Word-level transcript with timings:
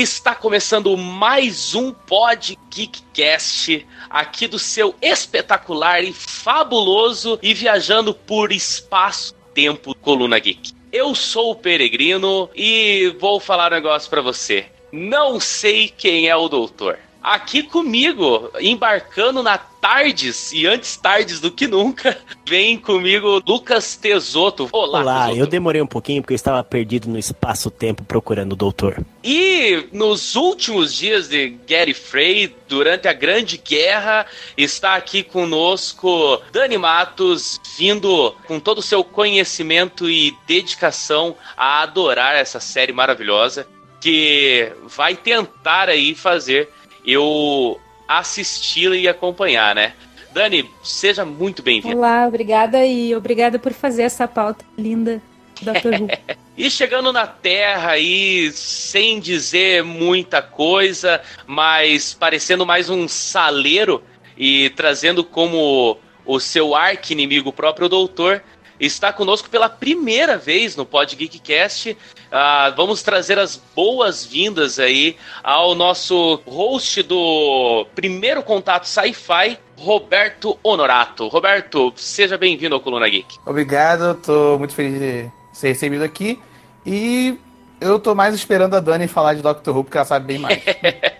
Está 0.00 0.32
começando 0.32 0.96
mais 0.96 1.74
um 1.74 1.92
Pod 1.92 2.56
Geekcast 2.70 3.84
aqui 4.08 4.46
do 4.46 4.56
seu 4.56 4.94
espetacular 5.02 6.04
e 6.04 6.12
fabuloso 6.12 7.36
e 7.42 7.52
viajando 7.52 8.14
por 8.14 8.52
espaço-tempo 8.52 9.96
Coluna 9.96 10.38
Geek. 10.38 10.72
Eu 10.92 11.16
sou 11.16 11.50
o 11.50 11.56
Peregrino 11.56 12.48
e 12.54 13.12
vou 13.18 13.40
falar 13.40 13.72
um 13.72 13.74
negócio 13.74 14.08
para 14.08 14.22
você. 14.22 14.66
Não 14.92 15.40
sei 15.40 15.88
quem 15.88 16.28
é 16.28 16.36
o 16.36 16.48
doutor 16.48 16.96
aqui 17.22 17.62
comigo, 17.62 18.50
embarcando 18.60 19.42
na 19.42 19.58
Tardes, 19.80 20.52
e 20.52 20.66
antes 20.66 20.96
tardes 20.96 21.38
do 21.38 21.52
que 21.52 21.68
nunca, 21.68 22.18
vem 22.44 22.76
comigo 22.76 23.40
Lucas 23.46 23.96
Tesoto. 23.96 24.68
Olá, 24.72 25.00
Olá 25.00 25.22
Tesoto. 25.26 25.40
eu 25.40 25.46
demorei 25.46 25.80
um 25.80 25.86
pouquinho 25.86 26.20
porque 26.20 26.34
eu 26.34 26.36
estava 26.36 26.62
perdido 26.64 27.08
no 27.08 27.16
espaço-tempo 27.16 28.02
procurando 28.02 28.54
o 28.54 28.56
doutor. 28.56 29.00
E 29.22 29.86
nos 29.92 30.34
últimos 30.34 30.92
dias 30.92 31.28
de 31.28 31.56
Gary 31.68 31.94
Frey, 31.94 32.54
durante 32.68 33.06
a 33.06 33.12
Grande 33.12 33.56
Guerra, 33.56 34.26
está 34.56 34.96
aqui 34.96 35.22
conosco 35.22 36.42
Dani 36.50 36.76
Matos, 36.76 37.60
vindo 37.78 38.34
com 38.48 38.58
todo 38.58 38.78
o 38.78 38.82
seu 38.82 39.04
conhecimento 39.04 40.10
e 40.10 40.36
dedicação 40.46 41.36
a 41.56 41.82
adorar 41.82 42.34
essa 42.34 42.58
série 42.58 42.92
maravilhosa 42.92 43.66
que 44.00 44.72
vai 44.86 45.16
tentar 45.16 45.88
aí 45.88 46.14
fazer 46.14 46.68
eu 47.08 47.80
assisti-la 48.06 48.94
e 48.94 49.08
acompanhar, 49.08 49.74
né? 49.74 49.94
Dani, 50.30 50.70
seja 50.82 51.24
muito 51.24 51.62
bem-vinda. 51.62 51.96
Olá, 51.96 52.26
obrigada 52.26 52.84
e 52.84 53.14
obrigada 53.16 53.58
por 53.58 53.72
fazer 53.72 54.02
essa 54.02 54.28
pauta 54.28 54.62
linda. 54.76 55.22
Who. 55.62 56.06
e 56.56 56.70
chegando 56.70 57.12
na 57.12 57.26
Terra 57.26 57.92
aí, 57.92 58.52
sem 58.52 59.18
dizer 59.18 59.82
muita 59.82 60.42
coisa, 60.42 61.20
mas 61.46 62.12
parecendo 62.12 62.66
mais 62.66 62.90
um 62.90 63.08
saleiro 63.08 64.02
e 64.36 64.70
trazendo 64.70 65.24
como 65.24 65.98
o 66.26 66.38
seu 66.38 66.76
arqui-inimigo 66.76 67.48
o 67.48 67.52
próprio 67.52 67.88
doutor, 67.88 68.44
está 68.78 69.12
conosco 69.12 69.50
pela 69.50 69.68
primeira 69.68 70.36
vez 70.36 70.76
no 70.76 70.86
Pod 70.86 71.14
Geekcast. 71.14 71.90
Uh, 71.90 72.76
vamos 72.76 73.02
trazer 73.02 73.38
as 73.38 73.56
boas-vindas 73.74 74.78
aí 74.78 75.16
ao 75.42 75.74
nosso 75.74 76.40
host 76.46 77.02
do 77.02 77.86
primeiro 77.94 78.42
contato 78.42 78.84
Sci-Fi, 78.84 79.58
Roberto 79.76 80.58
Honorato. 80.62 81.28
Roberto, 81.28 81.92
seja 81.96 82.36
bem-vindo 82.36 82.74
ao 82.74 82.80
Coluna 82.80 83.08
Geek. 83.08 83.38
Obrigado, 83.44 84.12
estou 84.12 84.58
muito 84.58 84.74
feliz 84.74 84.98
de 84.98 85.30
ser 85.52 85.68
recebido 85.68 86.04
aqui. 86.04 86.38
E 86.86 87.38
eu 87.80 87.98
tô 87.98 88.14
mais 88.14 88.34
esperando 88.34 88.74
a 88.74 88.80
Dani 88.80 89.08
falar 89.08 89.34
de 89.34 89.42
Doctor 89.42 89.76
Who, 89.76 89.84
porque 89.84 89.96
ela 89.96 90.06
sabe 90.06 90.26
bem 90.26 90.38
mais. 90.38 90.62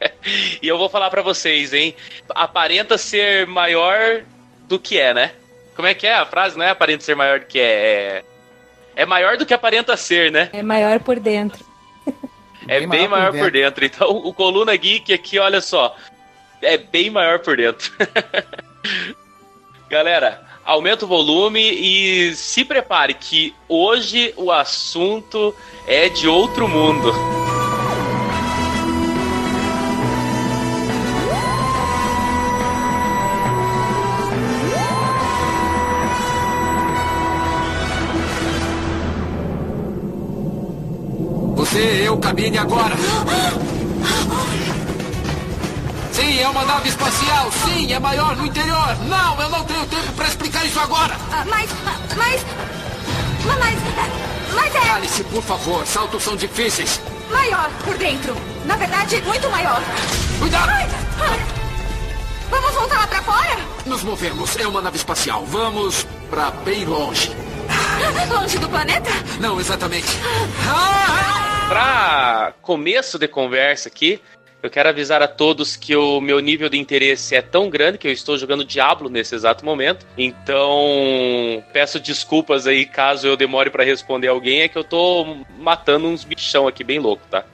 e 0.63 0.67
eu 0.67 0.77
vou 0.77 0.89
falar 0.89 1.11
para 1.11 1.23
vocês, 1.23 1.73
hein? 1.73 1.95
Aparenta 2.31 2.99
ser 2.99 3.47
maior 3.47 4.23
do 4.69 4.79
que 4.79 4.99
é, 4.99 5.15
né? 5.15 5.33
Como 5.79 5.87
é 5.87 5.95
que 5.95 6.09
é 6.09 6.15
a 6.15 6.27
frase? 6.27 6.59
Não 6.59 6.65
é 6.65 6.71
aparenta 6.71 7.05
ser 7.05 7.15
maior 7.15 7.39
do 7.39 7.47
que 7.47 7.61
é. 7.61 7.63
É, 7.63 8.25
é 8.97 9.07
maior 9.07 9.37
do 9.37 9.47
que 9.47 9.55
aparenta 9.55 9.97
ser, 9.97 10.33
né? 10.33 10.51
É 10.53 10.61
maior 10.61 10.99
por 10.99 11.21
dentro. 11.21 11.65
É 12.67 12.81
bem, 12.81 12.89
bem 12.89 13.07
maior, 13.07 13.31
maior 13.31 13.31
por, 13.31 13.39
por 13.39 13.51
dentro. 13.53 13.85
Então, 13.85 14.11
o 14.11 14.35
Coluna 14.35 14.75
Geek 14.75 15.15
aqui, 15.15 15.39
olha 15.39 15.61
só. 15.61 15.97
É 16.61 16.77
bem 16.77 17.11
maior 17.11 17.39
por 17.39 17.57
dentro. 17.57 17.93
Galera, 19.89 20.43
aumenta 20.65 21.05
o 21.05 21.09
volume 21.09 21.61
e 21.61 22.35
se 22.35 22.65
prepare 22.65 23.15
que 23.15 23.55
hoje 23.69 24.35
o 24.37 24.51
assunto 24.51 25.55
é 25.87 26.09
de 26.09 26.27
outro 26.27 26.67
mundo. 26.67 27.13
Você, 41.69 42.05
eu, 42.07 42.17
cabine 42.17 42.57
agora. 42.57 42.97
Sim, 46.13 46.41
é 46.41 46.49
uma 46.49 46.65
nave 46.65 46.89
espacial. 46.89 47.53
Sim, 47.53 47.93
é 47.93 47.99
maior 47.99 48.35
no 48.37 48.47
interior. 48.47 48.97
Não, 49.07 49.39
eu 49.39 49.51
não 49.51 49.63
tenho 49.65 49.85
tempo 49.85 50.13
para 50.15 50.29
explicar 50.29 50.65
isso 50.65 50.81
agora. 50.81 51.15
Ah, 51.31 51.45
mas, 51.47 51.69
mas, 52.17 52.43
mas, 53.45 53.79
mas 54.55 54.75
é... 54.75 54.81
Cale-se, 54.81 55.23
por 55.25 55.43
favor. 55.43 55.87
Saltos 55.87 56.23
são 56.23 56.37
difíceis. 56.37 57.03
Maior 57.31 57.69
por 57.85 57.99
dentro. 57.99 58.35
Na 58.65 58.77
verdade, 58.77 59.21
muito 59.27 59.51
maior. 59.51 59.83
Cuidado! 60.39 60.71
Ai, 60.71 60.89
ai. 61.21 61.41
Vamos 62.51 62.71
voltar 62.73 63.01
lá 63.01 63.07
para 63.09 63.23
fora? 63.23 63.59
Nos 63.85 64.03
movemos. 64.03 64.57
É 64.57 64.67
uma 64.67 64.81
nave 64.81 64.97
espacial. 64.97 65.45
Vamos 65.45 66.07
para 66.31 66.51
bem 66.51 66.87
longe. 66.87 67.31
Longe 68.33 68.59
do 68.59 68.69
planeta? 68.71 69.11
Não, 69.39 69.61
exatamente. 69.61 70.09
Ah! 70.67 71.48
Para 71.69 72.55
começo 72.63 73.19
de 73.19 73.29
conversa 73.29 73.91
aqui, 73.91 74.21
eu 74.63 74.71
quero 74.71 74.89
avisar 74.89 75.23
a 75.23 75.29
todos 75.29 75.77
que 75.77 75.95
o 75.95 76.21
meu 76.21 76.41
nível 76.41 76.69
de 76.69 76.79
interesse 76.79 77.37
é 77.37 77.43
tão 77.43 77.69
grande 77.69 77.99
que 77.99 78.09
eu 78.09 78.13
estou 78.13 78.37
jogando 78.39 78.65
Diablo 78.65 79.11
nesse 79.11 79.35
exato 79.35 79.65
momento. 79.65 80.07
Então, 80.17 81.63
peço 81.73 82.01
desculpas 82.01 82.67
aí 82.67 82.87
caso 82.87 83.27
eu 83.27 83.37
demore 83.37 83.69
para 83.69 83.85
responder 83.85 84.29
alguém, 84.29 84.63
é 84.63 84.69
que 84.69 84.79
eu 84.79 84.83
tô 84.83 85.45
matando 85.59 86.09
uns 86.09 86.25
bichão 86.25 86.67
aqui 86.67 86.83
bem 86.83 86.99
louco, 86.99 87.23
tá? 87.31 87.45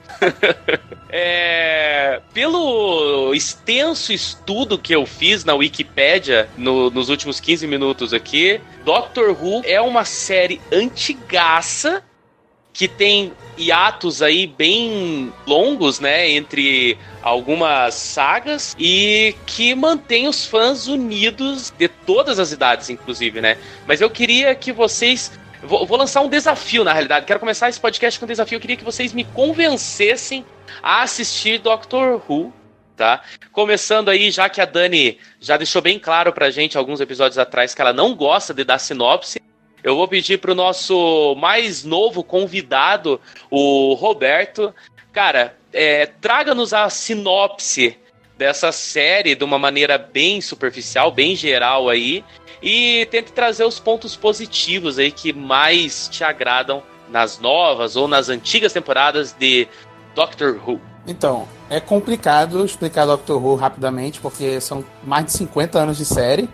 é, 1.09 2.21
pelo 2.33 3.33
extenso 3.35 4.13
estudo 4.13 4.79
que 4.79 4.95
eu 4.95 5.05
fiz 5.05 5.43
na 5.43 5.53
Wikipédia 5.53 6.49
no, 6.57 6.89
nos 6.89 7.09
últimos 7.09 7.39
15 7.39 7.67
minutos 7.67 8.13
aqui, 8.13 8.61
Doctor 8.85 9.29
Who 9.29 9.61
é 9.65 9.79
uma 9.79 10.05
série 10.05 10.61
antigaça 10.71 12.01
que 12.75 12.89
tem 12.89 13.31
hiatos 13.57 14.21
aí 14.21 14.45
bem 14.45 15.31
longos, 15.47 16.01
né, 16.01 16.29
entre 16.29 16.97
algumas 17.23 17.95
sagas 17.95 18.75
e 18.77 19.33
que 19.45 19.73
mantém 19.73 20.27
os 20.27 20.45
fãs 20.45 20.85
unidos 20.85 21.73
de 21.77 21.87
todas 21.87 22.37
as 22.37 22.51
idades, 22.51 22.89
inclusive, 22.89 23.39
né? 23.39 23.57
Mas 23.87 24.01
eu 24.01 24.09
queria 24.09 24.53
que 24.53 24.71
vocês 24.71 25.31
Vou, 25.63 25.83
vou, 25.83 25.97
lançar 25.97 26.21
um 26.21 26.29
desafio, 26.29 26.83
na 26.83 26.93
realidade. 26.93 27.25
Quero 27.25 27.39
começar 27.39 27.67
esse 27.67 27.79
podcast 27.79 28.19
com 28.19 28.25
um 28.25 28.27
desafio. 28.27 28.57
Eu 28.57 28.59
queria 28.59 28.77
que 28.77 28.83
vocês 28.83 29.13
me 29.13 29.23
convencessem 29.23 30.45
a 30.83 31.01
assistir 31.01 31.57
Doctor 31.57 32.21
Who, 32.29 32.53
tá? 32.95 33.23
Começando 33.51 34.09
aí, 34.09 34.29
já 34.29 34.47
que 34.47 34.61
a 34.61 34.65
Dani 34.65 35.17
já 35.39 35.57
deixou 35.57 35.81
bem 35.81 35.97
claro 35.97 36.31
pra 36.31 36.51
gente 36.51 36.77
alguns 36.77 37.01
episódios 37.01 37.39
atrás 37.39 37.73
que 37.73 37.81
ela 37.81 37.93
não 37.93 38.13
gosta 38.13 38.53
de 38.53 38.63
dar 38.63 38.77
sinopse. 38.77 39.41
Eu 39.85 39.95
vou 39.95 40.07
pedir 40.07 40.39
pro 40.39 40.55
nosso 40.55 41.35
mais 41.35 41.83
novo 41.83 42.23
convidado, 42.23 43.21
o 43.51 43.93
Roberto. 43.93 44.73
Cara, 45.13 45.55
é, 45.71 46.07
traga-nos 46.07 46.73
a 46.73 46.89
sinopse 46.89 47.95
dessa 48.35 48.71
série 48.71 49.35
de 49.35 49.43
uma 49.43 49.59
maneira 49.59 49.99
bem 49.99 50.41
superficial, 50.41 51.11
bem 51.11 51.35
geral 51.35 51.87
aí, 51.87 52.25
e 52.63 53.07
tente 53.11 53.31
trazer 53.31 53.63
os 53.63 53.79
pontos 53.79 54.15
positivos 54.15 54.97
aí 54.97 55.11
que 55.11 55.31
mais 55.31 56.09
te 56.09 56.23
agradam 56.23 56.81
nas 57.07 57.37
novas 57.37 57.95
ou 57.95 58.07
nas 58.07 58.27
antigas 58.27 58.73
temporadas 58.73 59.33
de 59.33 59.67
Doctor 60.15 60.59
Who. 60.67 60.81
Então, 61.05 61.47
é 61.69 61.79
complicado 61.79 62.65
explicar 62.65 63.05
Doctor 63.05 63.39
Who 63.39 63.53
rapidamente, 63.53 64.19
porque 64.19 64.59
são 64.59 64.83
mais 65.03 65.25
de 65.25 65.33
50 65.33 65.77
anos 65.77 65.97
de 65.99 66.05
série. 66.05 66.49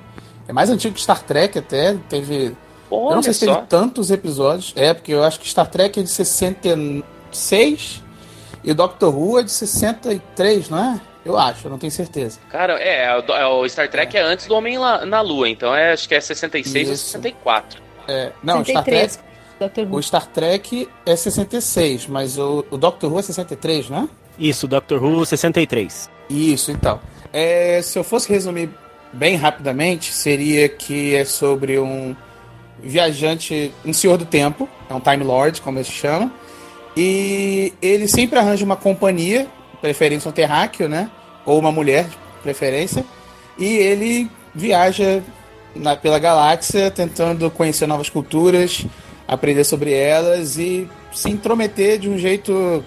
É 0.50 0.52
mais 0.52 0.70
antigo 0.70 0.94
que 0.94 1.02
Star 1.02 1.24
Trek 1.24 1.58
até, 1.58 1.96
teve 2.10 2.58
Olha 2.92 3.12
eu 3.12 3.16
não 3.16 3.24
sei 3.24 3.34
se 3.34 3.46
teve 3.46 3.62
tantos 3.68 4.12
episódios. 4.12 4.74
É, 4.76 4.94
porque 4.94 5.14
eu 5.14 5.24
acho 5.24 5.40
que 5.40 5.48
Star 5.48 5.68
Trek 5.68 6.00
é 6.00 6.04
de 6.04 6.10
66 6.10 8.04
e 8.64 8.74
Doctor 8.74 9.16
Who 9.16 9.40
é 9.40 9.44
de 9.44 9.52
63, 9.52 10.70
não 10.70 10.78
é? 10.78 11.02
Eu 11.24 11.38
acho, 11.38 11.68
eu 11.68 11.72
não 11.72 11.78
tenho 11.78 11.92
certeza. 11.92 12.40
Cara, 12.50 12.80
é, 12.80 13.06
é 13.06 13.48
o 13.48 13.68
Star 13.70 13.90
Trek 13.90 14.18
é, 14.18 14.22
é 14.22 14.24
antes 14.24 14.48
do 14.48 14.56
Homem 14.56 14.78
na 14.78 15.22
Lua, 15.22 15.48
então 15.48 15.74
é, 15.76 15.94
acho 15.94 16.08
que 16.08 16.16
é 16.16 16.22
66 16.22 16.90
Isso. 16.90 16.92
ou 16.92 16.98
64. 16.98 17.82
É, 18.08 18.32
não, 18.44 18.66
63. 18.66 19.12
Star 19.12 19.70
Trek, 19.70 19.96
o 19.96 20.02
Star 20.02 20.26
Trek 20.28 20.90
é 21.06 21.16
66, 21.16 22.08
mas 22.08 22.38
o, 22.40 22.66
o 22.72 22.78
Doctor 22.78 23.12
Who 23.12 23.20
é 23.20 23.22
63, 23.22 23.90
né? 23.90 24.10
Isso, 24.40 24.68
Doctor 24.68 25.04
Who 25.04 25.24
63. 25.24 26.10
Isso, 26.30 26.72
então. 26.72 27.00
É, 27.32 27.80
se 27.84 28.00
eu 28.00 28.04
fosse 28.04 28.28
resumir 28.28 28.72
bem 29.14 29.36
rapidamente, 29.36 30.12
seria 30.12 30.68
que 30.68 31.14
é 31.14 31.24
sobre 31.24 31.78
um 31.78 32.16
viajante, 32.84 33.72
um 33.86 33.94
senhor 33.94 34.18
do 34.18 34.26
tempo, 34.26 34.68
é 34.90 34.94
um 34.94 35.00
Time 35.00 35.24
Lord, 35.24 35.62
como 35.62 35.78
eles 35.78 35.88
chamam, 35.88 36.32
e 36.96 37.74
ele 37.82 38.08
sempre 38.08 38.38
arranja 38.38 38.66
uma 38.66 38.76
companhia, 38.76 39.48
preferência 39.82 40.30
um 40.30 40.32
terráqueo, 40.32 40.90
né? 40.90 41.10
Ou 41.46 41.60
uma 41.60 41.72
mulher, 41.72 42.06
de 42.06 42.18
preferência, 42.44 43.06
e 43.58 43.66
ele 43.66 44.30
viaja 44.54 45.24
na, 45.76 45.96
pela 45.96 46.20
galáxia 46.20 46.92
tentando 46.92 47.50
conhecer 47.50 47.88
novas 47.88 48.10
culturas, 48.10 48.86
aprender 49.28 49.64
sobre 49.64 49.94
elas 49.94 50.58
e 50.58 50.88
se 51.14 51.30
intrometer 51.30 51.98
de 51.98 52.10
um 52.10 52.18
jeito 52.18 52.84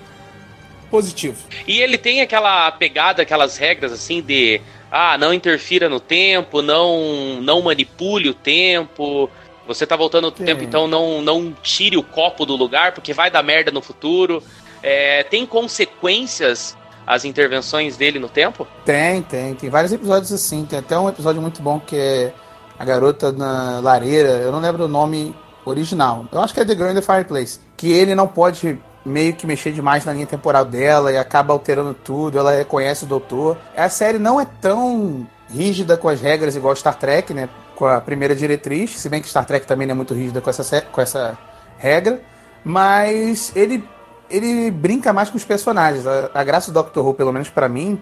positivo. 0.91 1.37
E 1.67 1.81
ele 1.81 1.99
tem 1.99 2.21
aquela 2.21 2.71
pegada, 2.73 3.23
aquelas 3.23 3.57
regras 3.57 3.93
assim 3.93 4.21
de 4.21 4.61
ah, 4.91 5.19
não 5.19 5.35
interfira 5.35 5.89
no 5.89 5.99
tempo, 5.99 6.63
não 6.63 7.41
não 7.41 7.63
manipule 7.63 8.29
o 8.29 8.35
tempo. 8.35 9.29
Você 9.67 9.87
tá 9.87 9.97
voltando 9.97 10.25
no 10.25 10.31
Tem. 10.31 10.47
tempo, 10.47 10.63
então 10.63 10.87
não, 10.87 11.23
não 11.23 11.53
tire 11.63 11.97
o 11.97 12.03
copo 12.03 12.45
do 12.45 12.55
lugar, 12.55 12.93
porque 12.93 13.13
vai 13.13 13.31
dar 13.31 13.43
merda 13.43 13.71
no 13.71 13.81
futuro. 13.81 14.43
É, 14.83 15.23
tem 15.23 15.47
consequências 15.47 16.77
as 17.07 17.25
intervenções 17.25 17.97
dele 17.97 18.19
no 18.19 18.29
tempo? 18.29 18.67
Tem, 18.85 19.23
tem. 19.23 19.55
Tem 19.55 19.71
vários 19.71 19.93
episódios 19.93 20.33
assim. 20.33 20.65
Tem 20.65 20.79
até 20.79 20.99
um 20.99 21.09
episódio 21.09 21.41
muito 21.41 21.63
bom 21.63 21.79
que 21.81 21.97
é 21.97 22.33
a 22.79 22.85
garota 22.85 23.33
na 23.33 23.81
lareira. 23.81 24.31
Eu 24.31 24.53
não 24.53 24.61
lembro 24.61 24.85
o 24.85 24.89
nome 24.89 25.35
original. 25.65 26.27
Eu 26.33 26.41
acho 26.41 26.55
que 26.55 26.61
é 26.61 26.65
The 26.65 26.75
Girl 26.75 26.91
in 26.91 26.95
the 26.95 27.03
Fireplace. 27.03 27.61
Que 27.77 27.93
ele 27.93 28.15
não 28.15 28.27
pode 28.27 28.79
meio 29.05 29.35
que 29.35 29.47
mexer 29.47 29.73
demais 29.73 30.05
na 30.05 30.13
linha 30.13 30.27
temporal 30.27 30.65
dela 30.65 31.13
e 31.13 31.17
acaba 31.19 31.53
alterando 31.53 31.95
tudo. 31.95 32.39
Ela 32.39 32.53
reconhece 32.53 33.05
o 33.05 33.07
doutor. 33.07 33.59
A 33.77 33.89
série 33.89 34.19
não 34.19 34.41
é 34.41 34.47
tão 34.61 35.27
rígida 35.51 35.97
com 35.97 36.09
as 36.09 36.21
regras 36.21 36.57
igual 36.57 36.75
Star 36.75 36.99
Trek, 36.99 37.35
né? 37.35 37.49
Com 37.75 37.87
a 37.87 38.01
primeira 38.01 38.35
diretriz. 38.35 38.99
Se 38.99 39.09
bem 39.09 39.21
que 39.21 39.29
Star 39.29 39.45
Trek 39.45 39.67
também 39.67 39.89
é 39.91 39.95
muito 39.95 40.15
rígida 40.15 40.41
com 40.41 40.51
essa, 40.51 40.81
com 40.81 41.01
essa 41.01 41.37
regra. 41.79 42.21
Mas 42.65 43.53
ele, 43.55 43.85
ele 44.31 44.71
brinca 44.71 45.13
mais 45.13 45.29
com 45.29 45.37
os 45.37 45.45
personagens. 45.45 46.07
A, 46.07 46.31
a 46.33 46.45
graça 46.45 46.71
do 46.71 46.75
Doctor 46.75 47.07
Who, 47.07 47.15
pelo 47.15 47.33
menos 47.33 47.51
pra 47.51 47.69
mim, 47.69 48.01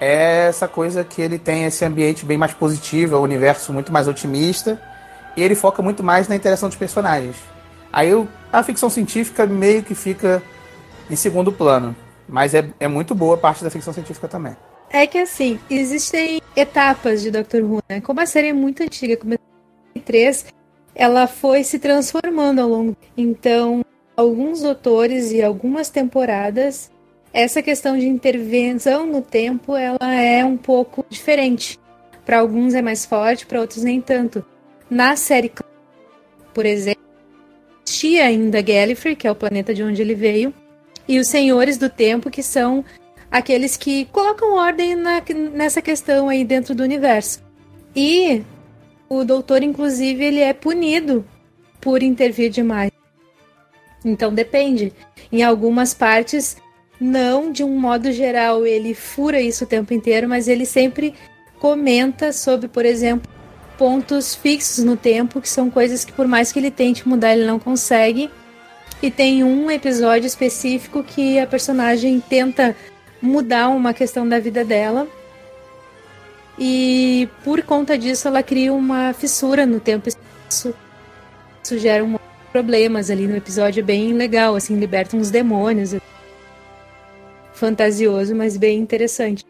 é 0.00 0.46
essa 0.48 0.66
coisa 0.66 1.04
que 1.04 1.22
ele 1.22 1.38
tem 1.38 1.64
esse 1.64 1.84
ambiente 1.84 2.24
bem 2.24 2.36
mais 2.36 2.52
positivo, 2.52 3.14
é 3.14 3.18
um 3.18 3.22
universo 3.22 3.72
muito 3.72 3.92
mais 3.92 4.08
otimista, 4.08 4.80
e 5.36 5.42
ele 5.42 5.54
foca 5.54 5.80
muito 5.80 6.02
mais 6.02 6.26
na 6.26 6.34
interação 6.34 6.68
dos 6.68 6.76
personagens. 6.76 7.36
Aí 7.92 8.12
o- 8.12 8.26
a 8.52 8.62
ficção 8.64 8.90
científica 8.90 9.46
meio 9.46 9.82
que 9.84 9.94
fica 9.94 10.42
em 11.08 11.14
segundo 11.14 11.52
plano, 11.52 11.94
mas 12.28 12.52
é, 12.52 12.68
é 12.80 12.88
muito 12.88 13.14
boa 13.14 13.36
a 13.36 13.38
parte 13.38 13.62
da 13.62 13.70
ficção 13.70 13.92
científica 13.92 14.26
também. 14.26 14.56
É 14.92 15.06
que 15.06 15.16
assim, 15.16 15.58
existem 15.70 16.42
etapas 16.54 17.22
de 17.22 17.30
Doctor 17.30 17.62
Who, 17.62 17.80
né? 17.88 18.02
Como 18.02 18.20
a 18.20 18.26
série 18.26 18.48
é 18.48 18.52
muito 18.52 18.82
antiga, 18.82 19.16
começou 19.16 19.42
em 19.42 20.00
2003, 20.00 20.46
ela 20.94 21.26
foi 21.26 21.64
se 21.64 21.78
transformando 21.78 22.60
ao 22.60 22.68
longo. 22.68 22.96
Então, 23.16 23.82
alguns 24.14 24.60
doutores 24.60 25.32
e 25.32 25.42
algumas 25.42 25.88
temporadas, 25.88 26.90
essa 27.32 27.62
questão 27.62 27.96
de 27.98 28.06
intervenção 28.06 29.06
no 29.06 29.22
tempo, 29.22 29.74
ela 29.74 30.14
é 30.14 30.44
um 30.44 30.58
pouco 30.58 31.06
diferente. 31.08 31.80
Para 32.26 32.40
alguns 32.40 32.74
é 32.74 32.82
mais 32.82 33.06
forte, 33.06 33.46
para 33.46 33.62
outros 33.62 33.82
nem 33.82 33.98
tanto. 33.98 34.44
Na 34.90 35.16
série, 35.16 35.50
por 36.52 36.66
exemplo, 36.66 37.02
existia 37.86 38.26
ainda 38.26 38.60
Gallifrey, 38.60 39.16
que 39.16 39.26
é 39.26 39.30
o 39.30 39.34
planeta 39.34 39.72
de 39.72 39.82
onde 39.82 40.02
ele 40.02 40.14
veio, 40.14 40.52
e 41.08 41.18
os 41.18 41.28
Senhores 41.28 41.78
do 41.78 41.88
Tempo, 41.88 42.30
que 42.30 42.42
são 42.42 42.84
aqueles 43.32 43.78
que 43.78 44.04
colocam 44.12 44.54
ordem 44.54 44.94
na- 44.94 45.22
nessa 45.54 45.80
questão 45.80 46.28
aí 46.28 46.44
dentro 46.44 46.74
do 46.74 46.82
universo. 46.82 47.42
E 47.96 48.42
o 49.08 49.24
doutor, 49.24 49.62
inclusive, 49.62 50.22
ele 50.22 50.40
é 50.40 50.52
punido 50.52 51.24
por 51.80 52.02
intervir 52.02 52.50
demais. 52.50 52.92
Então 54.04 54.34
depende. 54.34 54.92
Em 55.30 55.42
algumas 55.42 55.94
partes, 55.94 56.58
não 57.00 57.50
de 57.50 57.64
um 57.64 57.80
modo 57.80 58.12
geral, 58.12 58.66
ele 58.66 58.94
fura 58.94 59.40
isso 59.40 59.64
o 59.64 59.66
tempo 59.66 59.94
inteiro, 59.94 60.28
mas 60.28 60.46
ele 60.46 60.66
sempre 60.66 61.14
comenta 61.58 62.32
sobre, 62.32 62.68
por 62.68 62.84
exemplo, 62.84 63.30
pontos 63.78 64.34
fixos 64.34 64.84
no 64.84 64.96
tempo, 64.96 65.40
que 65.40 65.48
são 65.48 65.70
coisas 65.70 66.04
que 66.04 66.12
por 66.12 66.28
mais 66.28 66.52
que 66.52 66.58
ele 66.58 66.70
tente 66.70 67.08
mudar, 67.08 67.32
ele 67.32 67.46
não 67.46 67.58
consegue. 67.58 68.30
E 69.00 69.10
tem 69.10 69.42
um 69.42 69.70
episódio 69.70 70.26
específico 70.26 71.02
que 71.02 71.38
a 71.38 71.46
personagem 71.46 72.20
tenta 72.20 72.76
mudar 73.22 73.68
uma 73.68 73.94
questão 73.94 74.28
da 74.28 74.38
vida 74.38 74.64
dela. 74.64 75.06
E 76.58 77.28
por 77.44 77.62
conta 77.62 77.96
disso 77.96 78.28
ela 78.28 78.42
cria 78.42 78.72
uma 78.72 79.12
fissura 79.12 79.64
no 79.64 79.80
tempo. 79.80 80.08
Isso, 80.50 80.74
gera 81.78 82.04
um 82.04 82.18
problemas 82.52 83.10
ali 83.10 83.26
no 83.26 83.34
episódio 83.34 83.80
é 83.80 83.82
bem 83.82 84.12
legal, 84.12 84.54
assim, 84.54 84.78
liberta 84.78 85.16
uns 85.16 85.30
demônios. 85.30 85.94
Fantasioso, 87.54 88.34
mas 88.34 88.58
bem 88.58 88.78
interessante. 88.78 89.44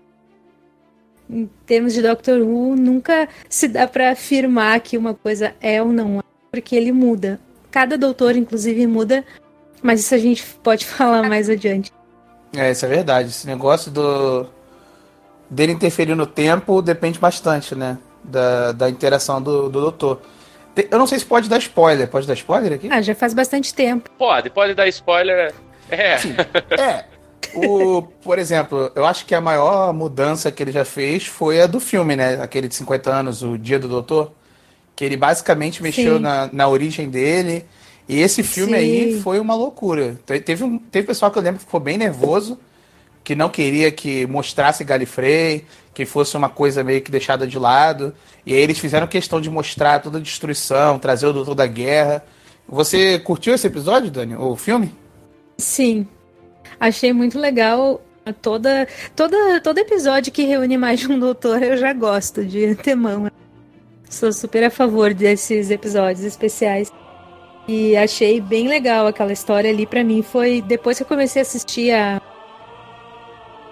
Em 1.28 1.50
termos 1.66 1.94
de 1.94 2.02
Doctor 2.02 2.40
Who, 2.40 2.76
nunca 2.76 3.28
se 3.48 3.66
dá 3.66 3.88
pra 3.88 4.12
afirmar 4.12 4.78
que 4.80 4.96
uma 4.96 5.14
coisa 5.14 5.54
é 5.60 5.82
ou 5.82 5.92
não 5.92 6.20
é, 6.20 6.22
porque 6.50 6.76
ele 6.76 6.92
muda. 6.92 7.40
Cada 7.70 7.98
doutor, 7.98 8.36
inclusive, 8.36 8.86
muda, 8.86 9.24
mas 9.82 10.00
isso 10.00 10.14
a 10.14 10.18
gente 10.18 10.44
pode 10.62 10.86
falar 10.86 11.28
mais 11.28 11.50
adiante. 11.50 11.90
É, 12.54 12.70
isso 12.70 12.84
é 12.84 12.88
verdade. 12.88 13.28
Esse 13.28 13.46
negócio 13.46 13.90
do 13.90 14.46
dele 15.48 15.72
interferir 15.72 16.14
no 16.14 16.26
tempo 16.26 16.80
depende 16.80 17.18
bastante, 17.18 17.74
né? 17.74 17.98
Da, 18.24 18.72
da 18.72 18.88
interação 18.88 19.40
do, 19.40 19.68
do 19.68 19.80
doutor. 19.80 20.20
Eu 20.90 20.98
não 20.98 21.06
sei 21.06 21.18
se 21.18 21.26
pode 21.26 21.48
dar 21.48 21.58
spoiler. 21.58 22.08
Pode 22.08 22.26
dar 22.26 22.34
spoiler 22.34 22.72
aqui? 22.72 22.88
Ah, 22.90 23.02
já 23.02 23.14
faz 23.14 23.34
bastante 23.34 23.74
tempo. 23.74 24.08
Pode, 24.18 24.48
pode 24.48 24.74
dar 24.74 24.88
spoiler. 24.88 25.52
É. 25.90 26.16
É. 26.80 27.04
O, 27.54 28.02
por 28.22 28.38
exemplo, 28.38 28.90
eu 28.94 29.04
acho 29.04 29.26
que 29.26 29.34
a 29.34 29.40
maior 29.40 29.92
mudança 29.92 30.50
que 30.50 30.62
ele 30.62 30.72
já 30.72 30.86
fez 30.86 31.26
foi 31.26 31.60
a 31.60 31.66
do 31.66 31.78
filme, 31.78 32.16
né? 32.16 32.40
Aquele 32.40 32.66
de 32.66 32.74
50 32.74 33.10
anos, 33.10 33.42
o 33.42 33.58
Dia 33.58 33.78
do 33.78 33.88
Doutor. 33.88 34.32
Que 34.96 35.04
ele 35.04 35.16
basicamente 35.16 35.82
mexeu 35.82 36.16
Sim. 36.16 36.22
na, 36.22 36.48
na 36.50 36.68
origem 36.68 37.10
dele. 37.10 37.66
E 38.12 38.20
esse 38.20 38.42
filme 38.42 38.72
Sim. 38.72 38.78
aí 38.78 39.20
foi 39.22 39.40
uma 39.40 39.54
loucura. 39.54 40.18
Te- 40.26 40.40
Teve, 40.40 40.64
um, 40.64 40.78
teve 40.78 41.06
pessoal 41.06 41.30
que 41.30 41.38
eu 41.38 41.42
lembro 41.42 41.58
que 41.60 41.64
ficou 41.64 41.80
bem 41.80 41.96
nervoso, 41.96 42.58
que 43.24 43.34
não 43.34 43.48
queria 43.48 43.90
que 43.90 44.26
mostrasse 44.26 44.84
Galifrey, 44.84 45.64
que 45.94 46.04
fosse 46.04 46.36
uma 46.36 46.48
coisa 46.48 46.84
meio 46.84 47.00
que 47.00 47.10
deixada 47.10 47.46
de 47.46 47.58
lado. 47.58 48.14
E 48.44 48.52
aí 48.52 48.60
eles 48.60 48.78
fizeram 48.78 49.06
questão 49.06 49.40
de 49.40 49.48
mostrar 49.48 50.00
toda 50.00 50.18
a 50.18 50.20
destruição, 50.20 50.98
trazer 50.98 51.26
o 51.26 51.32
Doutor 51.32 51.54
da 51.54 51.66
Guerra. 51.66 52.22
Você 52.68 53.18
curtiu 53.18 53.54
esse 53.54 53.66
episódio, 53.66 54.10
Dani? 54.10 54.34
O 54.36 54.56
filme? 54.56 54.92
Sim. 55.56 56.06
Achei 56.78 57.12
muito 57.12 57.38
legal 57.38 58.00
toda, 58.40 58.86
toda, 59.16 59.60
todo 59.60 59.78
episódio 59.78 60.32
que 60.32 60.44
reúne 60.44 60.76
mais 60.76 61.00
de 61.00 61.08
um 61.10 61.18
doutor, 61.18 61.62
eu 61.62 61.76
já 61.76 61.92
gosto 61.92 62.44
de 62.44 62.64
antemão. 62.66 63.30
Sou 64.10 64.32
super 64.32 64.64
a 64.64 64.70
favor 64.70 65.14
desses 65.14 65.70
episódios 65.70 66.24
especiais. 66.24 66.92
E 67.66 67.96
achei 67.96 68.40
bem 68.40 68.68
legal 68.68 69.06
aquela 69.06 69.32
história 69.32 69.70
ali 69.70 69.86
pra 69.86 70.02
mim. 70.02 70.22
Foi 70.22 70.60
depois 70.60 70.96
que 70.96 71.04
eu 71.04 71.06
comecei 71.06 71.40
a 71.40 71.44
assistir 71.44 71.92
a, 71.92 72.20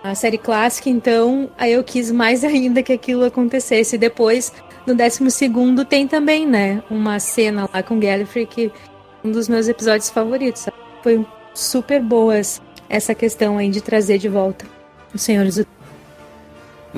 a 0.02 0.14
série 0.14 0.38
clássica, 0.38 0.88
então 0.88 1.50
aí 1.58 1.72
eu 1.72 1.82
quis 1.82 2.10
mais 2.10 2.42
ainda 2.44 2.82
que 2.82 2.92
aquilo 2.92 3.24
acontecesse. 3.24 3.96
E 3.96 3.98
depois, 3.98 4.52
no 4.86 4.94
12 4.94 5.30
segundo, 5.30 5.84
tem 5.84 6.06
também, 6.06 6.46
né? 6.46 6.82
Uma 6.90 7.18
cena 7.18 7.68
lá 7.72 7.82
com 7.82 7.98
Gallifrey 7.98 8.46
que 8.46 8.66
é 8.66 9.26
um 9.26 9.32
dos 9.32 9.48
meus 9.48 9.68
episódios 9.68 10.08
favoritos. 10.08 10.62
sabe? 10.62 10.76
Foi 11.02 11.26
super 11.54 12.00
boas 12.00 12.60
essa 12.88 13.14
questão 13.14 13.58
aí 13.58 13.68
de 13.68 13.80
trazer 13.80 14.18
de 14.18 14.28
volta 14.28 14.66
os 15.14 15.22
senhores 15.22 15.56
do 15.56 15.66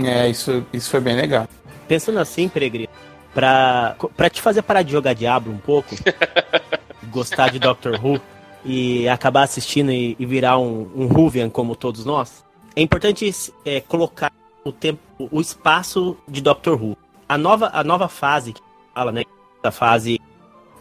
É, 0.04 0.28
isso, 0.28 0.64
isso 0.72 0.90
foi 0.90 1.00
bem 1.00 1.16
legal. 1.16 1.49
Pensando 1.87 2.18
assim, 2.18 2.49
Peregrino, 2.49 2.88
pra, 3.34 3.96
pra 4.16 4.30
te 4.30 4.40
fazer 4.40 4.62
parar 4.62 4.82
de 4.82 4.92
jogar 4.92 5.14
Diablo 5.14 5.52
um 5.52 5.58
pouco, 5.58 5.94
gostar 7.12 7.50
de 7.50 7.59
Doctor 7.59 8.04
Who 8.04 8.21
e 8.64 9.09
acabar 9.09 9.42
assistindo 9.42 9.90
e, 9.92 10.16
e 10.19 10.26
virar 10.26 10.59
um, 10.59 10.88
um 10.95 11.07
Whovian 11.07 11.50
como 11.50 11.76
todos 11.76 12.04
nós, 12.04 12.45
é 12.75 12.81
importante 12.83 13.33
é, 13.64 13.81
colocar 13.81 14.33
o 14.64 14.73
tempo, 14.73 15.00
o 15.19 15.40
espaço 15.40 16.16
de 16.26 16.40
Doctor 16.40 16.81
Who. 16.81 16.97
A 17.28 17.37
nova, 17.37 17.71
a 17.73 17.83
nova 17.85 18.09
fase, 18.09 18.52
que 18.52 18.61
fala, 18.95 19.12
né, 19.12 19.25
da 19.62 19.71
fase 19.71 20.21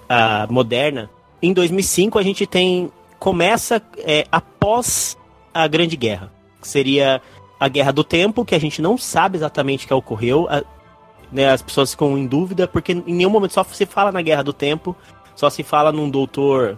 ah, 0.08 0.48
moderna, 0.50 1.10
em 1.42 1.54
2005 1.54 2.20
a 2.20 2.24
gente 2.24 2.46
tem 2.46 2.92
começa 3.18 3.82
é, 4.00 4.26
após 4.32 5.18
a 5.54 5.68
Grande 5.68 5.96
Guerra, 5.96 6.32
que 6.60 6.68
seria 6.68 7.22
a 7.60 7.68
Guerra 7.68 7.92
do 7.92 8.04
Tempo, 8.04 8.44
que 8.44 8.56
a 8.56 8.60
gente 8.60 8.82
não 8.82 8.98
sabe 8.98 9.38
exatamente 9.38 9.86
o 9.86 9.88
que 9.88 9.94
ocorreu. 9.94 10.48
A- 10.50 10.64
né, 11.32 11.50
as 11.50 11.62
pessoas 11.62 11.92
ficam 11.92 12.18
em 12.18 12.28
dúvida, 12.28 12.68
porque 12.68 12.92
em 12.92 13.14
nenhum 13.14 13.30
momento 13.30 13.54
só 13.54 13.64
se 13.64 13.86
fala 13.86 14.12
na 14.12 14.22
Guerra 14.22 14.44
do 14.44 14.52
Tempo, 14.52 14.96
só 15.42 15.50
se 15.50 15.64
fala 15.64 15.92
num 15.92 16.08
doutor 16.08 16.78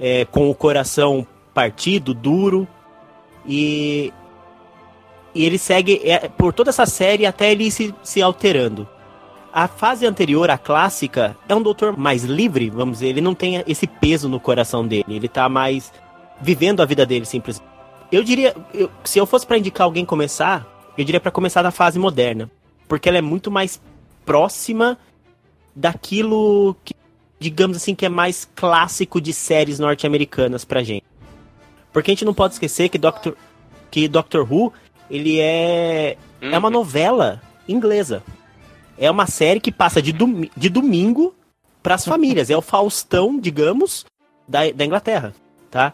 é, 0.00 0.24
com 0.24 0.50
o 0.50 0.54
coração 0.56 1.24
partido, 1.54 2.12
duro, 2.12 2.66
e, 3.46 4.12
e 5.32 5.44
ele 5.44 5.56
segue 5.56 6.00
é, 6.02 6.28
por 6.28 6.52
toda 6.52 6.70
essa 6.70 6.84
série 6.84 7.24
até 7.26 7.52
ele 7.52 7.70
se, 7.70 7.94
se 8.02 8.20
alterando. 8.20 8.88
A 9.52 9.68
fase 9.68 10.04
anterior, 10.04 10.50
a 10.50 10.58
clássica, 10.58 11.36
é 11.48 11.54
um 11.54 11.62
doutor 11.62 11.96
mais 11.96 12.24
livre, 12.24 12.70
vamos 12.70 12.94
dizer, 12.98 13.06
ele 13.10 13.20
não 13.20 13.36
tem 13.36 13.62
esse 13.68 13.86
peso 13.86 14.28
no 14.28 14.40
coração 14.40 14.84
dele, 14.84 15.04
ele 15.08 15.28
tá 15.28 15.48
mais 15.48 15.92
vivendo 16.40 16.82
a 16.82 16.84
vida 16.84 17.06
dele 17.06 17.24
simplesmente. 17.24 17.70
Eu 18.10 18.24
diria, 18.24 18.52
eu- 18.74 18.90
se 19.04 19.16
eu 19.20 19.26
fosse 19.26 19.46
pra 19.46 19.58
indicar 19.58 19.84
alguém 19.84 20.04
começar, 20.04 20.66
eu 20.98 21.04
diria 21.04 21.20
pra 21.20 21.30
começar 21.30 21.62
na 21.62 21.70
fase 21.70 22.00
moderna, 22.00 22.50
porque 22.88 23.08
ela 23.08 23.18
é 23.18 23.22
muito 23.22 23.48
mais 23.48 23.80
próxima 24.26 24.98
daquilo 25.76 26.74
que, 26.84 26.94
digamos 27.42 27.76
assim, 27.76 27.94
que 27.94 28.06
é 28.06 28.08
mais 28.08 28.48
clássico 28.54 29.20
de 29.20 29.32
séries 29.32 29.78
norte-americanas 29.78 30.64
pra 30.64 30.82
gente. 30.82 31.04
Porque 31.92 32.10
a 32.10 32.14
gente 32.14 32.24
não 32.24 32.32
pode 32.34 32.54
esquecer 32.54 32.88
que 32.88 32.96
Doctor 32.98 33.36
que 33.90 34.08
Doctor 34.08 34.50
Who, 34.50 34.72
ele 35.10 35.38
é, 35.38 36.16
é 36.40 36.56
uma 36.58 36.68
Uhum. 36.68 36.72
novela 36.72 37.42
inglesa. 37.68 38.22
É 38.96 39.10
uma 39.10 39.26
série 39.26 39.60
que 39.60 39.70
passa 39.70 40.00
de, 40.00 40.12
domi 40.12 40.50
de 40.56 40.70
domingo 40.70 41.34
para 41.82 41.94
as 41.96 42.04
famílias. 42.04 42.48
É 42.48 42.56
o 42.56 42.62
Faustão, 42.62 43.38
digamos, 43.38 44.06
da, 44.48 44.70
da 44.70 44.84
Inglaterra, 44.86 45.34
tá? 45.70 45.92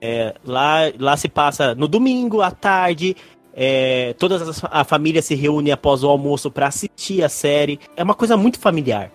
É, 0.00 0.34
lá, 0.44 0.76
lá 0.98 1.16
se 1.16 1.28
passa 1.28 1.74
no 1.74 1.86
domingo, 1.88 2.40
à 2.40 2.50
tarde. 2.50 3.14
É, 3.54 4.14
toda 4.18 4.36
as- 4.36 4.62
a 4.64 4.84
família 4.84 5.20
se 5.22 5.34
reúne 5.34 5.70
após 5.72 6.02
o 6.04 6.08
almoço 6.08 6.50
para 6.50 6.68
assistir 6.68 7.22
a 7.22 7.28
série. 7.28 7.78
É 7.96 8.02
uma 8.02 8.14
coisa 8.14 8.36
muito 8.36 8.58
familiar. 8.58 9.10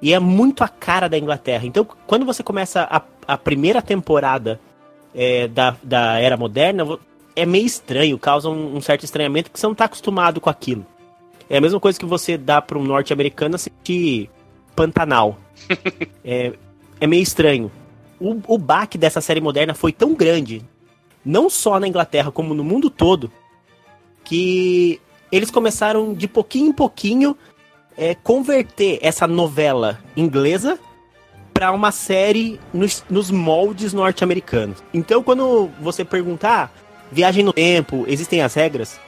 E 0.00 0.12
é 0.12 0.18
muito 0.18 0.62
a 0.62 0.68
cara 0.68 1.08
da 1.08 1.18
Inglaterra. 1.18 1.66
Então, 1.66 1.86
quando 2.06 2.26
você 2.26 2.42
começa 2.42 2.86
a, 2.90 3.02
a 3.26 3.38
primeira 3.38 3.80
temporada 3.80 4.60
é, 5.14 5.48
da, 5.48 5.76
da 5.82 6.18
Era 6.18 6.36
Moderna, 6.36 6.98
é 7.34 7.46
meio 7.46 7.66
estranho, 7.66 8.18
causa 8.18 8.48
um, 8.48 8.76
um 8.76 8.80
certo 8.80 9.04
estranhamento, 9.04 9.50
porque 9.50 9.60
você 9.60 9.66
não 9.66 9.74
tá 9.74 9.86
acostumado 9.86 10.40
com 10.40 10.50
aquilo. 10.50 10.86
É 11.48 11.58
a 11.58 11.60
mesma 11.60 11.80
coisa 11.80 11.98
que 11.98 12.06
você 12.06 12.36
dá 12.36 12.60
para 12.60 12.78
um 12.78 12.84
norte-americano 12.84 13.54
assistir 13.54 14.28
Pantanal. 14.74 15.38
é, 16.24 16.52
é 17.00 17.06
meio 17.06 17.22
estranho. 17.22 17.70
O, 18.20 18.40
o 18.46 18.58
baque 18.58 18.98
dessa 18.98 19.20
série 19.20 19.40
moderna 19.40 19.74
foi 19.74 19.92
tão 19.92 20.14
grande, 20.14 20.62
não 21.24 21.48
só 21.50 21.78
na 21.78 21.86
Inglaterra, 21.86 22.30
como 22.30 22.54
no 22.54 22.64
mundo 22.64 22.88
todo, 22.88 23.30
que 24.24 25.00
eles 25.30 25.50
começaram 25.50 26.14
de 26.14 26.26
pouquinho 26.26 26.70
em 26.70 26.72
pouquinho 26.72 27.36
é, 27.96 28.14
converter 28.14 28.98
essa 29.02 29.26
novela 29.26 29.98
inglesa 30.16 30.78
para 31.52 31.72
uma 31.72 31.90
série 31.90 32.60
nos, 32.72 33.02
nos 33.08 33.30
moldes 33.30 33.92
norte-americanos. 33.92 34.82
Então, 34.92 35.22
quando 35.22 35.70
você 35.80 36.04
perguntar, 36.04 36.70
viagem 37.10 37.42
no 37.42 37.52
tempo, 37.52 38.04
existem 38.06 38.42
as 38.42 38.52
regras? 38.54 39.00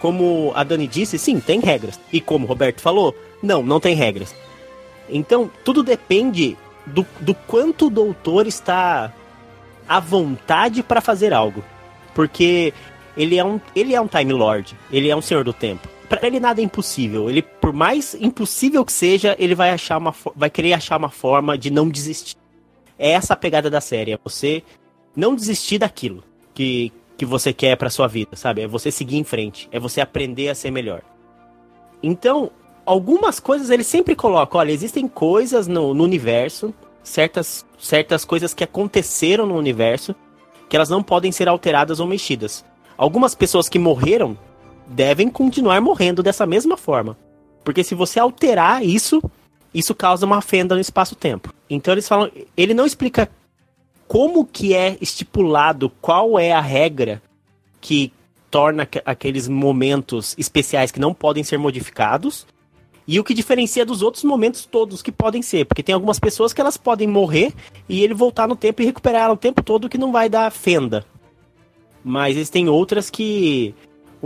Como 0.00 0.52
a 0.56 0.64
Dani 0.64 0.88
disse, 0.88 1.18
sim, 1.18 1.38
tem 1.38 1.60
regras. 1.60 2.00
E 2.12 2.20
como 2.20 2.46
o 2.46 2.48
Roberto 2.48 2.80
falou, 2.80 3.14
não, 3.42 3.62
não 3.62 3.78
tem 3.78 3.94
regras. 3.94 4.34
Então, 5.08 5.48
tudo 5.64 5.82
depende 5.82 6.56
do, 6.84 7.06
do 7.20 7.34
quanto 7.34 7.86
o 7.86 7.90
doutor 7.90 8.46
está 8.46 9.12
à 9.88 10.00
vontade 10.00 10.82
para 10.82 11.00
fazer 11.00 11.32
algo. 11.32 11.62
Porque 12.14 12.74
ele 13.16 13.38
é 13.38 13.44
um, 13.44 13.60
ele 13.74 13.94
é 13.94 14.00
um 14.00 14.08
Time 14.08 14.32
Lord, 14.32 14.76
ele 14.90 15.08
é 15.08 15.16
um 15.16 15.22
Senhor 15.22 15.44
do 15.44 15.52
Tempo. 15.52 15.93
Para 16.08 16.26
ele 16.26 16.38
nada 16.38 16.60
é 16.60 16.64
impossível. 16.64 17.28
Ele, 17.30 17.42
por 17.42 17.72
mais 17.72 18.14
impossível 18.14 18.84
que 18.84 18.92
seja, 18.92 19.34
ele 19.38 19.54
vai 19.54 19.70
achar 19.70 19.98
uma, 19.98 20.14
vai 20.34 20.50
querer 20.50 20.74
achar 20.74 20.96
uma 20.96 21.10
forma 21.10 21.56
de 21.56 21.70
não 21.70 21.88
desistir. 21.88 22.36
É 22.98 23.12
essa 23.12 23.34
a 23.34 23.36
pegada 23.36 23.70
da 23.70 23.80
série, 23.80 24.12
é 24.12 24.18
você 24.22 24.62
não 25.16 25.34
desistir 25.34 25.78
daquilo 25.78 26.22
que, 26.52 26.92
que 27.16 27.24
você 27.24 27.52
quer 27.52 27.76
para 27.76 27.90
sua 27.90 28.06
vida, 28.06 28.36
sabe? 28.36 28.62
É 28.62 28.66
você 28.66 28.90
seguir 28.90 29.16
em 29.16 29.24
frente, 29.24 29.68
é 29.72 29.80
você 29.80 30.00
aprender 30.00 30.48
a 30.48 30.54
ser 30.54 30.70
melhor. 30.70 31.02
Então, 32.02 32.50
algumas 32.84 33.40
coisas 33.40 33.70
ele 33.70 33.84
sempre 33.84 34.14
coloca, 34.14 34.58
olha, 34.58 34.70
existem 34.70 35.08
coisas 35.08 35.66
no, 35.66 35.94
no 35.94 36.04
universo, 36.04 36.72
certas, 37.02 37.66
certas 37.78 38.24
coisas 38.24 38.54
que 38.54 38.64
aconteceram 38.64 39.46
no 39.46 39.56
universo, 39.56 40.14
que 40.68 40.76
elas 40.76 40.88
não 40.88 41.02
podem 41.02 41.32
ser 41.32 41.48
alteradas 41.48 42.00
ou 42.00 42.06
mexidas. 42.06 42.64
Algumas 42.96 43.34
pessoas 43.34 43.68
que 43.68 43.78
morreram 43.78 44.36
devem 44.86 45.28
continuar 45.28 45.80
morrendo 45.80 46.22
dessa 46.22 46.46
mesma 46.46 46.76
forma. 46.76 47.16
Porque 47.64 47.82
se 47.82 47.94
você 47.94 48.20
alterar 48.20 48.84
isso, 48.84 49.22
isso 49.72 49.94
causa 49.94 50.26
uma 50.26 50.40
fenda 50.42 50.74
no 50.74 50.80
espaço-tempo. 50.80 51.52
Então 51.68 51.92
eles 51.94 52.06
falam, 52.06 52.30
ele 52.56 52.74
não 52.74 52.84
explica 52.86 53.30
como 54.06 54.44
que 54.44 54.74
é 54.74 54.98
estipulado, 55.00 55.90
qual 56.00 56.38
é 56.38 56.52
a 56.52 56.60
regra 56.60 57.22
que 57.80 58.12
torna 58.50 58.84
aqu- 58.84 59.02
aqueles 59.04 59.48
momentos 59.48 60.34
especiais 60.38 60.92
que 60.92 61.00
não 61.00 61.14
podem 61.14 61.42
ser 61.42 61.58
modificados 61.58 62.46
e 63.08 63.18
o 63.18 63.24
que 63.24 63.34
diferencia 63.34 63.84
dos 63.84 64.00
outros 64.00 64.24
momentos 64.24 64.64
todos 64.64 65.02
que 65.02 65.10
podem 65.10 65.42
ser, 65.42 65.66
porque 65.66 65.82
tem 65.82 65.94
algumas 65.94 66.18
pessoas 66.20 66.52
que 66.52 66.60
elas 66.60 66.76
podem 66.76 67.08
morrer 67.08 67.52
e 67.88 68.02
ele 68.04 68.14
voltar 68.14 68.46
no 68.46 68.56
tempo 68.56 68.80
e 68.80 68.84
recuperar 68.84 69.24
ela 69.24 69.34
o 69.34 69.38
tempo 69.38 69.62
todo 69.62 69.88
que 69.88 69.98
não 69.98 70.12
vai 70.12 70.28
dar 70.28 70.50
fenda. 70.52 71.04
Mas 72.02 72.36
existem 72.36 72.68
outras 72.68 73.10
que 73.10 73.74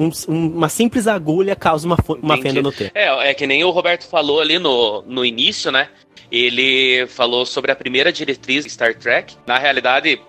um- 0.07 0.11
um- 0.28 0.57
uma 0.57 0.69
simples 0.69 1.07
agulha 1.07 1.57
causa 1.57 1.87
uma, 1.87 1.97
uma 2.23 2.35
Entendi. 2.37 2.43
fenda 2.55 2.62
no 2.62 2.73
tempo. 2.73 2.93
É, 2.95 3.31
é 3.31 3.35
que 3.35 3.47
nem 3.47 3.64
o 3.64 3.71
Roberto 3.71 4.07
falou 4.09 4.40
ali 4.40 4.59
no, 4.59 5.02
no 5.02 5.25
início, 5.25 5.71
né? 5.73 5.88
Ele 6.31 7.07
falou 7.09 7.47
sobre 7.47 7.71
a 7.73 7.76
primeira 7.76 8.12
diretriz 8.12 8.64
de 8.64 8.71
Star 8.71 8.95
Trek. 8.95 9.35
Na 9.47 9.59
realidade, 9.59 10.21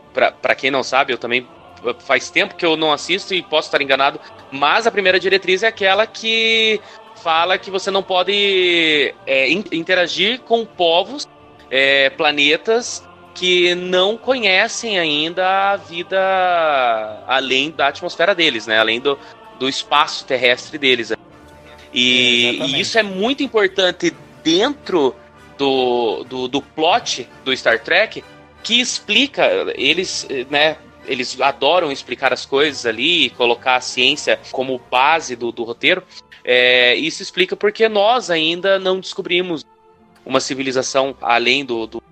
pra 0.41 0.55
quem 0.55 0.71
não 0.71 0.81
sabe, 0.83 1.11
eu 1.13 1.17
também 1.17 1.45
faz 1.99 2.29
tempo 2.29 2.55
que 2.55 2.65
eu 2.65 2.75
não 2.75 2.91
assisto 2.91 3.33
e 3.33 3.41
posso 3.41 3.67
estar 3.69 3.81
enganado, 3.81 4.19
mas 4.51 4.85
a 4.85 4.91
primeira 4.91 5.17
diretriz 5.19 5.63
é 5.63 5.67
aquela 5.67 6.05
que 6.05 6.79
fala 7.23 7.57
que 7.57 7.71
você 7.71 7.89
não 7.89 8.03
pode 8.03 9.13
é, 9.25 9.49
in- 9.49 9.63
interagir 9.71 10.39
com 10.41 10.65
povos, 10.65 11.27
é, 11.71 12.09
planetas 12.11 13.01
que 13.33 13.75
não 13.75 14.17
conhecem 14.17 14.99
ainda 14.99 15.71
a 15.71 15.77
vida 15.77 16.19
além 17.27 17.71
da 17.71 17.87
atmosfera 17.87 18.35
deles, 18.35 18.67
né? 18.67 18.77
Além 18.79 18.99
do, 18.99 19.17
do 19.59 19.67
espaço 19.67 20.25
terrestre 20.25 20.77
deles. 20.77 21.11
E, 21.93 22.59
É, 22.61 22.65
e 22.65 22.81
isso 22.81 22.97
é 22.97 23.03
muito 23.03 23.43
importante 23.43 24.13
dentro 24.43 25.13
do, 25.57 26.23
do, 26.23 26.47
do 26.47 26.61
plot 26.61 27.29
do 27.43 27.55
Star 27.55 27.79
Trek, 27.83 28.23
que 28.63 28.79
explica, 28.79 29.45
eles, 29.75 30.25
né, 30.49 30.77
eles 31.05 31.39
adoram 31.41 31.91
explicar 31.91 32.31
as 32.31 32.45
coisas 32.45 32.85
ali 32.85 33.25
e 33.25 33.29
colocar 33.29 33.75
a 33.75 33.81
ciência 33.81 34.39
como 34.51 34.79
base 34.89 35.35
do, 35.35 35.51
do 35.51 35.63
roteiro. 35.63 36.03
É, 36.43 36.95
isso 36.95 37.21
explica 37.21 37.55
porque 37.55 37.89
nós 37.89 38.29
ainda 38.29 38.79
não 38.79 38.99
descobrimos 38.99 39.65
uma 40.25 40.39
civilização 40.39 41.15
além 41.21 41.65
do, 41.65 41.85
do, 41.85 42.03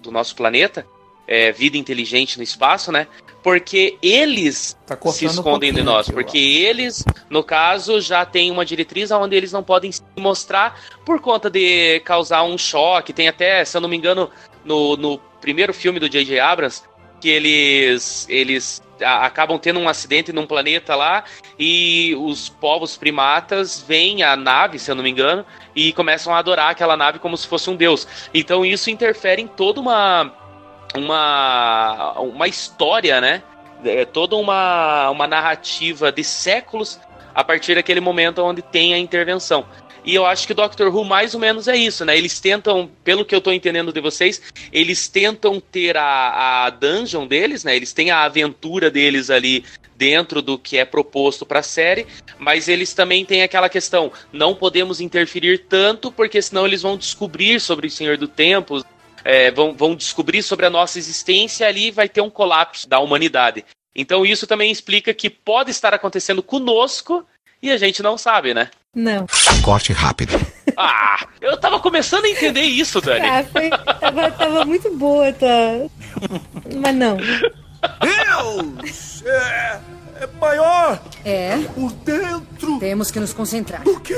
do 0.00 0.10
nosso 0.12 0.36
planeta, 0.36 0.86
é, 1.26 1.52
vida 1.52 1.76
inteligente 1.76 2.36
no 2.36 2.42
espaço, 2.42 2.92
né? 2.92 3.06
Porque 3.42 3.96
eles 4.02 4.76
Tá 4.86 4.94
se 4.94 5.00
cortando 5.00 5.28
um 5.28 5.32
escondem 5.32 5.72
de 5.72 5.82
nós. 5.82 6.08
Porque 6.10 6.38
eles, 6.38 7.04
no 7.30 7.44
caso, 7.44 8.00
já 8.00 8.24
têm 8.24 8.50
uma 8.50 8.64
diretriz 8.64 9.10
onde 9.12 9.36
eles 9.36 9.52
não 9.52 9.62
podem 9.62 9.92
se 9.92 10.02
mostrar 10.16 10.80
por 11.04 11.20
conta 11.20 11.48
de 11.48 12.00
causar 12.00 12.42
um 12.42 12.58
choque. 12.58 13.12
Tem 13.12 13.28
até, 13.28 13.64
se 13.64 13.76
eu 13.76 13.80
não 13.80 13.88
me 13.88 13.96
engano, 13.96 14.30
no, 14.64 14.96
no 14.96 15.18
primeiro 15.40 15.72
filme 15.72 16.00
do 16.00 16.08
J.J. 16.08 16.40
Abrams, 16.40 16.82
que 17.20 17.28
eles, 17.28 18.26
eles 18.28 18.82
acabam 19.00 19.58
tendo 19.58 19.78
um 19.78 19.88
acidente 19.88 20.32
num 20.32 20.46
planeta 20.46 20.94
lá 20.94 21.24
e 21.58 22.14
os 22.18 22.48
povos 22.48 22.96
primatas 22.96 23.84
veem 23.86 24.22
a 24.22 24.34
nave, 24.36 24.78
se 24.78 24.90
eu 24.90 24.94
não 24.94 25.04
me 25.04 25.10
engano, 25.10 25.44
e 25.74 25.92
começam 25.92 26.34
a 26.34 26.38
adorar 26.38 26.70
aquela 26.70 26.96
nave 26.96 27.18
como 27.18 27.36
se 27.36 27.46
fosse 27.46 27.70
um 27.70 27.76
deus. 27.76 28.06
Então 28.34 28.64
isso 28.64 28.90
interfere 28.90 29.40
em 29.40 29.46
toda 29.46 29.80
uma 29.80 30.32
uma 30.96 32.12
uma 32.18 32.48
história, 32.48 33.20
né? 33.20 33.42
É 33.84 34.04
toda 34.04 34.36
uma 34.36 35.10
uma 35.10 35.26
narrativa 35.26 36.10
de 36.10 36.24
séculos 36.24 36.98
a 37.34 37.44
partir 37.44 37.74
daquele 37.74 38.00
momento 38.00 38.42
onde 38.42 38.62
tem 38.62 38.94
a 38.94 38.98
intervenção. 38.98 39.66
E 40.06 40.14
eu 40.14 40.24
acho 40.24 40.46
que 40.46 40.54
Doctor 40.54 40.94
Who 40.94 41.04
mais 41.04 41.34
ou 41.34 41.40
menos 41.40 41.66
é 41.66 41.76
isso, 41.76 42.04
né? 42.04 42.16
Eles 42.16 42.38
tentam, 42.38 42.88
pelo 43.02 43.24
que 43.24 43.34
eu 43.34 43.40
tô 43.40 43.50
entendendo 43.50 43.92
de 43.92 44.00
vocês, 44.00 44.40
eles 44.72 45.08
tentam 45.08 45.60
ter 45.60 45.96
a, 45.96 46.66
a 46.66 46.70
dungeon 46.70 47.26
deles, 47.26 47.64
né? 47.64 47.74
Eles 47.74 47.92
têm 47.92 48.12
a 48.12 48.22
aventura 48.22 48.88
deles 48.88 49.30
ali 49.30 49.64
dentro 49.96 50.40
do 50.40 50.58
que 50.58 50.78
é 50.78 50.84
proposto 50.84 51.44
para 51.44 51.58
a 51.58 51.62
série, 51.62 52.06
mas 52.38 52.68
eles 52.68 52.94
também 52.94 53.24
têm 53.24 53.42
aquela 53.42 53.68
questão, 53.68 54.12
não 54.32 54.54
podemos 54.54 55.00
interferir 55.00 55.64
tanto 55.68 56.12
porque 56.12 56.40
senão 56.40 56.66
eles 56.66 56.82
vão 56.82 56.96
descobrir 56.96 57.60
sobre 57.60 57.86
o 57.86 57.90
Senhor 57.90 58.16
do 58.16 58.28
Tempo, 58.28 58.84
é, 59.26 59.50
vão, 59.50 59.74
vão 59.74 59.96
descobrir 59.96 60.40
sobre 60.40 60.66
a 60.66 60.70
nossa 60.70 60.98
existência 60.98 61.66
ali 61.66 61.90
vai 61.90 62.08
ter 62.08 62.20
um 62.20 62.30
colapso 62.30 62.88
da 62.88 63.00
humanidade. 63.00 63.64
Então 63.94 64.24
isso 64.24 64.46
também 64.46 64.70
explica 64.70 65.12
que 65.12 65.28
pode 65.28 65.72
estar 65.72 65.92
acontecendo 65.92 66.42
conosco 66.44 67.26
e 67.60 67.72
a 67.72 67.76
gente 67.76 68.02
não 68.02 68.16
sabe, 68.16 68.54
né? 68.54 68.70
Não. 68.94 69.26
Corte 69.62 69.92
rápido. 69.92 70.38
Ah, 70.78 71.26
eu 71.40 71.56
tava 71.56 71.80
começando 71.80 72.26
a 72.26 72.28
entender 72.28 72.60
isso, 72.60 73.00
Dani. 73.00 73.26
Ah, 73.26 73.42
foi, 73.50 73.70
tava, 73.70 74.30
tava 74.30 74.64
muito 74.66 74.94
boa, 74.94 75.32
tá? 75.32 75.48
Mas 76.82 76.94
não. 76.94 77.16
Deus! 77.16 79.22
É, 79.24 79.80
é 80.20 80.26
maior 80.38 81.00
É, 81.24 81.56
por 81.74 81.90
dentro. 81.92 82.78
temos 82.78 83.10
que 83.10 83.18
nos 83.18 83.32
concentrar. 83.32 83.88
O 83.88 83.98
quê? 84.00 84.14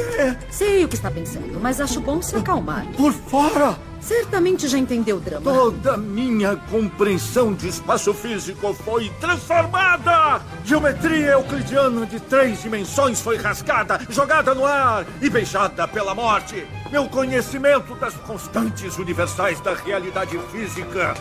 Sei 0.50 0.84
o 0.84 0.88
que 0.88 0.96
está 0.96 1.12
pensando, 1.12 1.60
mas 1.60 1.80
acho 1.80 2.00
bom 2.00 2.20
se 2.20 2.34
acalmar. 2.34 2.84
Por 2.96 3.12
fora. 3.12 3.78
Certamente 4.00 4.68
já 4.68 4.78
entendeu 4.78 5.16
o 5.16 5.20
drama. 5.20 5.52
Toda 5.52 5.96
minha 5.96 6.56
compreensão 6.56 7.52
de 7.52 7.68
espaço 7.68 8.14
físico 8.14 8.72
foi 8.74 9.10
transformada! 9.20 10.40
Geometria 10.64 11.32
euclidiana 11.32 12.06
de 12.06 12.20
três 12.20 12.62
dimensões 12.62 13.20
foi 13.20 13.36
rasgada, 13.36 14.00
jogada 14.08 14.54
no 14.54 14.64
ar 14.64 15.06
e 15.20 15.28
beijada 15.28 15.86
pela 15.88 16.14
morte. 16.14 16.66
Meu 16.90 17.08
conhecimento 17.08 17.94
das 17.96 18.14
constantes 18.14 18.96
universais 18.98 19.60
da 19.60 19.74
realidade 19.74 20.38
física 20.50 21.14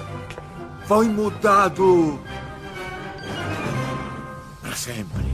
foi 0.86 1.08
mudado 1.08 2.20
para 4.62 4.76
sempre. 4.76 5.26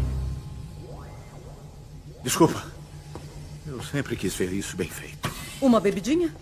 Desculpa. 2.24 2.64
Eu 3.68 3.82
sempre 3.84 4.16
quis 4.16 4.34
ver 4.34 4.52
isso 4.52 4.76
bem 4.76 4.90
feito. 4.90 5.32
Uma 5.62 5.80
bebidinha? 5.80 6.34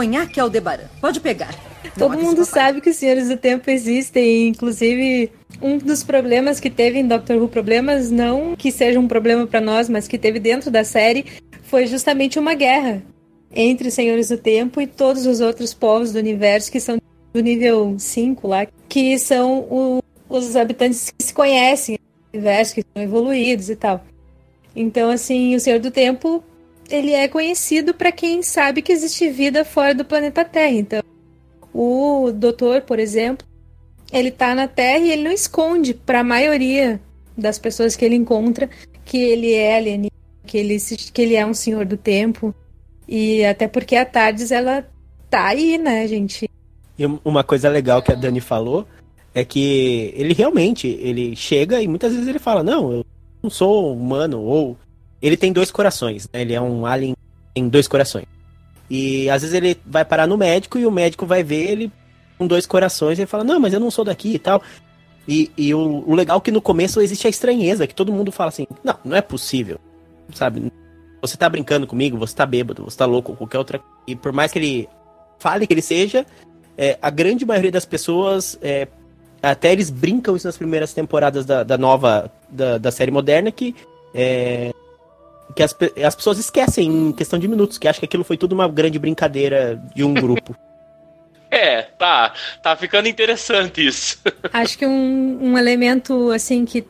Conhaque 0.00 0.38
Aldebaran. 0.38 0.84
Pode 1.00 1.20
pegar. 1.20 1.54
Todo 1.98 2.14
Não, 2.18 2.22
mundo 2.22 2.44
sabe 2.44 2.82
que 2.82 2.90
os 2.90 2.96
Senhores 2.96 3.28
do 3.28 3.36
Tempo 3.38 3.70
existem, 3.70 4.48
inclusive 4.48 5.32
um 5.62 5.78
dos 5.78 6.04
problemas 6.04 6.60
que 6.60 6.68
teve 6.68 6.98
em 6.98 7.06
Doctor 7.08 7.38
Who, 7.38 7.48
problemas 7.48 8.10
não 8.10 8.54
que 8.54 8.70
seja 8.70 9.00
um 9.00 9.08
problema 9.08 9.46
pra 9.46 9.58
nós, 9.58 9.88
mas 9.88 10.06
que 10.06 10.18
teve 10.18 10.38
dentro 10.38 10.70
da 10.70 10.84
série, 10.84 11.24
foi 11.62 11.86
justamente 11.86 12.38
uma 12.38 12.52
guerra 12.52 13.02
entre 13.50 13.88
os 13.88 13.94
Senhores 13.94 14.28
do 14.28 14.36
Tempo 14.36 14.82
e 14.82 14.86
todos 14.86 15.24
os 15.24 15.40
outros 15.40 15.72
povos 15.72 16.12
do 16.12 16.18
universo 16.18 16.70
que 16.70 16.78
são 16.78 16.98
do 17.32 17.40
nível 17.40 17.94
5 17.98 18.46
lá, 18.46 18.66
que 18.90 19.18
são 19.18 19.60
o- 19.60 20.02
os 20.28 20.56
habitantes 20.56 21.10
que 21.10 21.24
se 21.24 21.32
conhecem 21.32 21.98
no 22.34 22.38
universo, 22.38 22.74
que 22.74 22.82
são 22.94 23.02
evoluídos 23.02 23.70
e 23.70 23.76
tal. 23.76 24.04
Então, 24.74 25.08
assim, 25.08 25.54
o 25.54 25.60
Senhor 25.60 25.80
do 25.80 25.90
Tempo, 25.90 26.44
ele 26.90 27.12
é 27.12 27.28
conhecido 27.28 27.94
pra 27.94 28.12
quem 28.12 28.42
sabe 28.42 28.82
que 28.82 28.92
existe 28.92 29.28
vida 29.28 29.64
fora 29.64 29.94
do 29.94 30.04
planeta 30.04 30.44
Terra. 30.44 30.72
Então, 30.72 31.02
o 31.72 32.30
doutor, 32.32 32.82
por 32.82 32.98
exemplo, 32.98 33.46
ele 34.12 34.30
tá 34.30 34.54
na 34.54 34.68
Terra 34.68 34.98
e 35.04 35.10
ele 35.10 35.24
não 35.24 35.32
esconde 35.32 35.94
para 35.94 36.20
a 36.20 36.24
maioria 36.24 37.00
das 37.36 37.58
pessoas 37.58 37.96
que 37.96 38.04
ele 38.04 38.14
encontra 38.14 38.68
que 39.04 39.18
ele 39.18 39.52
é 39.52 39.76
alienígena, 39.76 40.10
que 40.46 40.58
ele, 40.58 40.78
que 41.12 41.22
ele 41.22 41.34
é 41.34 41.44
um 41.44 41.54
senhor 41.54 41.84
do 41.84 41.96
tempo. 41.96 42.54
E 43.06 43.44
até 43.44 43.68
porque 43.68 43.94
a 43.94 44.04
Tardes, 44.04 44.50
ela 44.50 44.88
tá 45.30 45.46
aí, 45.48 45.78
né, 45.78 46.06
gente? 46.08 46.48
E 46.98 47.06
um- 47.06 47.18
uma 47.24 47.44
coisa 47.44 47.68
legal 47.68 48.02
que 48.02 48.10
a 48.10 48.14
Dani 48.14 48.40
falou 48.40 48.86
é 49.34 49.44
que 49.44 50.12
ele 50.16 50.32
realmente, 50.32 50.88
ele 50.88 51.36
chega 51.36 51.80
e 51.82 51.86
muitas 51.86 52.12
vezes 52.12 52.26
ele 52.26 52.38
fala, 52.38 52.62
não, 52.62 52.90
eu 52.92 53.06
não 53.42 53.50
sou 53.50 53.92
humano, 53.92 54.40
ou 54.40 54.76
ele 55.26 55.36
tem 55.36 55.52
dois 55.52 55.70
corações, 55.70 56.28
né? 56.32 56.42
Ele 56.42 56.54
é 56.54 56.60
um 56.60 56.86
alien 56.86 57.16
em 57.54 57.68
dois 57.68 57.88
corações. 57.88 58.26
E 58.88 59.28
às 59.30 59.42
vezes 59.42 59.54
ele 59.56 59.78
vai 59.84 60.04
parar 60.04 60.26
no 60.26 60.36
médico 60.36 60.78
e 60.78 60.86
o 60.86 60.90
médico 60.90 61.26
vai 61.26 61.42
ver 61.42 61.70
ele 61.70 61.92
com 62.38 62.46
dois 62.46 62.66
corações 62.66 63.18
e 63.18 63.22
ele 63.22 63.26
fala, 63.26 63.42
não, 63.42 63.58
mas 63.58 63.72
eu 63.72 63.80
não 63.80 63.90
sou 63.90 64.04
daqui 64.04 64.34
e 64.34 64.38
tal. 64.38 64.62
E, 65.26 65.50
e 65.56 65.74
o, 65.74 66.04
o 66.06 66.14
legal 66.14 66.38
é 66.38 66.40
que 66.40 66.52
no 66.52 66.62
começo 66.62 67.00
existe 67.00 67.26
a 67.26 67.30
estranheza, 67.30 67.86
que 67.86 67.94
todo 67.94 68.12
mundo 68.12 68.30
fala 68.30 68.48
assim, 68.48 68.66
não, 68.84 68.96
não 69.04 69.16
é 69.16 69.20
possível, 69.20 69.80
sabe? 70.32 70.72
Você 71.20 71.36
tá 71.36 71.48
brincando 71.48 71.86
comigo, 71.86 72.16
você 72.16 72.34
tá 72.34 72.46
bêbado, 72.46 72.84
você 72.84 72.96
tá 72.96 73.06
louco, 73.06 73.32
ou 73.32 73.36
qualquer 73.36 73.58
outra. 73.58 73.80
E 74.06 74.14
por 74.14 74.32
mais 74.32 74.52
que 74.52 74.58
ele 74.58 74.88
fale 75.38 75.66
que 75.66 75.74
ele 75.74 75.82
seja, 75.82 76.24
é, 76.78 76.96
a 77.02 77.10
grande 77.10 77.44
maioria 77.44 77.72
das 77.72 77.84
pessoas, 77.84 78.56
é, 78.62 78.86
até 79.42 79.72
eles 79.72 79.90
brincam 79.90 80.36
isso 80.36 80.46
nas 80.46 80.56
primeiras 80.56 80.92
temporadas 80.92 81.44
da, 81.44 81.64
da 81.64 81.76
nova, 81.76 82.30
da, 82.48 82.78
da 82.78 82.92
série 82.92 83.10
moderna, 83.10 83.50
que, 83.50 83.74
é, 84.14 84.72
que 85.54 85.62
as, 85.62 85.74
as 86.04 86.14
pessoas 86.14 86.38
esquecem 86.38 86.88
em 86.88 87.12
questão 87.12 87.38
de 87.38 87.48
minutos, 87.48 87.78
que 87.78 87.88
acham 87.88 88.00
que 88.00 88.06
aquilo 88.06 88.24
foi 88.24 88.36
tudo 88.36 88.52
uma 88.52 88.68
grande 88.68 88.98
brincadeira 88.98 89.80
de 89.94 90.04
um 90.04 90.14
grupo. 90.14 90.54
É, 91.48 91.82
tá. 91.82 92.34
Tá 92.60 92.76
ficando 92.76 93.08
interessante 93.08 93.86
isso. 93.86 94.18
Acho 94.52 94.76
que 94.76 94.84
um, 94.84 95.38
um 95.40 95.56
elemento, 95.56 96.32
assim, 96.32 96.64
que 96.64 96.84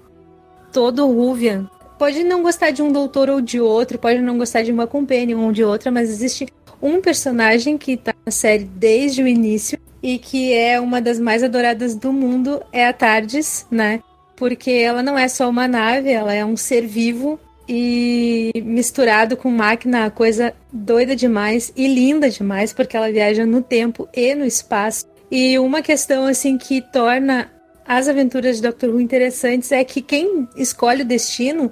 todo 0.73 1.07
Ruvian 1.07 1.69
pode 1.99 2.25
não 2.25 2.43
gostar 2.43 2.71
de 2.71 2.83
um 2.83 2.91
doutor 2.91 3.29
ou 3.29 3.41
de 3.41 3.61
outro, 3.61 3.99
pode 3.99 4.19
não 4.21 4.39
gostar 4.39 4.63
de 4.63 4.73
uma 4.73 4.87
companion 4.87 5.45
ou 5.45 5.53
de 5.53 5.63
outra, 5.63 5.91
mas 5.91 6.09
existe 6.09 6.47
um 6.81 7.01
personagem 7.01 7.79
que 7.79 7.97
tá 7.97 8.15
na 8.25 8.33
série 8.33 8.65
desde 8.65 9.23
o 9.23 9.29
início 9.29 9.79
e 10.03 10.19
que 10.19 10.53
é 10.53 10.81
uma 10.81 11.01
das 11.01 11.19
mais 11.19 11.43
adoradas 11.43 11.95
do 11.95 12.13
mundo, 12.13 12.63
é 12.73 12.87
a 12.87 12.93
Tardes, 12.93 13.67
né? 13.71 14.01
Porque 14.37 14.71
ela 14.71 15.03
não 15.03 15.19
é 15.19 15.29
só 15.29 15.49
uma 15.49 15.67
nave, 15.67 16.11
ela 16.11 16.35
é 16.35 16.45
um 16.45 16.57
ser 16.57 16.87
vivo 16.87 17.41
e 17.69 18.53
misturado 18.65 19.37
com 19.37 19.51
máquina, 19.51 20.11
coisa 20.11 20.55
doida 20.73 21.17
demais 21.17 21.73
e 21.77 21.87
linda 21.87 22.31
demais, 22.31 22.73
porque 22.73 22.97
ela 22.97 23.11
viaja 23.11 23.45
no 23.45 23.63
tempo 23.63 24.09
e 24.15 24.35
no 24.35 24.45
espaço. 24.45 25.07
E 25.31 25.59
uma 25.59 25.83
questão 25.83 26.27
assim 26.27 26.57
que 26.57 26.81
torna 26.81 27.51
as 27.87 28.09
aventuras 28.09 28.57
de 28.57 28.63
Doctor 28.63 28.91
Who 28.91 29.01
interessantes 29.01 29.73
é 29.73 29.83
que 29.85 30.01
quem 30.01 30.49
escolhe 30.57 31.03
o 31.03 31.07
destino 31.07 31.71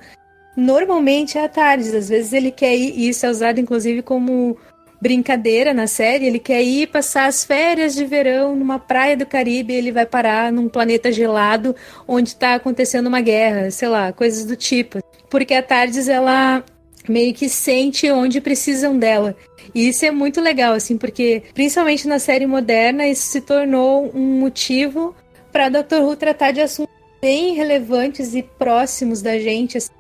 normalmente 0.57 1.39
é 1.39 1.45
a 1.45 1.49
Tardes. 1.49 1.95
Às 1.95 2.09
vezes 2.09 2.33
ele 2.33 2.51
quer 2.51 2.75
ir, 2.75 2.95
e 2.97 3.09
isso 3.09 3.27
é 3.27 3.31
usado 3.31 3.61
inclusive 3.61 4.03
como 4.03 4.57
brincadeira 5.05 5.75
na 5.75 5.87
série, 5.87 6.25
ele 6.25 6.39
quer 6.39 6.63
ir 6.63 6.87
passar 6.87 7.27
as 7.27 7.45
férias 7.45 7.95
de 7.95 8.07
verão 8.07 8.57
numa 8.57 8.79
praia 8.79 9.15
do 9.15 9.27
Caribe, 9.27 9.75
ele 9.75 9.93
vai 9.93 10.07
parar 10.07 10.51
num 10.51 10.67
planeta 10.67 11.13
gelado 11.13 11.77
onde 12.09 12.31
está 12.31 12.55
acontecendo 12.55 13.07
uma 13.09 13.21
guerra, 13.21 13.71
sei 13.71 13.89
lá, 13.89 14.15
coisas 14.15 14.47
do 14.47 14.57
tipo. 14.57 15.01
Porque 15.29 15.53
a 15.53 15.63
Tardes 15.63 16.09
ela 16.09 16.65
meio 17.07 17.35
que 17.35 17.51
sente 17.51 18.11
onde 18.11 18.41
precisam 18.41 18.99
dela. 18.99 19.37
E 19.75 19.89
isso 19.89 20.07
é 20.07 20.11
muito 20.11 20.41
legal, 20.41 20.73
assim, 20.73 20.97
porque 20.97 21.43
principalmente 21.53 22.09
na 22.09 22.19
série 22.19 22.47
moderna 22.47 23.07
isso 23.07 23.27
se 23.27 23.43
tornou 23.43 24.11
um 24.15 24.41
motivo 24.41 25.15
para 25.53 25.69
Dr. 25.69 26.01
Who 26.01 26.17
tratar 26.17 26.53
de 26.53 26.63
assuntos 26.63 26.95
bem 27.21 27.53
relevantes 27.53 28.35
e 28.35 28.43
próximos 28.43 29.21
da 29.21 29.39
gente, 29.39 29.77
assim, 29.77 29.93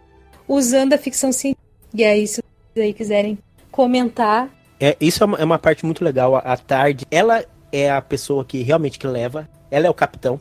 usando 0.48 0.94
a 0.94 0.98
ficção 0.98 1.30
científica. 1.30 1.68
E 1.92 2.02
aí, 2.02 2.26
se 2.26 2.40
vocês 2.72 2.86
aí 2.86 2.94
quiserem 2.94 3.38
comentar, 3.70 4.50
É, 4.78 4.96
isso 5.00 5.22
é 5.22 5.26
uma, 5.26 5.38
é 5.38 5.44
uma 5.44 5.58
parte 5.58 5.84
muito 5.84 6.04
legal. 6.04 6.36
A, 6.36 6.40
a 6.40 6.56
Tarde, 6.56 7.06
ela 7.10 7.44
é 7.72 7.90
a 7.90 8.00
pessoa 8.00 8.44
que 8.44 8.62
realmente 8.62 8.98
que 8.98 9.06
leva. 9.06 9.48
Ela 9.70 9.86
é 9.86 9.90
o 9.90 9.94
capitão. 9.94 10.40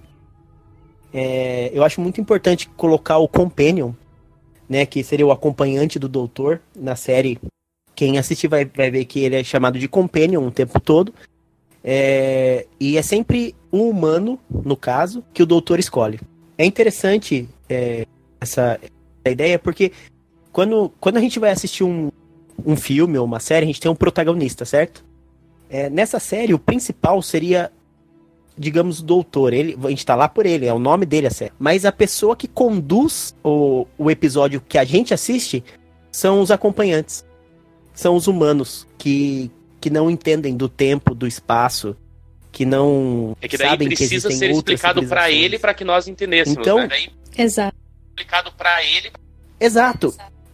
É, 1.14 1.72
eu 1.74 1.84
acho 1.84 2.02
muito 2.02 2.20
importante 2.20 2.68
colocar 2.70 3.18
o 3.18 3.28
Companion, 3.28 3.92
né? 4.68 4.86
Que 4.86 5.04
seria 5.04 5.26
o 5.26 5.32
acompanhante 5.32 6.00
do 6.00 6.08
doutor 6.08 6.62
na 6.76 6.96
série. 6.96 7.40
Quem 7.96 8.18
assistir 8.18 8.48
vai, 8.48 8.66
vai 8.66 8.90
ver 8.90 9.06
que 9.06 9.20
ele 9.20 9.36
é 9.36 9.44
chamado 9.44 9.78
de 9.78 9.88
Companion 9.88 10.46
o 10.46 10.52
tempo 10.52 10.80
todo. 10.80 11.14
É, 11.84 12.66
e 12.80 12.98
é 12.98 13.02
sempre 13.02 13.56
um 13.72 13.90
humano, 13.90 14.40
no 14.50 14.76
caso, 14.76 15.24
que 15.34 15.44
o 15.44 15.46
doutor 15.46 15.80
escolhe. 15.80 16.20
É 16.58 16.66
interessante 16.66 17.48
é, 17.68 18.08
essa, 18.40 18.80
essa 18.82 19.32
ideia, 19.32 19.60
porque 19.60 19.92
quando, 20.52 20.92
quando 21.00 21.18
a 21.18 21.20
gente 21.20 21.40
vai 21.40 21.52
assistir 21.52 21.84
um, 21.84 22.10
um 22.66 22.76
filme 22.76 23.18
ou 23.18 23.26
uma 23.26 23.40
série, 23.40 23.64
a 23.64 23.68
gente 23.68 23.80
tem 23.82 23.92
um 23.92 23.96
protagonista, 23.96 24.66
certo? 24.66 25.04
É, 25.70 25.90
nessa 25.90 26.20
série, 26.20 26.54
o 26.54 26.60
principal 26.60 27.22
seria, 27.22 27.72
digamos, 28.58 29.00
o 29.00 29.04
doutor. 29.04 29.54
Ele, 29.54 29.78
a 29.84 29.90
gente 29.90 30.06
tá 30.06 30.16
lá 30.16 30.28
por 30.30 30.46
ele, 30.46 30.66
é 30.66 30.74
o 30.74 30.80
nome 30.80 31.06
dele 31.06 31.28
a 31.28 31.32
série. 31.32 31.52
Mas 31.58 31.86
a 31.86 31.92
pessoa 31.92 32.36
que 32.36 32.48
conduz 32.48 33.36
o, 33.44 33.88
o 33.98 34.12
episódio 34.12 34.62
que 34.62 34.78
a 34.78 34.84
gente 34.84 35.14
assiste 35.14 35.64
são 36.12 36.42
os 36.42 36.52
acompanhantes. 36.52 37.26
São 37.94 38.16
os 38.16 38.28
humanos 38.28 38.88
que, 38.98 39.52
que 39.82 39.90
não 39.90 40.10
entendem 40.10 40.56
do 40.56 40.68
tempo, 40.70 41.14
do 41.16 41.28
espaço, 41.28 41.96
que 42.52 42.66
não 42.66 43.36
É 43.42 43.48
que 43.48 43.58
daí 43.58 43.70
sabem 43.70 43.90
que 43.90 43.96
precisa 43.96 44.28
existem 44.28 44.38
ser 44.38 44.52
explicado 44.52 45.00
pra 45.08 45.22
civilizações. 45.24 45.46
ele 45.46 45.60
pra 45.60 45.74
que 45.74 45.84
nós 45.84 46.08
entendêssemos. 46.08 46.60
Então- 46.60 46.78
né? 46.78 46.88
Daí 46.88 47.10
exato. 47.38 47.76
explicado 48.10 48.52
pra 48.54 48.84
ele. 48.84 49.12
Exato. 49.60 50.14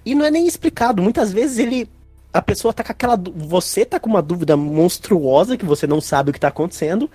E 0.09 0.15
não 0.15 0.25
é 0.25 0.31
nem 0.31 0.47
explicado. 0.47 1.03
Muitas 1.03 1.31
vezes 1.31 1.59
ele. 1.59 1.87
A 2.33 2.41
pessoa 2.41 2.73
tá 2.73 2.83
com 2.83 2.91
aquela. 2.91 3.15
Você 3.15 3.85
tá 3.85 3.99
com 3.99 4.09
uma 4.09 4.23
dúvida 4.23 4.57
monstruosa 4.57 5.55
que 5.55 5.65
você 5.65 5.85
não 5.85 6.01
sabe 6.01 6.31
o 6.31 6.33
que 6.33 6.39
tá 6.39 6.47
acontecendo. 6.47 7.07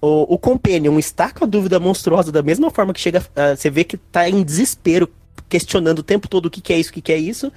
O, 0.00 0.34
o 0.34 0.38
Companion 0.38 0.96
está 0.96 1.32
com 1.32 1.44
a 1.44 1.46
dúvida 1.48 1.80
monstruosa 1.80 2.30
da 2.30 2.40
mesma 2.40 2.70
forma 2.70 2.94
que 2.94 3.00
chega. 3.00 3.20
ah, 3.34 3.56
você 3.56 3.68
vê 3.68 3.82
que 3.82 3.96
tá 3.96 4.28
em 4.28 4.44
desespero, 4.44 5.10
questionando 5.48 5.98
o 5.98 6.04
tempo 6.04 6.28
todo 6.28 6.46
o 6.46 6.50
que, 6.50 6.60
que 6.60 6.72
é 6.72 6.78
isso, 6.78 6.90
o 6.90 6.92
que, 6.92 7.02
que 7.02 7.12
é 7.12 7.18
isso. 7.18 7.52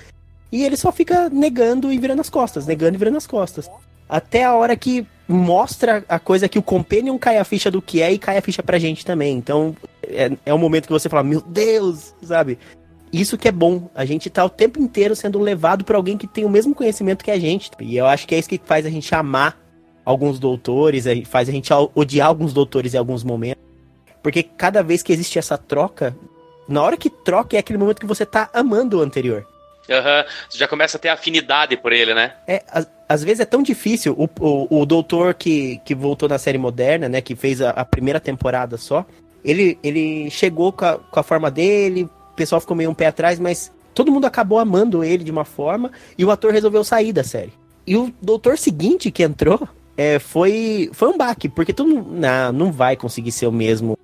E 0.51 0.63
ele 0.63 0.75
só 0.75 0.91
fica 0.91 1.29
negando 1.29 1.93
e 1.93 1.99
virando 1.99 2.21
as 2.21 2.29
costas, 2.29 2.65
negando 2.65 2.95
e 2.95 2.97
virando 2.97 3.17
as 3.17 3.27
costas. 3.27 3.69
Até 4.09 4.43
a 4.43 4.55
hora 4.55 4.75
que 4.75 5.05
mostra 5.27 6.03
a 6.09 6.17
coisa 6.17 6.49
que 6.49 6.59
o 6.59 6.63
Companion 6.63 7.17
cai 7.19 7.37
a 7.37 7.43
ficha 7.43 7.69
do 7.69 7.81
que 7.81 8.01
é 8.01 8.11
e 8.11 8.17
cai 8.17 8.39
a 8.39 8.41
ficha 8.41 8.63
pra 8.63 8.79
gente 8.79 9.05
também. 9.05 9.37
Então 9.37 9.75
é, 10.01 10.31
é 10.47 10.53
um 10.53 10.57
momento 10.57 10.87
que 10.87 10.91
você 10.91 11.09
fala, 11.09 11.23
meu 11.23 11.41
Deus, 11.41 12.13
sabe? 12.23 12.57
Isso 13.13 13.37
que 13.37 13.47
é 13.47 13.51
bom. 13.51 13.91
A 13.93 14.05
gente 14.05 14.27
tá 14.27 14.43
o 14.43 14.49
tempo 14.49 14.81
inteiro 14.81 15.15
sendo 15.15 15.39
levado 15.39 15.85
por 15.85 15.95
alguém 15.95 16.17
que 16.17 16.25
tem 16.25 16.43
o 16.43 16.49
mesmo 16.49 16.73
conhecimento 16.73 17.23
que 17.23 17.29
a 17.29 17.39
gente. 17.39 17.69
E 17.79 17.95
eu 17.95 18.07
acho 18.07 18.27
que 18.27 18.33
é 18.33 18.39
isso 18.39 18.49
que 18.49 18.59
faz 18.65 18.87
a 18.87 18.89
gente 18.89 19.13
amar 19.13 19.55
alguns 20.03 20.39
doutores, 20.39 21.05
é- 21.05 21.23
faz 21.23 21.47
a 21.47 21.51
gente 21.51 21.71
odiar 21.93 22.27
alguns 22.27 22.53
doutores 22.53 22.95
em 22.95 22.97
alguns 22.97 23.23
momentos. 23.23 23.63
Porque 24.23 24.41
cada 24.41 24.81
vez 24.81 25.03
que 25.03 25.13
existe 25.13 25.37
essa 25.37 25.57
troca, 25.57 26.15
na 26.67 26.81
hora 26.81 26.97
que 26.97 27.09
troca 27.09 27.55
é 27.55 27.59
aquele 27.59 27.77
momento 27.77 27.99
que 27.99 28.05
você 28.07 28.25
tá 28.25 28.49
amando 28.51 28.97
o 28.97 29.01
anterior. 29.01 29.45
Aham. 29.89 30.25
Você 30.49 30.57
já 30.57 30.67
começa 30.67 30.97
a 30.97 30.99
ter 30.99 31.09
afinidade 31.09 31.77
por 31.77 31.93
ele, 31.93 32.13
né? 32.13 32.33
É, 32.47 32.63
às, 32.71 32.89
às 33.07 33.23
vezes 33.23 33.41
é 33.41 33.45
tão 33.45 33.61
difícil. 33.61 34.15
O, 34.17 34.29
o, 34.39 34.81
o 34.81 34.85
doutor 34.85 35.33
que, 35.35 35.79
que 35.85 35.93
voltou 35.93 36.27
na 36.27 36.39
série 36.39 36.57
moderna, 36.57 37.07
né? 37.07 37.21
Que 37.21 37.35
fez 37.35 37.61
a, 37.61 37.71
a 37.71 37.85
primeira 37.85 38.19
temporada 38.19 38.77
só. 38.77 39.05
Ele, 39.43 39.77
ele 39.83 40.29
chegou 40.31 40.71
com 40.71 40.85
a, 40.85 40.97
com 40.97 41.19
a 41.19 41.23
forma 41.23 41.51
dele, 41.51 42.09
o 42.33 42.35
pessoal 42.35 42.59
ficou 42.59 42.75
meio 42.75 42.89
um 42.89 42.93
pé 42.93 43.07
atrás, 43.07 43.39
mas 43.39 43.71
todo 43.93 44.11
mundo 44.11 44.25
acabou 44.25 44.59
amando 44.59 45.03
ele 45.03 45.23
de 45.23 45.31
uma 45.31 45.45
forma 45.45 45.91
e 46.17 46.25
o 46.25 46.31
ator 46.31 46.51
resolveu 46.51 46.83
sair 46.83 47.13
da 47.13 47.23
série. 47.23 47.53
E 47.85 47.95
o 47.95 48.11
doutor 48.21 48.57
seguinte 48.57 49.11
que 49.11 49.23
entrou 49.23 49.67
é, 49.95 50.17
foi, 50.19 50.89
foi 50.93 51.09
um 51.09 51.17
baque, 51.17 51.47
porque 51.47 51.73
todo 51.73 51.87
mundo 51.89 52.09
não, 52.11 52.51
não 52.51 52.71
vai 52.71 52.95
conseguir 52.95 53.31
ser 53.31 53.47
o 53.47 53.51
mesmo 53.51 53.97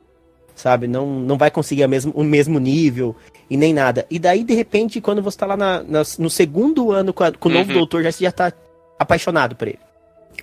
sabe? 0.55 0.87
Não, 0.87 1.07
não 1.07 1.37
vai 1.37 1.49
conseguir 1.49 1.83
a 1.83 1.87
mesmo, 1.87 2.11
o 2.13 2.21
mesmo 2.23 2.59
nível 2.59 3.15
e 3.49 3.55
nem 3.55 3.73
nada. 3.73 4.05
E 4.11 4.19
daí, 4.19 4.43
de 4.43 4.53
repente, 4.53 4.99
quando 4.99 5.21
você 5.21 5.37
tá 5.37 5.45
lá 5.45 5.55
na, 5.55 5.81
na- 5.83 6.03
no 6.19 6.29
segundo 6.29 6.91
ano 6.91 7.13
com, 7.13 7.23
a- 7.23 7.31
com 7.31 7.47
o 7.47 7.51
novo 7.53 7.69
Uhum. 7.71 7.77
doutor, 7.77 8.03
já, 8.03 8.11
você 8.11 8.25
já 8.25 8.31
tá 8.33 8.51
apaixonado 8.99 9.55
por 9.55 9.69
ele. 9.69 9.79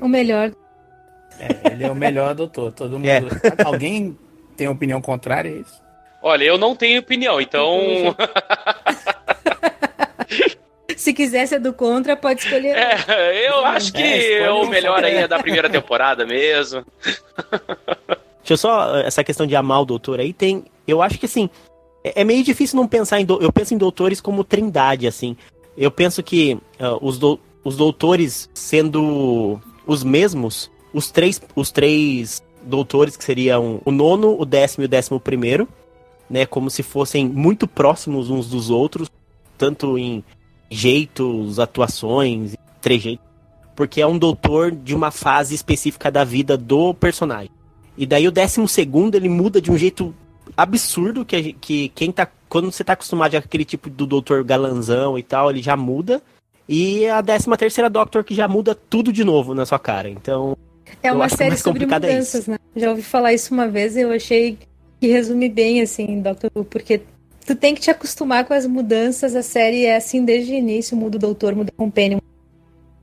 O 0.01 0.09
melhor. 0.09 0.53
É, 1.38 1.70
ele 1.72 1.85
é 1.85 1.90
o 1.90 1.94
melhor 1.94 2.35
doutor. 2.35 2.72
Todo 2.72 2.92
mundo. 2.99 3.07
É. 3.07 3.20
Alguém 3.62 4.16
tem 4.57 4.68
opinião 4.68 5.03
contrária 5.03 5.51
a 5.51 5.55
isso? 5.55 5.83
Olha, 6.27 6.43
eu 6.43 6.59
não 6.59 6.75
tenho 6.75 6.99
opinião, 6.99 7.41
então. 7.41 7.81
Se 10.97 11.12
quiser 11.12 11.47
ser 11.47 11.61
do 11.61 11.73
contra, 11.73 12.17
pode 12.17 12.41
escolher. 12.41 12.75
É, 12.77 13.49
eu 13.49 13.65
acho 13.65 13.93
que 13.93 14.03
É, 14.03 14.51
o 14.51 14.67
melhor 14.67 15.05
aí 15.05 15.15
é 15.19 15.29
da 15.29 15.39
primeira 15.39 15.71
temporada 15.71 16.27
mesmo. 16.27 16.85
Deixa 18.43 18.55
eu 18.55 18.57
só, 18.57 18.97
essa 18.99 19.23
questão 19.23 19.47
de 19.47 19.55
amar 19.55 19.83
o 19.83 19.85
doutor 19.85 20.19
aí, 20.19 20.33
tem. 20.33 20.65
Eu 20.87 21.01
acho 21.03 21.17
que 21.17 21.27
assim, 21.27 21.49
é, 22.03 22.23
é 22.23 22.25
meio 22.25 22.43
difícil 22.43 22.77
não 22.77 22.89
pensar 22.89 23.21
em. 23.21 23.25
dou- 23.25 23.41
Eu 23.41 23.53
penso 23.53 23.73
em 23.73 23.79
doutores 23.79 24.21
como 24.21 24.43
trindade, 24.43 25.07
assim. 25.07 25.37
Eu 25.79 25.93
penso 25.93 26.25
que 26.25 26.59
ah, 26.81 26.97
os, 27.01 27.19
dou- 27.19 27.39
os 27.62 27.77
doutores 27.77 28.51
sendo 28.53 29.61
os 29.87 30.03
mesmos, 30.03 30.69
os 30.93 31.09
três, 31.12 31.41
os 31.55 31.71
três 31.71 32.43
doutores, 32.62 33.17
que 33.17 33.23
seriam 33.23 33.81
o 33.85 33.93
nono, 33.93 34.35
o 34.41 34.45
décimo 34.45 34.83
e 34.83 34.87
o 34.87 34.89
décimo 34.89 35.21
primeiro, 35.21 35.69
né? 36.29 36.47
Como 36.47 36.71
se 36.71 36.83
fossem 36.83 37.29
muito 37.29 37.67
próximos 37.67 38.31
uns 38.31 38.49
dos 38.49 38.71
outros, 38.71 39.11
tanto 39.57 39.99
em 39.99 40.25
jeitos, 40.71 41.59
atuações, 41.59 42.57
trejeitos. 42.81 43.25
Porque 43.75 44.01
é 44.01 44.07
um 44.07 44.19
doutor 44.19 44.71
de 44.71 44.95
uma 44.95 45.11
fase 45.11 45.55
específica 45.55 46.11
da 46.11 46.25
vida 46.25 46.57
do 46.57 46.95
personagem. 46.95 47.51
E 47.97 48.07
daí 48.07 48.27
o 48.27 48.33
décimo 48.33 48.67
segundo 48.69 49.15
ele 49.15 49.29
muda 49.29 49.61
de 49.61 49.71
um 49.71 49.77
jeito 49.77 50.15
absurdo 50.57 51.25
que, 51.25 51.53
que 51.55 51.89
quem 51.91 52.12
tá. 52.12 52.29
Quando 52.49 52.71
você 52.71 52.85
tá 52.85 52.93
acostumado 52.93 53.33
com 53.33 53.39
aquele 53.39 53.65
tipo 53.65 53.91
do 53.91 54.07
doutor 54.07 54.45
galanzão 54.45 55.19
e 55.19 55.23
tal, 55.23 55.51
ele 55.51 55.62
já 55.62 55.77
muda. 55.77 56.23
E 56.69 57.07
a 57.09 57.21
décima 57.21 57.57
terceira 57.57 57.91
Doctor 57.91 58.25
que 58.25 58.35
já 58.35 58.49
muda 58.49 58.75
tudo 58.75 59.12
de 59.12 59.25
novo 59.25 59.55
na 59.55 59.67
sua 59.67 59.79
cara. 59.79 60.09
Então, 60.09 60.57
É 61.03 61.12
uma 61.12 61.27
o 61.27 61.29
série 61.29 61.57
sobre 61.57 61.85
é 61.85 61.87
mudanças, 61.87 62.47
né? 62.47 62.59
Já 62.75 62.91
ouvi 62.91 63.03
falar 63.03 63.33
isso 63.33 63.53
uma 63.53 63.69
vez 63.69 63.97
e 63.97 64.01
eu 64.01 64.12
achei 64.12 64.59
que 65.00 65.09
resume 65.09 65.48
bem, 65.48 65.80
assim, 65.80 66.20
Doctor 66.20 66.50
Who, 66.54 66.64
porque 66.64 67.02
tu 67.46 67.54
tem 67.54 67.74
que 67.74 67.80
te 67.80 67.90
acostumar 67.90 68.44
com 68.44 68.54
as 68.54 68.66
mudanças, 68.66 69.35
a 69.37 69.42
série 69.42 69.85
é 69.85 69.96
assim 69.96 70.24
desde 70.24 70.52
o 70.52 70.54
início, 70.56 70.96
muda 70.96 71.16
o 71.16 71.20
doutor, 71.20 71.54
muda 71.54 71.70
o 71.72 71.76
companion, 71.76 72.18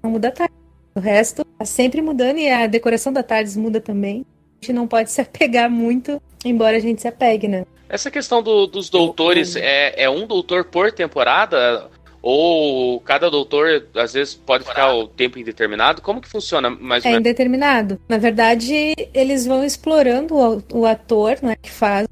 não 0.02 0.12
muda 0.12 0.28
a 0.30 0.32
tarde. 0.32 0.54
O 0.96 1.00
resto 1.00 1.44
tá 1.58 1.66
sempre 1.66 2.02
mudando 2.02 2.38
e 2.38 2.50
a 2.50 2.68
decoração 2.68 3.12
da 3.12 3.24
tarde 3.24 3.58
muda 3.58 3.82
também. 3.82 4.26
A 4.62 4.66
gente 4.66 4.74
não 4.74 4.88
pode 4.88 5.10
se 5.12 5.22
apegar 5.22 5.70
muito, 5.70 6.22
embora 6.46 6.78
a 6.78 6.80
gente 6.80 7.02
se 7.02 7.08
apegue, 7.08 7.48
né? 7.48 7.66
Essa 7.90 8.10
questão 8.12 8.42
do- 8.42 8.66
dos 8.68 8.90
doutores 8.90 9.56
é, 9.56 10.04
é 10.04 10.10
um 10.10 10.26
doutor 10.28 10.66
por 10.66 10.92
temporada? 10.92 11.90
Ou 12.26 13.02
cada 13.02 13.30
doutor, 13.30 13.86
às 13.94 14.14
vezes, 14.14 14.34
pode 14.34 14.64
ficar 14.64 14.94
o 14.96 15.10
tempo 15.10 15.38
indeterminado? 15.38 16.02
Como 16.02 16.22
que 16.22 16.30
funciona 16.30 16.70
mais 16.70 17.04
ou 17.04 17.10
É 17.10 17.12
menos? 17.12 17.20
indeterminado. 17.28 18.00
Na 18.08 18.18
verdade, 18.18 18.96
eles 19.14 19.46
vão 19.46 19.62
explorando 19.62 20.34
o, 20.74 20.86
ator, 20.86 21.38
né, 21.44 21.58
que 21.62 21.70
faz 21.70 22.08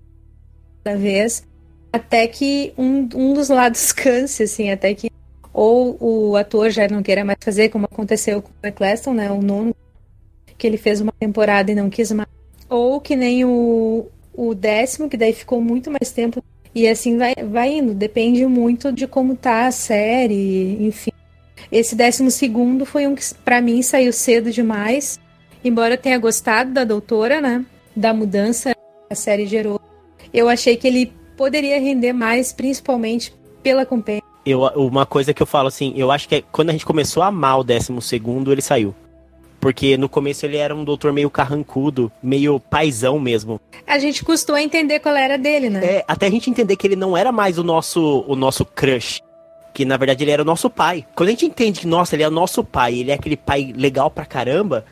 da 0.84 0.96
vez, 0.96 1.48
até 1.94 2.28
que 2.28 2.74
um, 2.78 3.08
um 3.16 3.34
dos 3.34 3.48
lados 3.48 3.92
canse, 3.94 4.44
assim, 4.44 4.70
até 4.70 4.94
que 4.94 5.10
ou 5.54 5.98
o 6.00 6.36
ator 6.36 6.70
já 6.70 6.88
não 6.90 7.02
queira 7.04 7.24
mais 7.24 7.38
fazer, 7.42 7.70
como 7.70 7.86
aconteceu 7.86 8.42
com 8.42 8.50
o 8.50 8.68
Eccleston, 8.68 9.14
né, 9.14 9.32
o 9.32 9.42
nono, 9.42 9.74
que 10.58 10.68
ele 10.68 10.78
fez 10.78 11.00
uma 11.00 11.12
temporada 11.14 11.72
e 11.72 11.76
não 11.76 11.90
quis 11.90 12.12
mais. 12.12 12.28
Ou 12.70 13.00
que 13.00 13.16
nem 13.16 13.46
o, 13.46 14.08
o 14.34 14.54
décimo, 14.54 15.10
que 15.10 15.18
daí 15.18 15.34
ficou 15.34 15.62
muito 15.62 15.90
mais 15.90 16.12
tempo. 16.12 16.44
E 16.74 16.88
assim 16.88 17.18
vai, 17.18 17.36
vai 17.36 17.78
indo, 17.78 17.94
depende 17.94 18.46
muito 18.46 18.92
de 18.92 19.06
como 19.06 19.36
tá 19.36 19.68
a 19.68 19.72
série, 19.72 20.78
enfim. 20.86 21.12
Esse 21.72 21.96
décimo 21.96 22.32
segundo 22.32 22.86
foi 22.86 23.08
um 23.08 23.16
que, 23.16 23.24
pra 23.46 23.62
mim, 23.62 23.82
saiu 23.82 24.12
cedo 24.12 24.52
demais. 24.52 25.20
Embora 25.64 25.94
eu 25.94 25.98
tenha 25.98 26.18
gostado 26.18 26.72
da 26.72 26.84
doutora, 26.84 27.40
né? 27.40 27.66
Da 27.96 28.14
mudança 28.14 28.74
a 29.10 29.16
série 29.16 29.46
gerou. 29.46 29.80
Eu 30.34 30.48
achei 30.48 30.78
que 30.78 30.88
ele 30.88 31.14
poderia 31.38 31.80
render 31.80 32.14
mais, 32.14 32.54
principalmente 32.54 33.34
pela 33.62 33.86
companhia. 33.86 34.22
eu, 34.46 34.62
uma 34.62 35.06
coisa 35.06 35.34
que 35.34 35.42
eu 35.42 35.48
falo 35.48 35.68
assim, 35.68 35.94
eu 35.96 36.12
acho 36.12 36.28
que 36.28 36.36
é, 36.36 36.44
quando 36.52 36.70
a 36.70 36.72
gente 36.72 36.86
começou 36.86 37.22
a 37.22 37.28
amar 37.28 37.60
o 37.60 37.64
décimo 37.64 38.02
segundo, 38.02 38.52
ele 38.52 38.62
saiu. 38.62 38.96
Porque 39.62 39.96
no 39.96 40.10
começo 40.10 40.44
ele 40.44 40.58
era 40.58 40.76
um 40.76 40.84
doutor 40.84 41.14
meio 41.14 41.30
carrancudo, 41.30 42.12
meio 42.22 42.60
paizão 42.60 43.20
mesmo. 43.20 43.62
A 43.86 44.00
gente 44.00 44.26
custou 44.26 44.56
a 44.56 44.62
entender 44.62 45.00
qual 45.00 45.16
era 45.16 45.38
dele, 45.38 45.70
né? 45.70 45.86
É, 45.86 46.06
até 46.08 46.26
a 46.26 46.32
gente 46.32 46.50
entender 46.50 46.76
que 46.76 46.88
ele 46.88 46.96
não 46.96 47.16
era 47.16 47.32
mais 47.32 47.60
o 47.60 47.64
nosso, 47.64 48.26
o 48.28 48.36
nosso 48.36 48.66
crush. 48.66 49.22
Que 49.72 49.86
na 49.86 49.98
verdade 49.98 50.24
ele 50.24 50.32
era 50.32 50.42
o 50.42 50.46
nosso 50.46 50.68
pai. 50.68 51.06
Quando 51.16 51.30
a 51.30 51.32
gente 51.32 51.46
entende 51.46 51.80
que, 51.80 51.88
nossa, 51.88 52.16
ele 52.16 52.24
é 52.24 52.28
o 52.28 52.32
nosso 52.32 52.64
pai, 52.64 52.96
ele 52.96 53.12
é 53.12 53.14
aquele 53.14 53.38
pai 53.38 53.72
legal 53.78 54.10
pra 54.10 54.26
caramba. 54.26 54.84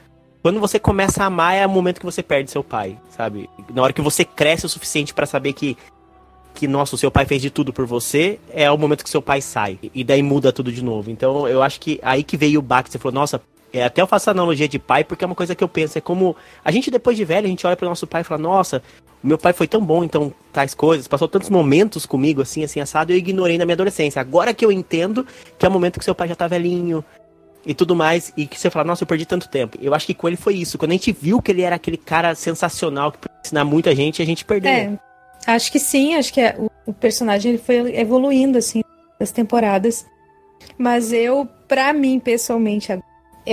Quando 0.43 0.59
você 0.59 0.77
começa 0.77 1.23
a 1.23 1.25
amar, 1.25 1.55
é 1.55 1.65
o 1.65 1.69
momento 1.69 1.99
que 1.99 2.05
você 2.05 2.21
perde 2.21 2.51
seu 2.51 2.63
pai, 2.63 2.95
sabe? 3.09 3.49
Na 3.73 3.81
hora 3.81 3.91
que 3.91 4.01
você 4.01 4.23
cresce 4.23 4.67
o 4.67 4.69
suficiente 4.69 5.15
pra 5.15 5.25
saber 5.25 5.53
que, 5.53 5.75
que, 6.53 6.67
nossa, 6.67 6.93
o 6.93 6.97
seu 6.97 7.09
pai 7.09 7.25
fez 7.25 7.41
de 7.41 7.49
tudo 7.49 7.73
por 7.73 7.87
você, 7.87 8.39
é 8.51 8.69
o 8.69 8.77
momento 8.77 9.03
que 9.03 9.09
seu 9.09 9.21
pai 9.21 9.41
sai. 9.41 9.79
E 9.93 10.03
daí 10.03 10.21
muda 10.21 10.53
tudo 10.53 10.71
de 10.71 10.83
novo. 10.83 11.09
Então 11.09 11.47
eu 11.47 11.63
acho 11.63 11.79
que 11.79 11.99
aí 12.03 12.23
que 12.23 12.37
veio 12.37 12.59
o 12.59 12.63
baque, 12.63 12.91
você 12.91 12.99
falou, 12.99 13.15
nossa, 13.15 13.41
é, 13.71 13.83
até 13.83 14.01
eu 14.01 14.07
faço 14.07 14.29
a 14.29 14.33
analogia 14.33 14.67
de 14.67 14.79
pai, 14.79 15.03
porque 15.03 15.23
é 15.23 15.27
uma 15.27 15.35
coisa 15.35 15.53
que 15.53 15.63
eu 15.63 15.67
penso, 15.67 15.97
é 15.97 16.01
como 16.01 16.35
a 16.63 16.71
gente 16.71 16.89
depois 16.89 17.15
de 17.15 17.23
velho, 17.23 17.45
a 17.45 17.49
gente 17.49 17.65
olha 17.65 17.75
pro 17.75 17.87
nosso 17.87 18.07
pai 18.07 18.21
e 18.21 18.23
fala, 18.23 18.41
nossa, 18.41 18.81
meu 19.21 19.37
pai 19.37 19.53
foi 19.53 19.67
tão 19.67 19.81
bom, 19.81 20.03
então, 20.03 20.33
tais 20.51 20.73
coisas, 20.73 21.07
passou 21.07 21.27
tantos 21.27 21.49
momentos 21.49 22.05
comigo, 22.05 22.41
assim, 22.41 22.63
assim, 22.63 22.79
assado, 22.79 23.11
eu 23.11 23.17
ignorei 23.17 23.57
na 23.57 23.65
minha 23.65 23.75
adolescência. 23.75 24.21
Agora 24.21 24.53
que 24.53 24.65
eu 24.65 24.71
entendo 24.71 25.25
que 25.57 25.65
é 25.65 25.69
o 25.69 25.71
momento 25.71 25.99
que 25.99 26.05
seu 26.05 26.15
pai 26.15 26.27
já 26.27 26.35
tá 26.35 26.47
velhinho 26.47 27.03
e 27.65 27.73
tudo 27.73 27.95
mais, 27.95 28.31
e 28.37 28.47
que 28.47 28.57
você 28.57 28.69
fala, 28.69 28.85
nossa, 28.85 29.03
eu 29.03 29.07
perdi 29.07 29.25
tanto 29.25 29.49
tempo. 29.49 29.77
Eu 29.81 29.93
acho 29.93 30.05
que 30.05 30.13
com 30.13 30.27
ele 30.27 30.37
foi 30.37 30.55
isso. 30.55 30.77
Quando 30.77 30.91
a 30.91 30.93
gente 30.93 31.11
viu 31.11 31.41
que 31.41 31.51
ele 31.51 31.61
era 31.61 31.75
aquele 31.75 31.97
cara 31.97 32.33
sensacional 32.33 33.11
que 33.11 33.19
podia 33.19 33.39
ensinar 33.45 33.65
muita 33.65 33.93
gente, 33.93 34.21
a 34.21 34.25
gente 34.25 34.45
perdeu. 34.45 34.71
É, 34.71 34.97
acho 35.45 35.71
que 35.71 35.79
sim, 35.79 36.15
acho 36.15 36.33
que 36.33 36.39
é- 36.39 36.55
o, 36.85 36.93
personagem 36.93 37.51
ele 37.51 37.61
foi 37.61 37.95
evoluindo, 37.97 38.57
assim, 38.57 38.81
das 39.19 39.31
temporadas. 39.31 40.05
Mas 40.77 41.11
eu, 41.11 41.47
pra 41.67 41.91
mim, 41.91 42.19
pessoalmente, 42.19 42.91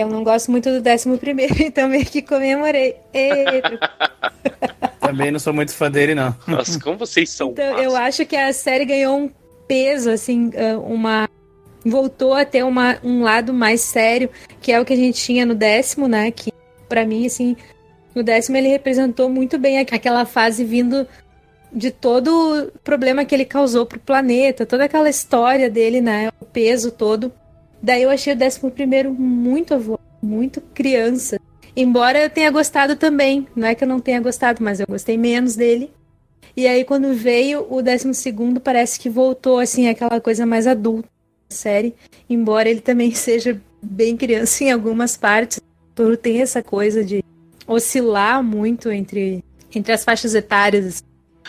eu 0.01 0.09
não 0.09 0.23
gosto 0.25 0.51
muito 0.51 0.71
do 0.71 0.81
décimo 0.81 1.19
primeiro, 1.19 1.55
então 1.63 1.89
meio 1.89 2.05
que 2.07 2.23
comemorei. 2.23 2.97
Também 5.01 5.31
não 5.31 5.39
sou 5.39 5.53
muito 5.53 5.73
fã 5.73 5.91
dele, 5.91 6.15
não. 6.15 6.35
Nossa, 6.47 6.81
como 6.81 6.99
vocês 6.99 7.31
são. 7.31 7.51
Então, 7.51 7.73
massa. 7.73 7.85
eu 7.85 7.97
acho 7.97 8.27
que 8.27 8.37
a 8.37 8.53
série 8.53 8.85
ganhou 8.85 9.17
um 9.19 9.31
peso, 9.69 10.11
assim, 10.11 10.51
ah, 10.57 10.79
uma. 10.79 11.29
Voltou 11.85 12.35
a 12.35 12.45
ter 12.45 12.65
uma, 12.65 12.99
um 13.05 13.23
lado 13.23 13.55
mais 13.55 13.81
sério, 13.81 14.29
que 14.61 14.73
é 14.73 14.81
o 14.81 14.85
que 14.85 14.93
a 14.93 14.97
gente 14.97 15.23
tinha 15.23 15.47
no 15.47 15.55
décimo, 15.55 16.09
né? 16.09 16.33
Que, 16.33 16.53
pra 16.89 17.05
mim, 17.07 17.27
assim, 17.27 17.57
no 18.13 18.25
décimo 18.25 18.57
ele 18.57 18.67
representou 18.69 19.29
muito 19.29 19.57
bem 19.57 19.79
aqu- 19.79 19.95
aquela 19.95 20.25
fase 20.25 20.65
vindo 20.65 21.07
de 21.73 21.93
todo 21.93 22.29
o 22.75 22.79
problema 22.81 23.25
que 23.25 23.33
ele 23.35 23.45
causou 23.45 23.87
pro 23.87 24.01
planeta, 24.01 24.67
toda 24.67 24.85
aquela 24.85 25.09
história 25.09 25.71
dele, 25.71 26.01
né? 26.01 26.31
O 26.41 26.45
peso 26.45 26.91
todo. 26.91 27.33
Daí 27.87 28.03
eu 28.03 28.11
achei 28.11 28.33
o 28.33 28.37
décimo 28.37 28.69
primeiro 28.69 29.15
muito 29.15 29.73
avô, 29.73 29.97
muito 30.21 30.61
criança. 30.61 31.39
Embora 31.77 32.19
eu 32.19 32.29
tenha 32.29 32.51
gostado 32.51 32.97
também. 32.97 33.47
Não 33.55 33.69
é 33.69 33.77
que 33.77 33.85
eu 33.85 33.87
não 33.87 34.01
tenha 34.01 34.21
gostado, 34.21 34.61
mas 34.61 34.81
eu 34.81 34.87
gostei 34.89 35.17
menos 35.17 35.55
dele. 35.55 35.93
E 36.57 36.67
aí, 36.67 36.85
quando 36.85 37.15
veio 37.15 37.65
o 37.71 37.81
décimo 37.81 38.13
segundo, 38.13 38.59
parece 38.61 38.99
que 38.99 39.09
voltou, 39.09 39.61
assim, 39.61 39.89
aquela 39.89 40.21
coisa 40.21 40.45
mais 40.45 40.67
adulta 40.67 41.09
da 41.49 41.55
série. 41.55 41.95
Embora 42.29 42.69
ele 42.69 42.81
também 42.81 43.13
seja 43.15 43.63
bem 43.81 44.17
criança 44.17 44.65
em 44.65 44.73
algumas 44.73 45.17
partes. 45.17 45.61
Tudo 45.95 46.17
tem 46.17 46.43
essa 46.43 46.65
coisa 46.65 47.05
de 47.05 47.23
oscilar 47.69 48.43
muito 48.43 48.91
entre, 48.91 49.45
entre 49.73 49.93
as 49.93 50.03
faixas 50.03 50.35
etárias. 50.35 51.05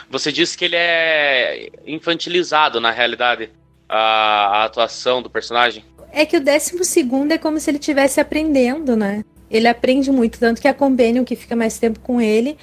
Você 0.07 0.31
disse 0.31 0.55
que 0.55 0.65
ele 0.65 0.75
é 0.77 1.71
infantilizado, 1.87 2.79
na 2.79 2.91
realidade, 2.91 3.49
a, 3.89 3.97
a 3.97 4.65
atuação 4.65 5.19
do 5.19 5.31
personagem. 5.31 5.83
É 6.11 6.25
que 6.25 6.37
o 6.37 6.41
décimo 6.41 6.83
segundo 6.83 7.31
é 7.31 7.37
como 7.37 7.59
se 7.59 7.69
ele 7.69 7.77
estivesse 7.77 8.19
aprendendo, 8.19 8.95
né? 8.95 9.23
Ele 9.49 9.67
aprende 9.67 10.11
muito, 10.11 10.39
tanto 10.39 10.61
que 10.61 10.67
a 10.67 10.73
Companion, 10.73 11.23
que 11.23 11.35
fica 11.35 11.55
mais 11.55 11.77
tempo 11.77 11.99
com 11.99 12.19
ele, 12.19 12.57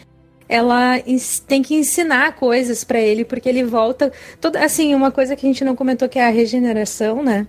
ela 0.49 0.99
tem 1.47 1.63
que 1.63 1.75
ensinar 1.75 2.37
coisas 2.37 2.85
pra 2.85 3.01
ele, 3.01 3.25
porque 3.25 3.49
ele 3.49 3.65
volta. 3.65 4.13
Assim, 4.63 4.95
uma 4.95 5.11
coisa 5.11 5.35
que 5.37 5.47
a 5.47 5.49
gente 5.49 5.65
não 5.65 5.75
comentou 5.77 6.09
que 6.09 6.19
é 6.19 6.27
a 6.27 6.31
regeneração, 6.31 7.23
né? 7.23 7.47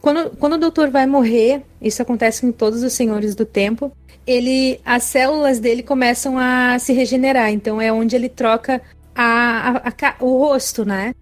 Quando, 0.00 0.30
quando 0.36 0.54
o 0.54 0.58
doutor 0.58 0.90
vai 0.90 1.06
morrer, 1.06 1.62
isso 1.80 2.02
acontece 2.02 2.40
com 2.40 2.52
todos 2.52 2.82
os 2.82 2.92
senhores 2.92 3.34
do 3.34 3.44
tempo, 3.46 3.92
ele, 4.26 4.80
as 4.84 5.04
células 5.04 5.58
dele 5.60 5.82
começam 5.82 6.36
a 6.38 6.78
se 6.78 6.92
regenerar. 6.92 7.50
Então 7.52 7.80
é 7.80 7.92
onde 7.92 8.14
ele 8.16 8.28
troca 8.28 8.82
a, 9.14 9.78
a- 9.78 9.88
a 9.88 10.24
o 10.24 10.38
rosto, 10.38 10.84
né? 10.84 11.14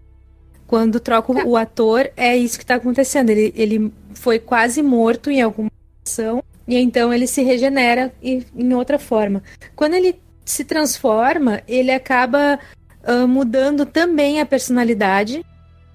Quando 0.71 1.01
troca 1.01 1.33
o, 1.33 1.49
o 1.49 1.57
ator, 1.57 2.13
é 2.17 2.37
isso 2.37 2.57
que 2.57 2.65
tá 2.65 2.77
acontecendo. 2.77 3.31
Ele, 3.31 3.53
ele 3.57 3.93
foi 4.15 4.39
quase 4.39 4.81
morto 4.81 5.29
em 5.29 5.43
alguma 5.43 5.69
ação, 6.07 6.45
e 6.65 6.77
então 6.77 7.13
ele 7.13 7.27
se 7.27 7.43
regenera 7.43 8.13
e- 8.23 8.47
em 8.55 8.73
outra 8.73 8.97
forma. 8.97 9.43
Quando 9.75 9.95
ele 9.95 10.21
se 10.45 10.65
transforma, 10.65 11.61
ele 11.67 11.91
acaba 11.91 12.57
uh, 13.03 13.27
mudando 13.27 13.85
também 13.85 14.41
a 14.41 14.47
personalidade. 14.47 15.45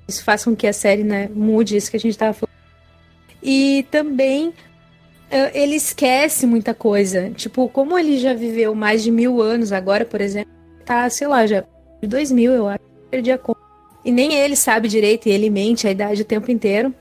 Isso 0.10 0.22
faz 0.26 0.44
com 0.44 0.54
que 0.54 0.68
a 0.68 0.74
série 0.74 1.06
né, 1.06 1.30
mude 1.34 1.78
isso 1.78 1.90
que 1.90 1.96
a 1.96 2.00
gente 2.02 2.12
estava 2.12 2.34
falando. 2.34 2.52
E 3.42 3.88
também 3.90 4.50
uh, 4.50 4.54
ele 5.54 5.76
esquece 5.76 6.46
muita 6.46 6.74
coisa. 6.74 7.30
Tipo, 7.30 7.70
como 7.70 7.98
ele 7.98 8.18
já 8.18 8.34
viveu 8.34 8.76
mais 8.76 9.02
de 9.02 9.10
mil 9.10 9.42
anos 9.42 9.72
agora, 9.72 10.04
por 10.04 10.20
exemplo, 10.20 10.52
tá, 10.84 11.10
sei 11.10 11.28
lá, 11.28 11.48
já 11.48 11.64
de 12.02 12.10
dois 12.10 12.30
mil, 12.30 12.52
eu 12.52 12.68
acho, 12.68 12.84
perdi 13.10 13.32
a 13.32 13.38
conta. 13.38 13.65
E 14.06 14.12
nem 14.12 14.36
ele 14.36 14.56
sabe 14.56 14.88
direito, 14.88 15.28
e 15.28 15.32
ele 15.32 15.50
mente 15.50 15.88
a 15.88 15.92
idade 15.92 16.22
o 16.22 16.26
tempo 16.26 16.52
inteiro. 16.52 16.94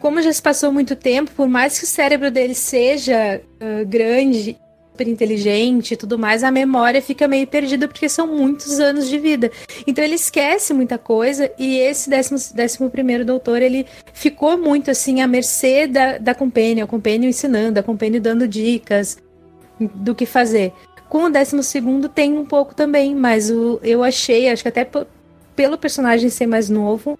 Como 0.00 0.22
já 0.22 0.32
se 0.32 0.42
passou 0.42 0.72
muito 0.72 0.96
tempo, 0.96 1.30
por 1.32 1.46
mais 1.46 1.78
que 1.78 1.84
o 1.84 1.88
cérebro 1.88 2.30
dele 2.30 2.54
seja 2.54 3.40
uh, 3.60 3.86
grande 3.86 4.56
super 4.98 5.06
inteligente 5.06 5.92
e 5.92 5.96
tudo 5.96 6.18
mais, 6.18 6.42
a 6.42 6.50
memória 6.50 7.00
fica 7.00 7.28
meio 7.28 7.46
perdida 7.46 7.86
porque 7.86 8.08
são 8.08 8.26
muitos 8.26 8.80
anos 8.80 9.08
de 9.08 9.18
vida. 9.18 9.50
Então 9.86 10.02
ele 10.02 10.16
esquece 10.16 10.74
muita 10.74 10.98
coisa 10.98 11.50
e 11.56 11.78
esse 11.78 12.10
décimo, 12.10 12.38
décimo 12.54 12.90
primeiro 12.90 13.24
doutor, 13.24 13.62
ele 13.62 13.86
ficou 14.12 14.58
muito 14.58 14.90
assim 14.90 15.20
à 15.20 15.26
mercê 15.26 15.86
da, 15.86 16.18
da 16.18 16.34
Companion, 16.34 16.84
a 16.84 16.88
Companion 16.88 17.28
ensinando, 17.28 17.78
a 17.78 17.82
Companion 17.82 18.20
dando 18.20 18.48
dicas 18.48 19.18
do 19.78 20.14
que 20.14 20.26
fazer. 20.26 20.72
Com 21.08 21.24
o 21.24 21.30
décimo 21.30 21.62
segundo 21.62 22.08
tem 22.08 22.36
um 22.36 22.44
pouco 22.44 22.74
também, 22.74 23.14
mas 23.14 23.50
o, 23.50 23.78
eu 23.82 24.02
achei, 24.02 24.50
acho 24.50 24.62
que 24.62 24.68
até 24.68 24.84
pelo 25.58 25.76
personagem 25.76 26.30
ser 26.30 26.46
mais 26.46 26.68
novo, 26.68 27.18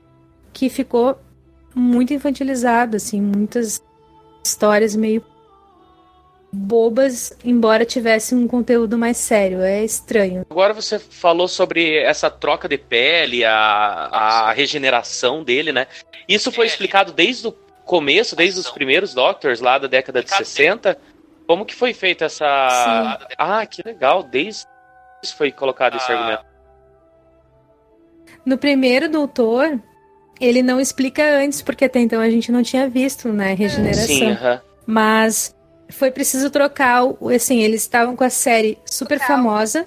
que 0.53 0.69
ficou 0.69 1.19
muito 1.75 2.15
infantilizado, 2.15 2.97
assim, 2.97 3.21
muitas 3.21 3.83
histórias 4.45 4.95
meio 4.95 5.25
bobas, 6.53 7.37
embora 7.45 7.85
tivesse 7.85 8.37
um 8.37 8.47
conteúdo 8.47 8.97
mais 8.97 9.17
sério. 9.17 9.61
É 9.61 9.83
estranho. 9.85 10.47
Agora 10.49 10.73
você 10.73 11.01
falou 11.01 11.49
sobre 11.49 11.97
essa 11.97 12.31
troca 12.31 12.69
de 12.69 12.79
pele, 12.79 13.45
a, 13.45 13.51
a 13.51 14.53
regeneração 14.53 15.43
dele, 15.43 15.73
né? 15.73 15.89
Isso 16.29 16.53
foi 16.53 16.67
explicado 16.67 17.13
desde 17.13 17.49
o 17.49 17.53
começo, 17.85 18.37
desde 18.37 18.61
os 18.61 18.71
primeiros 18.71 19.15
Doctors 19.15 19.61
lá 19.61 19.79
da 19.79 19.89
década 19.89 20.23
de 20.23 20.31
60. 20.31 20.97
Como 21.45 21.67
que 21.67 21.75
foi 21.75 21.93
feita 21.93 22.27
essa. 22.27 22.47
Sim. 23.19 23.35
Ah, 23.37 23.67
que 23.67 23.83
legal, 23.85 24.23
desde 24.23 24.65
isso 25.25 25.37
foi 25.37 25.51
colocado 25.51 25.97
esse 25.97 26.13
ah. 26.13 26.15
argumento. 26.15 26.48
No 28.49 28.57
primeiro 28.57 29.11
Doutor, 29.11 29.79
ele 30.41 30.63
não 30.63 30.81
explica 30.81 31.23
antes, 31.23 31.61
porque 31.61 31.85
até 31.85 32.01
então 32.01 32.19
a 32.19 32.31
gente 32.31 32.51
não 32.51 32.63
tinha 32.63 32.89
visto, 32.89 33.29
né, 33.31 33.53
regeneração. 33.53 34.07
Sim, 34.07 34.33
uh 34.33 34.37
-huh. 34.37 34.61
Mas 34.87 35.55
foi 35.91 36.11
preciso 36.11 36.49
trocar, 36.49 37.03
assim, 37.37 37.61
eles 37.61 37.83
estavam 37.83 38.17
com 38.17 38.25
a 38.25 38.31
série 38.31 38.79
super 38.87 39.19
famosa 39.21 39.87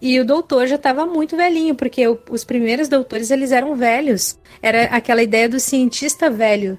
e 0.00 0.20
o 0.20 0.24
doutor 0.24 0.68
já 0.68 0.76
estava 0.76 1.04
muito 1.04 1.36
velhinho, 1.36 1.74
porque 1.74 2.06
o, 2.06 2.16
os 2.30 2.44
primeiros 2.44 2.88
doutores 2.88 3.32
eles 3.32 3.50
eram 3.50 3.74
velhos. 3.74 4.38
Era 4.62 4.84
aquela 4.84 5.20
ideia 5.20 5.48
do 5.48 5.58
cientista 5.58 6.30
velho. 6.30 6.78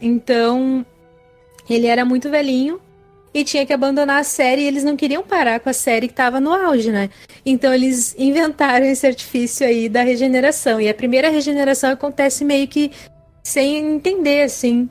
Então, 0.00 0.84
ele 1.70 1.86
era 1.86 2.04
muito 2.04 2.28
velhinho 2.28 2.80
e 3.36 3.44
tinha 3.44 3.66
que 3.66 3.72
abandonar 3.74 4.20
a 4.20 4.24
série 4.24 4.62
e 4.62 4.66
eles 4.66 4.82
não 4.82 4.96
queriam 4.96 5.22
parar 5.22 5.60
com 5.60 5.68
a 5.68 5.72
série 5.74 6.06
que 6.06 6.14
estava 6.14 6.40
no 6.40 6.54
auge, 6.54 6.90
né? 6.90 7.10
Então 7.44 7.70
eles 7.74 8.14
inventaram 8.18 8.86
esse 8.86 9.06
artifício 9.06 9.66
aí 9.66 9.90
da 9.90 10.00
regeneração. 10.00 10.80
E 10.80 10.88
a 10.88 10.94
primeira 10.94 11.28
regeneração 11.28 11.90
acontece 11.90 12.46
meio 12.46 12.66
que 12.66 12.90
sem 13.44 13.76
entender, 13.76 14.40
assim. 14.40 14.88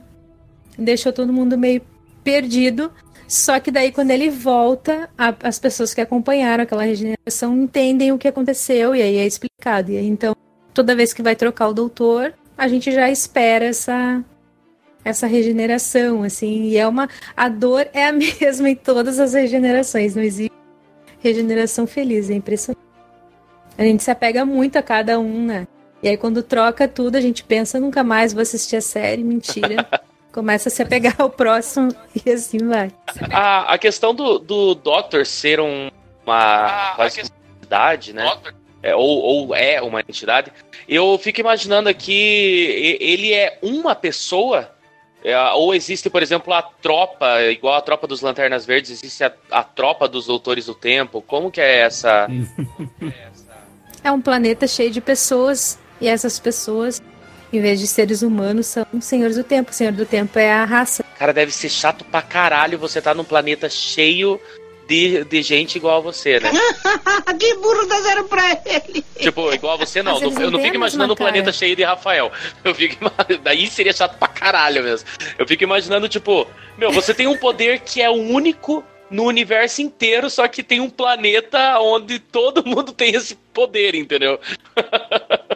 Deixou 0.78 1.12
todo 1.12 1.32
mundo 1.32 1.58
meio 1.58 1.82
perdido. 2.22 2.92
Só 3.26 3.58
que 3.58 3.72
daí, 3.72 3.90
quando 3.90 4.12
ele 4.12 4.30
volta, 4.30 5.10
a, 5.18 5.34
as 5.42 5.58
pessoas 5.58 5.92
que 5.92 6.00
acompanharam 6.00 6.62
aquela 6.62 6.84
regeneração 6.84 7.52
entendem 7.60 8.12
o 8.12 8.18
que 8.18 8.28
aconteceu 8.28 8.94
e 8.94 9.02
aí 9.02 9.16
é 9.16 9.26
explicado. 9.26 9.90
E 9.90 9.96
aí, 9.96 10.06
então, 10.06 10.36
toda 10.72 10.94
vez 10.94 11.12
que 11.12 11.20
vai 11.20 11.34
trocar 11.34 11.66
o 11.66 11.74
doutor, 11.74 12.32
a 12.56 12.68
gente 12.68 12.92
já 12.92 13.10
espera 13.10 13.64
essa 13.64 14.24
essa 15.06 15.28
regeneração, 15.28 16.24
assim, 16.24 16.64
e 16.64 16.76
é 16.76 16.86
uma 16.86 17.08
a 17.36 17.48
dor 17.48 17.86
é 17.92 18.08
a 18.08 18.12
mesma 18.12 18.68
em 18.68 18.74
todas 18.74 19.20
as 19.20 19.34
regenerações, 19.34 20.16
não 20.16 20.22
existe 20.22 20.52
regeneração 21.20 21.86
feliz, 21.86 22.28
é 22.28 22.34
impressionante. 22.34 22.84
A 23.78 23.84
gente 23.84 24.02
se 24.02 24.10
apega 24.10 24.44
muito 24.44 24.76
a 24.76 24.82
cada 24.82 25.20
um, 25.20 25.46
né? 25.46 25.68
E 26.02 26.08
aí 26.08 26.16
quando 26.16 26.42
troca 26.42 26.88
tudo, 26.88 27.14
a 27.14 27.20
gente 27.20 27.44
pensa 27.44 27.78
nunca 27.78 28.02
mais 28.02 28.32
vou 28.32 28.42
assistir 28.42 28.74
a 28.74 28.80
série, 28.80 29.22
mentira. 29.22 29.88
começa 30.32 30.68
a 30.68 30.72
se 30.72 30.82
apegar 30.82 31.14
ao 31.18 31.30
próximo 31.30 31.94
e 32.26 32.28
assim 32.28 32.58
vai. 32.58 32.90
A, 33.32 33.74
a 33.74 33.78
questão 33.78 34.12
do, 34.12 34.40
do 34.40 34.74
Doctor 34.74 35.24
ser 35.24 35.60
um, 35.60 35.88
uma 36.26 36.94
quase 36.96 37.22
entidade, 37.60 38.12
né? 38.12 38.36
É, 38.82 38.94
ou, 38.94 39.20
ou 39.20 39.54
é 39.54 39.80
uma 39.80 40.00
entidade. 40.00 40.52
Eu 40.88 41.16
fico 41.16 41.40
imaginando 41.40 41.88
aqui, 41.88 42.98
ele 43.00 43.32
é 43.32 43.58
uma 43.62 43.94
pessoa 43.94 44.75
ou 45.54 45.74
existe, 45.74 46.08
por 46.08 46.22
exemplo, 46.22 46.52
a 46.52 46.62
tropa, 46.62 47.42
igual 47.44 47.74
a 47.74 47.80
tropa 47.80 48.06
dos 48.06 48.20
Lanternas 48.20 48.64
Verdes, 48.66 48.90
existe 48.90 49.24
a, 49.24 49.32
a 49.50 49.64
tropa 49.64 50.06
dos 50.06 50.26
Doutores 50.26 50.66
do 50.66 50.74
Tempo. 50.74 51.22
Como 51.22 51.50
que 51.50 51.60
é 51.60 51.80
essa? 51.80 52.28
é 54.04 54.12
um 54.12 54.20
planeta 54.20 54.66
cheio 54.66 54.90
de 54.90 55.00
pessoas 55.00 55.78
e 56.00 56.06
essas 56.06 56.38
pessoas 56.38 57.02
em 57.52 57.60
vez 57.60 57.80
de 57.80 57.86
seres 57.86 58.22
humanos, 58.22 58.66
são 58.66 58.86
senhores 59.00 59.36
do 59.36 59.44
tempo. 59.44 59.70
O 59.70 59.74
senhor 59.74 59.92
do 59.92 60.04
tempo 60.04 60.38
é 60.38 60.52
a 60.52 60.64
raça. 60.64 61.04
Cara, 61.18 61.32
deve 61.32 61.52
ser 61.52 61.68
chato 61.68 62.04
pra 62.04 62.20
caralho 62.20 62.78
você 62.78 63.00
tá 63.00 63.14
num 63.14 63.24
planeta 63.24 63.68
cheio 63.68 64.40
de, 64.86 65.24
de 65.24 65.42
gente 65.42 65.76
igual 65.76 65.98
a 65.98 66.00
você, 66.00 66.38
né? 66.40 66.50
que 67.38 67.54
burro 67.54 67.86
dá 67.86 68.00
zero 68.00 68.24
pra 68.24 68.60
ele. 68.64 69.04
Tipo, 69.18 69.52
igual 69.52 69.74
a 69.74 69.76
você, 69.76 70.02
não. 70.02 70.20
não 70.20 70.40
eu 70.40 70.50
não 70.50 70.60
fico 70.60 70.76
imaginando 70.76 71.12
um 71.12 71.16
planeta 71.16 71.52
cheio 71.52 71.74
de 71.74 71.82
Rafael. 71.82 72.30
Eu 72.64 72.74
fico 72.74 72.96
Daí 73.42 73.66
seria 73.66 73.92
chato 73.92 74.18
pra 74.18 74.28
caralho 74.28 74.82
mesmo. 74.82 75.08
Eu 75.38 75.46
fico 75.46 75.64
imaginando, 75.64 76.08
tipo, 76.08 76.46
meu, 76.78 76.92
você 76.92 77.12
tem 77.12 77.26
um 77.26 77.36
poder 77.36 77.80
que 77.80 78.00
é 78.00 78.08
o 78.08 78.14
único 78.14 78.84
no 79.10 79.24
universo 79.24 79.82
inteiro, 79.82 80.28
só 80.28 80.48
que 80.48 80.62
tem 80.62 80.80
um 80.80 80.90
planeta 80.90 81.78
onde 81.80 82.18
todo 82.18 82.66
mundo 82.66 82.92
tem 82.92 83.14
esse 83.14 83.36
poder, 83.52 83.94
entendeu? 83.94 84.40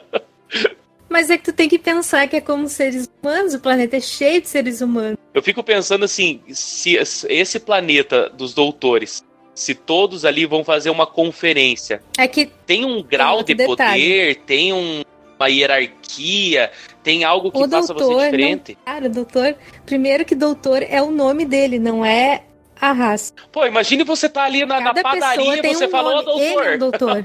Mas 1.10 1.28
é 1.28 1.36
que 1.36 1.42
tu 1.42 1.52
tem 1.52 1.68
que 1.68 1.78
pensar 1.78 2.28
que 2.28 2.36
é 2.36 2.40
como 2.40 2.68
seres 2.68 3.10
humanos, 3.20 3.52
o 3.52 3.60
planeta 3.60 3.96
é 3.96 4.00
cheio 4.00 4.40
de 4.40 4.48
seres 4.48 4.80
humanos. 4.80 5.18
Eu 5.34 5.42
fico 5.42 5.60
pensando 5.62 6.04
assim, 6.04 6.40
se 6.48 6.96
esse 6.96 7.58
planeta 7.58 8.30
dos 8.30 8.54
doutores, 8.54 9.24
se 9.52 9.74
todos 9.74 10.24
ali 10.24 10.46
vão 10.46 10.62
fazer 10.62 10.88
uma 10.88 11.08
conferência, 11.08 12.00
é 12.16 12.28
que 12.28 12.46
tem 12.46 12.84
um 12.84 13.02
grau 13.02 13.42
tem 13.42 13.56
de 13.56 13.66
detalhe. 13.66 14.00
poder, 14.00 14.36
tem 14.46 14.72
um, 14.72 15.02
uma 15.36 15.48
hierarquia, 15.48 16.70
tem 17.02 17.24
algo 17.24 17.50
que 17.50 17.58
o 17.58 17.68
faça 17.68 17.92
doutor, 17.92 18.14
você 18.14 18.24
diferente. 18.26 18.78
Não, 18.86 18.94
cara, 18.94 19.08
doutor, 19.08 19.56
primeiro 19.84 20.24
que 20.24 20.36
doutor 20.36 20.80
é 20.88 21.02
o 21.02 21.10
nome 21.10 21.44
dele, 21.44 21.80
não 21.80 22.04
é 22.04 22.44
a 22.80 22.92
raça. 22.92 23.34
Pô, 23.50 23.66
imagine 23.66 24.04
você 24.04 24.28
tá 24.28 24.44
ali 24.44 24.64
na, 24.64 24.80
na 24.80 24.94
padaria 24.94 25.58
e 25.58 25.74
você 25.74 25.86
um 25.86 25.90
falou, 25.90 26.22
doutor. 26.22 26.40
Ele 26.40 26.72
é 26.72 26.74
um 26.76 26.78
doutor. 26.78 27.24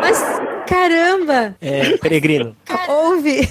Mas 0.00 0.45
Caramba! 0.66 1.56
É, 1.60 1.96
peregrino. 1.98 2.56
Ouve! 2.88 3.48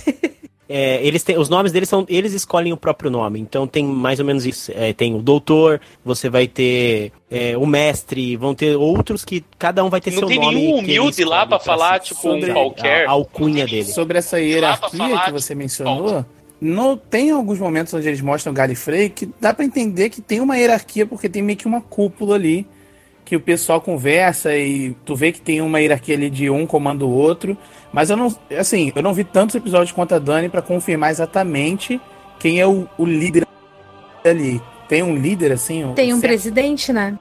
É, 0.68 1.06
eles 1.06 1.24
têm, 1.24 1.38
os 1.38 1.48
nomes 1.48 1.72
deles 1.72 1.88
são. 1.88 2.06
Eles 2.10 2.34
escolhem 2.34 2.74
o 2.74 2.78
próprio 2.78 3.12
nome. 3.12 3.40
Então 3.40 3.68
tem 3.68 3.86
mais 3.86 4.20
ou 4.20 4.26
menos 4.26 4.46
isso. 4.46 4.72
É, 4.76 4.94
tem 4.94 5.14
o 5.14 5.22
doutor, 5.22 5.80
você 6.04 6.28
vai 6.28 6.48
ter 6.48 7.12
é, 7.30 7.56
o 7.56 7.66
mestre, 7.66 8.36
vão 8.36 8.56
ter 8.56 8.76
outros 8.76 9.24
que 9.24 9.46
cada 9.60 9.84
um 9.84 9.90
vai 9.90 10.02
ter 10.02 10.12
Não 10.12 10.20
seu 10.20 10.30
nome. 10.30 10.42
Não 10.42 10.50
tem 10.50 10.62
nenhum 10.62 10.78
humilde 10.80 11.24
lá 11.24 11.46
pra 11.46 11.60
falar, 11.60 12.00
tipo, 12.00 12.30
um 12.30 12.42
qualquer. 12.52 13.06
A, 13.06 13.10
a 13.10 13.14
alcunha 13.14 13.66
dele. 13.66 13.86
Sobre 13.86 14.18
essa 14.18 14.40
hierarquia 14.40 14.98
falar, 14.98 15.26
que 15.26 15.32
você 15.32 15.50
tipo, 15.50 15.60
mencionou. 15.60 16.26
No, 16.60 16.98
tem 16.98 17.30
alguns 17.30 17.60
momentos 17.60 17.94
onde 17.94 18.08
eles 18.08 18.22
mostram 18.22 18.52
o 18.52 18.56
Gallifrey 18.56 19.10
que 19.10 19.30
dá 19.40 19.54
para 19.54 19.66
entender 19.66 20.10
que 20.10 20.22
tem 20.22 20.40
uma 20.40 20.58
hierarquia, 20.58 21.06
porque 21.06 21.30
tem 21.30 21.44
meio 21.44 21.58
que 21.60 21.68
uma 21.68 21.82
cúpula 21.82 22.36
ali 22.36 22.66
que 23.26 23.36
o 23.36 23.40
pessoal 23.40 23.82
conversa 23.82 24.56
e 24.56 24.96
tu 25.04 25.16
vê 25.16 25.32
que 25.32 25.42
tem 25.42 25.60
uma 25.60 25.82
hierarquia 25.82 26.16
ali 26.16 26.30
de 26.30 26.48
um 26.48 26.68
comando 26.68 27.08
o 27.08 27.12
outro. 27.12 27.58
Mas 27.92 28.12
eu 28.12 28.16
não, 28.16 28.34
assim, 28.58 28.94
eu 28.96 29.02
não 29.02 29.14
vi 29.14 29.24
tantos 29.24 29.56
episódios 29.56 29.92
quanto 29.92 30.14
a 30.14 30.20
Dani 30.20 30.48
para 30.48 30.62
confirmar 30.62 31.10
exatamente 31.10 32.00
quem 32.40 32.62
é 32.62 32.68
o, 32.68 32.88
o, 32.98 33.04
líder 33.04 33.48
ali. 34.24 34.62
Tem 34.88 35.02
um 35.02 35.16
líder 35.16 35.52
assim? 35.52 35.92
Tem 35.96 36.14
um 36.14 36.20
certo? 36.20 36.30
presidente, 36.30 36.94
né? 36.94 37.18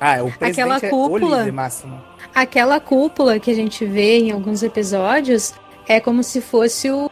Ah, 0.00 0.18
é 0.18 0.22
o 0.22 0.30
presidente 0.30 0.60
aquela 0.60 0.80
cúpula, 0.80 1.36
é 1.36 1.38
o 1.38 1.38
líder 1.40 1.52
máximo. 1.52 2.00
Aquela 2.32 2.80
cúpula 2.80 3.40
que 3.40 3.50
a 3.50 3.54
gente 3.54 3.84
vê 3.84 4.18
em 4.18 4.30
alguns 4.30 4.62
episódios 4.62 5.54
é 5.88 5.98
como 5.98 6.22
se 6.22 6.40
fosse 6.40 6.90
o, 6.90 7.10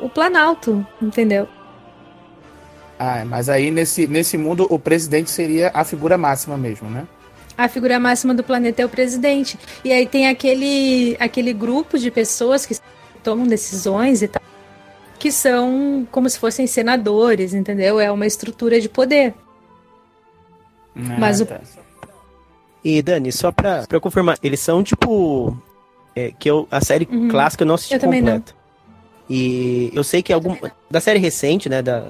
o 0.00 0.08
Planalto, 0.08 0.86
entendeu? 1.02 1.46
Ah, 3.06 3.24
mas 3.24 3.48
aí 3.50 3.70
nesse, 3.70 4.06
nesse 4.06 4.38
mundo 4.38 4.66
o 4.70 4.78
presidente 4.78 5.30
seria 5.30 5.70
a 5.74 5.84
figura 5.84 6.16
máxima 6.16 6.56
mesmo, 6.56 6.88
né? 6.88 7.06
A 7.58 7.68
figura 7.68 8.00
máxima 8.00 8.32
do 8.34 8.42
planeta 8.42 8.80
é 8.80 8.86
o 8.86 8.88
presidente. 8.88 9.58
E 9.84 9.92
aí 9.92 10.06
tem 10.06 10.26
aquele, 10.28 11.16
aquele 11.20 11.52
grupo 11.52 11.98
de 11.98 12.10
pessoas 12.10 12.64
que 12.64 12.74
tomam 13.22 13.46
decisões 13.46 14.22
e 14.22 14.28
tal, 14.28 14.42
que 15.18 15.30
são 15.30 16.06
como 16.10 16.28
se 16.30 16.38
fossem 16.38 16.66
senadores, 16.66 17.52
entendeu? 17.52 18.00
É 18.00 18.10
uma 18.10 18.26
estrutura 18.26 18.80
de 18.80 18.88
poder. 18.88 19.34
Ah, 20.96 21.16
mas 21.18 21.40
o, 21.40 21.46
tá. 21.46 21.60
E 22.82 23.02
Dani, 23.02 23.30
só 23.32 23.52
pra, 23.52 23.86
pra 23.86 24.00
confirmar, 24.00 24.38
eles 24.42 24.60
são 24.60 24.82
tipo. 24.82 25.56
é, 26.16 26.32
que 26.38 26.50
eu, 26.50 26.66
a 26.70 26.80
série 26.80 27.06
Uhum. 27.10 27.28
clássica 27.28 27.62
eu 27.64 27.66
não 27.68 27.74
assisti 27.74 27.94
Eu 27.94 28.00
também 28.00 28.20
não. 28.22 28.32
completa. 28.32 28.54
E 29.28 29.90
eu 29.94 30.02
sei 30.04 30.22
que 30.22 30.32
algum. 30.32 30.56
Da 30.90 31.00
série 31.00 31.18
recente, 31.18 31.68
né? 31.68 31.80
Da 31.82 32.08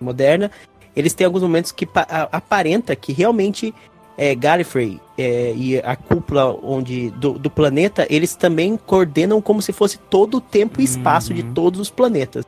moderna, 0.00 0.50
eles 0.94 1.12
têm 1.14 1.24
alguns 1.26 1.42
momentos 1.42 1.72
que 1.72 1.86
aparenta 2.32 2.96
que 2.96 3.12
realmente 3.12 3.74
é, 4.18 4.34
Gallifrey 4.34 4.98
é, 5.18 5.52
e 5.54 5.78
a 5.78 5.94
cúpula 5.94 6.56
onde, 6.62 7.10
do, 7.10 7.32
do 7.32 7.50
planeta, 7.50 8.06
eles 8.08 8.34
também 8.34 8.76
coordenam 8.86 9.42
como 9.42 9.60
se 9.60 9.72
fosse 9.72 9.98
todo 9.98 10.38
o 10.38 10.40
tempo 10.40 10.80
e 10.80 10.84
espaço 10.84 11.34
de 11.34 11.42
Uhum. 11.42 11.52
todos 11.52 11.80
os 11.80 11.90
planetas. 11.90 12.44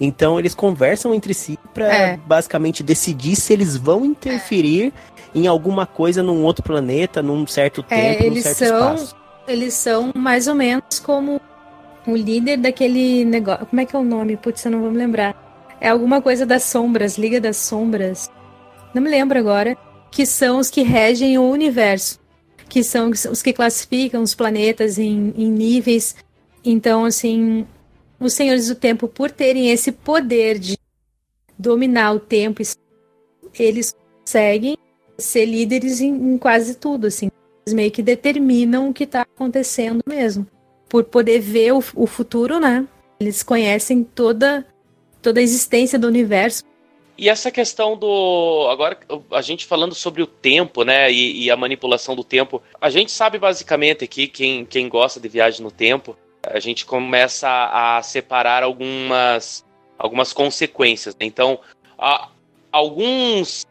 Então 0.00 0.38
eles 0.38 0.54
conversam 0.54 1.14
entre 1.14 1.32
si 1.34 1.58
pra 1.72 1.86
É. 1.92 2.16
basicamente 2.18 2.82
decidir 2.82 3.36
se 3.36 3.52
eles 3.52 3.74
vão 3.76 4.04
interferir 4.04 4.92
em 5.34 5.46
alguma 5.46 5.86
coisa 5.86 6.22
num 6.22 6.44
outro 6.44 6.62
planeta, 6.62 7.22
num 7.22 7.46
certo 7.46 7.84
É, 7.88 8.12
tempo, 8.12 8.20
num 8.24 8.30
eles 8.32 8.44
certo 8.44 8.58
são- 8.58 8.94
espaço. 8.94 9.16
Eles 9.48 9.72
são 9.74 10.12
mais 10.14 10.46
ou 10.46 10.54
menos 10.54 11.00
como 11.02 11.40
o 12.06 12.14
líder 12.14 12.58
daquele 12.58 13.24
negócio. 13.24 13.64
Como 13.66 13.80
é 13.80 13.86
que 13.86 13.96
é 13.96 13.98
o 13.98 14.04
nome? 14.04 14.36
Putz, 14.36 14.62
eu 14.64 14.70
não 14.70 14.80
vou 14.82 14.90
me 14.90 14.98
lembrar. 14.98 15.34
É 15.80 15.88
alguma 15.88 16.20
coisa 16.20 16.44
das 16.44 16.64
sombras, 16.64 17.16
Liga 17.16 17.40
das 17.40 17.56
Sombras. 17.56 18.30
Não 18.94 19.02
me 19.02 19.10
lembro 19.10 19.38
agora. 19.38 19.76
Que 20.10 20.24
são 20.24 20.58
os 20.58 20.70
que 20.70 20.82
regem 20.82 21.38
o 21.38 21.50
universo. 21.50 22.18
Que 22.68 22.82
são 22.82 23.10
os 23.10 23.42
que 23.42 23.52
classificam 23.52 24.22
os 24.22 24.34
planetas 24.34 24.98
em, 24.98 25.32
em 25.36 25.50
níveis. 25.50 26.16
Então, 26.64 27.04
assim, 27.04 27.66
os 28.18 28.32
Senhores 28.32 28.68
do 28.68 28.74
Tempo, 28.74 29.06
por 29.06 29.30
terem 29.30 29.70
esse 29.70 29.92
poder 29.92 30.58
de 30.58 30.76
dominar 31.58 32.12
o 32.12 32.20
tempo, 32.20 32.62
eles 33.58 33.94
conseguem 34.20 34.76
ser 35.16 35.44
líderes 35.44 36.00
em, 36.00 36.14
em 36.14 36.38
quase 36.38 36.76
tudo, 36.76 37.06
assim. 37.06 37.30
Eles 37.66 37.74
meio 37.74 37.90
que 37.90 38.02
determinam 38.02 38.88
o 38.88 38.94
que 38.94 39.04
está 39.04 39.22
acontecendo 39.22 40.00
mesmo. 40.06 40.46
Por 40.88 41.04
poder 41.04 41.40
ver 41.40 41.72
o, 41.72 41.82
o 41.94 42.06
futuro, 42.06 42.58
né? 42.58 42.86
Eles 43.20 43.42
conhecem 43.42 44.02
toda, 44.02 44.64
toda 45.28 45.40
a 45.40 45.42
existência 45.42 45.98
do 45.98 46.06
universo. 46.06 46.64
E 47.18 47.28
essa 47.28 47.50
questão 47.50 47.96
do. 47.96 48.66
Agora, 48.70 48.98
a 49.32 49.42
gente 49.42 49.66
falando 49.66 49.94
sobre 49.94 50.22
o 50.22 50.26
tempo, 50.26 50.84
né? 50.84 51.12
E, 51.12 51.44
e 51.44 51.50
a 51.50 51.56
manipulação 51.56 52.16
do 52.16 52.24
tempo. 52.24 52.62
A 52.80 52.88
gente 52.88 53.10
sabe 53.12 53.38
basicamente 53.38 54.04
aqui, 54.04 54.26
quem, 54.26 54.64
quem 54.64 54.88
gosta 54.88 55.20
de 55.20 55.28
viagem 55.28 55.62
no 55.62 55.70
tempo, 55.70 56.16
a 56.42 56.58
gente 56.60 56.86
começa 56.86 57.48
a, 57.48 58.00
separar 58.02 58.62
algumas, 58.62 59.64
algumas 59.98 60.32
consequências. 60.32 61.14
né? 61.16 61.26
Então, 61.26 61.58
a- 61.98 62.28
alguns, 62.72 63.66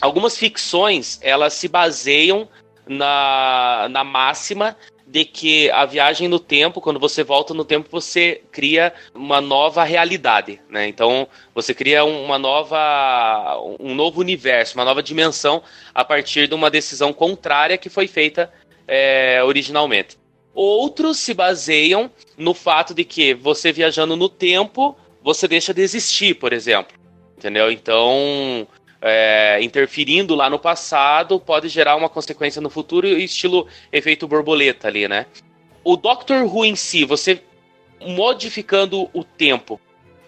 algumas 0.00 0.36
ficções 0.38 1.18
elas 1.22 1.54
se 1.54 1.66
baseiam 1.66 2.46
na, 2.86 3.88
na 3.90 4.04
máxima 4.04 4.76
de 5.06 5.24
que 5.24 5.70
a 5.70 5.84
viagem 5.86 6.26
no 6.26 6.40
tempo, 6.40 6.80
quando 6.80 6.98
você 6.98 7.22
volta 7.22 7.54
no 7.54 7.64
tempo, 7.64 7.88
você 7.90 8.42
cria 8.50 8.92
uma 9.14 9.40
nova 9.40 9.84
realidade, 9.84 10.60
né? 10.68 10.88
Então, 10.88 11.28
você 11.54 11.72
cria 11.72 12.04
um- 12.04 12.24
uma 12.24 12.38
nova 12.38 13.56
um 13.78 13.94
novo 13.94 14.20
universo, 14.20 14.76
uma 14.76 14.84
nova 14.84 15.02
dimensão 15.02 15.62
a 15.94 16.04
partir 16.04 16.48
de 16.48 16.54
uma 16.54 16.70
decisão 16.70 17.12
contrária 17.12 17.78
que 17.78 17.88
foi 17.88 18.08
feita 18.08 18.52
é, 18.88 19.42
originalmente. 19.44 20.16
Outros 20.54 21.18
se 21.18 21.34
baseiam 21.34 22.10
no 22.38 22.54
fato 22.54 22.94
de 22.94 23.04
que 23.04 23.34
você 23.34 23.72
viajando 23.72 24.16
no 24.16 24.28
tempo, 24.28 24.96
você 25.22 25.46
deixa 25.48 25.74
de 25.74 25.82
existir, 25.82 26.34
por 26.34 26.52
exemplo. 26.52 26.96
Entendeu? 27.36 27.70
Então, 27.70 28.66
é, 29.06 29.62
interferindo 29.62 30.34
lá 30.34 30.50
no 30.50 30.58
passado 30.58 31.38
pode 31.38 31.68
gerar 31.68 31.94
uma 31.94 32.08
consequência 32.08 32.60
no 32.60 32.68
futuro, 32.68 33.06
estilo 33.06 33.68
efeito 33.92 34.26
borboleta 34.26 34.88
ali, 34.88 35.06
né? 35.06 35.26
O 35.84 35.96
Doctor 35.96 36.42
Who 36.44 36.64
em 36.64 36.74
si, 36.74 37.04
você 37.04 37.40
modificando 38.00 39.08
o 39.12 39.22
tempo, 39.22 39.80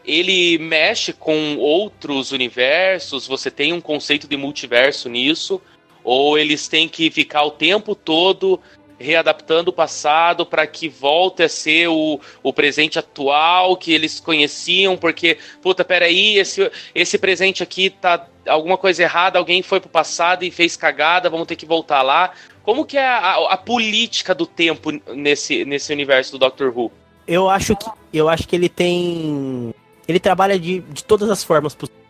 ele 0.04 0.56
mexe 0.58 1.12
com 1.12 1.56
outros 1.56 2.30
universos? 2.30 3.26
Você 3.26 3.50
tem 3.50 3.72
um 3.72 3.80
conceito 3.80 4.28
de 4.28 4.36
multiverso 4.36 5.08
nisso? 5.08 5.60
Ou 6.04 6.38
eles 6.38 6.68
têm 6.68 6.88
que 6.88 7.10
ficar 7.10 7.42
o 7.42 7.50
tempo 7.50 7.94
todo 7.94 8.60
readaptando 8.98 9.70
o 9.70 9.72
passado 9.72 10.44
para 10.44 10.66
que 10.66 10.88
volte 10.88 11.42
a 11.42 11.48
ser 11.48 11.88
o, 11.88 12.20
o 12.42 12.52
presente 12.52 12.98
atual 12.98 13.76
que 13.76 13.92
eles 13.92 14.18
conheciam? 14.20 14.96
Porque, 14.96 15.38
puta, 15.62 15.84
peraí, 15.84 16.36
esse, 16.38 16.70
esse 16.94 17.16
presente 17.18 17.62
aqui 17.62 17.90
tá 17.90 18.26
alguma 18.46 18.76
coisa 18.76 19.02
errada, 19.02 19.38
alguém 19.38 19.62
foi 19.62 19.78
pro 19.80 19.88
passado 19.88 20.42
e 20.42 20.50
fez 20.50 20.76
cagada, 20.76 21.30
vamos 21.30 21.46
ter 21.46 21.56
que 21.56 21.66
voltar 21.66 22.02
lá. 22.02 22.32
Como 22.62 22.84
que 22.84 22.98
é 22.98 23.06
a, 23.06 23.34
a- 23.52 23.56
política 23.56 24.34
do 24.34 24.46
tempo 24.46 24.90
nesse, 25.14 25.64
nesse 25.64 25.92
universo 25.92 26.32
do 26.32 26.38
Doctor 26.38 26.76
Who? 26.76 26.90
Eu 27.26 27.48
acho 27.48 27.76
que 27.76 27.86
eu 28.12 28.28
acho 28.28 28.46
que 28.48 28.56
ele 28.56 28.68
tem 28.68 29.74
ele 30.06 30.18
trabalha 30.18 30.58
de, 30.58 30.80
de 30.80 31.04
todas 31.04 31.30
as 31.30 31.44
formas 31.44 31.74
possíveis. 31.74 32.04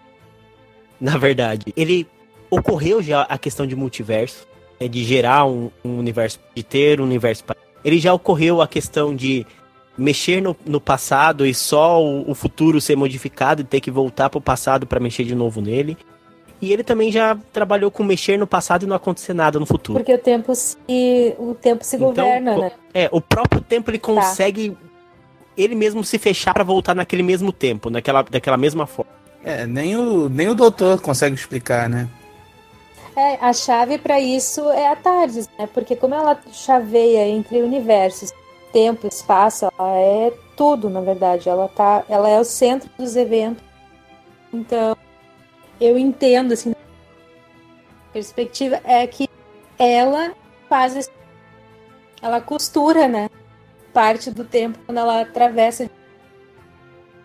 Na 1.00 1.16
verdade, 1.16 1.72
ele 1.76 2.06
ocorreu 2.50 3.00
já 3.02 3.22
a 3.22 3.38
questão 3.38 3.66
de 3.66 3.76
multiverso, 3.76 4.47
né, 4.80 4.88
de 4.88 5.04
gerar 5.04 5.46
um, 5.46 5.70
um 5.84 5.98
universo, 5.98 6.38
de 6.54 6.62
ter 6.62 7.00
um 7.00 7.04
universo. 7.04 7.44
Ele 7.84 7.98
já 7.98 8.12
ocorreu 8.12 8.60
a 8.60 8.68
questão 8.68 9.14
de 9.14 9.46
mexer 9.96 10.40
no, 10.40 10.56
no 10.64 10.80
passado 10.80 11.44
e 11.44 11.52
só 11.52 12.02
o, 12.02 12.30
o 12.30 12.34
futuro 12.34 12.80
ser 12.80 12.96
modificado 12.96 13.62
e 13.62 13.64
ter 13.64 13.80
que 13.80 13.90
voltar 13.90 14.30
pro 14.30 14.40
passado 14.40 14.86
para 14.86 15.00
mexer 15.00 15.24
de 15.24 15.34
novo 15.34 15.60
nele. 15.60 15.96
E 16.60 16.72
ele 16.72 16.82
também 16.82 17.12
já 17.12 17.36
trabalhou 17.52 17.90
com 17.90 18.02
mexer 18.02 18.36
no 18.36 18.46
passado 18.46 18.82
e 18.82 18.86
não 18.86 18.96
acontecer 18.96 19.32
nada 19.32 19.60
no 19.60 19.66
futuro. 19.66 19.98
Porque 19.98 20.12
o 20.12 20.18
tempo 20.18 20.54
se, 20.54 20.76
o 21.38 21.54
tempo 21.54 21.84
se 21.84 21.96
Então, 21.96 22.08
governa, 22.08 22.56
né? 22.56 22.72
É, 22.92 23.08
o 23.12 23.20
próprio 23.20 23.60
tempo 23.60 23.90
ele 23.90 23.98
consegue 23.98 24.76
ele 25.56 25.74
mesmo 25.74 26.04
se 26.04 26.18
fechar 26.18 26.54
pra 26.54 26.64
voltar 26.64 26.94
naquele 26.94 27.22
mesmo 27.22 27.52
tempo, 27.52 27.90
naquela, 27.90 28.22
daquela 28.22 28.56
mesma 28.56 28.86
forma. 28.86 29.10
É, 29.44 29.66
nem 29.66 29.96
o, 29.96 30.28
nem 30.28 30.48
o 30.48 30.54
doutor 30.54 31.00
consegue 31.00 31.34
explicar, 31.34 31.88
né? 31.88 32.08
É, 33.18 33.34
a 33.44 33.52
chave 33.52 33.98
para 33.98 34.20
isso 34.20 34.70
é 34.70 34.86
a 34.86 34.94
TARDIS, 34.94 35.48
né? 35.58 35.66
Porque 35.74 35.96
como 35.96 36.14
ela 36.14 36.40
chaveia 36.52 37.26
entre 37.26 37.60
universos, 37.62 38.32
tempo, 38.72 39.08
espaço, 39.08 39.64
ela 39.76 39.98
é 39.98 40.32
tudo, 40.56 40.88
na 40.88 41.00
verdade. 41.00 41.48
Ela 41.48 41.66
tá, 41.66 42.04
ela 42.08 42.28
é 42.28 42.38
o 42.38 42.44
centro 42.44 42.88
dos 42.96 43.16
eventos. 43.16 43.60
Então, 44.52 44.96
eu 45.80 45.98
entendo 45.98 46.52
assim, 46.52 46.70
a 46.70 48.12
perspectiva 48.12 48.80
é 48.84 49.04
que 49.08 49.28
ela 49.76 50.32
faz 50.68 50.94
esse- 50.94 51.10
ela 52.22 52.40
costura, 52.40 53.08
né? 53.08 53.28
Parte 53.92 54.30
do 54.30 54.44
tempo 54.44 54.78
quando 54.86 54.98
ela 54.98 55.22
atravessa 55.22 55.90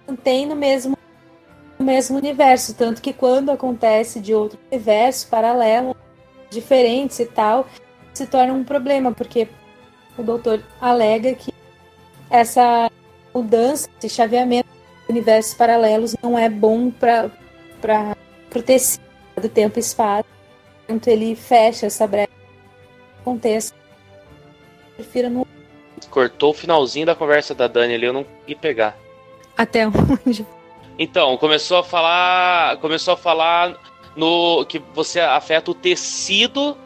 mantém 0.08 0.48
no 0.48 0.56
mesmo 0.56 0.98
mesmo 1.84 2.18
universo, 2.18 2.74
tanto 2.74 3.02
que 3.02 3.14
quando 3.14 3.52
acontece 3.52 4.20
de 4.20 4.34
outro 4.34 4.60
universo 4.72 5.28
paralelo, 5.28 5.96
diferentes 6.50 7.20
e 7.20 7.26
tal, 7.26 7.68
se 8.14 8.26
torna 8.28 8.54
um 8.54 8.64
problema, 8.64 9.12
porque 9.12 9.48
o 10.18 10.24
doutor 10.24 10.64
alega 10.80 11.34
que 11.34 11.54
essa 12.30 12.90
mudança, 13.34 13.90
esse 13.98 14.10
chaveamento 14.10 14.70
de 15.06 15.12
universos 15.12 15.54
paralelos 15.54 16.16
não 16.22 16.38
é 16.38 16.50
bom 16.50 16.90
para 16.90 17.30
para 17.82 18.16
o 18.56 18.64
tecido 18.64 19.04
do 19.42 19.50
tempo 19.50 19.78
e 19.78 19.82
espaço. 19.82 20.30
Então 20.88 21.12
ele 21.12 21.36
fecha 21.36 21.88
essa 21.88 22.08
brecha 22.08 22.28
que 22.30 23.22
aconteça. 23.22 23.74
Prefiro 24.96 25.30
não 25.30 25.48
Cortou 26.10 26.52
o 26.52 26.54
finalzinho 26.54 27.06
da 27.06 27.16
conversa 27.16 27.56
da 27.56 27.68
Dani 27.68 27.96
ali, 27.96 28.06
eu 28.06 28.14
não 28.14 28.24
consegui 28.24 28.56
pegar. 28.56 28.96
até 29.58 29.88
onde 29.90 30.46
Então, 30.98 31.38
começou 31.38 31.78
a 31.78 31.84
falar. 31.84 32.78
Começou 32.78 33.14
a 33.14 33.18
falar 33.18 33.78
no 34.16 34.66
que 34.66 34.82
você 34.94 35.20
afeta 35.20 35.72
o 35.72 35.76
tecido. 35.76 36.78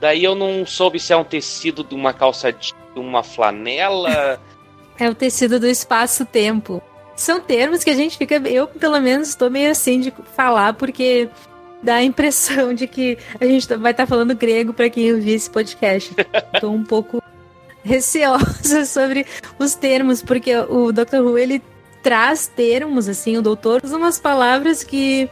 Daí 0.00 0.24
eu 0.24 0.34
não 0.34 0.66
soube 0.66 1.00
se 1.00 1.12
é 1.12 1.16
um 1.16 1.24
tecido 1.24 1.82
de 1.82 1.94
uma 1.94 2.12
calça 2.12 2.52
de 2.52 2.74
uma 2.94 3.22
flanela. 3.22 4.40
É 4.98 5.10
o 5.10 5.14
tecido 5.14 5.60
do 5.60 5.66
espaço-tempo. 5.66 6.82
São 7.14 7.38
termos 7.38 7.84
que 7.84 7.90
a 7.90 7.94
gente 7.94 8.16
fica. 8.16 8.36
Eu, 8.48 8.66
pelo 8.66 8.98
menos, 8.98 9.28
estou 9.28 9.50
meio 9.50 9.70
assim 9.70 10.00
de 10.00 10.10
falar, 10.34 10.72
porque 10.72 11.28
dá 11.82 11.96
a 11.96 12.02
impressão 12.02 12.72
de 12.72 12.86
que 12.86 13.18
a 13.38 13.44
gente 13.44 13.66
vai 13.76 13.90
estar 13.90 14.06
falando 14.06 14.34
grego 14.34 14.72
para 14.72 14.88
quem 14.88 15.12
ouvir 15.12 15.32
esse 15.32 15.50
podcast. 15.50 16.14
Estou 16.54 16.72
um 16.72 16.82
pouco 16.82 17.22
receosa 17.84 18.86
sobre 18.86 19.26
os 19.58 19.74
termos, 19.74 20.22
porque 20.22 20.56
o 20.56 20.90
Dr. 20.92 21.20
Who 21.20 21.38
ele 21.38 21.62
traz 22.06 22.46
termos, 22.46 23.08
assim, 23.08 23.36
o 23.36 23.42
doutor 23.42 23.80
usa 23.82 23.96
umas 23.96 24.16
palavras 24.16 24.84
que 24.84 25.28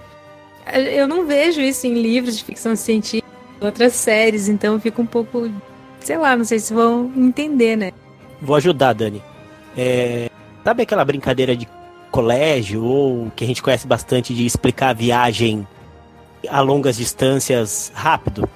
eu 0.92 1.06
não 1.06 1.24
vejo 1.24 1.60
isso 1.60 1.86
em 1.86 1.94
livros 1.94 2.36
de 2.36 2.42
ficção 2.42 2.74
científica, 2.74 3.28
outras 3.60 3.92
séries, 3.92 4.48
então 4.48 4.74
eu 4.74 4.80
fico 4.80 5.00
um 5.00 5.06
pouco. 5.06 5.48
Sei 6.00 6.18
lá, 6.18 6.36
não 6.36 6.44
sei 6.44 6.58
se 6.58 6.74
vão 6.74 7.12
entender, 7.16 7.76
né? 7.76 7.92
Vou 8.42 8.56
ajudar, 8.56 8.92
Dani. 8.92 9.22
É, 9.76 10.28
sabe 10.64 10.82
aquela 10.82 11.04
brincadeira 11.04 11.56
de 11.56 11.68
colégio 12.10 12.82
ou 12.82 13.30
que 13.36 13.44
a 13.44 13.46
gente 13.46 13.62
conhece 13.62 13.86
bastante 13.86 14.34
de 14.34 14.44
explicar 14.44 14.88
a 14.88 14.94
viagem 14.94 15.64
a 16.48 16.60
longas 16.60 16.96
distâncias 16.96 17.92
rápido? 17.94 18.50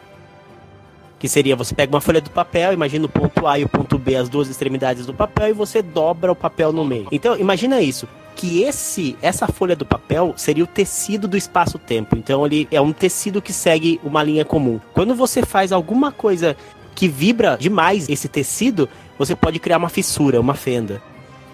Que 1.18 1.28
seria 1.28 1.56
você 1.56 1.74
pega 1.74 1.94
uma 1.94 2.00
folha 2.00 2.20
do 2.20 2.30
papel, 2.30 2.72
imagina 2.72 3.06
o 3.06 3.08
ponto 3.08 3.46
A 3.46 3.58
e 3.58 3.64
o 3.64 3.68
ponto 3.68 3.98
B, 3.98 4.16
as 4.16 4.28
duas 4.28 4.48
extremidades 4.48 5.04
do 5.04 5.12
papel, 5.12 5.48
e 5.48 5.52
você 5.52 5.82
dobra 5.82 6.30
o 6.30 6.36
papel 6.36 6.72
no 6.72 6.84
meio. 6.84 7.08
Então, 7.10 7.36
imagina 7.36 7.80
isso. 7.80 8.06
Que 8.36 8.62
esse, 8.62 9.16
essa 9.20 9.48
folha 9.48 9.74
do 9.74 9.84
papel 9.84 10.32
seria 10.36 10.62
o 10.62 10.66
tecido 10.66 11.26
do 11.26 11.36
espaço-tempo. 11.36 12.16
Então, 12.16 12.46
ele 12.46 12.68
é 12.70 12.80
um 12.80 12.92
tecido 12.92 13.42
que 13.42 13.52
segue 13.52 14.00
uma 14.04 14.22
linha 14.22 14.44
comum. 14.44 14.80
Quando 14.94 15.12
você 15.12 15.42
faz 15.42 15.72
alguma 15.72 16.12
coisa 16.12 16.56
que 16.94 17.08
vibra 17.08 17.56
demais 17.58 18.08
esse 18.08 18.28
tecido, 18.28 18.88
você 19.18 19.34
pode 19.34 19.58
criar 19.58 19.78
uma 19.78 19.88
fissura, 19.88 20.40
uma 20.40 20.54
fenda. 20.54 21.02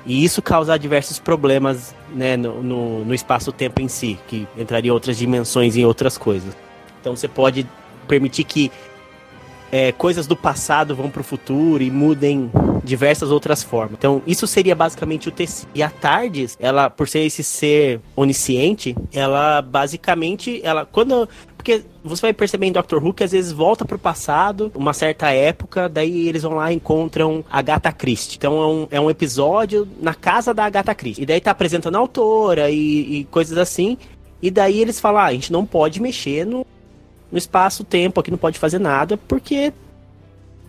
E 0.06 0.22
isso 0.22 0.42
causa 0.42 0.78
diversos 0.78 1.18
problemas 1.18 1.94
né, 2.14 2.36
no, 2.36 2.62
no, 2.62 3.04
no 3.04 3.14
espaço-tempo 3.14 3.80
em 3.80 3.88
si, 3.88 4.18
que 4.28 4.46
entraria 4.56 4.92
outras 4.92 5.16
dimensões 5.16 5.76
e 5.76 5.84
outras 5.84 6.18
coisas. 6.18 6.54
Então 7.00 7.16
você 7.16 7.26
pode 7.26 7.66
permitir 8.06 8.44
que 8.44 8.70
é, 9.74 9.90
coisas 9.90 10.28
do 10.28 10.36
passado 10.36 10.94
vão 10.94 11.10
para 11.10 11.20
o 11.20 11.24
futuro 11.24 11.82
e 11.82 11.90
mudem 11.90 12.48
diversas 12.84 13.32
outras 13.32 13.60
formas. 13.60 13.94
Então, 13.98 14.22
isso 14.24 14.46
seria 14.46 14.72
basicamente 14.72 15.28
o 15.28 15.32
tecido. 15.32 15.68
E 15.74 15.82
a 15.82 15.90
Tardes, 15.90 16.56
ela, 16.60 16.88
por 16.88 17.08
ser 17.08 17.24
esse 17.26 17.42
ser 17.42 18.00
onisciente, 18.14 18.94
ela 19.12 19.60
basicamente, 19.60 20.60
ela 20.62 20.86
quando 20.86 21.28
porque 21.56 21.82
você 22.04 22.22
vai 22.22 22.32
perceber 22.32 22.66
em 22.66 22.72
Doctor 22.72 23.02
Who 23.02 23.12
que 23.14 23.24
às 23.24 23.32
vezes 23.32 23.50
volta 23.50 23.84
pro 23.84 23.98
passado, 23.98 24.70
uma 24.76 24.92
certa 24.92 25.30
época, 25.30 25.88
daí 25.88 26.28
eles 26.28 26.44
vão 26.44 26.54
lá 26.54 26.70
e 26.70 26.76
encontram 26.76 27.44
a 27.50 27.58
Agatha 27.58 27.90
Christie. 27.90 28.36
Então 28.36 28.62
é 28.62 28.66
um, 28.66 28.88
é 28.92 29.00
um 29.00 29.10
episódio 29.10 29.88
na 30.00 30.14
casa 30.14 30.54
da 30.54 30.66
Agatha 30.66 30.94
Christie. 30.94 31.22
E 31.24 31.26
daí 31.26 31.40
tá 31.40 31.50
apresentando 31.50 31.96
a 31.96 31.98
autora 31.98 32.70
e, 32.70 32.76
e 33.20 33.24
coisas 33.24 33.58
assim. 33.58 33.98
E 34.40 34.52
daí 34.52 34.78
eles 34.78 35.00
falam, 35.00 35.22
ah, 35.22 35.24
a 35.24 35.32
gente 35.32 35.50
não 35.50 35.66
pode 35.66 36.00
mexer 36.00 36.44
no, 36.44 36.64
no 37.34 37.38
espaço-tempo 37.38 38.20
aqui, 38.20 38.30
não 38.30 38.38
pode 38.38 38.60
fazer 38.60 38.78
nada, 38.78 39.16
porque 39.16 39.72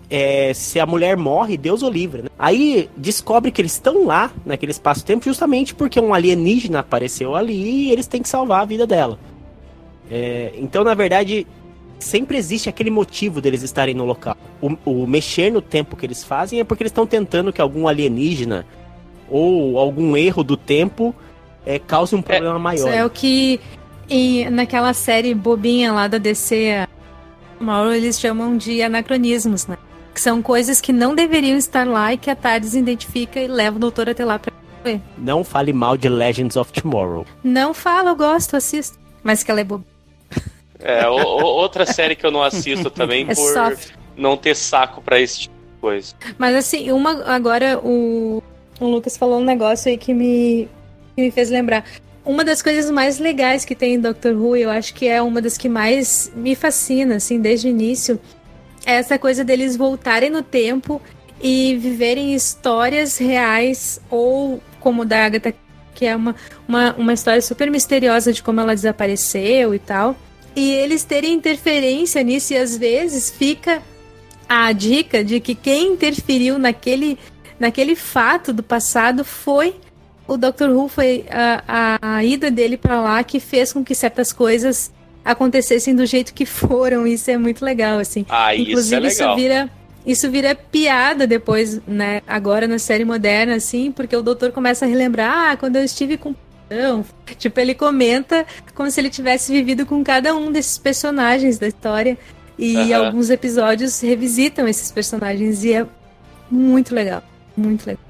é, 0.09 0.51
se 0.51 0.79
a 0.79 0.85
mulher 0.87 1.15
morre, 1.15 1.57
Deus 1.57 1.83
o 1.83 1.89
livre. 1.91 2.23
Né? 2.23 2.29
Aí 2.39 2.89
descobre 2.97 3.51
que 3.51 3.61
eles 3.61 3.73
estão 3.73 4.07
lá, 4.07 4.31
naquele 4.43 4.71
espaço-tempo, 4.71 5.25
justamente 5.25 5.75
porque 5.75 5.99
um 5.99 6.11
alienígena 6.11 6.79
apareceu 6.79 7.35
ali 7.35 7.53
e 7.53 7.91
eles 7.91 8.07
têm 8.07 8.19
que 8.19 8.27
salvar 8.27 8.63
a 8.63 8.65
vida 8.65 8.87
dela. 8.87 9.19
É, 10.09 10.53
então, 10.57 10.83
na 10.83 10.95
verdade, 10.95 11.45
sempre 11.99 12.35
existe 12.35 12.67
aquele 12.67 12.89
motivo 12.89 13.39
deles 13.39 13.61
estarem 13.61 13.93
no 13.93 14.03
local. 14.03 14.35
O, 14.59 15.03
o 15.03 15.05
mexer 15.05 15.51
no 15.51 15.61
tempo 15.61 15.95
que 15.95 16.03
eles 16.03 16.23
fazem 16.23 16.59
é 16.59 16.63
porque 16.63 16.81
eles 16.81 16.91
estão 16.91 17.05
tentando 17.05 17.53
que 17.53 17.61
algum 17.61 17.87
alienígena 17.87 18.65
ou 19.29 19.77
algum 19.77 20.17
erro 20.17 20.43
do 20.43 20.57
tempo 20.57 21.13
é, 21.63 21.77
cause 21.77 22.15
um 22.15 22.23
problema 22.23 22.55
é, 22.55 22.59
maior. 22.59 22.87
Isso 22.87 22.97
é 22.97 23.05
o 23.05 23.09
que 23.11 23.59
em, 24.09 24.49
naquela 24.49 24.93
série 24.93 25.33
bobinha 25.33 25.91
lá 25.91 26.07
da 26.07 26.17
DC, 26.17 26.87
Mauro, 27.59 27.93
eles 27.93 28.19
chamam 28.19 28.57
de 28.57 28.81
anacronismos, 28.81 29.67
né? 29.67 29.77
Que 30.13 30.21
são 30.21 30.41
coisas 30.41 30.79
que 30.79 30.93
não 30.93 31.15
deveriam 31.15 31.57
estar 31.57 31.85
lá 31.85 32.13
e 32.13 32.17
que 32.17 32.29
a 32.29 32.35
TARDIS 32.35 32.73
identifica 32.73 33.39
e 33.39 33.47
leva 33.47 33.77
o 33.77 33.79
doutor 33.79 34.09
até 34.09 34.23
lá 34.23 34.39
pra 34.39 34.53
ver. 34.83 35.01
Não 35.17 35.43
fale 35.43 35.73
mal 35.73 35.97
de 35.97 36.07
Legends 36.07 36.55
of 36.55 36.71
Tomorrow. 36.71 37.25
Não 37.43 37.73
falo, 37.73 38.09
eu 38.09 38.15
gosto, 38.15 38.55
assisto. 38.55 38.97
Mas 39.23 39.43
que 39.43 39.51
ela 39.51 39.61
é 39.61 39.63
boba. 39.63 39.83
É, 40.79 41.07
o, 41.07 41.15
o, 41.15 41.43
outra 41.43 41.85
série 41.85 42.15
que 42.15 42.25
eu 42.25 42.31
não 42.31 42.43
assisto 42.43 42.89
também 42.91 43.23
é 43.23 43.33
por 43.33 43.53
soft. 43.53 43.91
não 44.15 44.37
ter 44.37 44.55
saco 44.55 45.01
pra 45.01 45.19
esse 45.19 45.41
tipo 45.41 45.55
de 45.55 45.81
coisa. 45.81 46.13
Mas 46.37 46.55
assim, 46.55 46.91
uma 46.91 47.23
agora 47.25 47.79
o, 47.79 48.43
o 48.79 48.85
Lucas 48.85 49.17
falou 49.17 49.39
um 49.39 49.43
negócio 49.43 49.89
aí 49.89 49.97
que 49.97 50.13
me, 50.13 50.69
que 51.15 51.23
me 51.23 51.31
fez 51.31 51.49
lembrar. 51.49 51.83
Uma 52.25 52.43
das 52.43 52.59
coisas 52.59 52.89
mais 52.89 53.19
legais 53.19 53.63
que 53.63 53.75
tem 53.75 53.93
em 53.93 53.99
Doctor 53.99 54.33
Who, 54.33 54.55
eu 54.57 54.71
acho 54.71 54.95
que 54.95 55.07
é 55.07 55.21
uma 55.21 55.39
das 55.39 55.59
que 55.59 55.69
mais 55.69 56.31
me 56.35 56.55
fascina, 56.55 57.17
assim, 57.17 57.39
desde 57.39 57.67
o 57.67 57.69
início, 57.69 58.19
é 58.83 58.93
essa 58.93 59.19
coisa 59.19 59.43
deles 59.43 59.77
voltarem 59.77 60.31
no 60.31 60.41
tempo 60.41 60.99
e 61.39 61.77
viverem 61.77 62.33
histórias 62.33 63.19
reais, 63.19 64.01
ou 64.09 64.59
como 64.79 65.05
da 65.05 65.25
Agatha, 65.25 65.53
que 65.93 66.05
é 66.07 66.15
uma, 66.15 66.35
uma, 66.67 66.95
uma 66.95 67.13
história 67.13 67.41
super 67.43 67.69
misteriosa 67.69 68.33
de 68.33 68.41
como 68.41 68.59
ela 68.59 68.73
desapareceu 68.73 69.75
e 69.75 69.79
tal. 69.79 70.15
E 70.55 70.71
eles 70.71 71.03
terem 71.03 71.33
interferência 71.33 72.23
nisso, 72.23 72.53
e 72.53 72.57
às 72.57 72.75
vezes 72.75 73.29
fica 73.29 73.83
a 74.49 74.71
dica 74.71 75.23
de 75.23 75.39
que 75.39 75.53
quem 75.53 75.93
interferiu 75.93 76.57
naquele, 76.57 77.19
naquele 77.59 77.95
fato 77.95 78.51
do 78.51 78.63
passado 78.63 79.23
foi 79.23 79.75
o 80.27 80.37
Dr. 80.37 80.69
Who 80.69 80.87
foi 80.87 81.25
a, 81.29 81.63
a, 82.01 82.15
a 82.17 82.23
ida 82.23 82.49
dele 82.49 82.77
para 82.77 82.99
lá 83.01 83.23
que 83.23 83.39
fez 83.39 83.71
com 83.71 83.83
que 83.83 83.93
certas 83.93 84.31
coisas 84.33 84.91
acontecessem 85.23 85.95
do 85.95 86.05
jeito 86.05 86.33
que 86.33 86.45
foram. 86.45 87.05
Isso 87.07 87.29
é 87.31 87.37
muito 87.37 87.63
legal, 87.63 87.99
assim. 87.99 88.25
Ah, 88.29 88.55
Inclusive, 88.55 89.07
isso 89.07 89.21
é 89.21 89.25
legal. 89.25 89.35
vira 89.37 89.69
isso 90.05 90.29
vira 90.29 90.53
piada 90.53 91.25
depois, 91.25 91.81
né? 91.87 92.21
Agora 92.27 92.67
na 92.67 92.77
série 92.77 93.03
moderna, 93.03 93.55
assim, 93.55 93.91
porque 93.91 94.15
o 94.15 94.21
doutor 94.21 94.51
começa 94.51 94.85
a 94.85 94.87
relembrar, 94.87 95.51
ah, 95.51 95.57
quando 95.57 95.77
eu 95.77 95.83
estive 95.83 96.15
com 96.15 96.35
não. 96.69 97.03
Tipo, 97.37 97.59
ele 97.59 97.73
comenta 97.73 98.45
como 98.75 98.89
se 98.91 98.99
ele 98.99 99.09
tivesse 99.09 99.51
vivido 99.51 99.85
com 99.85 100.03
cada 100.03 100.35
um 100.35 100.51
desses 100.51 100.77
personagens 100.77 101.57
da 101.57 101.67
história. 101.67 102.17
E 102.57 102.93
alguns 102.93 103.29
episódios 103.29 103.99
revisitam 103.99 104.65
esses 104.67 104.89
personagens 104.89 105.63
e 105.65 105.73
é 105.73 105.85
muito 106.49 106.95
legal. 106.95 107.21
Muito 107.57 107.85
legal. 107.85 108.04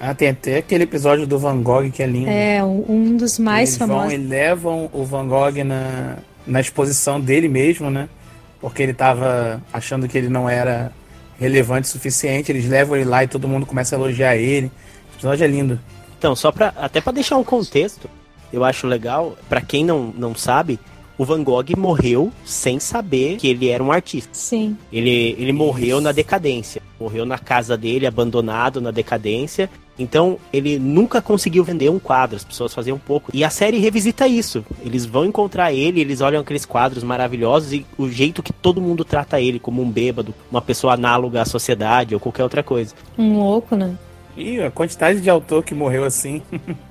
Ah, 0.00 0.14
tem 0.14 0.30
até 0.30 0.56
aquele 0.56 0.84
episódio 0.84 1.26
do 1.26 1.38
Van 1.38 1.60
Gogh 1.62 1.90
que 1.90 2.02
é 2.02 2.06
lindo. 2.06 2.30
É 2.30 2.64
um, 2.64 2.84
um 2.88 3.16
dos 3.16 3.38
mais 3.38 3.70
Eles 3.70 3.78
famosos. 3.78 4.04
vão 4.04 4.12
e 4.12 4.16
levam 4.16 4.90
o 4.94 5.04
Van 5.04 5.28
Gogh 5.28 5.62
na, 5.62 6.16
na 6.46 6.60
exposição 6.60 7.20
dele 7.20 7.48
mesmo, 7.48 7.90
né? 7.90 8.08
Porque 8.60 8.82
ele 8.82 8.94
tava 8.94 9.62
achando 9.70 10.08
que 10.08 10.16
ele 10.16 10.28
não 10.28 10.48
era 10.48 10.90
relevante 11.38 11.86
o 11.88 11.90
suficiente. 11.90 12.50
Eles 12.50 12.66
levam 12.66 12.96
ele 12.96 13.04
lá 13.04 13.24
e 13.24 13.28
todo 13.28 13.46
mundo 13.46 13.66
começa 13.66 13.94
a 13.94 13.98
elogiar 13.98 14.36
ele. 14.36 14.68
O 15.12 15.16
episódio 15.16 15.44
é 15.44 15.46
lindo. 15.46 15.78
Então, 16.18 16.34
só 16.34 16.50
pra, 16.50 16.72
até 16.76 17.00
para 17.00 17.12
deixar 17.12 17.36
um 17.36 17.44
contexto, 17.44 18.08
eu 18.52 18.64
acho 18.64 18.86
legal, 18.86 19.36
pra 19.48 19.60
quem 19.60 19.84
não, 19.84 20.12
não 20.16 20.34
sabe, 20.34 20.78
o 21.16 21.24
Van 21.26 21.42
Gogh 21.44 21.76
morreu 21.76 22.32
sem 22.44 22.80
saber 22.80 23.36
que 23.36 23.48
ele 23.48 23.68
era 23.68 23.84
um 23.84 23.92
artista. 23.92 24.30
Sim. 24.32 24.76
Ele, 24.90 25.36
ele 25.38 25.52
morreu 25.52 26.00
na 26.00 26.12
decadência. 26.12 26.80
Morreu 26.98 27.26
na 27.26 27.38
casa 27.38 27.76
dele, 27.76 28.06
abandonado 28.06 28.80
na 28.80 28.90
decadência. 28.90 29.68
Então, 30.00 30.38
ele 30.50 30.78
nunca 30.78 31.20
conseguiu 31.20 31.62
vender 31.62 31.90
um 31.90 31.98
quadro, 31.98 32.36
as 32.36 32.42
pessoas 32.42 32.72
faziam 32.72 32.98
pouco. 32.98 33.30
E 33.34 33.44
a 33.44 33.50
série 33.50 33.76
revisita 33.76 34.26
isso. 34.26 34.64
Eles 34.82 35.04
vão 35.04 35.26
encontrar 35.26 35.74
ele, 35.74 36.00
eles 36.00 36.22
olham 36.22 36.40
aqueles 36.40 36.64
quadros 36.64 37.04
maravilhosos 37.04 37.74
e 37.74 37.86
o 37.98 38.08
jeito 38.08 38.42
que 38.42 38.52
todo 38.52 38.80
mundo 38.80 39.04
trata 39.04 39.38
ele, 39.38 39.58
como 39.58 39.82
um 39.82 39.90
bêbado, 39.90 40.34
uma 40.50 40.62
pessoa 40.62 40.94
análoga 40.94 41.42
à 41.42 41.44
sociedade 41.44 42.14
ou 42.14 42.20
qualquer 42.20 42.42
outra 42.42 42.62
coisa. 42.62 42.94
Um 43.18 43.38
louco, 43.38 43.76
né? 43.76 43.94
E 44.34 44.58
a 44.58 44.70
quantidade 44.70 45.20
de 45.20 45.28
autor 45.28 45.62
que 45.62 45.74
morreu 45.74 46.04
assim. 46.04 46.42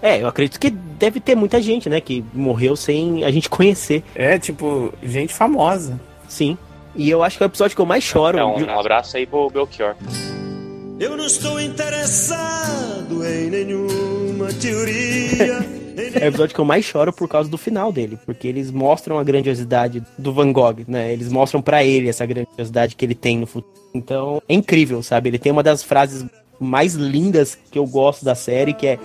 É, 0.00 0.22
eu 0.22 0.28
acredito 0.28 0.60
que 0.60 0.70
deve 0.70 1.18
ter 1.18 1.34
muita 1.34 1.60
gente, 1.60 1.88
né, 1.90 2.00
que 2.00 2.24
morreu 2.32 2.76
sem 2.76 3.24
a 3.24 3.32
gente 3.32 3.50
conhecer. 3.50 4.04
É, 4.14 4.38
tipo, 4.38 4.94
gente 5.02 5.34
famosa. 5.34 5.98
Sim. 6.28 6.56
E 6.94 7.10
eu 7.10 7.20
acho 7.24 7.36
que 7.36 7.42
é 7.42 7.46
o 7.46 7.48
episódio 7.48 7.74
que 7.74 7.82
eu 7.82 7.86
mais 7.86 8.04
choro. 8.04 8.38
Então, 8.38 8.74
um 8.76 8.78
abraço 8.78 9.16
aí 9.16 9.26
pro 9.26 9.50
Belchior. 9.50 9.96
Eu 11.00 11.16
não 11.16 11.26
estou 11.26 11.60
interessado 11.60 13.24
em 13.24 13.50
nenhuma 13.50 14.52
teoria. 14.52 15.78
É 15.98 16.26
o 16.26 16.28
episódio 16.28 16.54
que 16.54 16.60
eu 16.60 16.64
mais 16.64 16.84
choro 16.84 17.12
por 17.12 17.28
causa 17.28 17.50
do 17.50 17.58
final 17.58 17.90
dele, 17.90 18.16
porque 18.24 18.46
eles 18.46 18.70
mostram 18.70 19.18
a 19.18 19.24
grandiosidade 19.24 20.00
do 20.16 20.32
Van 20.32 20.52
Gogh, 20.52 20.84
né? 20.86 21.12
Eles 21.12 21.28
mostram 21.28 21.60
pra 21.60 21.82
ele 21.84 22.08
essa 22.08 22.24
grandiosidade 22.24 22.94
que 22.94 23.04
ele 23.04 23.16
tem 23.16 23.36
no 23.36 23.48
futuro. 23.48 23.74
Então, 23.92 24.40
é 24.48 24.54
incrível, 24.54 25.02
sabe? 25.02 25.28
Ele 25.28 25.40
tem 25.40 25.50
uma 25.50 25.62
das 25.62 25.82
frases 25.82 26.24
mais 26.60 26.94
lindas 26.94 27.58
que 27.68 27.76
eu 27.76 27.84
gosto 27.84 28.24
da 28.24 28.36
série, 28.36 28.72
que 28.72 28.86
é 28.86 28.98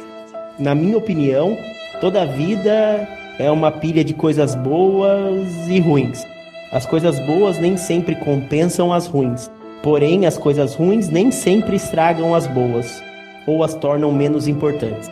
na 0.60 0.76
minha 0.76 0.98
opinião, 0.98 1.58
toda 2.00 2.28
vida 2.28 3.08
é 3.40 3.50
uma 3.50 3.72
pilha 3.72 4.04
de 4.04 4.14
coisas 4.14 4.54
boas 4.54 5.48
e 5.68 5.80
ruins. 5.80 6.24
As 6.72 6.86
coisas 6.86 7.20
boas 7.26 7.58
nem 7.58 7.76
sempre 7.76 8.16
compensam 8.16 8.94
as 8.94 9.08
ruins. 9.08 9.50
Porém, 9.84 10.26
as 10.26 10.38
coisas 10.38 10.74
ruins 10.76 11.10
nem 11.10 11.30
sempre 11.30 11.76
estragam 11.76 12.34
as 12.34 12.48
boas 12.48 13.04
ou 13.46 13.62
as 13.66 13.76
tornam 13.76 14.14
menos 14.14 14.48
importantes. 14.48 15.12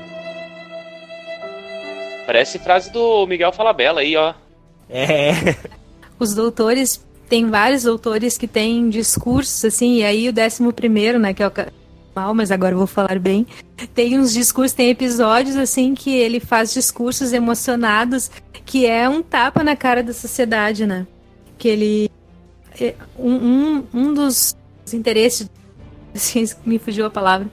Parece 2.26 2.58
frase 2.58 2.90
do 2.90 3.28
Miguel 3.28 3.52
Falabella 3.52 4.00
aí, 4.00 4.16
ó. 4.16 4.34
É. 4.90 5.32
Os 6.18 6.34
doutores, 6.34 7.06
tem 7.28 7.50
vários 7.50 7.84
doutores 7.84 8.38
que 8.38 8.48
têm 8.48 8.90
discursos, 8.90 9.66
assim, 9.66 9.98
e 9.98 10.04
aí 10.06 10.30
o 10.30 10.34
décimo 10.34 10.72
primeiro, 10.72 11.20
né, 11.20 11.34
que 11.34 11.44
é 11.44 11.48
o 11.48 11.52
mal, 12.16 12.34
mas 12.34 12.50
agora 12.50 12.74
eu 12.74 12.78
vou 12.78 12.88
falar 12.88 13.20
bem. 13.20 13.46
Tem 13.94 14.18
uns 14.18 14.32
discursos, 14.32 14.74
tem 14.74 14.90
episódios, 14.90 15.58
assim, 15.58 15.94
que 15.94 16.16
ele 16.16 16.40
faz 16.40 16.74
discursos 16.74 17.34
emocionados, 17.34 18.32
que 18.66 18.86
é 18.86 19.10
um 19.10 19.22
tapa 19.22 19.64
na 19.66 19.76
cara 19.76 20.02
da 20.02 20.14
sociedade, 20.14 20.86
né? 20.86 21.06
Que 21.58 21.68
ele. 21.68 22.12
é, 22.80 22.96
Um, 23.18 23.34
um, 23.34 23.84
um 23.94 24.14
dos 24.14 24.56
interesses, 24.94 25.50
assim, 26.14 26.46
me 26.66 26.80
fugiu 26.80 27.06
a 27.06 27.10
palavra, 27.10 27.50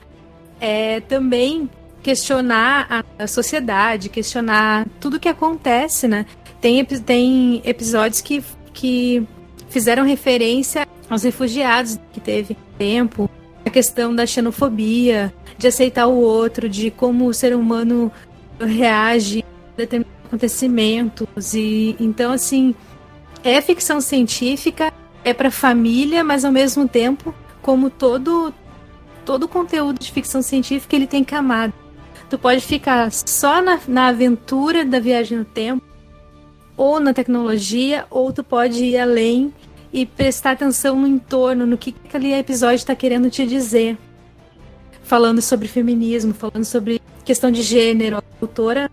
é 0.59 0.99
também 1.01 1.69
questionar 2.01 3.05
a, 3.17 3.27
sociedade, 3.27 4.09
questionar 4.09 4.87
tudo 4.99 5.19
que 5.19 5.27
acontece, 5.27 6.07
né? 6.07 6.25
Tem, 6.61 6.83
tem 6.85 7.61
episódios 7.65 8.21
que, 8.21 8.43
que 8.73 9.25
fizeram 9.69 10.05
referência 10.05 10.87
aos 11.09 11.23
refugiados 11.23 11.99
que 12.13 12.19
teve 12.19 12.55
tempo, 12.77 13.29
a 13.65 13.69
questão 13.69 14.15
da 14.15 14.25
xenofobia, 14.25 15.33
de 15.57 15.67
aceitar 15.67 16.07
o 16.07 16.15
outro, 16.15 16.69
de 16.69 16.89
como 16.89 17.27
o 17.27 17.33
ser 17.33 17.55
humano 17.55 18.11
reage 18.59 19.43
a 19.43 19.77
determinados 19.77 20.19
acontecimentos 20.25 21.53
e 21.53 21.95
então 21.99 22.31
assim 22.31 22.75
é 23.43 23.59
ficção 23.61 23.99
científica, 23.99 24.93
é 25.23 25.33
para 25.33 25.51
família, 25.51 26.23
mas 26.23 26.45
ao 26.45 26.51
mesmo 26.51 26.87
tempo, 26.87 27.33
como 27.61 27.89
todo 27.89 28.53
todo 29.25 29.47
conteúdo 29.47 29.99
de 29.99 30.11
ficção 30.11 30.41
científica, 30.41 30.95
ele 30.95 31.05
tem 31.05 31.23
camada. 31.23 31.71
Tu 32.29 32.37
pode 32.37 32.61
ficar 32.61 33.11
só 33.11 33.61
na, 33.61 33.79
na 33.87 34.07
aventura 34.07 34.83
da 34.83 34.99
viagem 34.99 35.37
no 35.37 35.45
tempo, 35.45 35.83
ou 36.75 36.99
na 36.99 37.13
tecnologia, 37.13 38.07
ou 38.09 38.33
tu 38.33 38.43
pode 38.43 38.83
ir 38.83 38.97
além 38.97 39.53
e 39.91 40.05
prestar 40.05 40.51
atenção 40.51 40.95
no 40.95 41.07
entorno, 41.07 41.65
no 41.65 41.77
que 41.77 41.93
aquele 42.05 42.33
episódio 42.33 42.77
está 42.77 42.95
querendo 42.95 43.29
te 43.29 43.45
dizer. 43.45 43.97
Falando 45.03 45.41
sobre 45.41 45.67
feminismo, 45.67 46.33
falando 46.33 46.65
sobre 46.65 47.01
questão 47.25 47.51
de 47.51 47.61
gênero. 47.61 48.17
A 48.17 48.23
autora, 48.41 48.89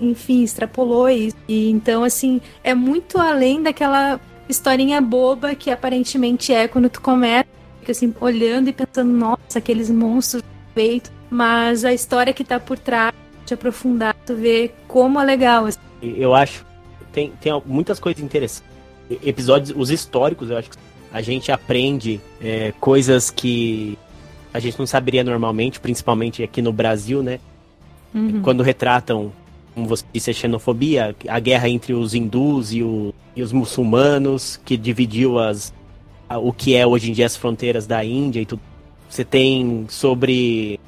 enfim, 0.00 0.42
extrapolou 0.42 1.08
isso. 1.08 1.36
E, 1.48 1.70
então, 1.70 2.04
assim, 2.04 2.40
é 2.62 2.74
muito 2.74 3.18
além 3.18 3.62
daquela 3.62 4.20
historinha 4.48 5.00
boba 5.00 5.54
que 5.54 5.70
aparentemente 5.70 6.52
é 6.52 6.68
quando 6.68 6.90
tu 6.90 7.00
começa, 7.00 7.46
fica 7.80 7.92
assim, 7.92 8.14
olhando 8.20 8.68
e 8.68 8.72
pensando, 8.72 9.12
nossa, 9.12 9.58
aqueles 9.58 9.90
monstros 9.90 10.42
feitos. 10.74 11.10
Mas 11.30 11.84
a 11.84 11.92
história 11.92 12.32
que 12.32 12.44
tá 12.44 12.60
por 12.60 12.78
trás, 12.78 13.14
de 13.46 13.54
aprofundar, 13.54 14.14
tu 14.26 14.34
vê 14.34 14.70
como 14.86 15.18
é 15.18 15.24
legal. 15.24 15.66
Assim. 15.66 15.78
Eu 16.02 16.34
acho 16.34 16.64
tem, 17.12 17.30
tem 17.40 17.62
muitas 17.66 17.98
coisas 18.00 18.22
interessantes 18.22 18.72
episódios, 19.22 19.74
os 19.76 19.90
históricos, 19.90 20.50
eu 20.50 20.56
acho 20.56 20.70
que 20.70 20.76
a 21.12 21.20
gente 21.20 21.52
aprende 21.52 22.20
é, 22.40 22.72
coisas 22.80 23.30
que 23.30 23.98
a 24.54 24.58
gente 24.58 24.78
não 24.78 24.86
saberia 24.86 25.24
normalmente, 25.24 25.80
principalmente 25.80 26.42
aqui 26.42 26.62
no 26.62 26.72
Brasil, 26.72 27.22
né? 27.22 27.38
Uhum. 28.14 28.42
Quando 28.42 28.62
retratam, 28.62 29.32
como 29.74 29.86
você 29.86 30.04
disse, 30.12 30.30
a 30.30 30.34
xenofobia, 30.34 31.14
a 31.28 31.40
guerra 31.40 31.68
entre 31.68 31.94
os 31.94 32.14
hindus 32.14 32.72
e, 32.72 32.82
o, 32.82 33.14
e 33.34 33.42
os 33.42 33.52
muçulmanos, 33.52 34.60
que 34.64 34.76
dividiu 34.76 35.38
as, 35.38 35.72
a, 36.28 36.38
o 36.38 36.52
que 36.52 36.76
é 36.76 36.86
hoje 36.86 37.10
em 37.10 37.14
dia 37.14 37.26
as 37.26 37.36
fronteiras 37.36 37.86
da 37.86 38.04
Índia 38.04 38.40
e 38.40 38.46
tudo. 38.46 38.60
Você 39.08 39.24
tem 39.24 39.86
sobre 39.88 40.78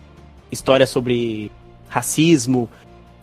história 0.50 0.86
sobre 0.86 1.50
racismo 1.88 2.68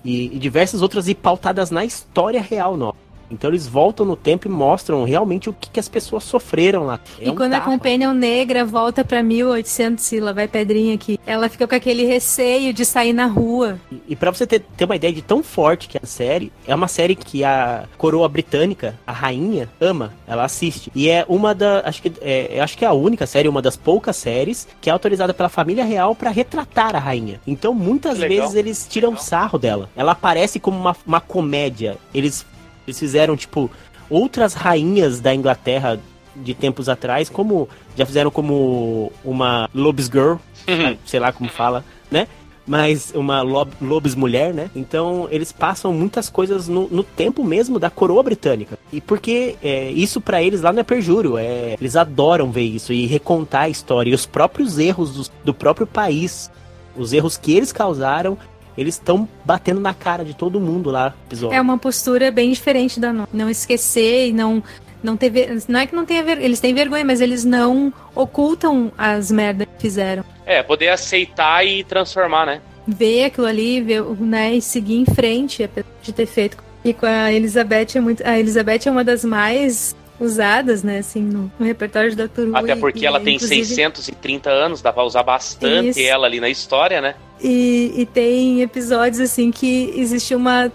e, 0.04 0.36
e 0.36 0.40
diversas 0.40 0.82
outras 0.82 1.08
e 1.08 1.16
pautadas 1.16 1.72
na 1.72 1.86
história 1.86 2.42
real 2.42 2.78
nossa. 2.78 2.98
Então 3.32 3.50
eles 3.50 3.68
voltam 3.68 4.06
no 4.06 4.16
tempo 4.16 4.48
e 4.48 4.52
mostram 4.52 5.04
realmente 5.04 5.50
o 5.50 5.54
que, 5.54 5.70
que 5.70 5.80
as 5.80 5.88
pessoas 5.88 6.24
sofreram 6.24 6.86
lá. 6.86 7.00
É 7.20 7.28
e 7.28 7.30
um 7.30 7.36
quando 7.36 7.52
tapa. 7.52 7.64
a 7.64 7.72
Companion 7.72 8.14
negra 8.14 8.66
volta 8.66 9.04
pra 9.04 9.24
1800 9.24 10.12
e 10.12 10.20
lá 10.20 10.34
vai 10.34 10.48
Pedrinha 10.48 10.96
aqui, 10.96 11.20
ela 11.26 11.48
fica 11.50 11.68
com 11.68 11.76
aquele 11.76 12.06
receio 12.06 12.74
de 12.74 12.86
sair 12.86 13.14
na 13.14 13.26
rua. 13.26 13.80
E, 13.92 14.02
e 14.10 14.16
para 14.16 14.32
você 14.32 14.46
ter, 14.46 14.60
ter 14.76 14.86
uma 14.86 14.96
ideia 14.96 15.14
de 15.14 15.22
tão 15.22 15.42
forte 15.42 15.88
que 15.88 15.98
é 15.98 16.02
a 16.04 16.08
série, 16.08 16.52
é 16.68 16.76
uma 16.76 16.88
série 16.88 17.16
que 17.16 17.44
a 17.44 17.86
coroa 17.98 18.28
britânica, 18.28 18.96
a 19.08 19.12
rainha, 19.12 19.70
ama, 19.80 20.14
ela 20.28 20.44
assiste. 20.44 20.92
E 20.94 21.10
é 21.10 21.26
uma 21.28 21.56
da, 21.56 21.82
acho 21.86 22.02
que 22.02 22.12
é, 22.22 22.60
acho 22.62 22.78
que 22.78 22.84
é 22.84 22.88
a 22.88 22.94
única 22.94 23.26
série, 23.26 23.48
uma 23.48 23.62
das 23.62 23.78
poucas 23.78 24.16
séries 24.16 24.68
que 24.82 24.90
é 24.90 24.94
autorizada 24.94 25.34
pela 25.34 25.50
família 25.50 25.86
real 25.86 26.16
para 26.16 26.30
retratar 26.30 26.96
a 26.96 27.00
rainha. 27.00 27.40
Então 27.48 27.74
muitas 27.74 28.18
vezes 28.18 28.56
eles 28.56 28.88
tiram 28.90 29.16
sarro 29.18 29.58
dela. 29.58 29.90
Ela 29.96 30.12
aparece 30.12 30.60
como 30.60 30.78
uma, 30.78 30.96
uma 31.06 31.22
comédia. 31.22 31.98
Eles 32.14 32.46
eles 32.92 33.00
fizeram, 33.00 33.36
tipo, 33.36 33.70
outras 34.10 34.54
rainhas 34.54 35.20
da 35.20 35.34
Inglaterra 35.34 36.00
de 36.36 36.54
tempos 36.54 36.88
atrás, 36.88 37.30
como. 37.30 37.68
Já 37.96 38.06
fizeram 38.06 38.32
como 38.32 39.12
uma 39.24 39.70
Lobes 39.74 40.06
Girl, 40.06 40.36
uhum. 40.68 40.98
sei 41.06 41.20
lá 41.20 41.32
como 41.32 41.50
fala, 41.50 41.84
né? 42.10 42.28
Mas 42.66 43.12
uma 43.14 43.42
Lob, 43.42 43.72
Lobes 43.82 44.16
Mulher, 44.16 44.54
né? 44.54 44.70
Então 44.76 45.28
eles 45.30 45.52
passam 45.52 45.92
muitas 45.92 46.30
coisas 46.30 46.68
no, 46.68 46.88
no 46.90 47.04
tempo 47.04 47.44
mesmo 47.44 47.80
da 47.80 47.90
coroa 47.90 48.24
britânica. 48.24 48.78
E 48.94 49.02
porque 49.02 49.56
é, 49.62 49.90
isso 49.92 50.22
para 50.22 50.42
eles 50.42 50.62
lá 50.62 50.72
não 50.72 50.80
é 50.80 50.84
perjúrio, 50.84 51.38
é, 51.38 51.76
eles 51.80 51.96
adoram 51.96 52.52
ver 52.52 52.62
isso 52.62 52.94
e 52.94 53.08
recontar 53.08 53.64
a 53.64 53.70
história 53.70 54.12
e 54.12 54.14
os 54.14 54.26
próprios 54.26 54.78
erros 54.78 55.12
do, 55.12 55.32
do 55.44 55.54
próprio 55.54 55.88
país 55.88 56.50
os 56.96 57.14
erros 57.14 57.38
que 57.38 57.56
eles 57.56 57.72
causaram 57.72 58.38
eles 58.78 58.96
estão 58.96 59.28
batendo 59.46 59.80
na 59.80 59.94
cara 59.94 60.24
de 60.24 60.34
todo 60.34 60.60
mundo 60.60 60.90
lá 60.90 61.14
episódio. 61.28 61.56
É 61.56 61.62
uma 61.62 61.78
postura 61.78 62.32
bem 62.32 62.52
diferente 62.52 63.00
da 63.00 63.12
não, 63.12 63.28
não 63.32 63.50
esquecer 63.50 64.30
e 64.30 64.34
não 64.34 64.64
não 65.04 65.18
ter 65.18 65.32
não 65.68 65.80
é 65.80 65.88
que 65.88 65.96
não 65.96 66.06
tenha 66.06 66.24
ver, 66.24 66.40
eles 66.42 66.60
têm 66.60 66.74
vergonha, 66.74 67.04
mas 67.04 67.22
eles 67.22 67.44
não 67.44 67.92
ocultam 68.14 68.92
as 68.98 69.32
merdas 69.32 69.68
que 69.68 69.82
fizeram. 69.82 70.24
É, 70.46 70.62
poder 70.62 70.90
aceitar 70.90 71.66
e 71.66 71.84
transformar, 71.84 72.46
né? 72.46 72.62
Ver 72.88 73.26
aquilo 73.26 73.48
ali, 73.48 73.82
ver, 73.82 74.04
né, 74.20 74.56
e 74.56 74.62
seguir 74.62 74.98
em 74.98 75.06
frente, 75.06 75.68
de 76.02 76.12
ter 76.12 76.26
feito. 76.26 76.58
E 76.84 76.94
com 76.94 77.06
a 77.06 77.32
Elizabeth 77.32 77.96
é 77.96 78.00
muito, 78.00 78.26
a 78.26 78.40
Elizabeth 78.40 78.82
é 78.86 78.92
uma 78.92 79.04
das 79.04 79.24
mais 79.24 79.96
usadas, 80.20 80.84
né, 80.84 81.00
assim, 81.00 81.22
no, 81.22 81.52
no 81.60 81.66
repertório 81.66 82.16
Dr. 82.16 82.42
Who. 82.50 82.56
Até 82.56 82.76
porque 82.76 83.00
e, 83.00 83.06
ela 83.06 83.20
tem 83.20 83.36
inclusive... 83.36 83.66
630 83.66 84.50
anos, 84.50 84.82
dá 84.82 84.94
pra 84.94 85.04
usar 85.04 85.24
bastante 85.24 86.00
Isso. 86.00 86.00
ela 86.00 86.28
ali 86.28 86.40
na 86.40 86.50
história, 86.50 87.02
né? 87.02 87.16
E, 87.42 87.94
e 87.98 88.06
tem 88.06 88.62
episódios, 88.62 89.20
assim, 89.20 89.50
que 89.50 89.94
existe 89.96 90.36
uma, 90.36 90.72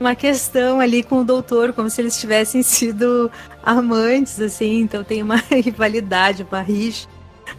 uma 0.00 0.14
questão 0.14 0.80
ali 0.80 1.02
com 1.02 1.20
o 1.20 1.24
doutor, 1.24 1.72
como 1.72 1.88
se 1.88 2.00
eles 2.00 2.18
tivessem 2.20 2.62
sido 2.64 3.30
amantes, 3.62 4.40
assim, 4.40 4.80
então 4.80 5.04
tem 5.04 5.22
uma 5.22 5.36
rivalidade, 5.50 6.46
uma 6.50 6.60
rixa. 6.60 7.08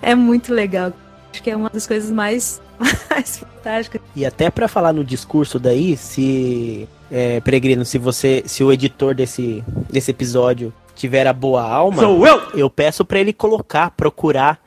É 0.01 0.13
muito 0.13 0.53
legal. 0.53 0.93
Acho 1.31 1.43
que 1.43 1.49
é 1.49 1.55
uma 1.55 1.69
das 1.69 1.87
coisas 1.87 2.11
mais, 2.11 2.61
mais 3.09 3.37
fantásticas. 3.37 4.01
E 4.15 4.25
até 4.25 4.49
para 4.49 4.67
falar 4.67 4.93
no 4.93 5.03
discurso 5.03 5.59
daí, 5.59 5.95
se 5.95 6.87
é, 7.11 7.39
Peregrino, 7.39 7.85
se 7.85 7.97
você, 7.97 8.43
se 8.45 8.63
o 8.63 8.71
editor 8.71 9.15
desse, 9.15 9.63
desse 9.89 10.11
episódio 10.11 10.73
tiver 10.95 11.25
a 11.27 11.33
boa 11.33 11.63
alma, 11.63 12.01
Sou 12.01 12.27
eu, 12.27 12.41
eu 12.53 12.69
peço 12.69 13.05
para 13.05 13.19
ele 13.19 13.31
colocar, 13.31 13.91
procurar 13.91 14.59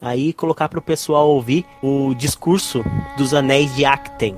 aí 0.00 0.32
colocar 0.32 0.68
para 0.68 0.78
o 0.78 0.82
pessoal 0.82 1.28
ouvir 1.28 1.66
o 1.82 2.14
discurso 2.14 2.82
dos 3.18 3.34
Anéis 3.34 3.74
de 3.76 3.84
Acten. 3.84 4.36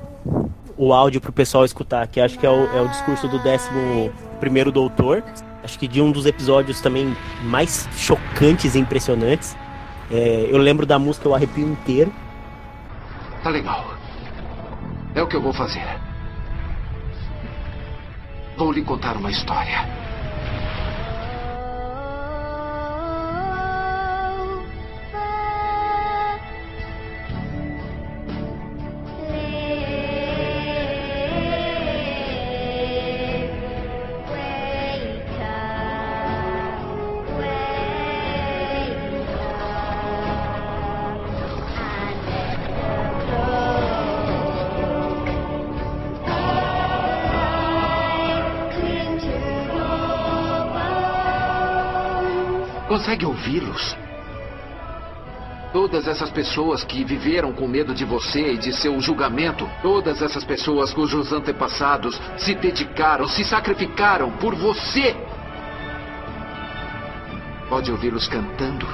O 0.76 0.92
áudio 0.92 1.20
para 1.20 1.30
o 1.30 1.32
pessoal 1.32 1.64
escutar, 1.64 2.06
que 2.08 2.20
acho 2.20 2.38
que 2.38 2.46
é 2.46 2.50
o, 2.50 2.66
é 2.76 2.80
o 2.80 2.88
discurso 2.88 3.28
do 3.28 3.36
11 3.36 4.10
primeiro 4.40 4.72
doutor. 4.72 5.22
Acho 5.62 5.78
que 5.78 5.86
de 5.86 6.00
um 6.02 6.10
dos 6.10 6.26
episódios 6.26 6.80
também 6.80 7.16
mais 7.44 7.88
chocantes 7.96 8.74
e 8.74 8.80
impressionantes. 8.80 9.56
É, 10.10 10.48
eu 10.50 10.58
lembro 10.58 10.84
da 10.84 10.98
música, 10.98 11.28
eu 11.28 11.34
arrepio 11.34 11.66
inteiro. 11.66 12.12
Tá 13.44 13.50
legal. 13.50 13.84
É 15.14 15.22
o 15.22 15.28
que 15.28 15.36
eu 15.36 15.42
vou 15.42 15.52
fazer. 15.52 15.86
Vou 18.56 18.72
lhe 18.72 18.82
contar 18.82 19.16
uma 19.16 19.30
história. 19.30 20.01
Consegue 53.02 53.26
ouvi-los? 53.26 53.96
Todas 55.72 56.06
essas 56.06 56.30
pessoas 56.30 56.84
que 56.84 57.02
viveram 57.02 57.52
com 57.52 57.66
medo 57.66 57.92
de 57.92 58.04
você 58.04 58.52
e 58.52 58.58
de 58.58 58.72
seu 58.72 59.00
julgamento, 59.00 59.68
todas 59.82 60.22
essas 60.22 60.44
pessoas 60.44 60.94
cujos 60.94 61.32
antepassados 61.32 62.20
se 62.36 62.54
dedicaram, 62.54 63.26
se 63.26 63.42
sacrificaram 63.42 64.30
por 64.32 64.54
você. 64.54 65.16
Pode 67.68 67.90
ouvi-los 67.90 68.28
cantando? 68.28 68.86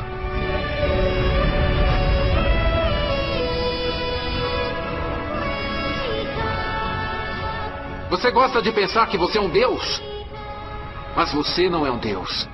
Você 8.09 8.31
gosta 8.31 8.63
de 8.63 8.73
pensar 8.73 9.07
que 9.09 9.19
você 9.19 9.37
é 9.37 9.41
um 9.41 9.51
Deus? 9.51 10.01
Mas 11.15 11.31
você 11.35 11.69
não 11.69 11.85
é 11.85 11.91
um 11.91 11.99
Deus. 11.99 12.49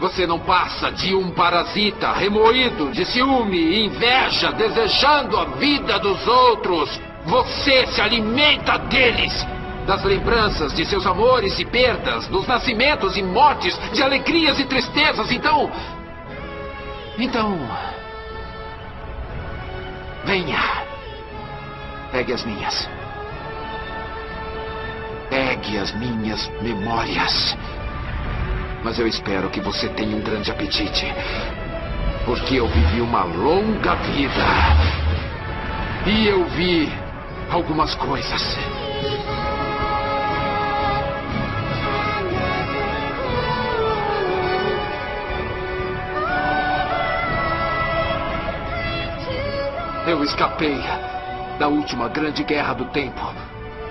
Você 0.00 0.26
não 0.26 0.40
passa 0.40 0.90
de 0.90 1.14
um 1.14 1.30
parasita 1.30 2.12
remoído 2.12 2.90
de 2.90 3.04
ciúme 3.04 3.56
e 3.56 3.86
inveja, 3.86 4.52
desejando 4.52 5.38
a 5.38 5.44
vida 5.44 5.98
dos 5.98 6.26
outros. 6.26 7.00
Você 7.26 7.86
se 7.86 8.00
alimenta 8.00 8.78
deles. 8.78 9.46
Das 9.86 10.02
lembranças 10.02 10.72
de 10.74 10.84
seus 10.84 11.06
amores 11.06 11.58
e 11.58 11.64
perdas, 11.64 12.26
dos 12.28 12.46
nascimentos 12.46 13.16
e 13.16 13.22
mortes, 13.22 13.78
de 13.92 14.02
alegrias 14.02 14.58
e 14.58 14.64
tristezas. 14.64 15.30
Então, 15.30 15.70
Então. 17.18 17.56
Venha. 20.24 20.84
Pegue 22.10 22.32
as 22.32 22.44
minhas. 22.44 22.88
Pegue 25.28 25.78
as 25.78 25.92
minhas 25.96 26.48
memórias. 26.62 27.56
Mas 28.84 28.98
eu 28.98 29.08
espero 29.08 29.48
que 29.48 29.62
você 29.62 29.88
tenha 29.88 30.14
um 30.14 30.20
grande 30.20 30.50
apetite. 30.50 31.06
Porque 32.26 32.56
eu 32.56 32.68
vivi 32.68 33.00
uma 33.00 33.24
longa 33.24 33.94
vida. 33.94 34.44
E 36.06 36.26
eu 36.28 36.44
vi 36.44 36.92
algumas 37.50 37.94
coisas. 37.94 38.58
Eu 50.06 50.22
escapei 50.22 50.78
da 51.58 51.68
última 51.68 52.08
grande 52.08 52.44
guerra 52.44 52.74
do 52.74 52.84
tempo. 52.86 53.32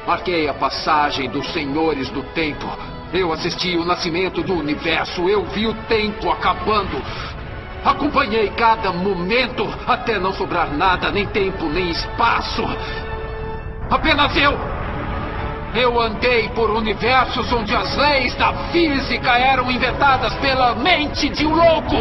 Marquei 0.05 0.47
a 0.47 0.53
passagem 0.53 1.27
dos 1.31 1.51
senhores 1.51 2.11
do 2.11 2.21
tempo. 2.33 2.92
Eu 3.13 3.31
assisti 3.31 3.77
o 3.77 3.85
nascimento 3.85 4.41
do 4.41 4.55
universo. 4.55 5.29
Eu 5.29 5.45
vi 5.45 5.67
o 5.67 5.73
tempo 5.87 6.31
acabando. 6.31 6.99
Acompanhei 7.85 8.49
cada 8.49 8.91
momento 8.91 9.69
até 9.85 10.17
não 10.17 10.33
sobrar 10.33 10.73
nada, 10.73 11.11
nem 11.11 11.27
tempo, 11.27 11.65
nem 11.65 11.91
espaço. 11.91 12.63
Apenas 13.89 14.35
eu. 14.35 14.57
Eu 15.75 15.99
andei 16.01 16.49
por 16.49 16.71
universos 16.71 17.51
onde 17.53 17.75
as 17.75 17.95
leis 17.97 18.35
da 18.35 18.51
física 18.71 19.37
eram 19.37 19.69
inventadas 19.69 20.33
pela 20.35 20.73
mente 20.73 21.29
de 21.29 21.45
um 21.45 21.53
louco. 21.55 21.95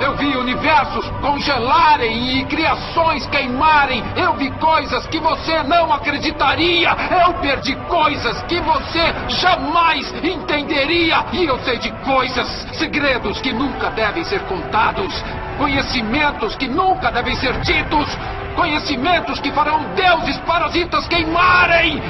Eu 0.00 0.14
vi 0.16 0.36
universos 0.36 1.08
congelarem 1.20 2.38
e 2.38 2.44
criações 2.44 3.26
queimarem. 3.26 4.02
Eu 4.14 4.34
vi 4.34 4.50
coisas 4.52 5.06
que 5.06 5.18
você 5.18 5.62
não 5.62 5.92
acreditaria. 5.92 6.94
Eu 7.24 7.34
perdi 7.34 7.74
coisas 7.88 8.42
que 8.42 8.60
você 8.60 9.14
jamais 9.28 10.12
entenderia. 10.22 11.24
E 11.32 11.44
eu 11.44 11.58
sei 11.60 11.78
de 11.78 11.90
coisas, 12.04 12.46
segredos 12.72 13.40
que 13.40 13.52
nunca 13.52 13.90
devem 13.90 14.22
ser 14.24 14.40
contados. 14.40 15.24
Conhecimentos 15.58 16.54
que 16.56 16.68
nunca 16.68 17.10
devem 17.10 17.34
ser 17.36 17.54
ditos. 17.60 18.06
Conhecimentos 18.54 19.40
que 19.40 19.50
farão 19.52 19.82
deuses 19.94 20.36
parasitas 20.40 21.08
queimarem. 21.08 22.02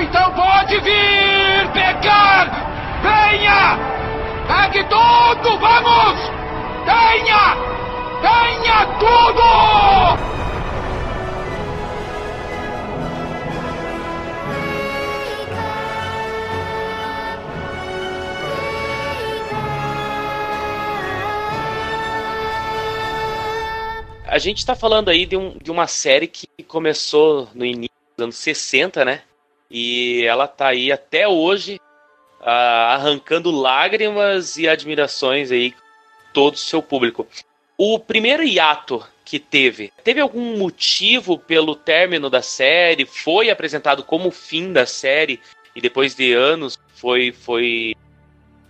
Então 0.00 0.30
pode 0.32 0.78
vir 0.80 1.68
pegar. 1.72 2.48
Venha! 3.02 3.78
Pegue 4.46 4.84
tudo, 4.84 5.58
vamos! 5.58 6.41
Tenha! 6.84 7.56
Tenha 8.20 8.86
tudo! 8.98 10.32
A 24.32 24.38
gente 24.38 24.58
está 24.58 24.74
falando 24.74 25.10
aí 25.10 25.26
de, 25.26 25.36
um, 25.36 25.58
de 25.62 25.70
uma 25.70 25.86
série 25.86 26.26
que 26.26 26.48
começou 26.66 27.50
no 27.54 27.66
início 27.66 27.94
dos 28.16 28.24
anos 28.24 28.36
60, 28.36 29.04
né? 29.04 29.20
E 29.70 30.24
ela 30.24 30.48
tá 30.48 30.68
aí 30.68 30.90
até 30.90 31.28
hoje, 31.28 31.76
uh, 32.40 32.46
arrancando 32.46 33.50
lágrimas 33.50 34.56
e 34.56 34.66
admirações 34.66 35.52
aí 35.52 35.74
todo 36.32 36.54
o 36.54 36.58
seu 36.58 36.82
público. 36.82 37.26
O 37.76 37.98
primeiro 37.98 38.42
hiato 38.42 39.04
que 39.24 39.38
teve, 39.38 39.92
teve 40.04 40.20
algum 40.20 40.58
motivo 40.58 41.38
pelo 41.38 41.74
término 41.74 42.28
da 42.28 42.42
série? 42.42 43.06
Foi 43.06 43.50
apresentado 43.50 44.04
como 44.04 44.30
fim 44.30 44.72
da 44.72 44.86
série 44.86 45.40
e 45.74 45.80
depois 45.80 46.14
de 46.14 46.32
anos 46.32 46.78
foi 46.94 47.32
foi 47.32 47.94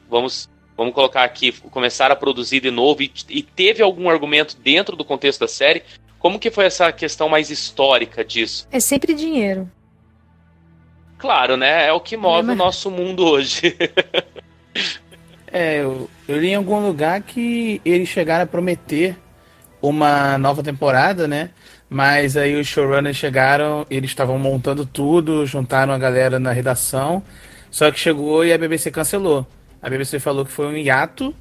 vamos 0.08 0.48
vamos 0.76 0.94
colocar 0.94 1.24
aqui 1.24 1.52
começar 1.52 2.10
a 2.10 2.16
produzir 2.16 2.60
de 2.60 2.70
novo 2.70 3.02
e, 3.02 3.12
e 3.28 3.42
teve 3.42 3.82
algum 3.82 4.08
argumento 4.08 4.56
dentro 4.56 4.96
do 4.96 5.04
contexto 5.04 5.40
da 5.40 5.48
série? 5.48 5.82
Como 6.18 6.38
que 6.38 6.50
foi 6.50 6.66
essa 6.66 6.92
questão 6.92 7.28
mais 7.28 7.50
histórica 7.50 8.24
disso? 8.24 8.68
É 8.70 8.78
sempre 8.78 9.12
dinheiro. 9.12 9.68
Claro, 11.18 11.56
né? 11.56 11.86
É 11.86 11.92
o 11.92 12.00
que 12.00 12.16
move 12.16 12.40
é, 12.40 12.42
mas... 12.42 12.54
o 12.54 12.58
nosso 12.58 12.90
mundo 12.90 13.26
hoje. 13.26 13.76
É, 15.52 15.82
eu, 15.82 16.08
eu 16.26 16.38
li 16.38 16.48
em 16.48 16.54
algum 16.54 16.80
lugar 16.80 17.20
que 17.20 17.80
eles 17.84 18.08
chegaram 18.08 18.44
a 18.44 18.46
prometer 18.46 19.16
uma 19.82 20.38
nova 20.38 20.62
temporada, 20.62 21.28
né? 21.28 21.50
Mas 21.90 22.38
aí 22.38 22.58
os 22.58 22.66
showrunners 22.66 23.18
chegaram, 23.18 23.86
eles 23.90 24.10
estavam 24.10 24.38
montando 24.38 24.86
tudo, 24.86 25.44
juntaram 25.44 25.92
a 25.92 25.98
galera 25.98 26.38
na 26.38 26.52
redação, 26.52 27.22
só 27.70 27.90
que 27.90 28.00
chegou 28.00 28.44
e 28.46 28.52
a 28.52 28.56
BBC 28.56 28.90
cancelou. 28.90 29.46
A 29.82 29.90
BBC 29.90 30.18
falou 30.18 30.46
que 30.46 30.52
foi 30.52 30.66
um 30.66 30.76
hiato 30.76 31.34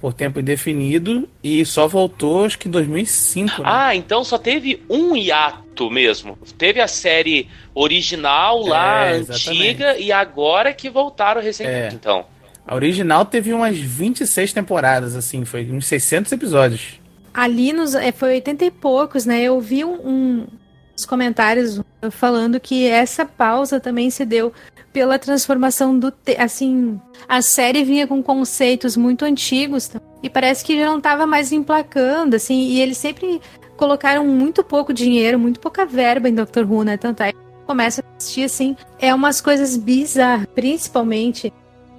por 0.00 0.14
tempo 0.14 0.40
indefinido 0.40 1.28
e 1.42 1.66
só 1.66 1.86
voltou 1.86 2.46
acho 2.46 2.58
que 2.58 2.68
em 2.68 2.70
2005. 2.70 3.62
Né? 3.62 3.68
Ah, 3.70 3.94
então 3.94 4.24
só 4.24 4.38
teve 4.38 4.82
um 4.88 5.14
hiato 5.14 5.90
mesmo. 5.90 6.38
Teve 6.56 6.80
a 6.80 6.88
série 6.88 7.48
original 7.74 8.62
lá, 8.62 9.06
é, 9.06 9.16
antiga, 9.16 9.98
e 9.98 10.10
agora 10.10 10.72
que 10.72 10.88
voltaram 10.88 11.42
recentemente, 11.42 11.94
é. 11.94 11.96
então. 11.96 12.37
A 12.68 12.74
original 12.74 13.24
teve 13.24 13.54
umas 13.54 13.78
26 13.78 14.52
temporadas, 14.52 15.16
assim, 15.16 15.42
foi 15.42 15.70
uns 15.72 15.86
600 15.86 16.30
episódios. 16.32 17.00
Ali 17.32 17.72
nos, 17.72 17.94
é, 17.94 18.12
foi 18.12 18.34
80 18.34 18.62
e 18.66 18.70
poucos, 18.70 19.24
né? 19.24 19.42
Eu 19.42 19.58
vi 19.58 19.86
um, 19.86 19.94
um, 19.94 20.46
uns 20.94 21.06
comentários 21.06 21.80
falando 22.10 22.60
que 22.60 22.86
essa 22.86 23.24
pausa 23.24 23.80
também 23.80 24.10
se 24.10 24.22
deu 24.26 24.52
pela 24.92 25.18
transformação 25.18 25.98
do. 25.98 26.10
Te 26.10 26.36
assim, 26.36 27.00
a 27.26 27.40
série 27.40 27.84
vinha 27.84 28.06
com 28.06 28.22
conceitos 28.22 28.98
muito 28.98 29.24
antigos 29.24 29.90
e 30.22 30.28
parece 30.28 30.62
que 30.62 30.78
já 30.78 30.84
não 30.84 30.98
estava 30.98 31.26
mais 31.26 31.52
emplacando, 31.52 32.36
assim, 32.36 32.68
e 32.68 32.82
eles 32.82 32.98
sempre 32.98 33.40
colocaram 33.78 34.26
muito 34.26 34.62
pouco 34.62 34.92
dinheiro, 34.92 35.38
muito 35.38 35.58
pouca 35.58 35.86
verba 35.86 36.28
em 36.28 36.34
Doctor 36.34 36.70
Who, 36.70 36.84
né? 36.84 36.98
Tanto 36.98 37.22
é 37.22 37.32
que 37.32 37.38
começa 37.64 38.02
a 38.02 38.16
assistir, 38.18 38.44
assim, 38.44 38.76
é 38.98 39.14
umas 39.14 39.40
coisas 39.40 39.74
bizarras, 39.74 40.46
principalmente 40.54 41.50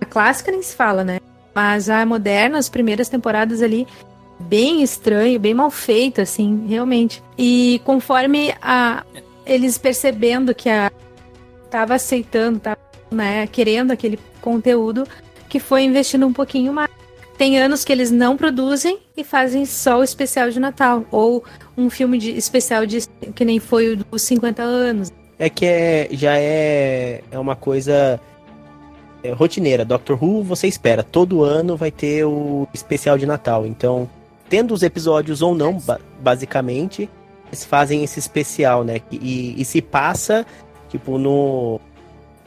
clássica 0.10 0.52
nem 0.52 0.62
se 0.62 0.76
fala, 0.76 1.04
né? 1.04 1.20
Mas 1.54 1.90
a 1.90 2.06
moderna, 2.06 2.58
as 2.58 2.70
primeiras 2.70 3.10
temporadas 3.10 3.62
ali, 3.62 3.88
bem 4.40 4.82
estranho, 4.82 5.40
bem 5.40 5.54
mal 5.54 5.70
feito, 5.70 6.22
assim, 6.22 6.66
realmente. 6.68 7.22
E 7.38 7.82
conforme 7.84 8.54
a, 8.62 9.04
eles 9.46 9.78
percebendo 9.78 10.54
que 10.56 10.70
a 10.70 10.92
tava 11.70 11.96
aceitando, 11.96 12.60
tava, 12.60 12.80
né, 13.12 13.48
querendo 13.48 13.92
aquele 13.92 14.20
conteúdo, 14.42 15.08
que 15.48 15.60
foi 15.60 15.84
investindo 15.84 16.26
um 16.26 16.34
pouquinho 16.34 16.74
mais. 16.74 16.90
Tem 17.38 17.58
anos 17.58 17.86
que 17.86 17.92
eles 17.92 18.12
não 18.12 18.36
produzem 18.36 19.00
e 19.16 19.24
fazem 19.24 19.66
só 19.66 20.00
o 20.00 20.04
especial 20.04 20.50
de 20.50 20.60
Natal. 20.60 21.06
Ou 21.10 21.44
um 21.78 21.90
filme 21.90 22.18
de, 22.18 22.36
especial 22.38 22.86
de 22.86 23.00
que 23.34 23.46
nem 23.46 23.60
foi 23.60 23.94
o 23.94 23.98
dos 23.98 24.22
50 24.24 24.62
anos. 24.62 25.12
É 25.38 25.50
que 25.50 25.66
é, 25.66 26.10
já 26.12 26.38
é, 26.38 27.24
é 27.32 27.40
uma 27.40 27.56
coisa 27.56 28.20
é, 29.24 29.32
rotineira. 29.32 29.86
Doctor 29.86 30.22
Who, 30.22 30.44
você 30.44 30.68
espera, 30.68 31.04
todo 31.04 31.44
ano 31.44 31.76
vai 31.76 31.92
ter 31.92 32.26
o 32.26 32.68
especial 32.74 33.18
de 33.18 33.26
Natal. 33.26 33.66
Então, 33.66 34.10
tendo 34.48 34.74
os 34.74 34.84
episódios 34.84 35.42
ou 35.42 35.56
não, 35.56 35.80
ba 35.80 36.00
basicamente, 36.22 37.10
eles 37.48 37.66
fazem 37.66 38.04
esse 38.04 38.20
especial, 38.20 38.84
né? 38.84 39.02
E, 39.12 39.60
e 39.60 39.66
se 39.66 39.82
passa, 39.82 40.46
tipo, 40.90 41.18
no. 41.18 41.80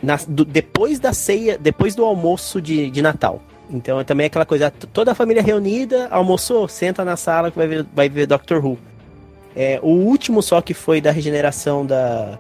Na, 0.03 0.19
do, 0.27 0.45
depois 0.45 0.99
da 0.99 1.13
ceia, 1.13 1.57
depois 1.57 1.95
do 1.95 2.05
almoço 2.05 2.61
de, 2.61 2.91
de 2.91 3.01
Natal. 3.01 3.41
Então 3.71 4.01
é 4.01 4.05
também 4.05 4.27
aquela 4.27 4.45
coisa, 4.45 4.71
toda 4.93 5.13
a 5.13 5.15
família 5.15 5.43
reunida, 5.43 6.09
almoçou, 6.11 6.69
senta 6.69 7.05
na 7.05 7.17
sala 7.17 7.51
que 7.51 7.57
vai 7.57 7.67
ver, 7.67 7.87
vai 7.95 8.09
ver 8.09 8.27
Doctor 8.27 8.65
Who. 8.65 8.77
É, 9.55 9.79
o 9.83 9.91
último 9.91 10.43
só 10.43 10.61
que 10.61 10.75
foi 10.75 11.01
da 11.01 11.11
regeneração 11.11 11.87
da, 11.87 12.39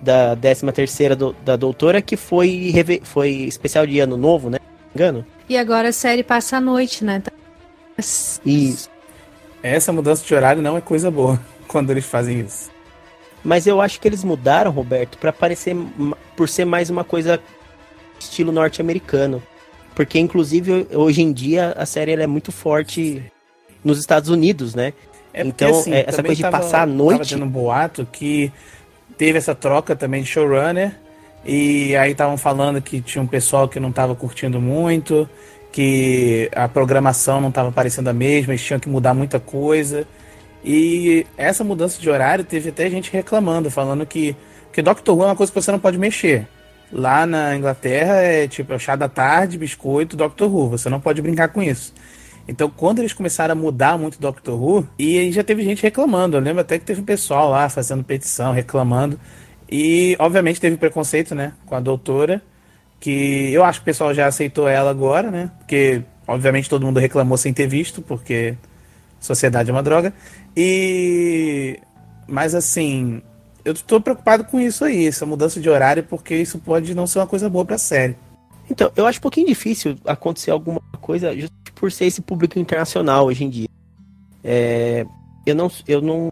da 0.00 0.36
13 0.36 0.72
terceira 0.72 1.16
do, 1.16 1.34
da 1.44 1.56
doutora, 1.56 2.00
que 2.00 2.16
foi, 2.16 2.72
foi 3.02 3.30
especial 3.30 3.86
de 3.86 3.98
ano 4.00 4.16
novo, 4.16 4.50
né? 4.50 4.58
Engano? 4.94 5.24
E 5.48 5.56
agora 5.56 5.88
a 5.88 5.92
série 5.92 6.22
passa 6.22 6.56
à 6.58 6.60
noite, 6.60 7.04
né? 7.04 7.22
Isso. 8.44 8.90
Essa 9.62 9.92
mudança 9.92 10.24
de 10.24 10.34
horário 10.34 10.62
não 10.62 10.76
é 10.76 10.80
coisa 10.80 11.10
boa 11.10 11.40
quando 11.66 11.90
eles 11.90 12.04
fazem 12.04 12.40
isso. 12.40 12.70
Mas 13.42 13.66
eu 13.66 13.80
acho 13.80 14.00
que 14.00 14.08
eles 14.08 14.24
mudaram, 14.24 14.70
Roberto, 14.70 15.18
para 15.18 15.32
parecer 15.32 15.76
por 16.36 16.48
ser 16.48 16.64
mais 16.64 16.90
uma 16.90 17.04
coisa 17.04 17.40
estilo 18.18 18.52
norte-americano. 18.52 19.42
Porque 19.94 20.18
inclusive 20.18 20.86
hoje 20.92 21.22
em 21.22 21.32
dia 21.32 21.74
a 21.76 21.86
série 21.86 22.12
é 22.12 22.26
muito 22.26 22.52
forte 22.52 23.22
nos 23.84 23.98
Estados 23.98 24.28
Unidos, 24.28 24.74
né? 24.74 24.92
É 25.32 25.44
porque, 25.44 25.64
então, 25.64 25.78
assim, 25.78 25.92
é, 25.92 26.04
essa 26.06 26.22
coisa 26.22 26.42
de 26.42 26.50
passar 26.50 26.82
a 26.82 26.86
noite. 26.86 27.18
Tava 27.18 27.28
tendo 27.30 27.44
um 27.44 27.48
boato 27.48 28.06
que 28.10 28.52
teve 29.18 29.36
essa 29.36 29.54
troca 29.54 29.94
também 29.96 30.22
de 30.22 30.28
showrunner. 30.28 30.94
E 31.44 31.96
aí 31.96 32.12
estavam 32.12 32.36
falando 32.36 32.80
que 32.80 33.00
tinha 33.00 33.22
um 33.22 33.26
pessoal 33.26 33.68
que 33.68 33.78
não 33.80 33.90
estava 33.90 34.14
curtindo 34.14 34.60
muito, 34.60 35.28
que 35.72 36.50
a 36.54 36.68
programação 36.68 37.40
não 37.40 37.48
estava 37.48 37.70
parecendo 37.70 38.08
a 38.08 38.12
mesma, 38.12 38.52
eles 38.52 38.64
tinham 38.64 38.80
que 38.80 38.88
mudar 38.88 39.14
muita 39.14 39.38
coisa. 39.38 40.06
E 40.64 41.26
essa 41.36 41.62
mudança 41.62 42.00
de 42.00 42.10
horário 42.10 42.44
teve 42.44 42.70
até 42.70 42.88
gente 42.90 43.12
reclamando, 43.12 43.70
falando 43.70 44.04
que, 44.06 44.36
que 44.72 44.82
Doctor 44.82 45.16
Who 45.16 45.22
é 45.22 45.26
uma 45.26 45.36
coisa 45.36 45.52
que 45.52 45.60
você 45.60 45.70
não 45.72 45.78
pode 45.78 45.98
mexer. 45.98 46.46
Lá 46.90 47.26
na 47.26 47.54
Inglaterra 47.54 48.14
é 48.22 48.48
tipo 48.48 48.72
é 48.72 48.78
chá 48.78 48.96
da 48.96 49.08
tarde, 49.08 49.58
biscoito, 49.58 50.16
Doctor 50.16 50.52
Who. 50.52 50.70
Você 50.70 50.88
não 50.88 51.00
pode 51.00 51.20
brincar 51.22 51.48
com 51.48 51.62
isso. 51.62 51.92
Então, 52.48 52.70
quando 52.70 53.00
eles 53.00 53.12
começaram 53.12 53.52
a 53.52 53.54
mudar 53.54 53.98
muito 53.98 54.18
Doctor 54.18 54.58
Who, 54.60 54.88
e 54.98 55.18
aí 55.18 55.30
já 55.30 55.44
teve 55.44 55.62
gente 55.62 55.82
reclamando. 55.82 56.38
Eu 56.38 56.40
lembro 56.40 56.62
até 56.62 56.78
que 56.78 56.84
teve 56.86 57.02
um 57.02 57.04
pessoal 57.04 57.50
lá 57.50 57.68
fazendo 57.68 58.02
petição, 58.02 58.52
reclamando. 58.54 59.20
E, 59.70 60.16
obviamente, 60.18 60.58
teve 60.58 60.78
preconceito, 60.78 61.34
né, 61.34 61.52
com 61.66 61.74
a 61.74 61.80
doutora. 61.80 62.42
Que 62.98 63.52
eu 63.52 63.62
acho 63.62 63.80
que 63.80 63.82
o 63.82 63.84
pessoal 63.84 64.14
já 64.14 64.26
aceitou 64.26 64.66
ela 64.66 64.90
agora, 64.90 65.30
né? 65.30 65.50
Porque, 65.58 66.02
obviamente, 66.26 66.70
todo 66.70 66.84
mundo 66.84 66.98
reclamou 66.98 67.36
sem 67.36 67.52
ter 67.52 67.68
visto, 67.68 68.02
porque 68.02 68.56
sociedade 69.20 69.70
é 69.70 69.72
uma 69.72 69.82
droga. 69.82 70.12
E. 70.56 71.78
Mas, 72.26 72.54
assim, 72.54 73.22
eu 73.64 73.74
tô 73.74 74.00
preocupado 74.00 74.44
com 74.44 74.58
isso 74.58 74.84
aí, 74.84 75.06
essa 75.06 75.26
mudança 75.26 75.60
de 75.60 75.68
horário, 75.68 76.02
porque 76.02 76.34
isso 76.34 76.58
pode 76.58 76.94
não 76.94 77.06
ser 77.06 77.18
uma 77.20 77.26
coisa 77.26 77.48
boa 77.48 77.64
pra 77.64 77.78
série. 77.78 78.16
Então, 78.70 78.90
eu 78.96 79.06
acho 79.06 79.18
um 79.18 79.22
pouquinho 79.22 79.46
difícil 79.46 79.96
acontecer 80.04 80.50
alguma 80.50 80.80
coisa 81.00 81.34
just 81.34 81.52
por 81.74 81.90
ser 81.92 82.06
esse 82.06 82.20
público 82.20 82.58
internacional 82.58 83.26
hoje 83.26 83.44
em 83.44 83.50
dia. 83.50 83.68
É, 84.44 85.06
eu 85.46 85.54
não, 85.54 85.70
eu 85.86 86.02
não, 86.02 86.30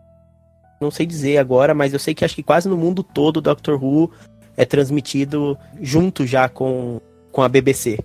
não 0.80 0.90
sei 0.90 1.06
dizer 1.06 1.38
agora, 1.38 1.72
mas 1.74 1.92
eu 1.92 1.98
sei 1.98 2.14
que 2.14 2.24
acho 2.24 2.34
que 2.34 2.42
quase 2.42 2.68
no 2.68 2.76
mundo 2.76 3.02
todo 3.02 3.38
o 3.38 3.40
Doctor 3.40 3.82
Who 3.82 4.10
é 4.56 4.64
transmitido 4.64 5.56
junto 5.80 6.26
já 6.26 6.48
com, 6.48 7.00
com 7.32 7.42
a 7.42 7.48
BBC. 7.48 7.98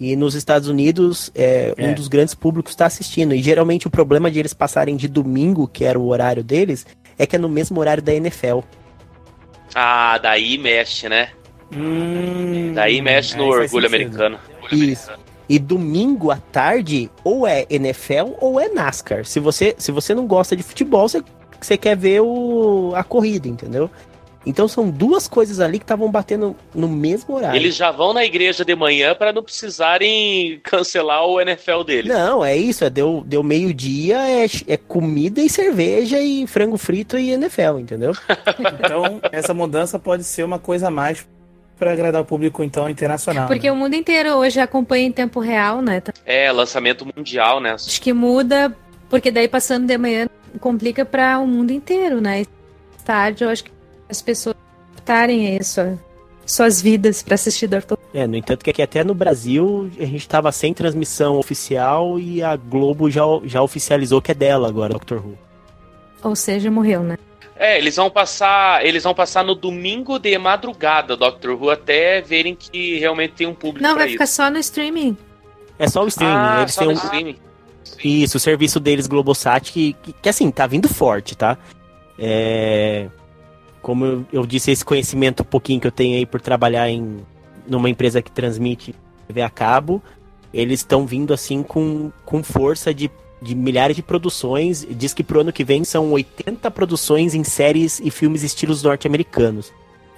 E 0.00 0.16
nos 0.16 0.34
Estados 0.34 0.68
Unidos, 0.68 1.30
é, 1.34 1.72
É. 1.76 1.86
um 1.88 1.94
dos 1.94 2.08
grandes 2.08 2.34
públicos 2.34 2.72
está 2.72 2.86
assistindo. 2.86 3.34
E 3.34 3.42
geralmente 3.42 3.86
o 3.86 3.90
problema 3.90 4.30
de 4.30 4.38
eles 4.38 4.52
passarem 4.52 4.96
de 4.96 5.06
domingo, 5.06 5.68
que 5.68 5.84
era 5.84 5.98
o 5.98 6.08
horário 6.08 6.42
deles, 6.42 6.84
é 7.16 7.26
que 7.26 7.36
é 7.36 7.38
no 7.38 7.48
mesmo 7.48 7.78
horário 7.78 8.02
da 8.02 8.12
NFL. 8.12 8.60
Ah, 9.74 10.18
daí 10.18 10.58
mexe, 10.58 11.08
né? 11.08 11.30
Hum, 11.72 12.72
Daí 12.74 13.00
mexe 13.00 13.36
no 13.36 13.44
orgulho 13.44 13.86
americano. 13.86 14.38
Isso. 14.70 15.10
E 15.48 15.58
domingo 15.58 16.30
à 16.30 16.36
tarde, 16.36 17.10
ou 17.22 17.46
é 17.46 17.66
NFL 17.68 18.32
ou 18.40 18.58
é 18.58 18.68
NASCAR. 18.68 19.24
Se 19.24 19.38
você, 19.38 19.74
se 19.76 19.92
você 19.92 20.14
não 20.14 20.26
gosta 20.26 20.56
de 20.56 20.62
futebol, 20.62 21.08
você, 21.08 21.22
você 21.60 21.76
quer 21.76 21.96
ver 21.96 22.20
o, 22.20 22.92
a 22.94 23.04
corrida, 23.04 23.46
entendeu? 23.46 23.90
Então 24.46 24.68
são 24.68 24.90
duas 24.90 25.26
coisas 25.26 25.58
ali 25.60 25.78
que 25.78 25.84
estavam 25.84 26.10
batendo 26.10 26.54
no 26.74 26.88
mesmo 26.88 27.34
horário. 27.34 27.56
Eles 27.56 27.74
já 27.74 27.90
vão 27.90 28.12
na 28.12 28.24
igreja 28.24 28.64
de 28.64 28.74
manhã 28.74 29.14
para 29.14 29.32
não 29.32 29.42
precisarem 29.42 30.60
cancelar 30.62 31.24
o 31.26 31.40
NFL 31.40 31.82
deles. 31.82 32.12
Não, 32.12 32.44
é 32.44 32.56
isso, 32.56 32.84
é 32.84 32.90
deu, 32.90 33.22
deu 33.26 33.42
meio-dia, 33.42 34.18
é, 34.18 34.46
é 34.68 34.76
comida 34.76 35.40
e 35.40 35.48
cerveja 35.48 36.20
e 36.20 36.46
frango 36.46 36.76
frito 36.76 37.18
e 37.18 37.30
NFL, 37.30 37.78
entendeu? 37.78 38.12
Então, 38.84 39.20
essa 39.32 39.54
mudança 39.54 39.98
pode 39.98 40.24
ser 40.24 40.42
uma 40.42 40.58
coisa 40.58 40.88
a 40.88 40.90
mais 40.90 41.26
para 41.78 41.92
agradar 41.92 42.22
o 42.22 42.24
público, 42.24 42.62
então, 42.62 42.88
internacional. 42.88 43.46
Porque 43.46 43.66
né? 43.66 43.72
o 43.72 43.76
mundo 43.76 43.94
inteiro 43.94 44.30
hoje 44.34 44.60
acompanha 44.60 45.06
em 45.06 45.12
tempo 45.12 45.40
real, 45.40 45.82
né? 45.82 45.98
Então, 45.98 46.14
É, 46.24 46.50
lançamento 46.52 47.06
mundial, 47.16 47.60
né? 47.60 47.72
Acho 47.72 48.00
que 48.00 48.12
muda, 48.12 48.74
porque 49.08 49.30
daí 49.30 49.48
passando 49.48 49.86
de 49.86 49.98
manhã 49.98 50.28
complica 50.60 51.04
para 51.04 51.38
o 51.38 51.46
mundo 51.46 51.72
inteiro, 51.72 52.20
né? 52.20 52.44
Tarde, 53.04 53.44
eu 53.44 53.50
acho 53.50 53.64
que 53.64 53.70
as 54.08 54.22
pessoas 54.22 54.56
adaptarem 54.92 55.48
a 55.48 55.60
isso, 55.60 55.80
a 55.80 55.94
suas 56.46 56.80
vidas 56.80 57.22
para 57.22 57.34
assistir 57.34 57.66
Doctor 57.66 57.98
Who. 57.98 58.18
É, 58.18 58.26
no 58.26 58.36
entanto 58.36 58.64
que 58.64 58.70
aqui 58.70 58.82
até 58.82 59.02
no 59.02 59.14
Brasil 59.14 59.90
a 59.98 60.04
gente 60.04 60.28
tava 60.28 60.52
sem 60.52 60.74
transmissão 60.74 61.36
oficial 61.36 62.18
e 62.18 62.42
a 62.42 62.54
Globo 62.56 63.10
já, 63.10 63.22
já 63.44 63.62
oficializou 63.62 64.20
que 64.20 64.30
é 64.30 64.34
dela 64.34 64.68
agora, 64.68 64.92
Doctor 64.92 65.24
Who. 65.24 65.38
Ou 66.22 66.36
seja, 66.36 66.70
morreu, 66.70 67.02
né? 67.02 67.18
É, 67.56 67.78
eles 67.78 67.96
vão 67.96 68.10
passar, 68.10 68.84
eles 68.84 69.04
vão 69.04 69.14
passar 69.14 69.44
no 69.44 69.54
domingo 69.54 70.18
de 70.18 70.36
madrugada, 70.38 71.16
Doctor 71.16 71.52
Who, 71.52 71.70
até 71.70 72.20
verem 72.20 72.54
que 72.54 72.98
realmente 72.98 73.34
tem 73.34 73.46
um 73.46 73.54
público 73.54 73.82
Não, 73.82 73.94
pra 73.94 74.04
vai 74.04 74.12
ficar 74.12 74.24
isso. 74.24 74.34
só 74.34 74.50
no 74.50 74.58
streaming. 74.58 75.16
É 75.78 75.88
só 75.88 76.04
o 76.04 76.08
streaming, 76.08 76.34
Ah, 76.34 76.58
eles 76.62 76.74
só 76.74 76.80
têm 76.80 76.88
no 76.88 76.94
um, 76.94 77.04
streaming. 77.04 77.36
Isso, 78.02 78.36
o 78.36 78.40
serviço 78.40 78.80
deles, 78.80 79.06
Globosat, 79.06 79.72
que, 79.72 79.92
que, 80.02 80.12
que, 80.12 80.28
assim, 80.28 80.50
tá 80.50 80.66
vindo 80.66 80.88
forte, 80.88 81.36
tá? 81.36 81.56
É, 82.18 83.06
como 83.80 84.04
eu, 84.04 84.26
eu 84.32 84.46
disse, 84.46 84.70
esse 84.70 84.84
conhecimento 84.84 85.42
um 85.42 85.46
pouquinho 85.46 85.80
que 85.80 85.86
eu 85.86 85.92
tenho 85.92 86.16
aí 86.16 86.26
por 86.26 86.40
trabalhar 86.40 86.88
em 86.88 87.24
numa 87.66 87.88
empresa 87.88 88.20
que 88.20 88.30
transmite 88.30 88.94
TV 89.26 89.40
a 89.40 89.48
cabo, 89.48 90.02
eles 90.52 90.80
estão 90.80 91.06
vindo 91.06 91.32
assim 91.32 91.62
com, 91.62 92.12
com 92.24 92.42
força 92.42 92.92
de, 92.92 93.10
de 93.44 93.54
milhares 93.54 93.94
de 93.94 94.02
produções. 94.02 94.86
Diz 94.90 95.12
que 95.14 95.22
pro 95.22 95.40
ano 95.40 95.52
que 95.52 95.62
vem 95.64 95.84
são 95.84 96.10
80 96.12 96.70
produções 96.70 97.34
em 97.34 97.44
séries 97.44 98.00
e 98.02 98.10
filmes 98.10 98.42
estilos 98.42 98.82
norte-americanos. 98.82 99.72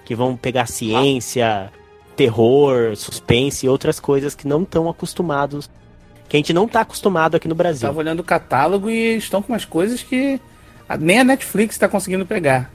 Que 0.05 0.15
vão 0.15 0.37
pegar 0.37 0.67
ciência, 0.67 1.71
terror, 2.15 2.97
suspense 2.97 3.67
e 3.67 3.69
outras 3.69 3.99
coisas 4.01 4.35
que 4.35 4.47
não 4.47 4.63
estão 4.63 4.89
acostumados. 4.89 5.69
Que 6.29 6.37
a 6.37 6.39
gente 6.39 6.53
não 6.53 6.67
tá 6.67 6.81
acostumado 6.81 7.37
aqui 7.37 7.47
no 7.49 7.55
Brasil. 7.55 7.89
Tava 7.89 7.99
olhando 7.99 8.21
o 8.21 8.25
catálogo 8.25 8.89
e 8.91 9.17
estão 9.17 9.43
com 9.43 9.53
umas 9.53 9.65
coisas 9.65 10.03
que 10.03 10.41
a- 10.89 10.97
nem 10.97 11.21
a 11.21 11.25
Netflix 11.25 11.75
está 11.75 11.89
conseguindo 11.89 12.25
pegar. 12.25 12.71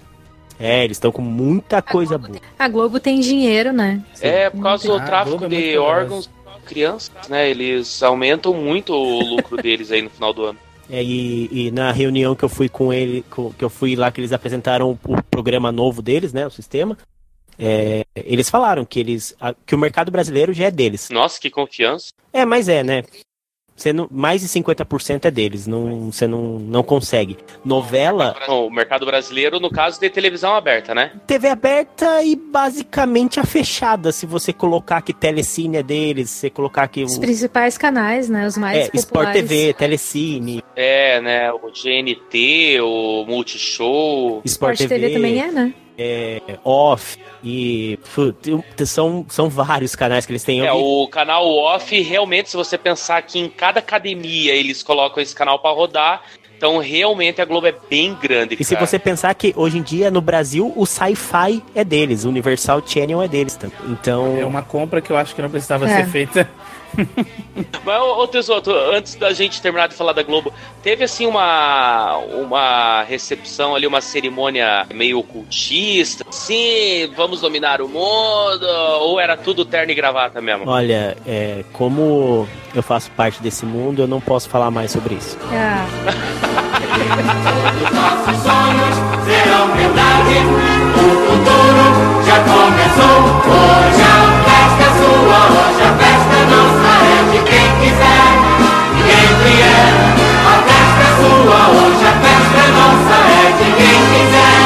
É, 0.60 0.84
eles 0.84 0.98
estão 0.98 1.12
com 1.12 1.22
muita 1.24 1.82
coisa 1.82 2.18
boa. 2.20 2.38
A 2.60 2.68
Globo 2.68 3.00
tem 3.00 3.20
dinheiro, 3.20 3.74
né? 3.74 4.02
É, 4.22 4.50
por 4.50 4.62
causa 4.62 4.88
do 4.88 4.96
Ah, 4.96 5.00
tráfico 5.02 5.46
é 5.46 5.48
de 5.50 5.78
órgãos 5.78 6.30
crianças, 6.62 7.12
né? 7.30 7.50
Eles 7.50 8.02
aumentam 8.04 8.54
muito 8.54 8.94
o 8.94 9.20
lucro 9.36 9.58
deles 9.62 9.92
aí 9.92 10.02
no 10.02 10.10
final 10.10 10.34
do 10.34 10.44
ano. 10.46 10.60
É, 10.90 11.02
e, 11.04 11.48
e 11.68 11.72
na 11.72 11.92
reunião 11.92 12.36
que 12.36 12.44
eu 12.44 12.50
fui 12.50 12.68
com 12.68 12.92
ele, 12.92 13.24
com- 13.30 13.52
que 13.54 13.64
eu 13.64 13.70
fui 13.70 13.96
lá, 13.96 14.12
que 14.12 14.20
eles 14.20 14.34
apresentaram 14.34 14.98
o 15.06 15.24
programa 15.24 15.72
novo 15.72 16.02
deles, 16.02 16.34
né? 16.34 16.46
O 16.46 16.52
sistema. 16.52 16.98
é, 17.60 18.04
eles 18.16 18.50
falaram 18.50 18.84
que 18.86 19.00
eles. 19.00 19.36
a- 19.40 19.54
que 19.66 19.76
o 19.76 19.78
mercado 19.78 20.12
brasileiro 20.12 20.52
já 20.54 20.66
é 20.66 20.72
deles. 20.72 21.10
Nossa, 21.10 21.40
que 21.40 21.50
confiança. 21.50 22.12
É, 22.34 22.44
mas 22.46 22.68
é, 22.68 22.84
né? 22.84 23.04
Você 23.82 23.92
não, 23.92 24.08
mais 24.12 24.42
de 24.42 24.48
50% 24.48 25.26
é 25.26 25.32
deles, 25.32 25.66
não, 25.66 26.12
você 26.12 26.28
não, 26.28 26.60
não 26.60 26.84
consegue. 26.84 27.38
Novela, 27.66 28.36
o 28.48 28.70
mercado 28.70 29.08
brasileiro, 29.08 29.60
no 29.60 29.72
caso 29.72 30.00
de 30.00 30.08
televisão 30.08 30.54
aberta, 30.54 30.94
né? 30.94 31.14
TV 31.26 31.48
aberta 31.48 32.22
e 32.24 32.36
basicamente 32.36 33.40
a 33.40 33.44
fechada. 33.44 34.12
Se 34.12 34.28
você 34.28 34.54
colocar 34.54 35.02
que 35.02 35.14
Telecine 35.14 35.78
é 35.78 35.84
deles, 35.84 36.30
se 36.30 36.38
você 36.42 36.50
colocar 36.52 36.88
que 36.90 37.04
Os 37.04 37.18
o. 37.18 37.22
principais 37.22 37.76
canais, 37.76 38.30
né? 38.30 38.46
Os 38.46 38.56
mais 38.56 38.78
É, 38.78 38.92
Sport 38.94 39.08
populares. 39.08 39.42
TV, 39.50 39.74
Telecine, 39.74 40.64
É, 40.76 41.20
né? 41.20 41.52
O 41.52 41.72
GNT, 41.72 42.80
o 42.82 43.26
Multishow. 43.28 44.44
Sport, 44.46 44.76
Sport 44.80 44.90
TV 44.90 45.10
também 45.10 45.42
é, 45.42 45.52
né? 45.52 45.74
É, 46.02 46.60
Off 46.64 47.18
e 47.44 47.98
putz, 48.14 48.90
são, 48.90 49.26
são 49.30 49.50
vários 49.50 49.96
canais 49.96 50.26
que 50.26 50.32
eles 50.32 50.44
têm. 50.44 50.66
É, 50.66 50.72
o 50.72 51.08
canal 51.08 51.48
off, 51.48 52.00
realmente, 52.02 52.50
se 52.50 52.58
você 52.58 52.78
pensar 52.78 53.22
que 53.24 53.40
em 53.40 53.50
cada 53.50 53.80
academia 53.80 54.54
eles 54.54 54.84
colocam 54.84 55.22
esse 55.22 55.36
canal 55.36 55.60
pra 55.60 55.72
rodar, 55.72 56.22
então 56.56 56.78
realmente 56.78 57.42
a 57.42 57.46
Globo 57.46 57.66
é 57.68 57.74
bem 57.90 58.16
grande. 58.22 58.56
E 58.60 58.64
se 58.64 58.76
cara. 58.76 58.86
você 58.86 59.00
pensar 59.00 59.34
que 59.34 59.54
hoje 59.56 59.80
em 59.80 59.82
dia 59.82 60.12
no 60.12 60.22
Brasil 60.22 60.72
o 60.76 60.86
Sci-Fi 60.86 61.64
é 61.74 61.84
deles, 61.84 62.24
o 62.24 62.30
Universal 62.30 62.84
Channel 62.86 63.22
é 63.22 63.28
deles 63.28 63.56
também. 63.56 63.78
Então, 63.90 64.38
É 64.40 64.46
uma 64.46 64.62
compra 64.62 65.02
que 65.02 65.12
eu 65.12 65.18
acho 65.18 65.34
que 65.34 65.42
não 65.42 65.50
precisava 65.50 65.90
É. 65.90 65.98
ser 65.98 66.08
feita. 66.12 66.50
Mas, 67.84 68.02
ô, 68.02 68.24
ô 68.24 68.28
Tesouro, 68.28 68.72
antes 68.94 69.16
da 69.16 69.32
gente 69.34 69.62
terminar 69.62 69.88
de 69.88 69.96
falar 69.96 70.14
da 70.14 70.24
Globo, 70.24 70.54
teve 70.82 71.04
assim 71.04 71.26
uma, 71.26 72.18
uma 72.18 73.04
recepção 73.04 73.76
ali, 73.76 73.86
uma 73.88 74.02
cerimônia 74.02 74.86
meio 74.94 75.20
ocultista, 75.20 76.26
sim, 76.32 77.12
vamos 77.16 77.42
dominar 77.42 77.82
o 77.82 77.88
mundo, 77.88 78.66
ou 79.00 79.20
era 79.20 79.36
tudo 79.36 79.66
terno 79.66 79.92
e 79.92 79.96
gravata 79.96 80.42
mesmo? 80.42 80.70
olha, 80.70 81.18
é, 81.28 81.64
como 81.74 82.48
eu 82.74 82.82
faço 82.84 83.12
parte 83.12 83.42
desse 83.42 83.66
mundo, 83.66 84.02
eu 84.04 84.08
não 84.08 84.22
posso 84.22 84.50
falar 84.50 84.72
mais 84.72 84.92
sobre 84.92 85.16
isso. 85.16 85.38
Ah, 85.52 85.86
Nossos 87.94 88.44
sonhos 88.44 88.96
serão 89.26 89.68
verdade. 89.76 90.36
O 90.96 90.98
futuro 91.28 91.86
já 92.26 92.38
começou. 92.44 93.18
Hoje 93.52 94.02
a 94.04 94.44
festa 94.44 94.84
é 94.84 94.90
sua, 94.98 95.40
hoje 95.50 95.84
a 95.84 95.86
festa 95.98 96.11
de 97.32 97.40
quem 97.50 97.68
quiser. 97.80 98.32
quem 99.08 99.28
quer. 99.44 99.92
a 100.46 100.56
festa 100.68 101.08
sua 101.18 101.62
hoje, 101.70 102.06
a 102.06 102.14
festa 102.24 102.64
nossa 102.78 103.18
é 103.32 103.48
de 103.58 103.68
quem 103.80 104.00
quiser. 104.12 104.62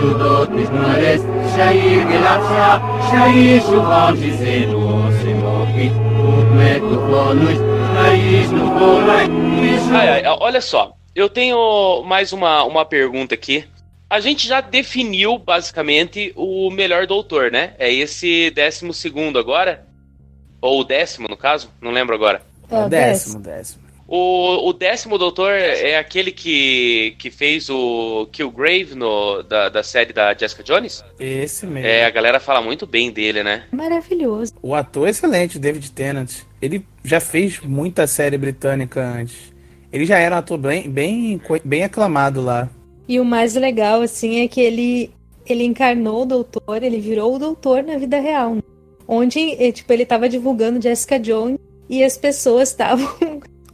Чудотный 0.00 0.64
знарец, 0.64 1.22
шаи 1.54 1.98
o 1.98 2.06
шаи 3.10 3.60
шувам 3.60 4.16
жизену, 4.16 5.12
симоки, 5.20 5.86
утмету 6.38 6.96
хонусь, 7.00 7.62
шаи 7.94 8.44
шнуфонай, 8.48 9.26
Ai, 9.92 10.08
ai, 10.08 10.36
olha 10.40 10.60
só, 10.60 10.92
eu 11.14 11.28
tenho 11.28 12.02
mais 12.06 12.32
uma, 12.32 12.64
uma 12.64 12.84
pergunta 12.86 13.34
aqui 13.34 13.66
a 14.10 14.18
gente 14.18 14.48
já 14.48 14.60
definiu 14.60 15.38
basicamente 15.38 16.32
o 16.34 16.68
melhor 16.68 17.06
doutor, 17.06 17.52
né? 17.52 17.74
É 17.78 17.92
esse 17.92 18.50
décimo 18.50 18.92
segundo 18.92 19.38
agora. 19.38 19.86
Ou 20.60 20.80
o 20.80 20.84
décimo, 20.84 21.28
no 21.28 21.36
caso? 21.36 21.70
Não 21.80 21.92
lembro 21.92 22.16
agora. 22.16 22.42
É, 22.68 22.84
o 22.84 22.88
décimo, 22.88 23.38
décimo. 23.38 23.84
O, 24.08 24.68
o 24.68 24.72
décimo 24.72 25.16
doutor 25.16 25.52
é 25.52 25.96
aquele 25.96 26.32
que, 26.32 27.14
que 27.16 27.30
fez 27.30 27.70
o 27.70 28.26
Killgrave 28.32 28.96
no, 28.96 29.44
da, 29.44 29.68
da 29.68 29.84
série 29.84 30.12
da 30.12 30.34
Jessica 30.34 30.64
Jones? 30.64 31.04
Esse 31.20 31.64
mesmo. 31.64 31.86
É, 31.86 32.04
a 32.04 32.10
galera 32.10 32.40
fala 32.40 32.60
muito 32.60 32.88
bem 32.88 33.12
dele, 33.12 33.44
né? 33.44 33.62
Maravilhoso. 33.70 34.52
O 34.60 34.74
ator 34.74 35.06
é 35.06 35.10
excelente, 35.10 35.56
o 35.56 35.60
David 35.60 35.92
Tennant. 35.92 36.32
Ele 36.60 36.84
já 37.04 37.20
fez 37.20 37.60
muita 37.60 38.08
série 38.08 38.36
britânica 38.36 39.00
antes. 39.00 39.52
Ele 39.92 40.04
já 40.04 40.18
era 40.18 40.34
um 40.34 40.38
ator 40.38 40.58
bem, 40.58 40.90
bem, 40.90 41.40
bem 41.64 41.84
aclamado 41.84 42.42
lá. 42.42 42.68
E 43.10 43.18
o 43.18 43.24
mais 43.24 43.56
legal, 43.56 44.02
assim, 44.02 44.38
é 44.38 44.46
que 44.46 44.60
ele, 44.60 45.10
ele 45.44 45.64
encarnou 45.64 46.22
o 46.22 46.24
doutor, 46.24 46.80
ele 46.80 47.00
virou 47.00 47.34
o 47.34 47.38
doutor 47.40 47.82
na 47.82 47.98
vida 47.98 48.20
real. 48.20 48.54
né? 48.54 48.62
Onde, 49.08 49.72
tipo, 49.72 49.92
ele 49.92 50.06
tava 50.06 50.28
divulgando 50.28 50.80
Jessica 50.80 51.18
Jones 51.18 51.58
e 51.88 52.04
as 52.04 52.16
pessoas 52.16 52.68
estavam 52.70 53.08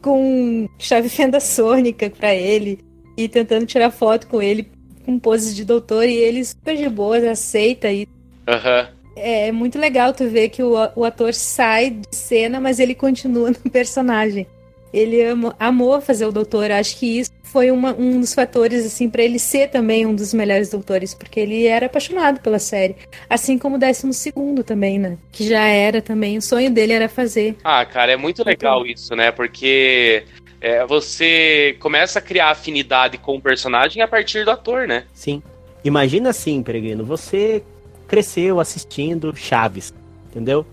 com 0.01 0.67
chave 0.79 1.11
fenda 1.11 1.39
sônica 1.39 2.09
pra 2.09 2.35
ele 2.35 2.79
e 3.15 3.29
tentando 3.29 3.67
tirar 3.67 3.91
foto 3.91 4.27
com 4.27 4.41
ele 4.41 4.71
com 5.05 5.19
poses 5.19 5.55
de 5.55 5.67
doutor 5.67 6.09
e 6.09 6.15
ele 6.15 6.43
super 6.43 6.75
de 6.75 6.89
boas, 6.89 7.23
aceita 7.23 7.93
e 7.93 8.09
Aham. 8.49 8.89
é 9.17 9.53
muito 9.53 9.79
legal 9.79 10.15
tu 10.15 10.27
ver 10.31 10.49
que 10.49 10.63
o, 10.63 10.73
o 10.97 11.05
ator 11.05 11.35
sai 11.35 11.91
de 11.91 12.17
cena, 12.17 12.59
mas 12.59 12.81
ele 12.81 12.95
continua 12.95 13.51
no 13.63 13.71
personagem. 13.71 14.47
Ele 14.93 15.23
amou, 15.25 15.53
amou 15.59 16.01
fazer 16.01 16.27
o 16.27 16.33
doutor. 16.33 16.71
Acho 16.71 16.97
que 16.99 17.19
isso 17.21 17.31
foi 17.43 17.71
uma- 17.71 17.95
um 17.95 18.21
dos 18.21 18.35
fatores, 18.35 18.85
assim, 18.85 19.09
para 19.09 19.23
ele 19.23 19.39
ser 19.39 19.69
também 19.71 20.05
um 20.07 20.15
dos 20.15 20.33
melhores 20.35 20.71
doutores, 20.71 21.15
porque 21.15 21.41
ele 21.41 21.67
era 21.67 21.87
apaixonado 21.87 22.41
pela 22.41 22.59
série. 22.59 22.97
Assim 23.29 23.59
como 23.59 23.77
o 23.77 23.79
décimo 23.79 24.13
segundo 24.13 24.63
também, 24.65 24.99
né? 24.99 25.17
Que 25.33 25.47
já 25.49 25.65
era 25.67 26.01
também. 26.03 26.37
O 26.39 26.43
sonho 26.43 26.71
dele 26.71 26.93
era 26.93 27.09
fazer. 27.09 27.57
Ah, 27.65 27.85
cara, 27.85 28.13
é 28.13 28.17
muito 28.17 28.45
legal 28.45 28.87
isso, 28.87 29.15
né? 29.15 29.31
Porque 29.31 30.25
é, 30.61 30.85
você 30.87 31.77
começa 31.81 32.19
a 32.19 32.23
criar 32.23 32.51
afinidade 32.51 33.19
com 33.19 33.37
o 33.37 33.41
personagem 33.41 34.03
a 34.03 34.09
partir 34.09 34.45
do 34.45 34.51
ator, 34.51 34.87
né? 34.89 35.05
Sim. 35.13 35.43
Imagina 35.85 36.31
assim, 36.31 36.63
Peregrino, 36.63 37.05
você 37.05 37.63
cresceu 38.09 38.59
assistindo 38.59 39.35
Chaves, 39.37 39.93
entendeu? 40.31 40.67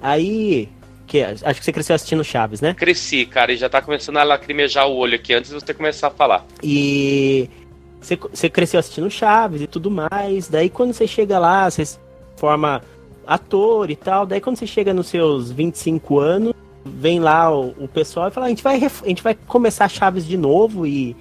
Aí, 0.00 0.68
que 1.12 1.22
acho 1.22 1.60
que 1.60 1.64
você 1.64 1.72
cresceu 1.72 1.94
assistindo 1.94 2.24
Chaves, 2.24 2.62
né? 2.62 2.72
Cresci, 2.72 3.26
cara, 3.26 3.52
e 3.52 3.56
já 3.56 3.68
tá 3.68 3.82
começando 3.82 4.16
a 4.16 4.22
lacrimejar 4.22 4.88
o 4.88 4.96
olho 4.96 5.14
aqui 5.14 5.34
antes 5.34 5.50
de 5.50 5.60
você 5.60 5.74
começar 5.74 6.06
a 6.06 6.10
falar. 6.10 6.46
E 6.62 7.50
você, 8.00 8.16
você 8.16 8.48
cresceu 8.48 8.80
assistindo 8.80 9.10
Chaves 9.10 9.60
e 9.60 9.66
tudo 9.66 9.90
mais. 9.90 10.48
Daí 10.48 10.70
quando 10.70 10.94
você 10.94 11.06
chega 11.06 11.38
lá, 11.38 11.70
você 11.70 11.84
forma 12.36 12.82
ator 13.26 13.90
e 13.90 13.96
tal. 13.96 14.24
Daí 14.24 14.40
quando 14.40 14.56
você 14.56 14.66
chega 14.66 14.94
nos 14.94 15.08
seus 15.08 15.52
25 15.52 16.18
anos, 16.18 16.54
vem 16.82 17.20
lá 17.20 17.54
o, 17.54 17.74
o 17.78 17.88
pessoal 17.88 18.28
e 18.28 18.30
fala: 18.30 18.46
a 18.46 18.48
gente, 18.48 18.62
vai, 18.62 18.76
a 18.82 19.08
gente 19.08 19.22
vai 19.22 19.34
começar 19.34 19.90
Chaves 19.90 20.26
de 20.26 20.38
novo 20.38 20.86
e 20.86 21.14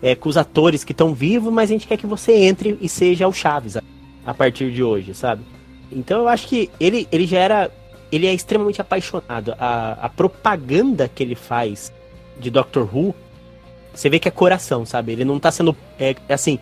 é, 0.00 0.14
com 0.14 0.30
os 0.30 0.38
atores 0.38 0.84
que 0.84 0.92
estão 0.92 1.12
vivos, 1.12 1.52
mas 1.52 1.70
a 1.70 1.74
gente 1.74 1.86
quer 1.86 1.98
que 1.98 2.06
você 2.06 2.32
entre 2.32 2.78
e 2.80 2.88
seja 2.88 3.28
o 3.28 3.32
Chaves 3.32 3.76
a, 3.76 3.82
a 4.24 4.32
partir 4.32 4.72
de 4.72 4.82
hoje, 4.82 5.14
sabe? 5.14 5.42
Então 5.92 6.20
eu 6.20 6.28
acho 6.28 6.48
que 6.48 6.70
ele, 6.80 7.06
ele 7.12 7.26
já 7.26 7.38
era. 7.38 7.70
Ele 8.12 8.26
é 8.26 8.32
extremamente 8.34 8.80
apaixonado. 8.80 9.54
A, 9.58 9.92
a 10.02 10.08
propaganda 10.08 11.08
que 11.08 11.22
ele 11.22 11.34
faz 11.34 11.92
de 12.38 12.50
Doctor 12.50 12.88
Who 12.94 13.14
você 13.94 14.10
vê 14.10 14.18
que 14.18 14.26
é 14.26 14.30
coração, 14.30 14.84
sabe? 14.84 15.12
Ele 15.12 15.24
não 15.24 15.38
tá 15.38 15.50
sendo. 15.52 15.74
É, 15.98 16.16
é 16.28 16.34
assim. 16.34 16.58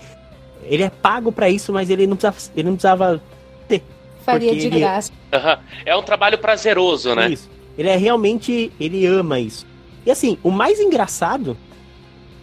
Ele 0.64 0.82
é 0.82 0.90
pago 0.90 1.32
pra 1.32 1.48
isso, 1.48 1.72
mas 1.72 1.88
ele 1.88 2.06
não 2.06 2.16
precisava. 2.16 2.52
Ele 2.54 2.68
não 2.68 2.76
precisava 2.76 3.22
ter. 3.66 3.82
Faria 4.22 4.54
de 4.54 4.66
ele- 4.66 4.78
graça. 4.78 5.10
Aham. 5.32 5.58
É 5.86 5.96
um 5.96 6.02
trabalho 6.02 6.38
prazeroso, 6.38 7.14
né? 7.14 7.30
Isso. 7.30 7.50
Ele 7.76 7.88
é 7.88 7.96
realmente. 7.96 8.70
Ele 8.78 9.06
ama 9.06 9.40
isso. 9.40 9.66
E 10.04 10.10
assim, 10.10 10.36
o 10.42 10.50
mais 10.50 10.78
engraçado, 10.78 11.56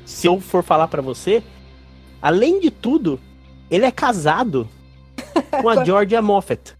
se 0.05 0.25
eu 0.25 0.39
for 0.39 0.63
falar 0.63 0.87
pra 0.87 1.01
você, 1.01 1.43
além 2.21 2.59
de 2.59 2.71
tudo, 2.71 3.19
ele 3.69 3.85
é 3.85 3.91
casado 3.91 4.67
com 5.61 5.69
a 5.69 5.85
Georgia 5.85 6.21
Moffat, 6.21 6.73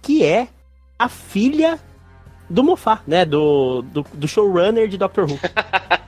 que 0.00 0.22
é 0.24 0.48
a 0.98 1.08
filha 1.08 1.78
do 2.48 2.62
Moffat, 2.62 3.02
né? 3.06 3.24
Do, 3.24 3.82
do, 3.82 4.06
do 4.14 4.28
showrunner 4.28 4.88
de 4.88 4.96
Doctor 4.96 5.24
Who. 5.30 5.38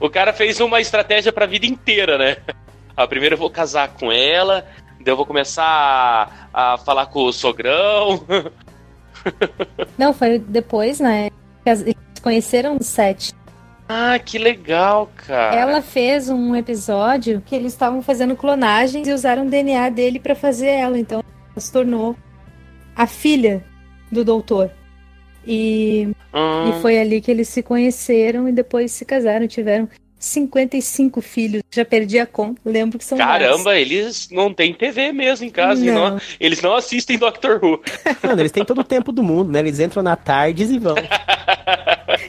O 0.00 0.08
cara 0.08 0.32
fez 0.32 0.60
uma 0.60 0.80
estratégia 0.80 1.32
pra 1.32 1.46
vida 1.46 1.66
inteira, 1.66 2.16
né? 2.16 2.36
Ah, 2.96 3.06
primeiro 3.06 3.34
eu 3.34 3.38
vou 3.38 3.50
casar 3.50 3.88
com 3.88 4.12
ela, 4.12 4.64
daí 5.00 5.12
eu 5.12 5.16
vou 5.16 5.26
começar 5.26 6.48
a, 6.54 6.74
a 6.74 6.78
falar 6.78 7.06
com 7.06 7.24
o 7.24 7.32
sogrão. 7.32 8.24
Não, 9.98 10.12
foi 10.12 10.38
depois, 10.38 11.00
né? 11.00 11.30
Eles 11.66 11.96
conheceram 12.22 12.74
no 12.74 12.82
set. 12.82 13.34
Ah, 13.88 14.18
que 14.18 14.38
legal, 14.38 15.10
cara. 15.26 15.56
Ela 15.56 15.82
fez 15.82 16.28
um 16.28 16.54
episódio 16.54 17.42
que 17.44 17.56
eles 17.56 17.72
estavam 17.72 18.00
fazendo 18.00 18.36
clonagem 18.36 19.02
e 19.04 19.12
usaram 19.12 19.46
o 19.46 19.50
DNA 19.50 19.88
dele 19.90 20.20
pra 20.20 20.34
fazer 20.34 20.68
ela. 20.68 20.98
Então, 20.98 21.24
ela 21.50 21.60
se 21.60 21.72
tornou 21.72 22.14
a 22.98 23.06
filha 23.06 23.64
do 24.10 24.24
doutor. 24.24 24.70
E, 25.46 26.08
Hum, 26.34 26.68
e 26.68 26.82
foi 26.82 26.98
ali 26.98 27.20
que 27.22 27.30
eles 27.30 27.48
se 27.48 27.62
conheceram 27.62 28.48
e 28.48 28.52
depois 28.52 28.92
se 28.92 29.04
casaram. 29.04 29.46
Tiveram 29.46 29.88
55 30.18 31.20
filhos. 31.20 31.62
Já 31.70 31.84
perdi 31.84 32.18
a 32.18 32.26
conta. 32.26 32.60
Lembro 32.64 32.98
que 32.98 33.04
são 33.04 33.16
vários. 33.18 33.48
Caramba, 33.50 33.76
eles 33.78 34.28
não 34.30 34.52
têm 34.52 34.74
TV 34.74 35.12
mesmo 35.12 35.46
em 35.46 35.50
casa. 35.50 35.84
e 35.84 35.90
Não. 35.90 36.10
não- 36.10 36.20
eles 36.40 36.60
não 36.60 36.74
assistem 36.74 37.16
Doctor 37.18 37.60
Who. 37.64 37.80
Mano, 38.22 38.40
eles 38.42 38.52
têm 38.52 38.64
todo 38.64 38.80
o 38.80 38.84
tempo 38.84 39.12
do 39.12 39.22
mundo, 39.22 39.50
né? 39.52 39.60
Eles 39.60 39.78
entram 39.80 40.02
na 40.02 40.16
tardes 40.16 40.70
e 40.70 40.78
vão. 40.78 40.96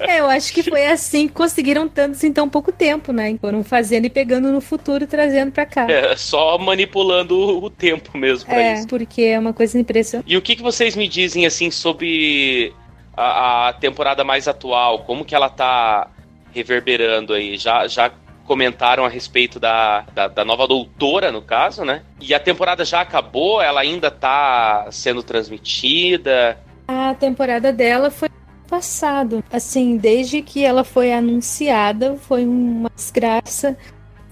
É, 0.02 0.20
eu 0.20 0.30
acho 0.30 0.54
que 0.54 0.62
foi 0.64 0.86
assim 0.88 1.28
que 1.28 1.34
conseguiram 1.34 1.88
tantos 1.88 2.24
em 2.24 2.32
tão 2.32 2.48
pouco 2.50 2.72
tempo, 2.72 3.12
né? 3.12 3.36
Foram 3.40 3.64
fazendo 3.64 4.06
e 4.06 4.10
pegando 4.10 4.52
no 4.52 4.62
futuro 4.62 5.04
e 5.04 5.08
trazendo 5.08 5.52
pra 5.52 5.66
cá. 5.66 5.90
É, 5.90 6.16
só 6.16 6.58
manipulando 6.58 7.36
o 7.38 7.60
o 7.60 7.70
tempo 7.70 8.18
mesmo 8.18 8.46
pra 8.48 8.62
É, 8.62 8.74
isso. 8.76 8.88
porque 8.88 9.22
é 9.22 9.38
uma 9.40 9.54
coisa 9.54 9.78
impressionante. 9.80 10.32
E 10.32 10.38
o 10.38 10.42
que, 10.42 10.56
que 10.56 10.62
vocês 10.62 10.96
me 10.96 11.08
dizem, 11.08 11.46
assim, 11.46 11.70
sobre 11.72 12.74
a, 13.16 13.70
a 13.70 13.74
temporada 13.74 14.24
mais 14.24 14.48
atual? 14.48 15.00
Como 15.00 15.26
que 15.26 15.36
ela 15.36 15.50
tá 15.50 16.08
reverberando 16.54 17.34
aí? 17.34 17.58
Já, 17.58 17.88
já 17.88 18.12
comentaram 18.45 19.06
a 19.06 19.10
respeito 19.10 19.60
da, 19.60 20.06
da, 20.14 20.28
da 20.28 20.43
nova 20.43 20.68
doutora, 20.68 21.32
no 21.32 21.41
caso, 21.41 21.86
né? 21.86 22.02
E 22.20 22.34
a 22.34 22.39
temporada 22.39 22.84
já 22.84 23.02
acabou? 23.02 23.62
Ela 23.62 23.82
ainda 23.82 24.10
tá 24.10 24.88
sendo 24.91 25.22
transmitida? 25.22 26.58
A 26.88 27.14
temporada 27.14 27.72
dela 27.72 28.10
foi 28.10 28.30
passado. 28.68 29.43
Assim, 29.52 29.97
desde 29.97 30.41
que 30.41 30.64
ela 30.64 30.84
foi 30.84 31.14
anunciada, 31.14 32.16
foi 32.16 32.45
uma 32.45 32.89
desgraça. 32.95 33.78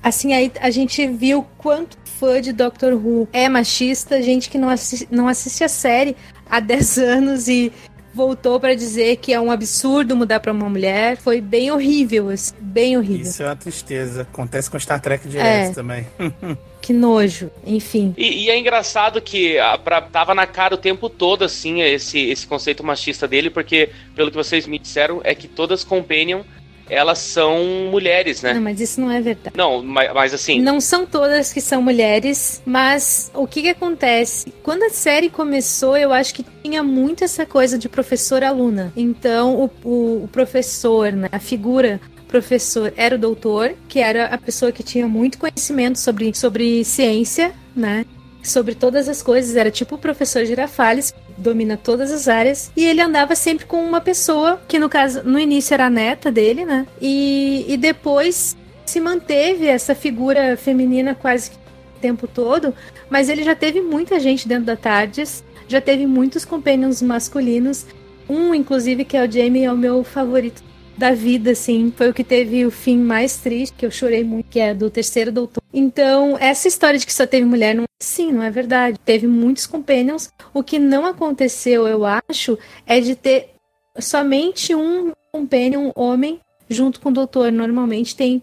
Assim, 0.01 0.33
aí 0.33 0.51
a 0.61 0.69
gente 0.69 1.05
viu 1.07 1.45
quanto 1.57 1.97
fã 2.05 2.41
de 2.41 2.51
Doctor 2.51 2.93
Who 2.93 3.27
é 3.31 3.49
machista, 3.49 4.21
gente 4.21 4.49
que 4.49 4.57
não, 4.57 4.69
assi 4.69 5.07
não 5.11 5.27
assiste 5.27 5.63
a 5.63 5.69
série 5.69 6.15
há 6.49 6.59
10 6.59 6.97
anos 6.99 7.47
e 7.47 7.71
voltou 8.17 8.59
pra 8.59 8.73
dizer 8.73 9.17
que 9.17 9.31
é 9.31 9.39
um 9.39 9.51
absurdo 9.51 10.15
mudar 10.15 10.39
pra 10.41 10.51
uma 10.51 10.67
mulher. 10.67 11.15
Foi 11.15 11.39
bem 11.39 11.71
horrível, 11.71 12.29
assim, 12.29 12.53
bem 12.59 12.97
horrível. 12.97 13.21
Isso 13.21 13.43
é 13.43 13.45
uma 13.45 13.55
tristeza. 13.55 14.23
Acontece 14.23 14.69
com 14.69 14.77
Star 14.79 14.99
Trek 14.99 15.27
direto 15.29 15.71
É. 15.71 15.73
também. 15.73 16.05
Que 16.79 16.93
nojo, 16.93 17.51
enfim. 17.65 18.13
E, 18.17 18.45
e 18.45 18.49
é 18.49 18.57
engraçado 18.57 19.19
que 19.21 19.59
a, 19.59 19.77
pra, 19.77 19.99
tava 19.99 20.33
na 20.33 20.47
cara 20.47 20.73
o 20.73 20.77
tempo 20.77 21.09
todo, 21.09 21.43
assim, 21.43 21.81
esse, 21.81 22.17
esse 22.29 22.47
conceito 22.47 22.81
machista 22.81 23.27
dele, 23.27 23.49
porque, 23.49 23.89
pelo 24.15 24.31
que 24.31 24.37
vocês 24.37 24.65
me 24.65 24.79
disseram, 24.79 25.19
é 25.25 25.35
que 25.35 25.49
todas 25.49 25.83
Companion, 25.83 26.43
elas 26.89 27.19
são 27.19 27.57
mulheres, 27.91 28.41
né? 28.41 28.53
Não, 28.53 28.61
mas 28.61 28.79
isso 28.79 28.99
não 29.01 29.11
é 29.11 29.19
verdade. 29.21 29.55
Não, 29.57 29.83
mas, 29.83 30.13
mas 30.13 30.33
assim, 30.33 30.59
Não 30.61 30.79
são 30.79 31.05
todas 31.05 31.51
que 31.53 31.61
são 31.61 31.81
mulheres, 31.81 32.61
mas 32.65 33.29
o 33.33 33.45
que 33.47 33.61
que 33.61 33.69
acontece? 33.69 34.53
Quando 34.63 34.83
a 34.83 34.89
série 34.89 35.29
começou, 35.29 35.97
eu 35.97 36.13
acho 36.13 36.33
que 36.33 36.45
tinha 36.63 36.81
muito 36.83 37.23
essa 37.23 37.45
coisa 37.45 37.77
de 37.77 37.87
professor-aluna. 37.89 38.91
Então, 38.95 39.55
o, 39.55 39.71
o- 39.87 40.23
o 40.23 40.29
professor, 40.31 41.11
né, 41.11 41.29
a 41.31 41.39
figura 41.39 41.99
professor 42.27 42.93
era 42.97 43.15
o 43.15 43.17
doutor, 43.17 43.73
que 43.87 43.99
era 43.99 44.25
a 44.25 44.37
pessoa 44.37 44.69
que 44.71 44.83
tinha 44.83 45.07
muito 45.07 45.37
conhecimento 45.37 45.97
sobre, 45.97 46.33
sobre 46.35 46.83
ciência, 46.83 47.53
né? 47.75 48.05
Sobre 48.43 48.75
todas 48.75 49.07
as 49.09 49.21
coisas, 49.23 49.55
era 49.55 49.71
tipo 49.71 49.95
o 49.95 49.97
professor 49.97 50.43
Girafales, 50.45 51.13
domina 51.37 51.77
todas 51.77 52.11
as 52.11 52.27
áreas, 52.27 52.71
e 52.75 52.85
ele 52.85 53.01
andava 53.01 53.35
sempre 53.35 53.65
com 53.65 53.83
uma 53.83 54.01
pessoa, 54.01 54.59
que 54.67 54.79
no 54.79 54.89
caso, 54.89 55.23
no 55.23 55.39
início 55.39 55.73
era 55.73 55.85
a 55.85 55.89
neta 55.89 56.31
dele, 56.31 56.65
né? 56.65 56.87
E, 56.99 57.65
e 57.67 57.77
depois 57.77 58.57
se 58.85 58.99
manteve 58.99 59.67
essa 59.67 59.93
figura 59.93 60.57
feminina 60.57 61.13
quase 61.13 61.51
que 61.51 61.57
o 61.57 61.99
tempo 62.01 62.27
todo, 62.27 62.73
mas 63.09 63.29
ele 63.29 63.43
já 63.43 63.55
teve 63.55 63.81
muita 63.81 64.19
gente 64.19 64.47
dentro 64.47 64.65
da 64.65 64.75
Tardes, 64.75 65.43
já 65.67 65.81
teve 65.81 66.05
muitos 66.05 66.45
companions 66.45 67.01
masculinos, 67.01 67.85
um 68.29 68.53
inclusive 68.53 69.05
que 69.05 69.17
é 69.17 69.25
o 69.25 69.31
Jamie 69.31 69.63
é 69.63 69.71
o 69.71 69.77
meu 69.77 70.03
favorito 70.03 70.63
da 70.97 71.11
vida, 71.11 71.51
assim, 71.51 71.93
foi 71.95 72.09
o 72.09 72.13
que 72.13 72.23
teve 72.23 72.65
o 72.65 72.71
fim 72.71 72.97
mais 72.97 73.37
triste, 73.37 73.75
que 73.77 73.85
eu 73.85 73.91
chorei 73.91 74.23
muito, 74.23 74.49
que 74.49 74.59
é 74.59 74.73
do 74.73 74.89
terceiro 74.89 75.31
doutor. 75.31 75.61
Então, 75.71 76.35
essa 76.39 76.67
história 76.67 76.97
de 76.97 77.05
que 77.05 77.13
só 77.13 77.27
teve 77.27 77.45
mulher, 77.45 77.75
não, 77.75 77.85
sim, 78.01 78.31
não 78.31 78.41
é 78.41 78.49
verdade. 78.49 78.97
Teve 79.05 79.27
muitos 79.27 79.67
companions. 79.67 80.29
O 80.53 80.63
que 80.63 80.79
não 80.79 81.05
aconteceu, 81.05 81.87
eu 81.87 82.03
acho, 82.03 82.57
é 82.85 82.99
de 82.99 83.15
ter 83.15 83.51
somente 83.99 84.73
um 84.73 85.11
companion, 85.31 85.91
homem, 85.95 86.39
junto 86.67 86.99
com 86.99 87.09
o 87.09 87.13
doutor. 87.13 87.51
Normalmente 87.51 88.15
tem 88.15 88.41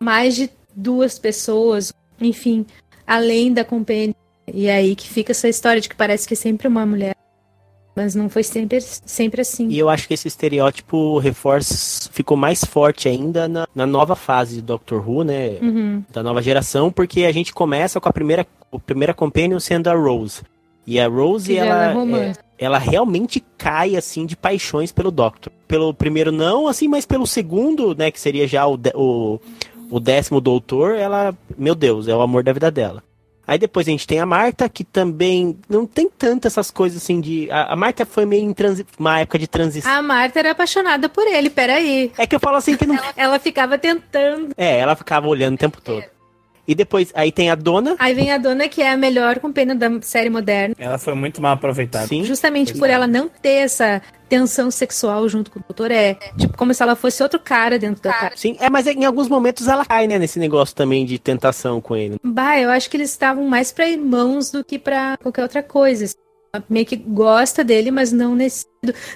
mais 0.00 0.34
de 0.34 0.50
duas 0.74 1.20
pessoas, 1.20 1.92
enfim, 2.20 2.66
além 3.06 3.52
da 3.52 3.64
companion. 3.64 4.14
E 4.52 4.66
é 4.66 4.74
aí 4.74 4.96
que 4.96 5.08
fica 5.08 5.30
essa 5.30 5.48
história 5.48 5.80
de 5.80 5.88
que 5.88 5.94
parece 5.94 6.26
que 6.26 6.34
é 6.34 6.36
sempre 6.36 6.66
uma 6.66 6.84
mulher. 6.84 7.14
Mas 7.94 8.14
não 8.14 8.28
foi 8.28 8.42
sempre, 8.42 8.80
sempre 8.80 9.42
assim. 9.42 9.68
E 9.68 9.78
eu 9.78 9.88
acho 9.88 10.08
que 10.08 10.14
esse 10.14 10.26
estereótipo 10.26 11.18
reforça, 11.18 12.08
ficou 12.10 12.36
mais 12.36 12.64
forte 12.64 13.08
ainda 13.08 13.46
na, 13.46 13.68
na 13.74 13.86
nova 13.86 14.16
fase 14.16 14.56
de 14.56 14.62
Doctor 14.62 15.06
Who, 15.06 15.24
né? 15.24 15.58
Uhum. 15.60 16.02
Da 16.10 16.22
nova 16.22 16.40
geração, 16.40 16.90
porque 16.90 17.24
a 17.24 17.32
gente 17.32 17.52
começa 17.52 18.00
com 18.00 18.08
a 18.08 18.12
primeira, 18.12 18.46
a 18.72 18.78
primeira 18.78 19.12
companion 19.12 19.60
sendo 19.60 19.88
a 19.88 19.94
Rose. 19.94 20.42
E 20.86 20.98
a 20.98 21.06
Rose, 21.06 21.54
já 21.54 21.64
ela, 21.64 22.18
é 22.18 22.32
ela 22.58 22.78
realmente 22.78 23.44
cai, 23.58 23.94
assim, 23.94 24.24
de 24.24 24.36
paixões 24.36 24.90
pelo 24.90 25.10
Doctor. 25.10 25.52
Pelo 25.68 25.92
primeiro 25.92 26.32
não, 26.32 26.66
assim, 26.68 26.88
mas 26.88 27.04
pelo 27.04 27.26
segundo, 27.26 27.94
né, 27.94 28.10
que 28.10 28.18
seria 28.18 28.48
já 28.48 28.66
o, 28.66 28.78
o, 28.94 29.38
o 29.90 30.00
décimo 30.00 30.40
doutor, 30.40 30.94
ela, 30.94 31.36
meu 31.58 31.74
Deus, 31.74 32.08
é 32.08 32.16
o 32.16 32.22
amor 32.22 32.42
da 32.42 32.52
vida 32.52 32.70
dela. 32.70 33.02
Aí 33.46 33.58
depois 33.58 33.88
a 33.88 33.90
gente 33.90 34.06
tem 34.06 34.20
a 34.20 34.26
Marta, 34.26 34.68
que 34.68 34.84
também 34.84 35.58
não 35.68 35.86
tem 35.86 36.08
tanto 36.08 36.46
essas 36.46 36.70
coisas 36.70 37.02
assim 37.02 37.20
de. 37.20 37.50
A, 37.50 37.72
a 37.72 37.76
Marta 37.76 38.06
foi 38.06 38.24
meio 38.24 38.44
em 38.44 38.52
transi... 38.52 38.86
uma 38.98 39.20
época 39.20 39.38
de 39.38 39.46
transição. 39.46 39.92
A 39.92 40.02
Marta 40.02 40.38
era 40.38 40.52
apaixonada 40.52 41.08
por 41.08 41.26
ele, 41.26 41.50
peraí. 41.50 42.12
É 42.16 42.26
que 42.26 42.34
eu 42.34 42.40
falo 42.40 42.56
assim 42.56 42.76
que 42.76 42.86
não. 42.86 42.98
Ela 43.16 43.38
ficava 43.38 43.76
tentando. 43.76 44.54
É, 44.56 44.78
ela 44.78 44.94
ficava 44.94 45.26
olhando 45.26 45.54
o 45.54 45.58
tempo 45.58 45.80
todo. 45.80 46.04
E 46.66 46.74
depois, 46.74 47.10
aí 47.14 47.32
tem 47.32 47.50
a 47.50 47.54
dona. 47.54 47.96
Aí 47.98 48.14
vem 48.14 48.30
a 48.30 48.38
dona, 48.38 48.68
que 48.68 48.80
é 48.80 48.92
a 48.92 48.96
melhor 48.96 49.40
companion 49.40 49.76
da 49.76 49.90
série 50.02 50.30
moderna. 50.30 50.74
Ela 50.78 50.96
foi 50.96 51.14
muito 51.14 51.42
mal 51.42 51.54
aproveitada. 51.54 52.06
Sim. 52.06 52.24
Justamente 52.24 52.74
por 52.78 52.88
ela 52.88 53.06
não 53.06 53.28
ter 53.28 53.64
essa 53.64 54.00
tensão 54.28 54.70
sexual 54.70 55.28
junto 55.28 55.50
com 55.50 55.58
o 55.58 55.62
doutor. 55.68 55.90
É 55.90 56.14
tipo 56.38 56.56
como 56.56 56.72
se 56.72 56.82
ela 56.82 56.94
fosse 56.94 57.22
outro 57.22 57.40
cara 57.40 57.78
dentro 57.78 58.02
da 58.02 58.12
casa. 58.12 58.36
Sim, 58.36 58.56
é, 58.60 58.70
mas 58.70 58.86
em 58.86 59.04
alguns 59.04 59.28
momentos 59.28 59.66
ela 59.66 59.84
cai, 59.84 60.06
né, 60.06 60.18
nesse 60.18 60.38
negócio 60.38 60.74
também 60.74 61.04
de 61.04 61.18
tentação 61.18 61.80
com 61.80 61.96
ele. 61.96 62.16
Bah, 62.22 62.58
eu 62.58 62.70
acho 62.70 62.88
que 62.88 62.96
eles 62.96 63.10
estavam 63.10 63.44
mais 63.46 63.72
pra 63.72 63.88
irmãos 63.88 64.50
do 64.50 64.64
que 64.64 64.78
pra 64.78 65.16
qualquer 65.18 65.42
outra 65.42 65.62
coisa. 65.62 66.04
assim. 66.04 66.14
Ela 66.54 66.62
meio 66.68 66.86
que 66.86 66.96
gosta 66.96 67.64
dele, 67.64 67.90
mas 67.90 68.12
não 68.12 68.34
nesse. 68.34 68.66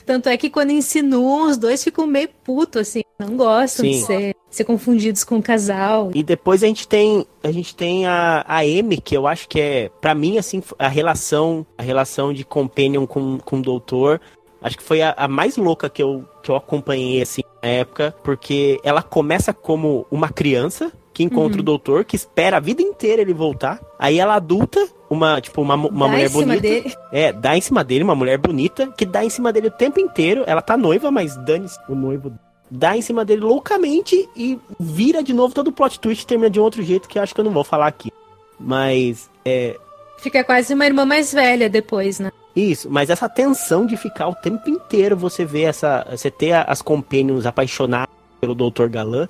Tanto 0.04 0.28
é 0.28 0.36
que 0.36 0.48
quando 0.50 0.70
insinuam, 0.70 1.48
os 1.48 1.56
dois 1.56 1.84
ficam 1.84 2.06
meio 2.06 2.28
puto, 2.42 2.78
assim. 2.78 3.02
Não 3.18 3.36
gostam 3.36 3.84
de 3.86 3.98
Sim. 3.98 4.06
ser, 4.06 4.36
ser 4.56 4.64
confundidos 4.64 5.22
com 5.24 5.36
o 5.38 5.42
casal. 5.42 6.10
E 6.14 6.22
depois 6.22 6.62
a 6.62 6.66
gente 6.66 6.86
tem 6.88 7.26
a 7.42 7.50
gente 7.52 7.74
tem 7.74 8.06
a, 8.06 8.44
a 8.46 8.58
Amy, 8.60 8.98
que 9.00 9.16
eu 9.16 9.26
acho 9.26 9.48
que 9.48 9.60
é, 9.60 9.90
pra 10.00 10.14
mim, 10.14 10.38
assim, 10.38 10.62
a 10.78 10.88
relação 10.88 11.64
a 11.78 11.82
relação 11.82 12.32
de 12.32 12.44
companion 12.44 13.06
com, 13.06 13.38
com 13.38 13.58
o 13.58 13.62
doutor. 13.62 14.20
Acho 14.60 14.78
que 14.78 14.82
foi 14.82 15.00
a, 15.02 15.14
a 15.16 15.28
mais 15.28 15.56
louca 15.56 15.88
que 15.88 16.02
eu, 16.02 16.24
que 16.42 16.50
eu 16.50 16.56
acompanhei, 16.56 17.22
assim, 17.22 17.42
na 17.62 17.68
época. 17.68 18.14
Porque 18.24 18.80
ela 18.82 19.02
começa 19.02 19.52
como 19.52 20.06
uma 20.10 20.28
criança 20.28 20.90
que 21.12 21.22
encontra 21.22 21.54
Uhum. 21.56 21.60
o 21.60 21.64
doutor, 21.64 22.04
que 22.04 22.16
espera 22.16 22.56
a 22.56 22.60
vida 22.60 22.82
inteira 22.82 23.22
ele 23.22 23.32
voltar. 23.32 23.80
Aí 23.98 24.18
ela 24.18 24.34
adulta, 24.34 24.86
uma, 25.08 25.40
tipo, 25.40 25.62
uma, 25.62 25.74
uma 25.74 26.06
Dá 26.06 26.12
mulher 26.12 26.28
bonita. 26.30 26.60
dele. 26.60 26.94
É, 27.12 27.32
dá 27.32 27.56
em 27.56 27.60
cima 27.60 27.82
dele, 27.84 28.04
uma 28.04 28.14
mulher 28.14 28.36
bonita, 28.38 28.88
que 28.98 29.06
dá 29.06 29.24
em 29.24 29.30
cima 29.30 29.52
dele 29.52 29.68
o 29.68 29.70
tempo 29.70 29.98
inteiro. 30.00 30.42
Ela 30.46 30.60
tá 30.60 30.76
noiva, 30.76 31.10
mas 31.10 31.36
dane-se 31.44 31.78
o 31.88 31.94
noivo. 31.94 32.32
Dá 32.70 32.96
em 32.96 33.02
cima 33.02 33.24
dele 33.24 33.42
loucamente 33.42 34.28
e 34.34 34.58
vira 34.78 35.22
de 35.22 35.32
novo 35.32 35.54
todo 35.54 35.68
o 35.68 35.72
plot 35.72 36.00
twist 36.00 36.24
e 36.24 36.26
termina 36.26 36.50
de 36.50 36.58
um 36.58 36.62
outro 36.62 36.82
jeito 36.82 37.08
que 37.08 37.18
eu 37.18 37.22
acho 37.22 37.34
que 37.34 37.40
eu 37.40 37.44
não 37.44 37.52
vou 37.52 37.62
falar 37.64 37.86
aqui. 37.86 38.12
Mas, 38.58 39.30
é. 39.44 39.78
Fica 40.18 40.42
quase 40.42 40.74
uma 40.74 40.86
irmã 40.86 41.04
mais 41.04 41.32
velha 41.32 41.68
depois, 41.68 42.18
né? 42.18 42.32
Isso, 42.56 42.90
mas 42.90 43.10
essa 43.10 43.28
tensão 43.28 43.84
de 43.84 43.96
ficar 43.96 44.28
o 44.28 44.34
tempo 44.34 44.68
inteiro 44.70 45.16
você 45.16 45.44
vê 45.44 45.62
essa. 45.62 46.06
Você 46.10 46.30
ter 46.30 46.52
as 46.52 46.80
companions 46.80 47.44
apaixonadas 47.44 48.14
pelo 48.40 48.54
Dr. 48.54 48.88
Galan, 48.88 49.28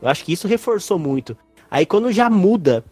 eu 0.00 0.08
acho 0.08 0.24
que 0.24 0.32
isso 0.32 0.46
reforçou 0.46 0.98
muito. 0.98 1.36
Aí 1.70 1.84
quando 1.84 2.12
já 2.12 2.30
muda 2.30 2.84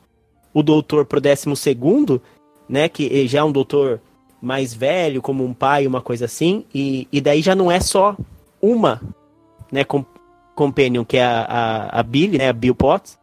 o 0.53 0.63
doutor 0.63 1.07
pro 1.07 1.21
décimo 1.21 1.55
segundo, 1.55 2.21
né? 2.69 2.89
Que 2.89 3.27
já 3.29 3.39
é 3.39 3.45
um 3.45 3.53
doutor 3.53 4.01
mais 4.43 4.75
velho, 4.75 5.23
como 5.23 5.45
um 5.45 5.55
pai, 5.55 5.87
uma 5.87 6.01
coisa 6.01 6.25
assim, 6.25 6.65
e, 6.75 7.09
e 7.13 7.21
daí 7.21 7.43
já 7.43 7.55
não 7.55 7.71
é 7.71 7.81
só 7.81 8.17
uma, 8.61 9.01
né, 9.71 9.85
com, 9.85 10.05
companion, 10.55 11.05
que 11.05 11.17
é 11.17 11.25
a, 11.25 11.43
a, 11.43 12.01
a 12.01 12.03
Billy, 12.03 12.39
né, 12.39 12.49
a 12.49 12.53
Bill 12.53 12.75
Potts, 12.75 13.19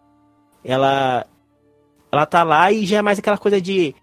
ela, 0.64 1.26
ela 2.12 2.26
tá 2.26 2.43
lá 2.43 2.72
e 2.72 2.86
já 2.86 2.98
é 2.98 3.02
mais 3.02 3.20
aquela 3.20 3.38
coisa 3.38 3.60
de 3.60 3.93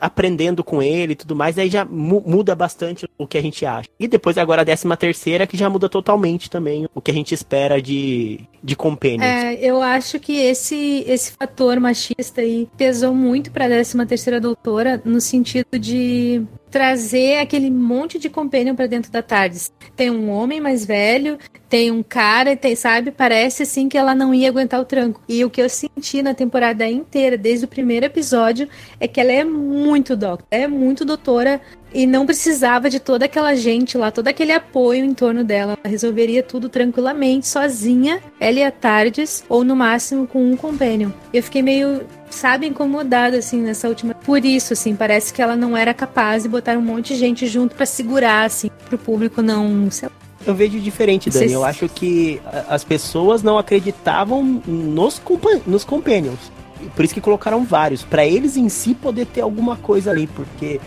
aprendendo 0.00 0.64
com 0.64 0.82
ele 0.82 1.12
e 1.12 1.16
tudo 1.16 1.36
mais, 1.36 1.56
aí 1.56 1.70
já 1.70 1.84
mu- 1.84 2.24
muda 2.26 2.56
bastante 2.56 3.08
o 3.16 3.24
que 3.24 3.38
a 3.38 3.40
gente 3.40 3.64
acha. 3.64 3.88
E 4.00 4.08
depois 4.08 4.36
agora 4.36 4.62
a 4.62 4.64
décima 4.64 4.96
terceira, 4.96 5.46
que 5.46 5.56
já 5.56 5.70
muda 5.70 5.88
totalmente 5.88 6.50
também 6.50 6.88
o 6.92 7.00
que 7.00 7.12
a 7.12 7.14
gente 7.14 7.32
espera 7.32 7.80
de, 7.80 8.40
de 8.60 8.74
companions. 8.74 9.22
É, 9.22 9.54
eu 9.64 9.80
acho 9.80 10.18
que 10.18 10.36
esse, 10.36 11.04
esse 11.06 11.30
fator 11.30 11.78
machista 11.78 12.40
aí 12.40 12.68
pesou 12.76 13.14
muito 13.14 13.52
pra 13.52 13.66
13 13.66 14.04
terceira 14.06 14.40
doutora 14.40 15.00
no 15.04 15.20
sentido 15.20 15.78
de 15.78 16.42
trazer 16.72 17.36
aquele 17.36 17.70
monte 17.70 18.18
de 18.18 18.30
companion 18.30 18.74
pra 18.74 18.86
dentro 18.86 19.12
da 19.12 19.22
TARDIS. 19.22 19.70
Tem 19.94 20.10
um 20.10 20.30
homem 20.30 20.58
mais 20.58 20.86
velho, 20.86 21.38
tem 21.68 21.90
um 21.90 22.02
cara, 22.02 22.56
tem, 22.56 22.74
sabe? 22.74 23.10
Parece 23.10 23.64
assim 23.64 23.90
que 23.90 23.98
ela 23.98 24.14
não 24.14 24.34
ia 24.34 24.48
aguentar 24.48 24.80
o 24.80 24.84
tranco. 24.84 25.20
E 25.28 25.44
o 25.44 25.50
que 25.50 25.60
eu 25.60 25.68
senti 25.68 26.22
na 26.22 26.32
temporada 26.32 26.88
inteira, 26.88 27.36
desde 27.36 27.66
o 27.66 27.68
primeiro 27.68 28.06
episódio, 28.06 28.68
é 28.98 29.06
que 29.06 29.20
ela 29.20 29.30
é 29.30 29.44
muito 29.44 30.16
doctor, 30.16 30.46
é 30.50 30.66
muito 30.66 31.04
doutora 31.04 31.60
e 31.94 32.06
não 32.06 32.24
precisava 32.24 32.88
de 32.88 32.98
toda 32.98 33.26
aquela 33.26 33.54
gente 33.54 33.98
lá, 33.98 34.10
todo 34.10 34.28
aquele 34.28 34.52
apoio 34.52 35.04
em 35.04 35.12
torno 35.12 35.44
dela. 35.44 35.76
Ela 35.84 35.90
resolveria 35.90 36.42
tudo 36.42 36.70
tranquilamente, 36.70 37.46
sozinha, 37.46 38.22
ela 38.40 38.58
e 38.58 38.64
a 38.64 38.70
Tardes, 38.70 39.44
ou 39.46 39.62
no 39.62 39.76
máximo 39.76 40.26
com 40.26 40.42
um 40.42 40.56
companion. 40.56 41.10
Eu 41.34 41.42
fiquei 41.42 41.62
meio, 41.62 42.00
sabe, 42.34 42.66
incomodada, 42.66 43.38
assim, 43.38 43.60
nessa 43.60 43.88
última. 43.88 44.14
Por 44.14 44.44
isso, 44.44 44.72
assim, 44.72 44.94
parece 44.94 45.32
que 45.32 45.40
ela 45.42 45.56
não 45.56 45.76
era 45.76 45.92
capaz 45.94 46.42
de 46.42 46.48
botar 46.48 46.76
um 46.76 46.82
monte 46.82 47.14
de 47.14 47.20
gente 47.20 47.46
junto 47.46 47.74
pra 47.74 47.86
segurar, 47.86 48.44
assim, 48.44 48.70
pro 48.88 48.98
público 48.98 49.42
não. 49.42 49.90
Sei 49.90 50.08
lá. 50.08 50.14
Eu 50.44 50.54
vejo 50.54 50.80
diferente, 50.80 51.30
Dani. 51.30 51.52
Eu 51.52 51.64
acho 51.64 51.88
que 51.88 52.40
as 52.68 52.82
pessoas 52.82 53.42
não 53.42 53.58
acreditavam 53.58 54.42
nos, 54.66 55.18
compa 55.18 55.60
nos 55.66 55.84
companions. 55.84 56.50
Por 56.96 57.04
isso 57.04 57.14
que 57.14 57.20
colocaram 57.20 57.64
vários. 57.64 58.02
Pra 58.02 58.26
eles 58.26 58.56
em 58.56 58.68
si 58.68 58.92
poder 58.94 59.26
ter 59.26 59.40
alguma 59.40 59.76
coisa 59.76 60.10
ali. 60.10 60.26
Porque 60.26 60.80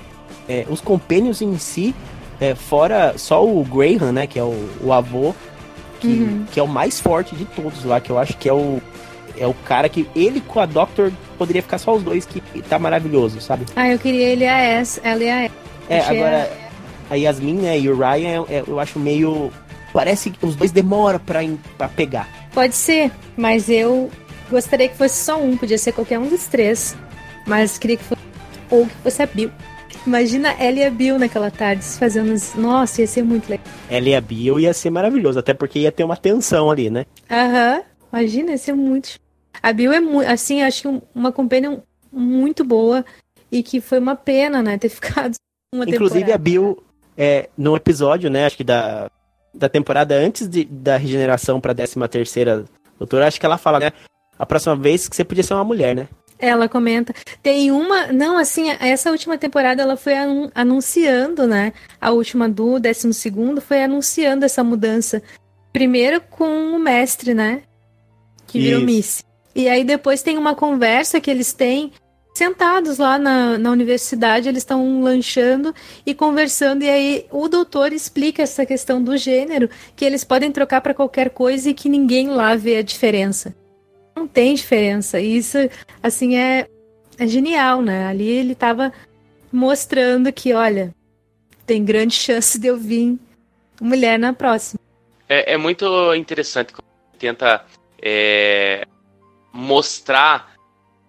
é, 0.49 0.65
os 0.69 0.81
companions 0.81 1.41
em 1.41 1.57
si, 1.57 1.95
é, 2.39 2.53
fora 2.53 3.13
só 3.17 3.45
o 3.45 3.63
Graham, 3.63 4.11
né? 4.11 4.27
Que 4.27 4.37
é 4.37 4.43
o, 4.43 4.69
o 4.83 4.91
avô, 4.91 5.33
que, 6.01 6.07
Uhum. 6.07 6.45
que 6.51 6.59
é 6.59 6.63
o 6.63 6.67
mais 6.67 6.99
forte 6.99 7.33
de 7.33 7.45
todos 7.45 7.85
lá. 7.85 8.01
Que 8.01 8.09
eu 8.09 8.19
acho 8.19 8.35
que 8.37 8.49
é 8.49 8.53
o, 8.53 8.81
é 9.37 9.47
o 9.47 9.53
cara 9.53 9.87
que 9.87 10.05
ele 10.13 10.41
com 10.41 10.59
a 10.59 10.65
Doctor 10.65 11.13
poderia 11.36 11.61
ficar 11.61 11.77
só 11.77 11.93
os 11.95 12.03
dois, 12.03 12.25
que 12.25 12.41
tá 12.63 12.79
maravilhoso, 12.79 13.39
sabe? 13.41 13.65
Ah, 13.75 13.89
eu 13.89 13.99
queria 13.99 14.27
ele 14.29 14.45
a 14.47 14.57
S, 14.57 14.99
ela 15.03 15.23
e 15.23 15.29
a 15.29 15.43
S. 15.43 15.53
É, 15.89 15.99
agora 15.99 16.51
a 17.09 17.15
Yasmin 17.15 17.53
né, 17.55 17.79
e 17.79 17.89
o 17.89 17.95
Ryan, 17.97 18.45
é- 18.49 18.63
eu 18.67 18.79
acho 18.79 18.97
meio. 18.99 19.51
Parece 19.93 20.29
que 20.29 20.45
os 20.45 20.55
dois 20.55 20.71
demoram 20.71 21.19
pra, 21.19 21.39
pra 21.77 21.88
pegar. 21.88 22.27
Pode 22.53 22.75
ser, 22.75 23.11
mas 23.38 23.69
eu 23.69 24.09
gostaria 24.49 24.89
que 24.89 24.95
fosse 24.97 25.23
só 25.23 25.39
um, 25.41 25.55
podia 25.55 25.77
ser 25.77 25.91
qualquer 25.93 26.19
um 26.19 26.27
dos 26.27 26.45
três. 26.47 26.95
Mas 27.45 27.77
queria 27.77 27.97
que 27.97 28.03
fosse. 28.03 28.21
Ou 28.69 28.86
que 28.88 28.95
fosse 29.03 29.21
a 29.21 29.25
Bill. 29.25 29.51
Imagina 30.05 30.53
ela 30.59 30.79
e 30.79 30.83
a 30.86 30.89
Bill 30.89 31.17
naquela 31.17 31.49
tarde 31.49 31.83
fazendo. 31.83 32.36
Nossa, 32.55 33.01
ia 33.01 33.07
ser 33.07 33.23
muito 33.23 33.49
legal. 33.49 33.65
Ela 33.89 34.09
e 34.09 34.15
a 34.15 34.21
Bill 34.21 34.59
ia 34.59 34.73
ser 34.73 34.89
maravilhoso, 34.89 35.39
até 35.39 35.53
porque 35.53 35.79
ia 35.79 35.91
ter 35.91 36.03
uma 36.03 36.17
tensão 36.17 36.69
ali, 36.69 36.89
né? 36.89 37.05
Aham. 37.29 37.81
Imagina, 38.11 38.51
ia 38.51 38.57
ser 38.57 38.73
muito. 38.73 39.19
A 39.66 39.74
Bill 39.74 39.91
é 39.93 39.99
muito. 39.99 40.30
Assim, 40.30 40.61
acho 40.61 40.84
que 40.84 40.88
um- 40.88 41.01
uma 41.13 41.32
companion 41.32 41.80
muito 42.11 42.63
boa. 42.63 43.03
E 43.51 43.63
que 43.63 43.82
foi 43.82 43.97
uma 43.99 44.16
pena, 44.16 44.61
né? 44.61 44.78
Ter 44.78 44.89
ficado 45.26 45.36
uma 45.74 45.84
Inclusive 45.86 46.20
a 46.32 46.38
temporada. 46.38 46.38
Bill, 46.43 46.84
é, 47.18 47.49
no 47.57 47.76
episódio, 47.76 48.30
né, 48.30 48.45
acho 48.45 48.57
que 48.57 48.63
da, 48.63 49.09
da 49.53 49.68
temporada 49.68 50.13
antes 50.16 50.47
de- 50.47 50.66
da 50.66 50.97
regeneração 50.97 51.59
pra 51.59 51.74
13 51.74 51.95
terceira 52.07 52.66
doutora, 52.99 53.28
acho 53.28 53.39
que 53.39 53.45
ela 53.45 53.57
fala, 53.57 53.80
né? 53.80 53.91
A 54.38 54.45
próxima 54.45 54.76
vez 54.76 55.07
que 55.09 55.16
você 55.16 55.24
podia 55.24 55.43
ser 55.43 55.53
uma 55.55 55.63
mulher, 55.63 55.95
né? 55.95 56.07
Ela 56.38 56.68
comenta. 56.68 57.13
Tem 57.41 57.72
uma. 57.72 58.07
Não, 58.07 58.38
assim, 58.38 58.70
essa 58.80 59.09
última 59.09 59.38
temporada 59.38 59.82
ela 59.82 59.95
foi 59.97 60.16
anun- 60.18 60.51
anunciando, 60.53 61.47
né? 61.47 61.72
A 61.99 62.11
última 62.11 62.47
do 62.49 62.78
12 62.80 63.13
segundo 63.13 63.61
foi 63.61 63.82
anunciando 63.84 64.43
essa 64.45 64.63
mudança. 64.63 65.24
Primeiro 65.72 66.22
com 66.22 66.76
o 66.76 66.78
mestre, 66.80 67.34
né? 67.34 67.63
Que 68.45 68.59
virou 68.59 68.80
Isso. 68.80 68.86
Miss. 68.86 69.24
E 69.56 69.70
aí 69.70 69.84
depois 69.86 70.22
tem 70.22 70.38
uma 70.38 70.53
conversa 70.53 71.22
que 71.22 71.32
eles 71.32 71.53
têm 71.53 71.93
sentados 72.36 72.97
lá 72.97 73.18
na, 73.18 73.58
na 73.58 73.72
universidade, 73.72 74.49
eles 74.49 74.62
estão 74.62 75.01
lanchando 75.01 75.74
e 76.06 76.14
conversando, 76.14 76.84
e 76.84 76.89
aí 76.89 77.26
o 77.32 77.47
doutor 77.47 77.93
explica 77.93 78.43
essa 78.43 78.66
questão 78.66 79.01
do 79.01 79.16
gênero, 79.16 79.70
que 79.95 80.03
eles 80.03 80.26
podem 80.26 80.51
trocar 80.51 80.82
para 80.82 80.93
qualquer 80.93 81.30
coisa 81.30 81.70
e 81.70 81.74
que 81.74 81.88
ninguém 81.88 82.28
lá 82.28 82.53
vê 82.56 82.76
a 82.76 82.82
diferença. 82.82 83.56
Não 84.14 84.28
tem 84.28 84.53
diferença. 84.53 85.20
E 85.20 85.38
isso, 85.38 85.58
assim, 86.03 86.36
é, 86.36 86.68
é 87.18 87.26
genial, 87.26 87.82
né? 87.82 88.08
Ali 88.08 88.28
ele 88.28 88.53
tava 88.53 88.91
mostrando 89.51 90.32
que, 90.34 90.53
olha, 90.53 90.93
tem 91.66 91.86
grande 91.86 92.16
chance 92.20 92.60
de 92.60 92.68
eu 92.68 92.78
vir 92.78 93.18
mulher 93.80 94.20
na 94.20 94.34
próxima. 94.34 94.80
É, 95.30 95.53
é 95.53 95.58
muito 95.58 96.14
interessante 96.14 96.74
quando 96.74 96.86
tenta 97.18 97.66
é, 98.01 98.86
mostrar 99.56 100.53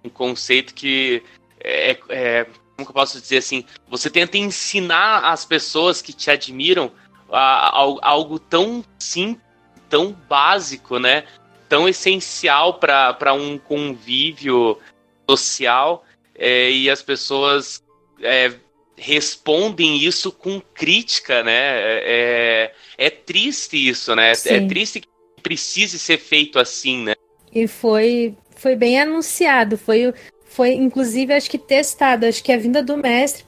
um 0.05 0.09
conceito 0.09 0.73
que 0.73 1.23
é, 1.59 1.99
é, 2.09 2.45
como 2.77 2.87
que 2.87 2.91
eu 2.91 2.95
posso 2.95 3.21
dizer 3.21 3.39
assim, 3.39 3.65
você 3.89 4.09
tenta 4.09 4.39
ensinar 4.39 5.25
as 5.33 5.45
pessoas 5.45 6.01
que 6.01 6.13
te 6.13 6.31
admiram 6.31 6.93
a, 7.31 7.69
a, 7.69 8.09
algo 8.09 8.39
tão 8.39 8.85
simples, 8.99 9.45
tão 9.89 10.13
básico, 10.13 10.99
né? 10.99 11.25
Tão 11.69 11.89
essencial 11.89 12.75
para 12.75 13.33
um 13.33 13.59
convívio 13.59 14.79
social 15.29 16.05
é, 16.35 16.71
e 16.71 16.89
as 16.89 17.03
pessoas 17.03 17.83
é, 18.21 18.53
respondem 18.97 19.97
isso 19.99 20.31
com 20.31 20.61
crítica, 20.61 21.43
né? 21.43 21.53
É, 21.53 22.73
é, 22.99 23.07
é 23.07 23.11
triste 23.11 23.77
isso, 23.77 24.15
né? 24.15 24.31
É 24.31 24.35
Sim. 24.35 24.55
É 24.55 24.67
triste 24.69 25.01
que 25.01 25.09
precise 25.43 25.99
ser 25.99 26.19
feito 26.19 26.59
assim, 26.59 27.03
né? 27.05 27.15
E 27.53 27.67
foi, 27.67 28.37
foi 28.57 28.77
bem 28.77 29.01
anunciado, 29.01 29.79
foi, 29.79 30.13
foi 30.45 30.73
inclusive 30.73 31.33
acho 31.33 31.51
que 31.51 31.59
testado, 31.59 32.27
acho 32.27 32.43
que 32.43 32.53
a 32.53 32.59
vinda 32.59 32.83
do 32.83 32.97
mestre 32.97 33.45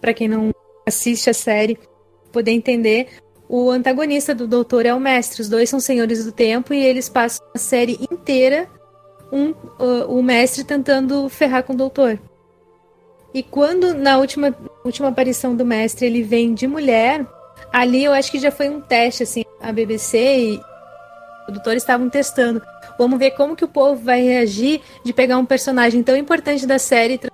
para 0.00 0.14
quem 0.14 0.28
não 0.28 0.52
assiste 0.86 1.30
a 1.30 1.34
série 1.34 1.78
poder 2.32 2.52
entender, 2.52 3.08
o 3.48 3.70
antagonista 3.70 4.34
do 4.34 4.46
doutor 4.46 4.84
é 4.86 4.92
o 4.92 5.00
mestre, 5.00 5.40
os 5.40 5.48
dois 5.48 5.70
são 5.70 5.78
senhores 5.78 6.24
do 6.24 6.32
tempo 6.32 6.74
e 6.74 6.84
eles 6.84 7.08
passam 7.08 7.46
a 7.54 7.58
série 7.58 7.98
inteira 8.10 8.68
um, 9.32 9.50
uh, 9.50 10.06
o 10.08 10.22
mestre 10.22 10.64
tentando 10.64 11.28
ferrar 11.28 11.62
com 11.62 11.72
o 11.72 11.76
doutor. 11.76 12.18
E 13.32 13.42
quando 13.42 13.94
na 13.94 14.18
última, 14.18 14.54
última 14.84 15.08
aparição 15.08 15.54
do 15.54 15.64
mestre 15.64 16.06
ele 16.06 16.22
vem 16.22 16.54
de 16.54 16.66
mulher, 16.66 17.26
ali 17.72 18.04
eu 18.04 18.12
acho 18.12 18.30
que 18.30 18.38
já 18.38 18.50
foi 18.50 18.68
um 18.68 18.80
teste, 18.80 19.22
assim, 19.22 19.44
a 19.60 19.72
BBC 19.72 20.18
e 20.38 20.60
o 21.48 21.52
doutor 21.52 21.76
estavam 21.76 22.08
testando. 22.08 22.62
Vamos 22.98 23.18
ver 23.18 23.32
como 23.32 23.56
que 23.56 23.64
o 23.64 23.68
povo 23.68 24.02
vai 24.02 24.22
reagir 24.22 24.80
de 25.04 25.12
pegar 25.12 25.38
um 25.38 25.46
personagem 25.46 26.02
tão 26.02 26.16
importante 26.16 26.66
da 26.66 26.78
série 26.78 27.20
e 27.22 27.28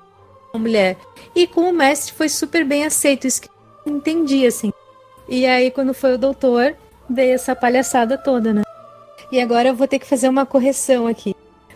uma 0.52 0.60
mulher. 0.60 0.96
E 1.34 1.46
com 1.46 1.70
o 1.70 1.72
mestre 1.72 2.12
foi 2.12 2.28
super 2.28 2.64
bem 2.64 2.84
aceito, 2.84 3.26
isso 3.26 3.42
que 3.42 3.48
eu 3.86 3.96
entendi, 3.96 4.46
assim. 4.46 4.72
E 5.28 5.46
aí, 5.46 5.70
quando 5.70 5.94
foi 5.94 6.14
o 6.14 6.18
doutor, 6.18 6.76
veio 7.08 7.34
essa 7.34 7.54
palhaçada 7.54 8.18
toda, 8.18 8.52
né? 8.52 8.62
E 9.30 9.40
agora 9.40 9.68
eu 9.68 9.74
vou 9.74 9.88
ter 9.88 9.98
que 9.98 10.06
fazer 10.06 10.28
uma 10.28 10.44
correção 10.44 11.06
aqui 11.06 11.34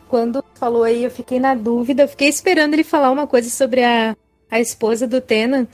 quando 0.08 0.44
falou 0.54 0.84
aí, 0.84 1.04
eu 1.04 1.10
fiquei 1.10 1.40
na 1.40 1.54
dúvida, 1.54 2.04
eu 2.04 2.08
fiquei 2.08 2.28
esperando 2.28 2.74
ele 2.74 2.84
falar 2.84 3.10
uma 3.10 3.26
coisa 3.26 3.50
sobre 3.50 3.82
a, 3.82 4.16
a 4.50 4.60
esposa 4.60 5.06
do 5.06 5.20
Tenant. 5.20 5.68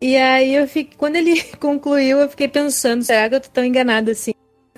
E 0.00 0.16
aí 0.16 0.54
eu 0.54 0.66
fiquei, 0.66 0.96
quando 0.96 1.16
ele 1.16 1.42
concluiu, 1.58 2.18
eu 2.18 2.28
fiquei 2.28 2.48
pensando, 2.48 3.02
será 3.02 3.28
que 3.28 3.36
eu 3.36 3.40
tô 3.40 3.48
tão 3.48 3.64
enganada 3.64 4.12
assim? 4.12 4.32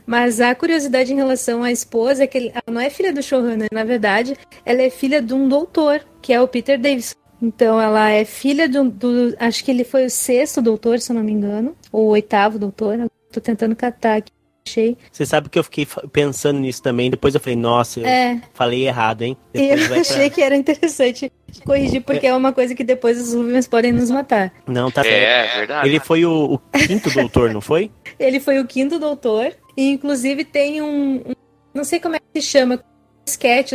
Mas 0.08 0.40
a 0.40 0.54
curiosidade 0.54 1.12
em 1.12 1.16
relação 1.16 1.62
à 1.62 1.70
esposa 1.70 2.24
é 2.24 2.26
que 2.26 2.48
ela 2.50 2.62
não 2.66 2.80
é 2.80 2.88
filha 2.88 3.12
do 3.12 3.22
showrunner, 3.22 3.68
na 3.70 3.84
verdade, 3.84 4.34
ela 4.64 4.80
é 4.80 4.88
filha 4.88 5.20
de 5.20 5.34
um 5.34 5.46
doutor, 5.46 6.00
que 6.22 6.32
é 6.32 6.40
o 6.40 6.48
Peter 6.48 6.80
Davis. 6.80 7.14
Então 7.42 7.78
ela 7.78 8.08
é 8.10 8.24
filha 8.24 8.66
do, 8.66 8.84
do 8.88 9.36
acho 9.38 9.62
que 9.62 9.70
ele 9.70 9.84
foi 9.84 10.06
o 10.06 10.10
sexto 10.10 10.62
doutor, 10.62 10.98
se 10.98 11.12
eu 11.12 11.16
não 11.16 11.22
me 11.22 11.30
engano, 11.32 11.76
ou 11.92 12.06
o 12.06 12.10
oitavo 12.12 12.58
doutor. 12.58 12.98
Tô 13.30 13.38
tentando 13.38 13.76
catar 13.76 14.16
aqui 14.16 14.32
achei. 14.66 14.96
Você 15.10 15.24
sabe 15.24 15.48
que 15.48 15.58
eu 15.58 15.64
fiquei 15.64 15.86
pensando 16.12 16.58
nisso 16.60 16.82
também. 16.82 17.10
Depois 17.10 17.34
eu 17.34 17.40
falei, 17.40 17.56
nossa, 17.56 18.00
eu 18.00 18.06
É. 18.06 18.40
falei 18.52 18.86
errado, 18.86 19.22
hein? 19.22 19.36
E 19.54 19.58
Depois 19.60 19.80
eu 19.82 19.88
vai 19.88 20.00
pra- 20.04 20.14
achei 20.14 20.30
que 20.30 20.42
era 20.42 20.54
interessante 20.56 21.32
corrigir, 21.64 22.02
porque 22.02 22.26
é 22.26 22.34
uma 22.34 22.52
coisa 22.52 22.74
que 22.74 22.84
depois 22.84 23.18
os 23.20 23.34
Rubens 23.34 23.66
podem 23.66 23.92
nos 23.92 24.10
matar. 24.10 24.52
Não, 24.66 24.90
tá 24.90 25.02
certo. 25.02 25.14
É, 25.54 25.58
verdade. 25.58 25.88
Ele 25.88 26.00
foi 26.00 26.24
o, 26.26 26.54
o 26.54 26.78
quinto 26.86 27.10
doutor, 27.10 27.52
não 27.52 27.60
foi? 27.62 27.90
Ele 28.18 28.40
foi 28.40 28.58
o 28.58 28.66
quinto 28.66 28.98
doutor, 28.98 29.52
e 29.78 29.90
inclusive 29.92 30.44
tem 30.44 30.82
um. 30.82 31.16
um- 31.24 31.34
não 31.72 31.84
sei 31.84 32.00
como 32.00 32.16
é 32.16 32.18
que 32.18 32.42
se 32.42 32.48
chama, 32.48 32.74
um 32.76 32.80
sketch 33.26 33.74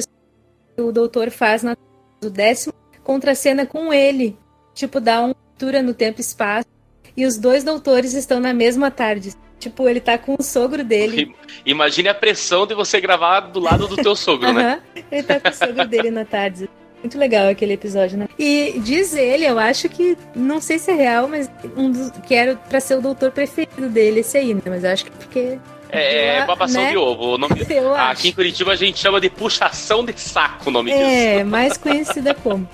que 0.75 0.81
o 0.81 0.91
doutor 0.91 1.29
faz 1.31 1.63
na 1.63 1.77
do 2.19 2.29
décimo, 2.29 2.73
contracena 3.03 3.65
com 3.65 3.93
ele. 3.93 4.37
Tipo, 4.73 4.99
dá 4.99 5.21
uma 5.21 5.33
cultura 5.33 5.81
no 5.81 5.93
tempo 5.93 6.19
e 6.19 6.21
espaço. 6.21 6.67
E 7.15 7.25
os 7.25 7.37
dois 7.37 7.63
doutores 7.63 8.13
estão 8.13 8.39
na 8.39 8.53
mesma 8.53 8.89
tarde. 8.91 9.33
Tipo, 9.59 9.87
ele 9.87 10.01
tá 10.01 10.17
com 10.17 10.35
o 10.37 10.43
sogro 10.43 10.83
dele. 10.83 11.33
Imagine 11.65 12.09
a 12.09 12.13
pressão 12.13 12.65
de 12.67 12.73
você 12.73 12.99
gravar 12.99 13.41
do 13.41 13.59
lado 13.61 13.87
do 13.87 13.95
teu 13.95 14.15
sogro, 14.15 14.51
né? 14.51 14.81
Ele 15.11 15.23
tá 15.23 15.39
com 15.39 15.49
o 15.49 15.53
sogro 15.53 15.87
dele 15.87 16.09
na 16.11 16.25
tarde. 16.25 16.67
Muito 17.01 17.17
legal 17.17 17.47
aquele 17.49 17.73
episódio, 17.73 18.17
né? 18.17 18.27
E 18.39 18.79
diz 18.83 19.13
ele, 19.13 19.45
eu 19.45 19.59
acho 19.59 19.87
que, 19.89 20.17
não 20.35 20.59
sei 20.59 20.79
se 20.79 20.89
é 20.91 20.95
real, 20.95 21.27
mas 21.27 21.49
um 21.77 21.91
dos, 21.91 22.11
que 22.25 22.33
era 22.33 22.55
pra 22.55 22.79
ser 22.79 22.95
o 22.97 23.01
doutor 23.01 23.31
preferido 23.31 23.87
dele, 23.89 24.21
esse 24.21 24.37
aí, 24.37 24.53
né? 24.53 24.61
Mas 24.65 24.83
eu 24.83 24.89
acho 24.91 25.05
que 25.05 25.11
porque. 25.11 25.59
É, 25.93 26.37
é 26.37 26.45
babação 26.45 26.81
né? 26.81 26.91
de 26.91 26.97
ovo. 26.97 27.35
O 27.35 27.37
nome... 27.37 27.55
Eu 27.69 27.93
acho. 27.93 28.11
Aqui 28.11 28.29
em 28.29 28.33
Curitiba 28.33 28.71
a 28.71 28.75
gente 28.75 28.97
chama 28.97 29.21
de 29.21 29.29
puxação 29.29 30.03
de 30.03 30.19
saco 30.19 30.69
o 30.69 30.71
nome 30.71 30.91
disso. 30.91 31.03
É, 31.03 31.43
mais 31.45 31.77
conhecida 31.77 32.33
como. 32.33 32.67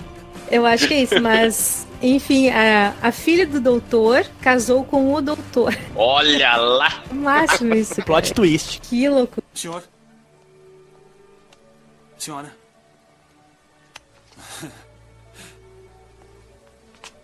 Eu 0.50 0.66
acho 0.66 0.88
que 0.88 0.94
é 0.94 1.02
isso, 1.02 1.20
mas. 1.20 1.86
Enfim, 2.02 2.48
a, 2.48 2.94
a 3.02 3.12
filha 3.12 3.46
do 3.46 3.60
doutor 3.60 4.26
casou 4.40 4.82
com 4.84 5.12
o 5.12 5.20
doutor. 5.20 5.76
Olha 5.94 6.56
lá! 6.56 7.04
Máximo 7.12 7.74
isso. 7.74 8.02
Plot 8.02 8.32
twist. 8.32 8.80
Que 8.80 9.08
louco. 9.08 9.42
Senhor? 9.54 9.84
Senhora? 12.16 12.60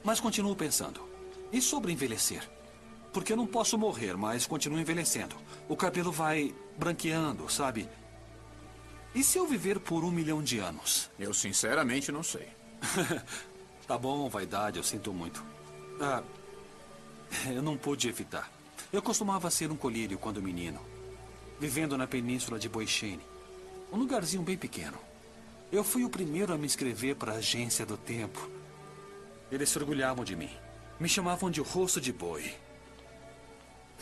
Mas 0.05 0.21
continuo 0.21 0.55
pensando. 0.55 1.01
E 1.53 1.61
sobre 1.61 1.93
envelhecer? 1.93 2.43
Porque 3.13 3.33
eu 3.33 3.37
não 3.37 3.47
posso 3.47 3.77
morrer, 3.77 4.17
mas 4.17 4.47
continuo 4.47 4.79
envelhecendo. 4.79 5.35
O 5.69 5.77
cabelo 5.77 6.13
vai 6.13 6.55
branqueando, 6.79 7.51
sabe? 7.51 7.89
E 9.15 9.23
se 9.23 9.39
eu 9.39 9.47
viver 9.47 9.81
por 9.81 10.05
um 10.05 10.11
milhão 10.11 10.43
de 10.43 10.59
anos? 10.59 11.11
Eu 11.19 11.33
sinceramente 11.33 12.13
não 12.13 12.23
sei. 12.23 12.49
tá 13.87 13.97
bom, 13.99 14.29
vaidade, 14.29 14.79
eu 14.79 14.85
sinto 14.85 15.13
muito. 15.13 15.43
Ah, 16.01 16.23
eu 17.47 17.63
não 17.63 17.77
pude 17.77 18.09
evitar. 18.09 18.51
Eu 18.93 19.03
costumava 19.03 19.51
ser 19.51 19.71
um 19.71 19.77
colírio 19.77 20.19
quando 20.19 20.43
menino, 20.43 20.81
vivendo 21.59 21.97
na 21.97 22.07
península 22.07 22.59
de 22.59 22.69
Boichene, 22.69 23.23
um 23.93 23.97
lugarzinho 23.97 24.43
bem 24.43 24.57
pequeno. 24.57 24.99
Eu 25.73 25.83
fui 25.83 26.05
o 26.05 26.11
primeiro 26.11 26.53
a 26.53 26.59
me 26.59 26.67
inscrever 26.67 27.17
para 27.17 27.33
a 27.33 27.37
agência 27.37 27.85
do 27.85 27.97
tempo. 27.97 28.49
Eles 29.51 29.69
se 29.69 29.79
orgulhavam 29.79 30.25
de 30.25 30.37
mim. 30.37 30.51
Me 31.01 31.09
chamavam 31.09 31.51
de 31.51 31.61
rosto 31.61 32.01
de 32.01 32.13
boi. 32.13 32.55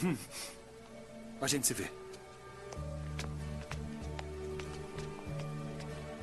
Hum. 0.03 0.17
A 1.45 1.47
gente 1.47 1.67
se 1.67 1.75
vê. 1.75 1.85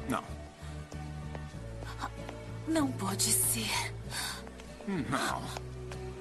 Não. 0.10 0.24
Não 2.68 2.92
pode 2.94 3.32
ser. 3.32 3.94
Não. 4.88 5.44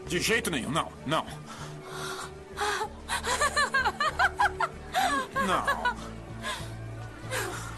De 0.06 0.20
jeito 0.20 0.50
nenhum, 0.50 0.70
não, 0.70 0.92
não. 1.06 1.26
Não. 5.46 5.64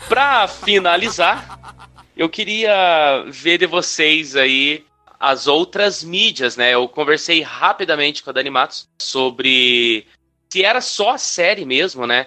Pra 0.09 0.49
finalizar, 0.49 1.87
eu 2.17 2.29
queria 2.29 3.25
ver 3.29 3.59
de 3.59 3.67
vocês 3.67 4.35
aí 4.35 4.85
as 5.21 5.47
outras 5.47 6.03
mídias, 6.03 6.57
né? 6.57 6.75
Eu 6.75 6.89
conversei 6.89 7.43
rapidamente 7.43 8.25
com 8.25 8.31
a 8.31 8.33
Dani 8.33 8.51
Matos 8.51 8.89
sobre 9.01 10.05
se 10.53 10.63
era 10.63 10.83
só 10.83 11.13
a 11.13 11.19
série 11.19 11.65
mesmo, 11.65 12.07
né? 12.07 12.27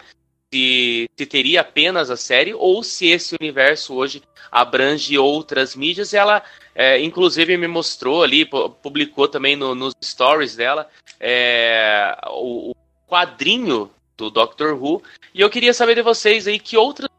Se, 0.51 1.07
se 1.15 1.25
teria 1.27 1.61
apenas 1.61 2.09
a 2.09 2.17
série 2.17 2.55
ou 2.55 2.81
se 2.81 3.05
esse 3.07 3.35
universo 3.39 3.93
hoje 3.93 4.23
abrange 4.51 5.15
outras 5.15 5.75
mídias. 5.75 6.11
Ela, 6.11 6.43
é, 6.73 6.99
inclusive, 6.99 7.55
me 7.55 7.67
mostrou 7.67 8.23
ali, 8.23 8.43
pu- 8.43 8.71
publicou 8.81 9.27
também 9.27 9.55
no- 9.55 9.75
nos 9.75 9.93
stories 10.03 10.55
dela 10.55 10.89
é, 11.19 12.17
o, 12.29 12.71
o 12.71 12.75
quadrinho 13.07 13.91
do 14.17 14.31
Doctor 14.31 14.73
Who. 14.73 15.03
E 15.31 15.41
eu 15.41 15.49
queria 15.49 15.73
saber 15.73 15.93
de 15.93 16.01
vocês 16.01 16.47
aí 16.47 16.57
que 16.57 16.75
outras 16.75 17.09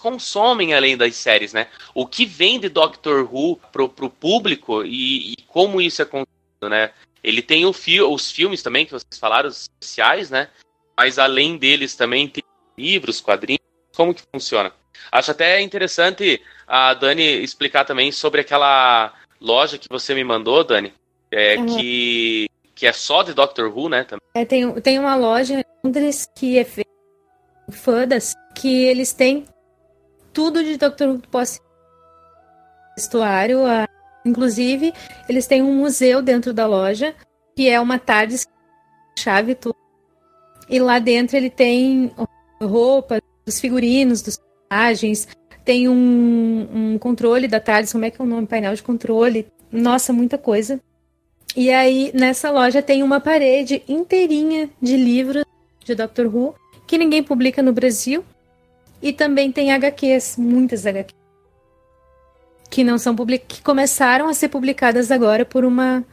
consomem 0.00 0.72
além 0.72 0.96
das 0.96 1.16
séries, 1.16 1.52
né? 1.52 1.66
O 1.92 2.06
que 2.06 2.24
vem 2.24 2.60
de 2.60 2.68
Doctor 2.68 3.28
Who 3.28 3.56
pro, 3.72 3.88
pro 3.88 4.08
público 4.08 4.84
e, 4.84 5.32
e 5.32 5.36
como 5.48 5.80
isso 5.80 6.00
é 6.00 6.04
conduzido, 6.04 6.68
né? 6.68 6.92
Ele 7.28 7.42
tem 7.42 7.70
fi 7.74 8.00
os 8.00 8.30
filmes 8.30 8.62
também, 8.62 8.86
que 8.86 8.92
vocês 8.92 9.18
falaram, 9.20 9.50
os 9.50 9.62
especiais, 9.62 10.30
né? 10.30 10.48
Mas 10.96 11.18
além 11.18 11.58
deles 11.58 11.94
também 11.94 12.26
tem 12.26 12.42
livros, 12.76 13.20
quadrinhos, 13.20 13.60
como 13.94 14.14
que 14.14 14.22
funciona? 14.32 14.72
Acho 15.12 15.32
até 15.32 15.60
interessante 15.60 16.42
a 16.66 16.94
Dani 16.94 17.42
explicar 17.42 17.84
também 17.84 18.10
sobre 18.10 18.40
aquela 18.40 19.12
loja 19.38 19.76
que 19.76 19.88
você 19.90 20.14
me 20.14 20.24
mandou, 20.24 20.64
Dani, 20.64 20.94
é, 21.30 21.56
Uhum. 21.58 21.66
que, 21.66 22.48
que 22.74 22.86
é 22.86 22.92
só 22.94 23.22
de 23.22 23.34
Doctor 23.34 23.76
Who, 23.76 23.90
né? 23.90 24.04
Também. 24.04 24.22
É, 24.34 24.46
tem, 24.46 24.80
tem 24.80 24.98
uma 24.98 25.14
loja 25.14 25.60
em 25.60 25.64
Londres 25.84 26.26
que 26.34 26.58
é 26.58 26.64
feita 26.64 26.88
em 27.68 27.72
Fodas, 27.72 28.32
que 28.56 28.84
eles 28.86 29.12
têm 29.12 29.44
tudo 30.32 30.64
de 30.64 30.78
Doctor 30.78 31.08
Who 31.08 31.18
que 31.20 31.28
possa 31.28 31.60
vestuário. 32.96 33.66
a- 33.66 33.86
Inclusive, 34.28 34.92
eles 35.28 35.46
têm 35.46 35.62
um 35.62 35.74
museu 35.74 36.20
dentro 36.20 36.52
da 36.52 36.66
loja, 36.66 37.14
que 37.56 37.68
é 37.68 37.80
uma 37.80 37.98
tarde 37.98 38.36
chave 39.18 39.54
tudo. 39.54 39.76
E 40.68 40.78
lá 40.78 40.98
dentro 40.98 41.36
ele 41.36 41.50
tem 41.50 42.12
roupa 42.60 43.20
dos 43.46 43.58
figurinos, 43.58 44.20
dos 44.20 44.38
personagens, 44.38 45.26
tem 45.64 45.88
um, 45.88 46.68
um 46.74 46.98
controle 46.98 47.46
da 47.46 47.60
Thales, 47.60 47.92
como 47.92 48.04
é 48.04 48.10
que 48.10 48.20
é 48.20 48.24
o 48.24 48.26
nome? 48.26 48.46
Painel 48.46 48.74
de 48.74 48.82
controle. 48.82 49.46
Nossa, 49.70 50.14
muita 50.14 50.38
coisa. 50.38 50.80
E 51.54 51.70
aí, 51.70 52.10
nessa 52.14 52.50
loja 52.50 52.80
tem 52.80 53.02
uma 53.02 53.20
parede 53.20 53.82
inteirinha 53.88 54.70
de 54.80 54.96
livros 54.96 55.44
de 55.84 55.94
Doctor 55.94 56.26
Who, 56.26 56.54
que 56.86 56.96
ninguém 56.96 57.22
publica 57.22 57.62
no 57.62 57.72
Brasil. 57.72 58.24
E 59.02 59.12
também 59.12 59.52
tem 59.52 59.70
HQs, 59.70 60.36
muitas 60.38 60.86
HQs. 60.86 61.17
Que 62.70 62.84
não 62.84 62.98
são 62.98 63.16
public... 63.16 63.46
que 63.46 63.62
começaram 63.62 64.28
a 64.28 64.34
ser 64.34 64.48
publicadas 64.48 65.10
agora 65.10 65.44
por 65.44 65.64
uma 65.64 66.04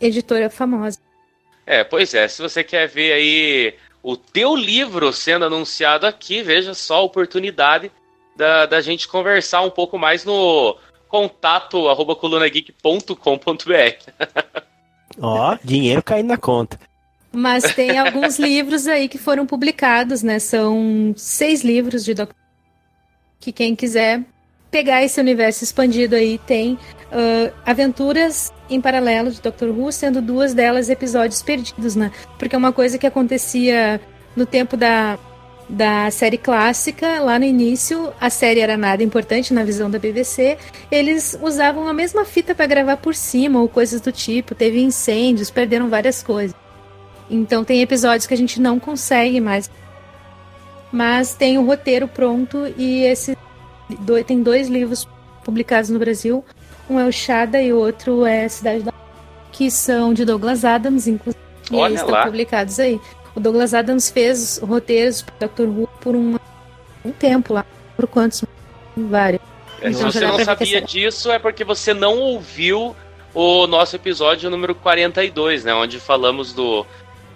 editora 0.00 0.48
famosa. 0.48 0.98
É, 1.66 1.82
pois 1.82 2.14
é, 2.14 2.28
se 2.28 2.40
você 2.40 2.62
quer 2.62 2.86
ver 2.86 3.12
aí 3.12 3.74
o 4.02 4.16
teu 4.16 4.54
livro 4.54 5.12
sendo 5.12 5.46
anunciado 5.46 6.06
aqui, 6.06 6.42
veja 6.42 6.74
só 6.74 6.98
a 6.98 7.02
oportunidade 7.02 7.90
da, 8.36 8.66
da 8.66 8.80
gente 8.80 9.08
conversar 9.08 9.62
um 9.62 9.70
pouco 9.70 9.98
mais 9.98 10.24
no 10.24 10.76
contato 11.08 11.88
arroba 11.88 12.14
colunageek.com.br. 12.14 13.10
Ó, 15.18 15.58
dinheiro 15.64 16.02
caindo 16.02 16.28
na 16.28 16.36
conta. 16.36 16.78
Mas 17.32 17.74
tem 17.74 17.98
alguns 17.98 18.38
livros 18.38 18.86
aí 18.86 19.08
que 19.08 19.18
foram 19.18 19.46
publicados, 19.46 20.22
né? 20.22 20.38
São 20.38 21.14
seis 21.16 21.62
livros 21.62 22.04
de 22.04 22.14
Doctor 22.14 22.36
que 23.40 23.52
quem 23.52 23.76
quiser 23.76 24.22
pegar 24.70 25.02
esse 25.02 25.20
universo 25.20 25.64
expandido 25.64 26.14
aí 26.14 26.38
tem 26.38 26.74
uh, 26.74 27.52
aventuras 27.64 28.52
em 28.68 28.80
paralelo 28.80 29.30
de 29.30 29.40
Doctor 29.40 29.70
Who, 29.70 29.90
sendo 29.92 30.20
duas 30.20 30.54
delas 30.54 30.88
episódios 30.88 31.42
perdidos, 31.42 31.96
né? 31.96 32.10
Porque 32.38 32.54
é 32.54 32.58
uma 32.58 32.72
coisa 32.72 32.98
que 32.98 33.06
acontecia 33.06 34.00
no 34.34 34.44
tempo 34.44 34.76
da, 34.76 35.18
da 35.68 36.10
série 36.10 36.36
clássica, 36.36 37.20
lá 37.20 37.38
no 37.38 37.44
início, 37.44 38.12
a 38.20 38.28
série 38.28 38.60
era 38.60 38.76
nada 38.76 39.02
importante 39.02 39.54
na 39.54 39.64
visão 39.64 39.90
da 39.90 39.98
BBC. 39.98 40.58
Eles 40.90 41.38
usavam 41.40 41.88
a 41.88 41.92
mesma 41.92 42.24
fita 42.24 42.54
para 42.54 42.66
gravar 42.66 42.96
por 42.96 43.14
cima 43.14 43.60
ou 43.60 43.68
coisas 43.68 44.00
do 44.00 44.12
tipo. 44.12 44.54
Teve 44.54 44.80
incêndios, 44.80 45.50
perderam 45.50 45.88
várias 45.88 46.22
coisas. 46.22 46.54
Então 47.30 47.64
tem 47.64 47.80
episódios 47.82 48.26
que 48.26 48.34
a 48.34 48.36
gente 48.36 48.60
não 48.60 48.78
consegue 48.78 49.40
mais. 49.40 49.70
Mas 50.92 51.34
tem 51.34 51.58
o 51.58 51.66
roteiro 51.66 52.06
pronto 52.06 52.72
e 52.76 53.04
esse 53.88 54.24
tem 54.24 54.42
dois 54.42 54.68
livros 54.68 55.08
publicados 55.44 55.90
no 55.90 55.98
Brasil. 55.98 56.44
Um 56.88 56.98
é 56.98 57.06
o 57.06 57.12
Chada 57.12 57.60
e 57.60 57.72
o 57.72 57.78
outro 57.78 58.24
é 58.24 58.48
Cidade 58.48 58.82
da 58.82 58.92
que 59.52 59.70
são 59.70 60.12
de 60.12 60.24
Douglas 60.24 60.64
Adams, 60.64 61.06
inclusive. 61.06 61.42
E 61.70 61.76
Olha 61.76 61.94
estão 61.94 62.10
lá. 62.10 62.24
publicados 62.26 62.78
aí. 62.78 63.00
O 63.34 63.40
Douglas 63.40 63.72
Adams 63.72 64.10
fez 64.10 64.58
roteiros 64.58 65.22
para 65.22 65.46
Doctor 65.46 65.66
Who 65.66 65.88
por 66.00 66.14
um, 66.14 66.36
um 67.04 67.10
tempo 67.12 67.54
lá. 67.54 67.64
Por 67.96 68.06
quantos? 68.06 68.44
Vários. 68.96 69.40
É, 69.80 69.90
se 69.92 69.98
Então 69.98 70.12
você 70.12 70.20
já 70.20 70.30
dá 70.30 70.38
não 70.38 70.44
sabia 70.44 70.80
disso, 70.82 71.30
é 71.30 71.38
porque 71.38 71.64
você 71.64 71.94
não 71.94 72.18
ouviu 72.18 72.94
o 73.34 73.66
nosso 73.66 73.96
episódio 73.96 74.50
número 74.50 74.74
42, 74.74 75.64
né? 75.64 75.74
Onde 75.74 75.98
falamos 75.98 76.52
do 76.52 76.86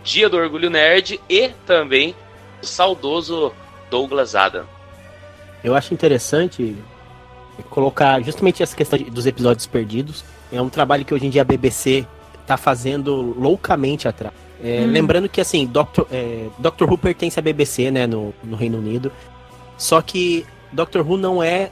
Dia 0.04 0.28
do 0.28 0.36
Orgulho 0.36 0.70
Nerd 0.70 1.20
e 1.28 1.48
também 1.66 2.14
do 2.60 2.66
saudoso 2.66 3.52
Douglas 3.90 4.34
Adam. 4.34 4.66
Eu 5.62 5.74
acho 5.74 5.92
interessante 5.92 6.76
colocar 7.68 8.22
justamente 8.22 8.62
essa 8.62 8.74
questão 8.74 8.98
dos 8.98 9.26
episódios 9.26 9.66
perdidos. 9.66 10.24
É 10.52 10.60
um 10.60 10.68
trabalho 10.68 11.04
que 11.04 11.12
hoje 11.12 11.26
em 11.26 11.30
dia 11.30 11.42
a 11.42 11.44
BBC 11.44 12.06
tá 12.46 12.56
fazendo 12.56 13.34
loucamente 13.38 14.08
atrás. 14.08 14.34
É, 14.62 14.82
Hum. 14.82 14.90
Lembrando 14.90 15.28
que 15.28 15.40
assim, 15.40 15.66
Doctor, 15.66 16.06
é, 16.10 16.46
Doctor 16.58 16.90
Who 16.90 16.98
pertence 16.98 17.38
à 17.38 17.42
BBC, 17.42 17.90
né, 17.90 18.06
no, 18.06 18.34
no 18.44 18.56
Reino 18.56 18.78
Unido. 18.78 19.10
Só 19.78 20.02
que 20.02 20.44
Doctor 20.72 21.06
Who 21.06 21.16
não 21.16 21.42
é 21.42 21.70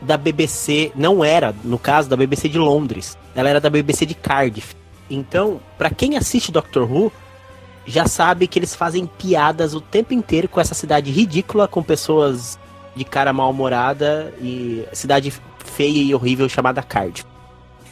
da 0.00 0.16
BBC, 0.16 0.92
não 0.94 1.24
era, 1.24 1.54
no 1.62 1.78
caso, 1.78 2.08
da 2.08 2.16
BBC 2.16 2.48
de 2.48 2.58
Londres. 2.58 3.16
Ela 3.34 3.50
era 3.50 3.60
da 3.60 3.70
BBC 3.70 4.06
de 4.06 4.14
Cardiff. 4.14 4.74
Então, 5.10 5.60
pra 5.76 5.90
quem 5.90 6.16
assiste 6.16 6.50
Doctor 6.50 6.90
Who, 6.90 7.12
já 7.86 8.06
sabe 8.06 8.46
que 8.46 8.58
eles 8.58 8.74
fazem 8.74 9.06
piadas 9.06 9.74
o 9.74 9.80
tempo 9.80 10.14
inteiro 10.14 10.48
com 10.48 10.60
essa 10.60 10.74
cidade 10.74 11.10
ridícula, 11.10 11.68
com 11.68 11.82
pessoas 11.82 12.58
de 12.94 13.04
cara 13.04 13.32
mal-humorada 13.32 14.32
e 14.40 14.84
cidade 14.92 15.32
feia 15.64 16.02
e 16.02 16.14
horrível 16.14 16.48
chamada 16.48 16.82
Cardiff. 16.82 17.24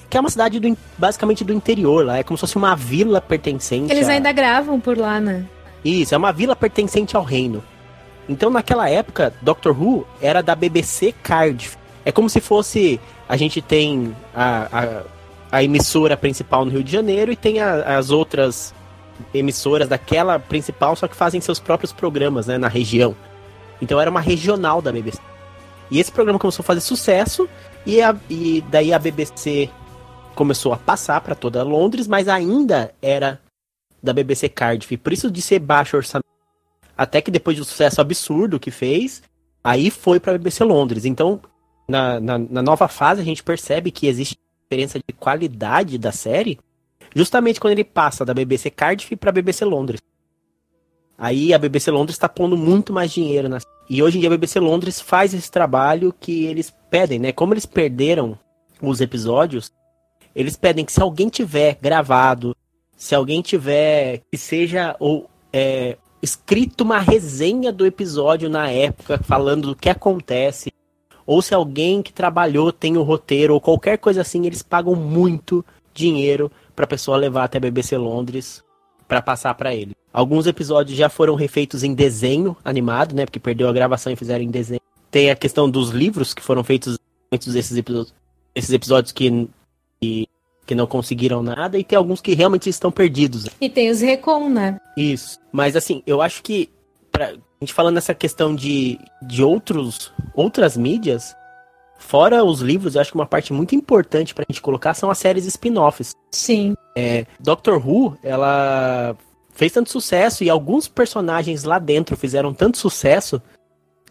Que 0.08 0.16
é 0.16 0.20
uma 0.20 0.28
cidade 0.30 0.58
do 0.58 0.76
basicamente 0.98 1.44
do 1.44 1.52
interior 1.52 2.04
lá, 2.04 2.18
é 2.18 2.22
como 2.22 2.36
se 2.36 2.40
fosse 2.40 2.56
uma 2.56 2.74
vila 2.74 3.20
pertencente 3.20 3.92
Eles 3.92 4.08
a... 4.08 4.12
ainda 4.12 4.32
gravam 4.32 4.80
por 4.80 4.98
lá, 4.98 5.20
né? 5.20 5.44
Isso, 5.84 6.14
é 6.14 6.18
uma 6.18 6.32
vila 6.32 6.54
pertencente 6.56 7.16
ao 7.16 7.22
reino. 7.22 7.62
Então, 8.28 8.50
naquela 8.50 8.88
época, 8.88 9.32
Doctor 9.40 9.72
Who 9.80 10.06
era 10.20 10.42
da 10.42 10.54
BBC 10.54 11.14
Cardiff. 11.22 11.76
É 12.04 12.12
como 12.12 12.28
se 12.28 12.40
fosse. 12.40 13.00
A 13.28 13.36
gente 13.36 13.60
tem 13.62 14.14
a, 14.34 14.68
a, 15.52 15.58
a 15.58 15.64
emissora 15.64 16.16
principal 16.16 16.64
no 16.64 16.70
Rio 16.70 16.84
de 16.84 16.92
Janeiro 16.92 17.32
e 17.32 17.36
tem 17.36 17.60
a- 17.60 17.96
as 17.98 18.10
outras 18.10 18.74
emissoras 19.34 19.88
daquela 19.88 20.38
principal, 20.38 20.94
só 20.96 21.06
que 21.08 21.16
fazem 21.16 21.40
seus 21.40 21.58
próprios 21.60 21.92
programas 21.92 22.46
né, 22.46 22.58
na 22.58 22.68
região. 22.68 23.14
Então 23.80 24.00
era 24.00 24.10
uma 24.10 24.20
regional 24.20 24.80
da 24.82 24.92
BBC. 24.92 25.18
E 25.90 25.98
esse 25.98 26.12
programa 26.12 26.38
começou 26.38 26.62
a 26.62 26.66
fazer 26.66 26.80
sucesso 26.80 27.48
e, 27.86 28.00
a- 28.00 28.16
e 28.28 28.60
daí 28.70 28.92
a 28.92 28.98
BBC 28.98 29.68
começou 30.34 30.72
a 30.72 30.76
passar 30.76 31.20
para 31.20 31.34
toda 31.34 31.62
Londres, 31.62 32.06
mas 32.06 32.28
ainda 32.28 32.94
era 33.02 33.40
da 34.02 34.12
BBC 34.12 34.48
Cardiff. 34.48 34.96
Por 34.96 35.12
isso 35.12 35.30
de 35.30 35.42
ser 35.42 35.58
baixo 35.58 35.96
orçamento. 35.96 36.26
Até 36.96 37.20
que 37.20 37.30
depois 37.30 37.56
do 37.56 37.64
sucesso 37.64 38.00
absurdo 38.00 38.60
que 38.60 38.70
fez, 38.70 39.22
aí 39.64 39.90
foi 39.90 40.20
para 40.20 40.34
a 40.34 40.38
BBC 40.38 40.62
Londres. 40.64 41.04
Então, 41.04 41.40
na, 41.88 42.20
na, 42.20 42.38
na 42.38 42.62
nova 42.62 42.86
fase, 42.88 43.20
a 43.20 43.24
gente 43.24 43.42
percebe 43.42 43.90
que 43.90 44.06
existe 44.06 44.38
diferença 44.70 44.98
de 44.98 45.12
qualidade 45.14 45.98
da 45.98 46.12
série, 46.12 46.58
justamente 47.14 47.58
quando 47.58 47.72
ele 47.72 47.84
passa 47.84 48.24
da 48.24 48.32
BBC 48.32 48.70
Cardiff 48.70 49.16
para 49.16 49.30
a 49.30 49.32
BBC 49.32 49.64
Londres. 49.64 50.00
Aí 51.20 51.52
a 51.52 51.58
BBC 51.58 51.90
Londres 51.90 52.16
está 52.16 52.30
pondo 52.30 52.56
muito 52.56 52.94
mais 52.94 53.12
dinheiro 53.12 53.46
na 53.46 53.58
e 53.90 54.02
hoje 54.02 54.16
em 54.16 54.20
dia 54.20 54.30
a 54.30 54.32
BBC 54.32 54.58
Londres 54.58 55.00
faz 55.02 55.34
esse 55.34 55.50
trabalho 55.50 56.14
que 56.18 56.46
eles 56.46 56.72
pedem, 56.88 57.18
né? 57.18 57.30
Como 57.30 57.52
eles 57.52 57.66
perderam 57.66 58.38
os 58.80 59.02
episódios, 59.02 59.70
eles 60.34 60.56
pedem 60.56 60.82
que 60.82 60.92
se 60.92 61.02
alguém 61.02 61.28
tiver 61.28 61.76
gravado, 61.82 62.56
se 62.96 63.14
alguém 63.14 63.42
tiver 63.42 64.22
que 64.30 64.38
seja 64.38 64.96
ou 64.98 65.28
é, 65.52 65.98
escrito 66.22 66.82
uma 66.82 67.00
resenha 67.00 67.70
do 67.70 67.84
episódio 67.84 68.48
na 68.48 68.70
época 68.70 69.18
falando 69.18 69.68
do 69.68 69.76
que 69.76 69.90
acontece, 69.90 70.72
ou 71.26 71.42
se 71.42 71.52
alguém 71.52 72.00
que 72.00 72.14
trabalhou 72.14 72.72
tem 72.72 72.96
o 72.96 73.02
roteiro 73.02 73.52
ou 73.52 73.60
qualquer 73.60 73.98
coisa 73.98 74.22
assim, 74.22 74.46
eles 74.46 74.62
pagam 74.62 74.94
muito 74.94 75.62
dinheiro 75.92 76.50
para 76.74 76.86
pessoa 76.86 77.18
levar 77.18 77.44
até 77.44 77.58
a 77.58 77.60
BBC 77.60 77.98
Londres 77.98 78.64
para 79.10 79.20
passar 79.20 79.52
para 79.56 79.74
ele. 79.74 79.96
Alguns 80.12 80.46
episódios 80.46 80.96
já 80.96 81.08
foram 81.08 81.34
refeitos 81.34 81.82
em 81.82 81.92
desenho 81.92 82.56
animado, 82.64 83.12
né? 83.12 83.26
Porque 83.26 83.40
perdeu 83.40 83.68
a 83.68 83.72
gravação 83.72 84.12
e 84.12 84.16
fizeram 84.16 84.44
em 84.44 84.50
desenho. 84.50 84.80
Tem 85.10 85.32
a 85.32 85.34
questão 85.34 85.68
dos 85.68 85.90
livros 85.90 86.32
que 86.32 86.40
foram 86.40 86.62
feitos 86.62 86.96
antes 87.32 87.52
desses 87.52 87.76
episódios, 87.76 88.14
esses 88.54 88.70
episódios 88.70 89.10
que, 89.10 89.48
que, 90.00 90.28
que 90.64 90.74
não 90.76 90.86
conseguiram 90.86 91.42
nada, 91.42 91.76
e 91.76 91.82
tem 91.82 91.96
alguns 91.96 92.20
que 92.20 92.34
realmente 92.34 92.70
estão 92.70 92.92
perdidos. 92.92 93.46
E 93.60 93.68
tem 93.68 93.90
os 93.90 94.00
Recon, 94.00 94.48
né? 94.48 94.78
Isso. 94.96 95.40
Mas 95.50 95.74
assim, 95.74 96.04
eu 96.06 96.22
acho 96.22 96.40
que 96.40 96.70
pra, 97.10 97.30
a 97.30 97.34
gente 97.60 97.74
falando 97.74 97.96
nessa 97.96 98.14
questão 98.14 98.54
de, 98.54 98.96
de 99.22 99.42
outros 99.42 100.12
outras 100.34 100.76
mídias, 100.76 101.34
fora 102.00 102.42
os 102.42 102.60
livros, 102.60 102.94
eu 102.94 103.00
acho 103.00 103.12
que 103.12 103.18
uma 103.18 103.26
parte 103.26 103.52
muito 103.52 103.74
importante 103.74 104.34
pra 104.34 104.44
gente 104.48 104.60
colocar 104.60 104.94
são 104.94 105.10
as 105.10 105.18
séries 105.18 105.46
spin-offs. 105.46 106.16
Sim. 106.32 106.74
É, 106.96 107.26
Doctor 107.38 107.76
Who, 107.86 108.16
ela 108.22 109.14
fez 109.52 109.72
tanto 109.72 109.90
sucesso 109.90 110.42
e 110.42 110.50
alguns 110.50 110.88
personagens 110.88 111.64
lá 111.64 111.78
dentro 111.78 112.16
fizeram 112.16 112.54
tanto 112.54 112.78
sucesso 112.78 113.40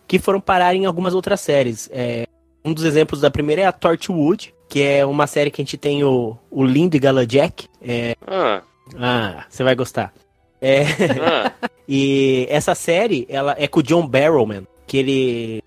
que 0.08 0.20
foram 0.20 0.40
parar 0.40 0.76
em 0.76 0.86
algumas 0.86 1.14
outras 1.14 1.42
séries. 1.42 1.90
É, 1.92 2.26
um 2.64 2.74
dos 2.74 2.84
exemplos 2.84 3.22
da 3.22 3.32
primeira 3.32 3.64
é 3.64 3.66
a 3.66 3.72
Torchwood, 3.72 4.54
que 4.68 4.82
é 4.82 5.06
uma 5.06 5.28
série 5.28 5.50
que 5.52 5.62
a 5.62 5.66
gente 5.66 5.78
tem 5.78 6.04
o, 6.04 6.38
o 6.50 6.64
lindo 6.64 6.96
e 6.96 7.00
gala 7.00 7.26
Jack. 7.26 7.68
É, 7.82 8.16
Ah, 8.28 8.62
ah, 8.98 9.46
você 9.50 9.64
vai 9.64 9.76
gostar. 9.76 10.14
É, 10.62 10.84
ah, 11.22 11.52
e 11.88 12.46
essa 12.50 12.76
série, 12.76 13.26
ela 13.30 13.56
é 13.58 13.68
com 13.68 13.80
o 13.80 13.84
John 13.84 14.08
Barrowman, 14.08 14.68
que 14.86 14.98
ele 14.98 15.64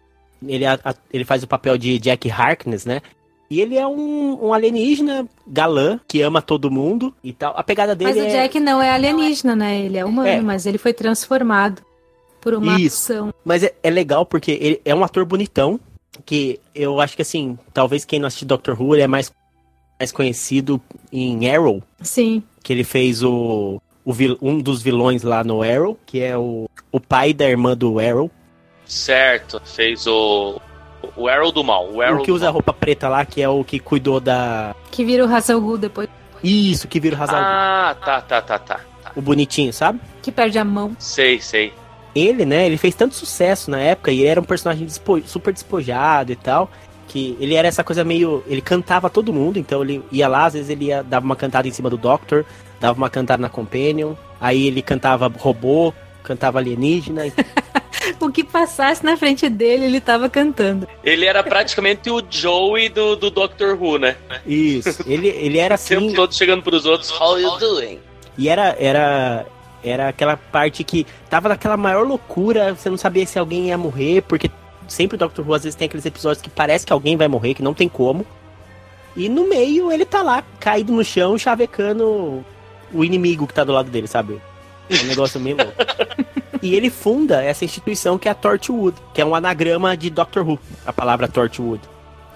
ele, 0.47 0.65
ele 1.13 1.25
faz 1.25 1.43
o 1.43 1.47
papel 1.47 1.77
de 1.79 1.99
Jack 1.99 2.31
Harkness, 2.31 2.85
né? 2.85 3.01
E 3.51 3.61
ele 3.61 3.77
é 3.77 3.87
um, 3.87 4.47
um 4.47 4.53
alienígena 4.55 5.29
galã 5.47 6.01
que 6.09 6.23
ama 6.23 6.41
todo 6.41 6.71
mundo 6.71 7.15
e 7.23 7.33
tal. 7.35 7.53
A 7.57 7.63
pegada 7.63 7.95
dele 7.95 8.11
Mas 8.15 8.23
o 8.23 8.27
é 8.27 8.31
Jack 8.31 8.59
não 8.59 8.81
é 8.81 8.91
alienígena, 8.91 9.55
né? 9.55 9.81
Ele 9.83 9.99
é 9.99 10.05
humano, 10.05 10.29
É. 10.29 10.41
mas 10.41 10.65
ele 10.65 10.79
foi 10.79 10.93
transformado 10.95 11.83
por 12.41 12.55
uma 12.55 12.81
Isso. 12.81 13.13
ação. 13.13 13.35
Mas 13.45 13.63
é, 13.63 13.75
é 13.83 13.91
legal 13.91 14.25
porque 14.25 14.53
ele 14.53 14.81
é 14.85 14.95
um 14.95 15.05
ator 15.05 15.25
bonitão, 15.27 15.79
que 16.25 16.59
eu 16.75 16.99
acho 17.01 17.15
que 17.15 17.23
assim, 17.23 17.59
talvez 17.75 18.05
quem 18.07 18.19
não 18.19 18.27
assistiu 18.27 18.49
Doctor 18.49 18.81
Who, 18.81 18.95
ele 18.95 19.03
é 19.03 19.07
mais, 19.07 19.31
mais 20.01 20.11
conhecido 20.11 20.81
em 21.13 21.51
Arrow, 21.51 21.83
Sim. 22.01 22.43
que 22.63 22.73
ele 22.73 22.85
fez 22.85 23.23
o, 23.23 23.81
o 24.03 24.13
vil- 24.15 24.39
um 24.41 24.59
dos 24.61 24.81
vilões 24.81 25.23
lá 25.23 25.45
no 25.45 25.63
Arrow, 25.63 25.99
que 26.07 26.21
é 26.21 26.37
o, 26.39 26.69
o 26.91 26.99
pai 26.99 27.35
da 27.35 27.49
irmã 27.49 27.77
do 27.77 27.99
Arrow. 27.99 28.31
Certo, 28.93 29.61
fez 29.65 30.07
o. 30.07 30.61
O 31.17 31.27
Arrow 31.27 31.51
do 31.51 31.65
Mal. 31.65 31.89
O, 31.91 32.01
Arrow 32.03 32.21
O 32.21 32.23
que 32.23 32.31
usa 32.31 32.45
Mal. 32.45 32.53
roupa 32.55 32.73
preta 32.75 33.09
lá, 33.09 33.25
que 33.25 33.41
é 33.43 33.49
o 33.49 33.65
que 33.65 33.79
cuidou 33.81 34.21
da. 34.21 34.75
Que 34.91 35.03
vira 35.05 35.25
o 35.27 35.35
Hazel 35.35 35.61
Gu 35.61 35.79
depois. 35.79 36.09
Isso, 36.45 36.87
que 36.87 37.01
vira 37.01 37.17
o 37.17 37.23
Hazal. 37.23 37.41
Ah, 37.43 37.97
tá, 38.05 38.21
tá, 38.21 38.43
tá, 38.43 38.59
tá. 38.59 38.81
O 39.17 39.23
bonitinho, 39.23 39.73
sabe? 39.73 39.99
Que 40.23 40.31
perde 40.31 40.59
a 40.59 40.65
mão. 40.65 40.95
Sei, 40.99 41.41
sei. 41.41 41.73
Ele, 42.15 42.45
né, 42.45 42.67
ele 42.67 42.77
fez 42.77 42.95
tanto 42.95 43.15
sucesso 43.15 43.71
na 43.71 43.79
época 43.81 44.13
e 44.13 44.21
ele 44.21 44.29
era 44.29 44.41
um 44.41 44.45
personagem 44.45 44.85
despo- 44.87 45.23
super 45.27 45.53
despojado 45.55 46.31
e 46.33 46.37
tal. 46.37 46.71
Que 47.09 47.37
ele 47.41 47.55
era 47.55 47.67
essa 47.67 47.83
coisa 47.83 48.05
meio. 48.05 48.45
Ele 48.47 48.61
cantava 48.61 49.09
todo 49.09 49.33
mundo, 49.33 49.59
então 49.59 49.83
ele 49.83 50.05
ia 50.13 50.29
lá, 50.29 50.45
às 50.47 50.53
vezes 50.53 50.69
ele 50.69 50.87
ia, 50.87 51.03
dava 51.03 51.25
uma 51.25 51.37
cantada 51.37 51.67
em 51.67 51.73
cima 51.73 51.89
do 51.89 51.97
Doctor, 51.97 52.45
dava 52.79 52.97
uma 52.99 53.09
cantada 53.11 53.41
na 53.41 53.49
Companion, 53.49 54.15
aí 54.41 54.67
ele 54.67 54.83
cantava 54.83 55.33
robô, 55.39 55.93
cantava 56.23 56.59
alienígena. 56.59 57.23
O 58.21 58.31
que 58.31 58.45
passasse 58.45 59.05
na 59.05 59.17
frente 59.17 59.49
dele, 59.49 59.85
ele 59.85 60.01
tava 60.01 60.29
cantando. 60.29 60.87
Ele 61.05 61.25
era 61.27 61.43
praticamente 61.43 62.11
o 62.11 62.23
Joey 62.29 62.89
do, 62.89 63.17
do 63.17 63.31
Doctor 63.31 63.81
Who, 63.81 63.99
né? 63.99 64.17
Isso. 64.47 65.03
Ele, 65.07 65.29
ele 65.29 65.59
era 65.59 65.75
O 65.75 65.79
tempo 65.79 66.05
assim. 66.07 66.15
todo 66.15 66.35
chegando 66.35 66.63
pros 66.63 66.87
outros. 66.87 67.11
How 67.11 67.39
you 67.39 67.59
doing? 67.59 67.99
E 68.39 68.49
era, 68.49 68.77
era, 68.79 69.47
era 69.85 70.09
aquela 70.09 70.37
parte 70.37 70.83
que 70.85 71.07
tava 71.29 71.49
naquela 71.49 71.77
maior 71.77 72.07
loucura, 72.07 72.75
você 72.75 72.89
não 72.89 72.97
sabia 72.97 73.27
se 73.27 73.39
alguém 73.39 73.69
ia 73.69 73.79
morrer, 73.79 74.23
porque 74.23 74.51
sempre 74.89 75.17
o 75.17 75.19
Doctor 75.19 75.47
Who 75.47 75.55
às 75.55 75.65
vezes 75.65 75.77
tem 75.77 75.87
aqueles 75.87 76.07
episódios 76.07 76.43
que 76.43 76.51
parece 76.51 76.87
que 76.87 76.93
alguém 76.93 77.17
vai 77.17 77.29
morrer, 77.29 77.55
que 77.55 77.63
não 77.63 77.75
tem 77.75 77.89
como. 77.89 78.25
E 79.15 79.29
no 79.29 79.47
meio 79.49 79.93
ele 79.93 80.07
tá 80.07 80.23
lá, 80.23 80.43
caído 80.59 80.93
no 80.93 81.05
chão, 81.05 81.37
chavecando 81.37 82.43
o 82.93 83.05
inimigo 83.05 83.47
que 83.47 83.55
tá 83.55 83.65
do 83.65 83.73
lado 83.73 83.91
dele, 83.91 84.07
sabe? 84.07 84.41
É 85.01 85.05
um 85.05 85.07
negócio 85.07 85.41
meio 85.41 85.57
louco. 85.57 85.73
E 86.63 86.75
ele 86.75 86.91
funda 86.91 87.43
essa 87.43 87.65
instituição 87.65 88.19
que 88.19 88.29
é 88.29 88.31
a 88.31 88.35
Torchwood, 88.35 88.97
que 89.13 89.21
é 89.21 89.25
um 89.25 89.35
anagrama 89.35 89.97
de 89.97 90.09
Doctor 90.11 90.47
Who, 90.49 90.59
a 90.87 90.93
palavra 90.93 91.27
Torchwood. 91.27 91.81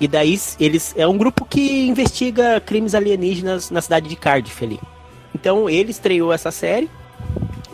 E 0.01 0.09
daí 0.09 0.39
eles 0.61 0.93
é 0.97 1.07
um 1.07 1.17
grupo 1.17 1.45
que 1.45 1.87
investiga 1.87 2.61
crimes 2.61 2.95
alienígenas 2.95 3.71
na 3.71 3.81
cidade 3.81 4.09
de 4.09 4.17
Cardiff 4.17 4.65
ali. 4.65 4.81
Então 5.35 5.71
ele 5.71 5.91
estreou 5.91 6.33
essa 6.33 6.51
série 6.51 6.91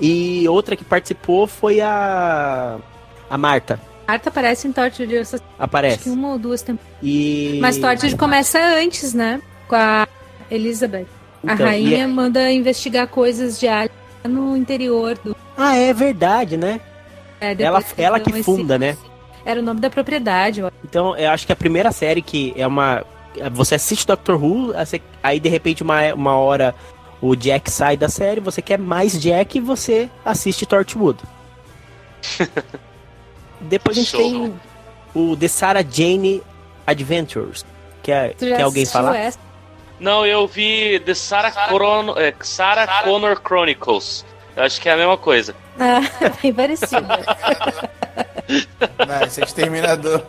e 0.00 0.46
outra 0.48 0.76
que 0.76 0.84
participou 0.84 1.46
foi 1.46 1.80
a 1.80 2.78
a 3.30 3.38
Marta. 3.38 3.80
Arta 4.06 4.28
aparece 4.28 4.68
em 4.68 4.72
Torture 4.72 5.16
essas 5.16 5.40
acho 5.40 5.48
que 5.56 5.62
Aparece. 5.62 6.10
uma 6.10 6.32
ou 6.32 6.38
duas 6.38 6.60
temporadas. 6.60 6.92
E 7.02 7.59
Mas 7.62 7.78
Torture 7.78 8.14
começa 8.16 8.59
antes, 8.76 9.14
né? 9.14 9.40
Com 9.66 9.74
a 9.76 10.06
Elizabeth. 10.50 11.06
a 11.46 11.54
Então, 11.54 11.66
rainha 11.66 11.98
e 11.98 12.00
é- 12.00 12.06
manda 12.06 12.52
investigar 12.52 13.06
coisas 13.09 13.59
de 13.59 13.66
alien 13.68 13.90
no 14.24 14.56
interior 14.56 15.18
do. 15.24 15.36
Ah, 15.56 15.76
é 15.76 15.92
verdade, 15.92 16.56
né? 16.56 16.80
É, 17.40 17.50
Ela, 17.60 17.78
depois 17.80 17.94
ela 17.98 18.20
que 18.20 18.30
esse- 18.30 18.42
funda, 18.44 18.78
né? 18.78 18.96
Era 19.44 19.58
o 19.60 19.62
nome 19.62 19.80
da 19.80 19.90
propriedade. 19.90 20.62
acho. 20.62 20.72
Então, 20.84 21.16
eu 21.16 21.28
acho 21.30 21.44
que 21.46 21.52
a 21.52 21.56
primeira 21.56 21.90
série 21.92 22.22
que 22.22 22.52
é 22.56 22.66
uma. 22.66 23.04
Você 23.52 23.74
assiste 23.74 24.06
Doctor 24.06 24.42
Who, 24.42 24.72
aí 25.22 25.40
de 25.40 25.48
repente 25.48 25.82
uma, 25.82 26.12
uma 26.14 26.36
hora 26.36 26.74
o 27.20 27.34
Jack 27.34 27.70
sai 27.70 27.96
da 27.96 28.08
série, 28.08 28.40
você 28.40 28.60
quer 28.60 28.78
mais 28.78 29.18
Jack 29.20 29.56
e 29.58 29.60
você 29.60 30.10
assiste 30.24 30.66
Torchwood. 30.66 31.18
Depois 33.60 33.96
a 33.96 34.00
gente 34.00 34.10
Show. 34.10 34.20
tem 34.20 34.54
o 35.14 35.36
The 35.36 35.48
Sarah 35.48 35.84
Jane 35.88 36.42
Adventures. 36.86 37.64
Quer, 38.02 38.34
já 38.40 38.56
quer 38.56 38.62
alguém 38.62 38.84
falar? 38.84 39.16
essa? 39.16 39.38
Não, 40.02 40.26
eu 40.26 40.46
vi 40.48 40.98
The 41.00 41.14
Sarah, 41.14 41.68
Coron... 41.68 42.18
é, 42.18 42.34
Sarah 42.40 43.04
Connor 43.04 43.40
Chronicles. 43.40 44.24
Eu 44.56 44.64
acho 44.64 44.80
que 44.80 44.88
é 44.88 44.92
a 44.92 44.96
mesma 44.96 45.16
coisa. 45.16 45.54
Ah, 45.78 46.00
bem 46.42 46.52
parecida. 46.52 47.00
Vai, 49.06 49.24
esse 49.24 49.40
é 49.40 49.44
exterminador. 49.44 50.22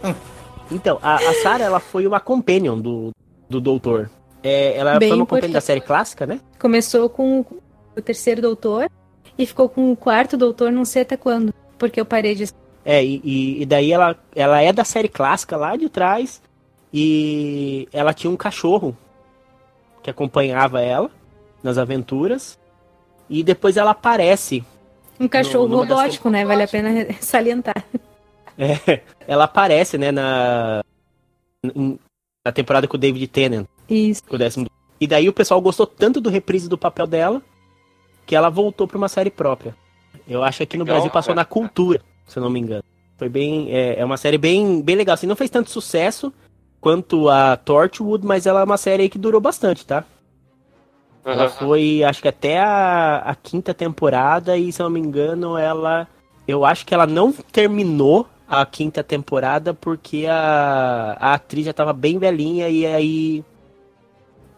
Então, 0.72 1.00
a, 1.02 1.16
a 1.16 1.34
Sarah 1.42 1.66
ela 1.66 1.80
foi 1.80 2.06
uma 2.06 2.20
companion 2.20 2.78
do, 2.80 3.12
do 3.50 3.60
Doutor. 3.60 4.10
É, 4.44 4.78
ela 4.78 5.00
Bem 5.00 5.10
foi 5.10 5.18
uma 5.18 5.26
companion 5.26 5.54
da 5.54 5.62
série 5.62 5.82
clássica, 5.82 6.26
né? 6.26 6.40
Começou 6.60 7.10
com 7.10 7.44
o 7.96 8.02
terceiro 8.02 8.42
doutor 8.42 8.90
e 9.38 9.46
ficou 9.46 9.68
com 9.68 9.92
o 9.92 9.96
quarto 9.96 10.38
doutor, 10.38 10.72
não 10.72 10.86
sei 10.86 11.02
até 11.02 11.18
quando. 11.18 11.54
Porque 11.78 12.00
eu 12.00 12.06
parei 12.06 12.36
de. 12.36 12.50
É, 12.86 13.04
e, 13.04 13.22
e- 13.24 13.62
e 13.62 13.66
daí 13.66 13.92
ela, 13.92 14.16
ela 14.36 14.62
é 14.62 14.72
da 14.72 14.84
série 14.84 15.08
clássica 15.10 15.58
lá 15.58 15.76
de 15.76 15.90
trás. 15.90 16.42
E 16.94 17.88
ela 17.92 18.14
tinha 18.14 18.30
um 18.30 18.38
cachorro 18.38 18.96
que 20.04 20.10
acompanhava 20.10 20.82
ela 20.82 21.10
nas 21.64 21.78
aventuras. 21.78 22.60
E 23.30 23.42
depois 23.44 23.78
ela 23.78 23.92
aparece. 23.92 24.64
Um 25.20 25.28
cachorro 25.28 25.68
No- 25.68 25.78
robótico, 25.78 26.30
né? 26.30 26.44
Vale 26.46 26.64
a 26.64 26.68
pena 26.68 26.90
salientar. 27.22 27.84
é, 28.58 29.02
ela 29.28 29.46
aparece, 29.46 29.98
né, 29.98 30.12
na, 30.12 30.84
na 32.46 32.52
temporada 32.52 32.88
com 32.88 32.98
o 32.98 33.00
David 33.00 33.28
Tennant. 33.28 33.66
Isso. 33.90 34.24
com 34.26 34.36
o 34.36 34.38
décimo. 34.38 34.68
E 35.00 35.08
daí 35.08 35.28
o 35.28 35.34
pessoal 35.34 35.62
gostou 35.62 35.86
tanto 35.88 36.22
do 36.22 36.30
reprise 36.30 36.70
do 36.70 36.78
papel 36.78 37.08
dela 37.08 37.42
que 38.26 38.36
ela 38.36 38.50
voltou 38.50 38.88
pra 38.88 38.98
uma 38.98 39.10
série 39.10 39.30
própria. 39.30 39.76
Eu 40.28 40.44
acho 40.44 40.58
que 40.58 40.64
aqui 40.64 40.78
no 40.78 40.84
Legal, 40.84 40.98
Brasil 40.98 41.12
passou 41.12 41.34
cara. 41.34 41.42
na 41.42 41.46
cultura, 41.46 42.02
se 42.28 42.38
eu 42.38 42.44
não 42.44 42.50
me 42.50 42.60
engano. 42.60 42.84
Foi 43.18 43.28
bem. 43.28 43.72
É, 43.76 44.00
é 44.00 44.06
uma 44.06 44.16
série 44.18 44.38
bem, 44.38 44.82
bem 44.82 44.96
legal. 44.96 45.14
Assim, 45.16 45.28
não 45.28 45.36
fez 45.36 45.50
tanto 45.50 45.70
sucesso 45.70 46.32
quanto 46.84 47.30
a 47.30 47.56
Torchwood, 47.56 48.28
mas 48.28 48.46
ela 48.46 48.60
é 48.60 48.64
uma 48.66 48.76
série 48.76 49.04
aí 49.04 49.10
que 49.10 49.18
durou 49.18 49.40
bastante, 49.40 49.86
tá? 49.86 50.04
Ela 51.24 51.46
Aham. 51.46 51.50
foi, 51.50 52.04
acho 52.04 52.22
que 52.22 52.28
até 52.28 52.60
a, 52.60 53.20
a 53.20 53.34
quinta 53.36 53.74
temporada, 53.74 54.58
e 54.58 54.70
se 54.70 54.82
eu 54.82 54.84
não 54.84 54.92
me 54.92 55.00
engano, 55.00 55.58
ela. 55.58 56.06
Eu 56.46 56.66
acho 56.66 56.86
que 56.86 56.94
ela 56.94 57.08
não 57.08 57.32
terminou 57.32 58.28
a 58.46 58.66
quinta 58.66 59.02
temporada 59.02 59.74
porque 59.74 60.26
a, 60.30 61.16
a 61.18 61.34
atriz 61.36 61.66
já 61.66 61.72
tava 61.72 61.94
bem 61.94 62.20
velhinha 62.20 62.68
e 62.68 62.86
aí 62.86 63.46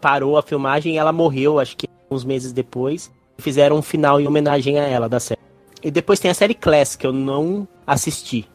parou 0.00 0.36
a 0.36 0.42
filmagem 0.42 0.94
e 0.94 0.98
ela 0.98 1.12
morreu, 1.12 1.60
acho 1.60 1.76
que 1.76 1.86
uns 2.10 2.24
meses 2.24 2.52
depois. 2.52 3.08
Fizeram 3.38 3.76
um 3.76 3.82
final 3.82 4.20
em 4.20 4.26
homenagem 4.26 4.80
a 4.80 4.82
ela 4.82 5.08
da 5.08 5.20
série. 5.20 5.40
E 5.80 5.92
depois 5.92 6.18
tem 6.18 6.32
a 6.32 6.34
série 6.34 6.54
Class, 6.54 6.96
que 6.96 7.06
eu 7.06 7.12
não 7.12 7.68
assisti. 7.86 8.48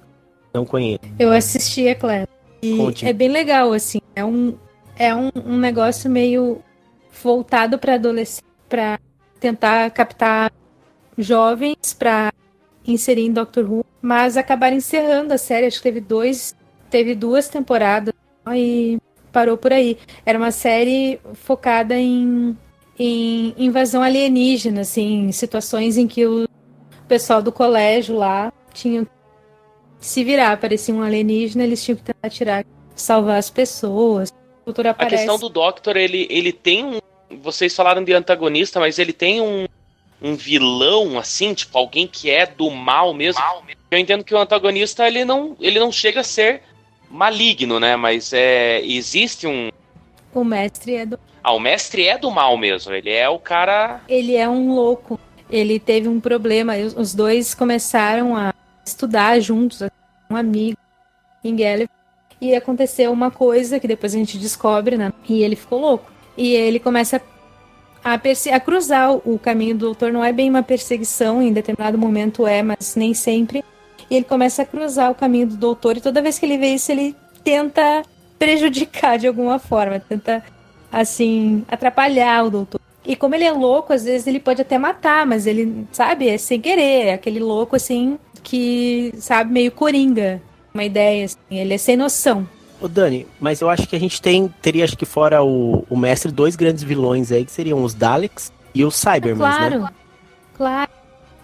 Não 0.54 0.66
conheço. 0.66 1.00
Eu 1.18 1.32
assisti 1.32 1.88
a 1.88 1.96
Claire. 1.96 2.28
E 2.62 2.78
Conte. 2.78 3.06
é 3.06 3.14
bem 3.14 3.30
legal, 3.30 3.74
assim. 3.74 4.00
É 4.16 4.24
um, 4.24 4.56
é 4.96 5.16
um, 5.16 5.30
um 5.46 5.58
negócio 5.58 6.10
meio 6.10 6.62
voltado 7.24 7.78
para 7.78 7.96
adolescente, 7.96 8.46
para 8.70 9.00
tentar 9.40 9.90
captar 9.92 10.52
jovens 11.18 11.94
para 11.98 12.32
inserir 12.86 13.26
em 13.26 13.32
Doctor 13.32 13.70
Who, 13.70 13.86
mas 14.02 14.38
acabaram 14.38 14.76
encerrando 14.76 15.34
a 15.34 15.38
série. 15.38 15.68
Acho 15.68 15.78
que 15.78 15.84
teve 15.84 16.02
dois, 16.02 16.56
teve 16.90 17.16
duas 17.16 17.48
temporadas 17.50 18.14
e 18.54 19.00
parou 19.32 19.58
por 19.58 19.74
aí. 19.74 19.98
Era 20.26 20.38
uma 20.38 20.52
série 20.52 21.20
focada 21.34 21.96
em, 21.98 22.58
em 22.98 23.54
invasão 23.58 24.02
alienígena, 24.02 24.82
assim, 24.82 25.28
em 25.28 25.32
situações 25.32 25.98
em 25.98 26.08
que 26.08 26.26
o 26.26 26.48
pessoal 27.08 27.42
do 27.42 27.52
colégio 27.52 28.16
lá 28.16 28.52
tinha 28.74 29.06
se 30.02 30.24
virar, 30.24 30.52
aparecia 30.52 30.94
um 30.94 31.02
alienígena, 31.02 31.64
eles 31.64 31.82
tinham 31.84 31.96
que 31.96 32.04
tentar 32.04 32.30
tirar, 32.30 32.66
salvar 32.96 33.38
as 33.38 33.50
pessoas. 33.50 34.34
A 34.68 34.90
aparece. 34.90 35.16
questão 35.18 35.38
do 35.40 35.48
Doctor, 35.48 35.96
ele, 35.96 36.28
ele 36.30 36.52
tem 36.52 36.84
um. 36.84 37.00
Vocês 37.42 37.74
falaram 37.76 38.04
de 38.04 38.12
antagonista, 38.14 38.80
mas 38.80 39.00
ele 39.00 39.14
tem 39.14 39.40
um, 39.42 39.66
um 40.22 40.36
vilão, 40.36 41.18
assim, 41.18 41.54
tipo, 41.54 41.78
alguém 41.78 42.08
que 42.08 42.30
é 42.30 42.46
do 42.46 42.70
mal 42.70 43.14
mesmo. 43.14 43.42
Eu 43.90 43.98
entendo 43.98 44.24
que 44.24 44.34
o 44.34 44.38
antagonista, 44.38 45.08
ele 45.08 45.24
não, 45.24 45.56
ele 45.60 45.80
não 45.80 45.92
chega 45.92 46.20
a 46.22 46.24
ser 46.24 46.62
maligno, 47.10 47.80
né? 47.80 47.96
Mas 47.96 48.34
é, 48.34 48.82
existe 48.86 49.48
um. 49.48 49.70
O 50.34 50.44
mestre 50.44 50.96
é 50.96 51.06
do... 51.06 51.20
Ah, 51.44 51.54
o 51.54 51.60
mestre 51.60 52.08
é 52.08 52.18
do 52.18 52.30
mal 52.32 52.56
mesmo. 52.58 52.94
Ele 52.94 53.10
é 53.10 53.28
o 53.28 53.40
cara. 53.40 54.02
ele 54.08 54.36
é 54.36 54.48
um 54.48 54.74
louco. 54.74 55.20
Ele 55.50 55.80
teve 55.80 56.08
um 56.08 56.20
problema. 56.20 56.76
os- 56.78 56.96
Os 56.96 57.14
dois 57.14 57.54
começaram 57.54 58.36
a 58.38 58.54
estudar 58.86 59.40
juntos, 59.40 59.82
um 60.30 60.36
amigo 60.36 60.78
em 61.44 61.56
Gallifrey. 61.56 61.90
E 62.40 62.56
aconteceu 62.56 63.12
uma 63.12 63.30
coisa 63.30 63.80
que 63.80 63.88
depois 63.88 64.16
a 64.16 64.18
gente 64.18 64.38
descobre, 64.38 64.98
né? 64.98 65.14
E 65.30 65.44
ele 65.44 65.56
ficou 65.56 65.80
louco. 65.80 66.12
E 66.36 66.56
ele 66.56 66.80
começa 66.80 67.22
a, 68.04 68.14
a 68.16 68.60
cruzar 68.60 69.12
o 69.14 69.38
caminho 69.38 69.76
do 69.76 69.86
doutor. 69.86 70.12
Não 70.12 70.24
é 70.24 70.34
bem 70.34 70.50
uma 70.50 70.64
perseguição, 70.64 71.42
em 71.42 71.54
determinado 71.54 71.98
momento 71.98 72.48
é, 72.48 72.64
mas 72.64 72.96
nem 72.96 73.14
sempre. 73.14 73.64
E 74.10 74.16
ele 74.16 74.26
começa 74.26 74.64
a 74.64 74.66
cruzar 74.66 75.12
o 75.12 75.16
caminho 75.16 75.48
do 75.48 75.56
doutor. 75.56 75.98
E 75.98 76.02
toda 76.02 76.22
vez 76.22 76.40
que 76.40 76.46
ele 76.46 76.58
vê 76.58 76.74
isso, 76.74 76.92
ele 76.92 77.16
tenta 77.44 78.04
prejudicar 78.40 79.20
de 79.20 79.28
alguma 79.28 79.60
forma. 79.60 80.00
Tenta, 80.00 80.44
assim, 80.92 81.64
atrapalhar 81.68 82.46
o 82.46 82.50
doutor. 82.50 82.82
E 83.06 83.16
como 83.16 83.36
ele 83.36 83.46
é 83.46 83.52
louco, 83.52 83.94
às 83.94 84.04
vezes 84.04 84.26
ele 84.26 84.40
pode 84.40 84.62
até 84.62 84.78
matar, 84.78 85.26
mas 85.26 85.46
ele, 85.46 85.88
sabe, 85.92 86.28
é 86.28 86.38
sem 86.38 86.60
querer. 86.60 87.08
É 87.08 87.14
aquele 87.14 87.40
louco, 87.40 87.76
assim, 87.76 88.18
que, 88.44 89.14
sabe, 89.18 89.52
meio 89.52 89.72
coringa. 89.72 90.42
Uma 90.74 90.84
ideia, 90.84 91.26
assim. 91.26 91.38
Ele 91.50 91.74
é 91.74 91.78
sem 91.78 91.98
noção. 91.98 92.48
Ô 92.80 92.88
Dani, 92.88 93.28
mas 93.40 93.62
eu 93.62 93.70
acho 93.70 93.88
que 93.88 93.96
a 93.96 94.00
gente 94.00 94.22
tem, 94.22 94.48
teria 94.62 94.84
acho 94.84 94.98
que 94.98 95.06
fora 95.06 95.44
o, 95.44 95.86
o 95.90 95.96
mestre, 95.98 96.32
dois 96.32 96.56
grandes 96.56 96.82
vilões 96.84 97.32
aí, 97.32 97.46
que 97.46 97.52
seriam 97.52 97.84
os 97.84 97.94
Daleks 97.94 98.52
e 98.74 98.84
os 98.84 98.96
Cybermen, 98.96 99.36
né? 99.48 99.70
Claro. 99.70 99.90
Claro. 100.58 100.92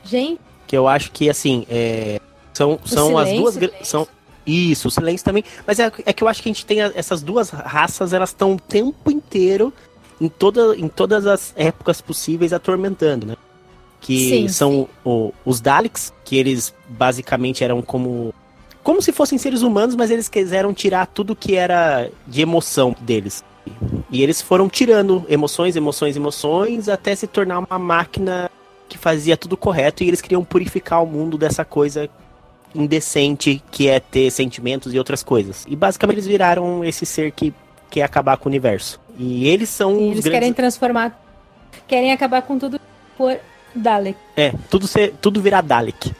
Gente, 0.04 0.40
Que 0.66 0.76
eu 0.78 0.88
acho 0.88 1.12
que, 1.12 1.30
assim, 1.30 1.66
é, 1.70 2.20
são, 2.54 2.80
são 2.86 3.18
as 3.18 3.28
silêncio 3.28 3.42
duas. 3.44 3.58
gra- 3.58 3.72
São, 3.84 4.08
isso, 4.46 4.88
o 4.88 4.92
silêncio 4.92 5.24
também. 5.26 5.44
Mas 5.66 5.80
é, 5.80 5.92
é 6.06 6.14
que 6.14 6.24
eu 6.24 6.28
acho 6.28 6.42
que 6.42 6.50
a 6.50 6.54
gente 6.54 6.66
tem 6.66 6.82
a- 6.82 6.92
essas 6.96 7.22
duas 7.22 7.50
raças, 7.50 8.14
elas 8.14 8.30
estão 8.30 8.54
o 8.54 8.60
tempo 8.60 9.12
inteiro, 9.12 9.74
em, 10.20 10.30
toda, 10.30 10.76
em 10.78 10.88
todas 10.88 11.28
as 11.28 11.54
épocas 11.56 12.00
possíveis, 12.02 12.52
atormentando, 12.54 13.26
né? 13.28 13.36
Que 14.00 14.30
Sim, 14.30 14.48
são 14.48 14.88
o- 15.04 15.34
os 15.44 15.60
Daleks, 15.60 16.14
que 16.24 16.38
eles 16.38 16.74
basicamente 16.88 17.64
eram 17.64 17.82
como. 17.82 18.34
Como 18.84 19.02
se 19.02 19.12
fossem 19.12 19.38
seres 19.38 19.64
humanos, 19.64 19.96
mas 19.96 20.10
eles 20.10 20.30
quiseram 20.30 20.74
tirar 20.74 21.08
tudo 21.08 21.36
que 21.36 21.56
era 21.56 22.10
de 22.26 22.42
emoção 22.42 22.96
deles. 23.02 23.44
E 24.10 24.24
eles 24.24 24.42
foram 24.42 24.70
tirando 24.70 25.26
emoções, 25.28 25.76
emoções, 25.76 26.16
emoções, 26.16 26.88
até 26.88 27.14
se 27.14 27.28
tornar 27.28 27.60
uma 27.60 27.78
máquina 27.78 28.50
que 28.88 28.98
fazia 28.98 29.36
tudo 29.36 29.58
correto 29.58 30.04
e 30.04 30.08
eles 30.08 30.22
queriam 30.22 30.42
purificar 30.44 31.04
o 31.04 31.06
mundo 31.08 31.38
dessa 31.38 31.66
coisa 31.66 32.10
indecente 32.74 33.62
que 33.72 33.90
é 33.90 34.00
ter 34.00 34.32
sentimentos 34.32 34.94
e 34.94 34.98
outras 34.98 35.24
coisas. 35.24 35.66
E 35.68 35.76
basicamente 35.76 36.16
eles 36.16 36.28
viraram 36.28 36.84
esse 36.86 37.06
ser 37.06 37.32
que 37.32 37.54
quer 37.90 38.04
acabar 38.04 38.38
com 38.38 38.48
o 38.48 38.52
universo. 38.52 39.00
E 39.18 39.48
eles 39.48 39.70
são 39.70 39.94
os 39.94 40.00
eles 40.00 40.12
grandes... 40.20 40.32
querem 40.32 40.54
transformar. 40.54 41.22
Querem 41.88 42.12
acabar 42.12 42.42
com 42.44 42.58
tudo 42.58 42.80
por 43.18 43.38
Dalek. 43.76 44.18
É, 44.36 44.54
tudo, 44.70 44.88
ser, 44.88 45.14
tudo 45.22 45.42
virar 45.42 45.62
Dalek. 45.62 46.12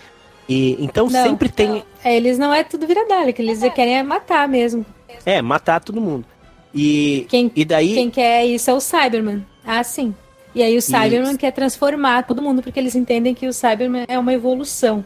E, 0.48 0.78
então 0.80 1.10
Não. 1.10 1.24
sempre 1.24 1.50
tem... 1.50 1.84
É, 2.04 2.16
eles 2.16 2.38
não 2.38 2.54
é 2.54 2.64
tudo 2.64 2.88
vira 2.88 3.06
Dalek, 3.08 3.42
eles 3.42 3.60
querem 3.74 3.98
é 3.98 4.04
matar 4.04 4.48
mesmo. 4.48 4.86
É, 5.26 5.42
matar 5.42 5.80
todo 5.82 6.00
mundo. 6.00 6.26
E, 6.74 7.26
Quem, 7.30 7.52
e 7.56 7.66
daí... 7.66 7.94
quem 7.94 8.10
quer 8.10 8.46
isso 8.46 8.70
é 8.70 8.74
o 8.74 8.80
Cyberman. 8.80 9.46
Ah, 9.66 9.84
sim. 9.84 10.14
E 10.58 10.64
aí 10.64 10.76
o 10.76 10.82
Cyberman 10.82 11.30
Isso. 11.30 11.38
quer 11.38 11.52
transformar 11.52 12.24
todo 12.24 12.42
mundo, 12.42 12.64
porque 12.64 12.80
eles 12.80 12.96
entendem 12.96 13.36
que 13.36 13.48
o 13.48 13.54
Cyberman 13.54 14.06
é 14.08 14.18
uma 14.18 14.34
evolução. 14.34 15.06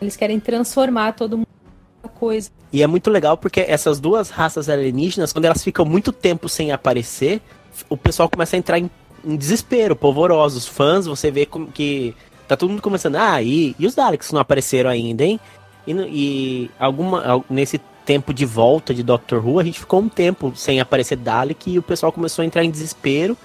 Eles 0.00 0.16
querem 0.16 0.38
transformar 0.38 1.14
todo 1.14 1.38
mundo 1.38 1.48
em 1.48 2.06
uma 2.06 2.08
coisa. 2.08 2.48
E 2.72 2.80
é 2.80 2.86
muito 2.86 3.10
legal 3.10 3.36
porque 3.36 3.60
essas 3.60 3.98
duas 3.98 4.30
raças 4.30 4.68
alienígenas, 4.68 5.32
quando 5.32 5.46
elas 5.46 5.64
ficam 5.64 5.84
muito 5.84 6.12
tempo 6.12 6.48
sem 6.48 6.70
aparecer, 6.70 7.40
o 7.88 7.96
pessoal 7.96 8.28
começa 8.28 8.54
a 8.54 8.58
entrar 8.58 8.78
em, 8.78 8.88
em 9.24 9.36
desespero, 9.36 9.94
polvorosos. 9.96 10.66
Fãs, 10.66 11.06
você 11.06 11.30
vê 11.30 11.44
como 11.46 11.66
que 11.68 12.14
tá 12.46 12.56
todo 12.56 12.70
mundo 12.70 12.82
começando, 12.82 13.16
ah, 13.16 13.42
e, 13.42 13.74
e 13.78 13.86
os 13.86 13.94
Daleks 13.94 14.32
não 14.32 14.40
apareceram 14.40 14.88
ainda, 14.90 15.24
hein? 15.24 15.38
E, 15.86 15.92
e 15.92 16.70
alguma, 16.78 17.22
al- 17.24 17.44
nesse 17.48 17.78
tempo 18.06 18.32
de 18.32 18.46
volta 18.46 18.94
de 18.94 19.02
Doctor 19.02 19.46
Who, 19.46 19.58
a 19.60 19.64
gente 19.64 19.80
ficou 19.80 20.00
um 20.00 20.08
tempo 20.08 20.52
sem 20.56 20.80
aparecer 20.80 21.16
Dalek 21.16 21.70
e 21.70 21.78
o 21.78 21.82
pessoal 21.82 22.10
começou 22.10 22.42
a 22.42 22.46
entrar 22.46 22.64
em 22.64 22.70
desespero. 22.70 23.36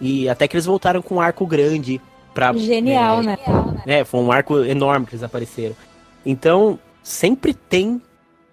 E 0.00 0.28
até 0.28 0.46
que 0.46 0.54
eles 0.54 0.66
voltaram 0.66 1.00
com 1.00 1.14
um 1.16 1.20
arco 1.20 1.46
grande 1.46 1.98
pra. 2.34 2.52
Genial, 2.52 3.20
é, 3.20 3.22
né? 3.22 3.38
é, 3.86 4.04
foi 4.04 4.20
um 4.20 4.30
arco 4.30 4.58
enorme 4.64 5.06
que 5.06 5.14
eles 5.14 5.22
apareceram. 5.22 5.74
Então, 6.24 6.78
sempre 7.02 7.54
tem 7.54 8.02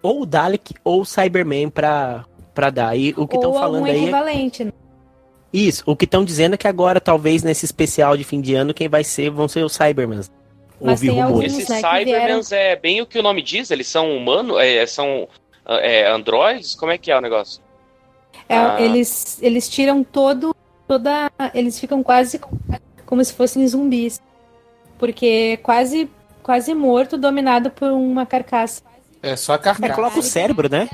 ou 0.02 0.22
o 0.22 0.26
Dalek 0.26 0.76
ou 0.84 1.02
o 1.02 1.06
Cyberman 1.06 1.70
pra, 1.70 2.24
pra 2.54 2.70
dar. 2.70 2.96
E 2.98 3.14
o 3.18 3.28
que 3.28 3.36
estão 3.36 3.54
falando 3.54 3.86
aí. 3.86 3.92
é- 3.98 4.02
equivalente. 4.04 4.64
né? 4.64 4.72
Isso, 5.54 5.84
o 5.86 5.96
que 5.96 6.06
estão 6.06 6.26
dizendo 6.26 6.56
é 6.56 6.58
que 6.58 6.68
agora, 6.68 7.00
talvez 7.00 7.44
nesse 7.44 7.64
especial 7.66 8.18
de 8.18 8.24
fim 8.24 8.42
de 8.42 8.56
ano, 8.56 8.74
quem 8.74 8.90
vai 8.90 9.04
ser 9.04 9.30
vão 9.30 9.48
ser 9.48 9.64
os 9.64 9.74
Cybermans. 9.74 10.32
Mas 10.82 11.02
Ouvi 11.02 11.10
rumores. 11.10 11.54
Esses 11.54 11.70
né, 11.70 11.78
Cybermans 11.80 12.52
é 12.52 12.76
bem 12.76 13.02
o 13.02 13.06
que 13.06 13.20
o 13.20 13.24
nome 13.24 13.42
diz, 13.42 13.70
eles 13.72 13.88
são 13.88 14.18
humanos, 14.18 14.60
é, 14.60 14.86
são 14.86 15.28
é, 15.66 16.10
androides? 16.10 16.74
Como 16.76 16.92
é 16.92 16.98
que 16.98 17.12
é 17.12 17.18
o 17.18 17.22
negócio? 17.22 17.62
É, 18.50 18.58
Ah. 18.58 18.78
eles, 18.82 19.38
eles 19.42 19.70
tiram 19.70 20.04
todo. 20.04 20.54
toda. 20.88 21.32
Eles 21.54 21.80
ficam 21.80 22.04
quase 22.04 22.42
como 23.06 23.24
se 23.24 23.32
fossem 23.34 23.66
zumbis. 23.68 24.20
Porque 24.98 25.54
é 25.54 25.58
quase, 25.58 26.10
quase 26.42 26.74
morto, 26.74 27.18
dominado 27.18 27.70
por 27.70 27.92
uma 27.92 28.26
carcaça. 28.26 28.82
É 29.22 29.36
só 29.36 29.54
a 29.54 29.56
É, 29.56 29.60
carcaça. 29.60 29.94
coloca 29.94 30.20
o 30.20 30.24
cérebro, 30.24 30.68
né? 30.70 30.90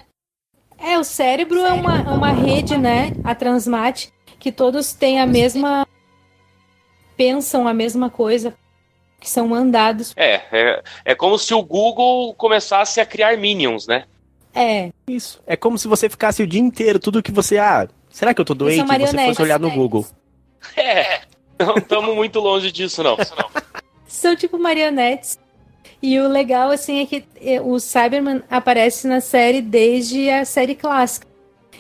É, 0.78 0.98
o 0.98 1.04
cérebro 1.04 1.60
é 1.60 1.74
uma, 1.74 1.98
é 1.98 2.12
uma 2.12 2.32
rede, 2.32 2.78
né? 2.78 3.12
A 3.24 3.34
Transmat, 3.36 4.08
que 4.40 4.52
todos 4.52 4.94
têm 4.94 5.20
a 5.20 5.26
mesma. 5.26 5.86
pensam 7.18 7.68
a 7.68 7.74
mesma 7.74 8.10
coisa, 8.10 8.56
que 9.20 9.30
são 9.30 9.48
mandados. 9.50 10.14
É, 10.16 10.42
é, 10.52 10.84
é 11.06 11.16
como 11.16 11.38
se 11.38 11.54
o 11.54 11.62
Google 11.62 12.34
começasse 12.36 13.02
a 13.02 13.06
criar 13.06 13.38
minions, 13.38 13.86
né? 13.86 14.06
É, 14.56 14.90
Isso. 15.08 15.42
É 15.46 15.56
como 15.56 15.78
se 15.78 15.88
você 15.88 16.10
ficasse 16.10 16.42
o 16.42 16.48
dia 16.48 16.62
inteiro, 16.62 16.98
tudo 17.00 17.22
que 17.22 17.32
você. 17.32 17.58
Ah, 17.58 17.88
será 18.10 18.34
que 18.34 18.42
eu 18.42 18.46
tô 18.46 18.54
doente? 18.56 18.78
E 18.78 18.82
você 18.82 18.88
marionetes. 18.88 19.26
fosse 19.26 19.42
olhar 19.42 19.60
no 19.60 19.70
Google. 19.72 20.06
É, 20.76 21.22
não 21.58 21.78
estamos 21.78 22.14
muito 22.14 22.38
longe 22.42 22.70
disso, 22.70 23.02
não. 23.02 23.16
são 24.06 24.36
tipo 24.36 24.60
marionetes. 24.60 25.40
E 26.02 26.20
o 26.20 26.28
legal, 26.28 26.70
assim, 26.70 27.02
é 27.02 27.06
que 27.06 27.24
eh, 27.42 27.62
o 27.62 27.80
Cyberman 27.80 28.44
aparece 28.50 29.08
na 29.08 29.22
série 29.22 29.62
desde 29.62 30.30
a 30.30 30.44
série 30.44 30.76
clássica. 30.76 31.26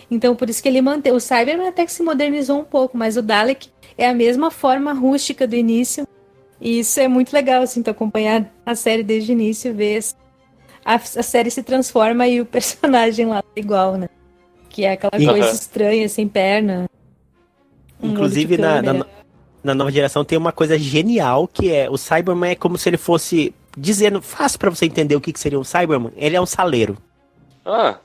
Então, 0.09 0.35
por 0.35 0.49
isso 0.49 0.61
que 0.61 0.69
ele 0.69 0.81
mantém. 0.81 1.13
O 1.13 1.19
Cyberman 1.19 1.67
até 1.67 1.85
que 1.85 1.91
se 1.91 2.01
modernizou 2.01 2.59
um 2.59 2.63
pouco, 2.63 2.97
mas 2.97 3.15
o 3.15 3.21
Dalek 3.21 3.69
é 3.97 4.07
a 4.07 4.13
mesma 4.13 4.49
forma 4.49 4.93
rústica 4.93 5.47
do 5.47 5.55
início. 5.55 6.07
E 6.59 6.79
isso 6.79 6.99
é 6.99 7.07
muito 7.07 7.31
legal, 7.31 7.61
assim, 7.61 7.81
tu 7.81 7.89
acompanhar 7.89 8.51
a 8.65 8.75
série 8.75 9.03
desde 9.03 9.31
o 9.31 9.33
início, 9.33 9.73
ver 9.73 9.99
a, 10.83 10.95
a 10.95 10.99
série 10.99 11.51
se 11.51 11.63
transforma 11.63 12.27
e 12.27 12.41
o 12.41 12.45
personagem 12.47 13.27
lá 13.27 13.43
é 13.55 13.59
igual, 13.59 13.95
né? 13.95 14.09
Que 14.69 14.85
é 14.85 14.93
aquela 14.93 15.11
coisa 15.11 15.51
estranha, 15.51 16.07
sem 16.09 16.27
perna. 16.27 16.89
um 18.01 18.09
Inclusive, 18.09 18.57
na, 18.57 18.81
na, 18.81 19.05
na 19.63 19.75
nova 19.75 19.91
geração 19.91 20.23
tem 20.23 20.37
uma 20.37 20.51
coisa 20.51 20.77
genial 20.77 21.47
que 21.47 21.71
é 21.71 21.89
o 21.89 21.97
Cyberman 21.97 22.51
é 22.51 22.55
como 22.55 22.77
se 22.77 22.89
ele 22.89 22.97
fosse. 22.97 23.53
Dizendo, 23.77 24.21
fácil 24.21 24.59
pra 24.59 24.69
você 24.69 24.85
entender 24.85 25.15
o 25.15 25.21
que, 25.21 25.31
que 25.31 25.39
seria 25.39 25.59
um 25.59 25.63
Cyberman. 25.63 26.11
Ele 26.17 26.35
é 26.35 26.41
um 26.41 26.45
saleiro. 26.45 26.97
Ah, 27.63 27.99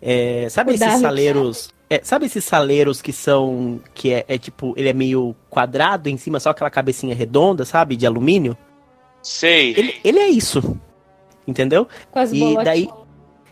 É, 0.00 0.46
sabe 0.48 0.72
O 0.72 0.74
esses 0.74 1.00
saleiros. 1.00 1.70
é, 1.90 2.00
sabe 2.04 2.26
esses 2.26 2.44
saleiros 2.44 3.02
que 3.02 3.12
são. 3.12 3.80
Que 3.94 4.12
é, 4.14 4.24
é 4.28 4.38
tipo, 4.38 4.74
ele 4.76 4.88
é 4.88 4.92
meio 4.92 5.34
quadrado, 5.50 6.08
em 6.08 6.16
cima 6.16 6.38
só 6.40 6.50
aquela 6.50 6.70
cabecinha 6.70 7.14
redonda, 7.14 7.64
sabe? 7.64 7.96
De 7.96 8.06
alumínio. 8.06 8.56
sei. 9.22 9.74
Ele, 9.76 9.94
ele 10.04 10.18
é 10.18 10.28
isso. 10.28 10.78
Entendeu? 11.46 11.88
Com 12.10 12.18
as 12.18 12.32
E 12.32 12.38
bolotinhas. 12.38 12.64
daí. 12.64 12.88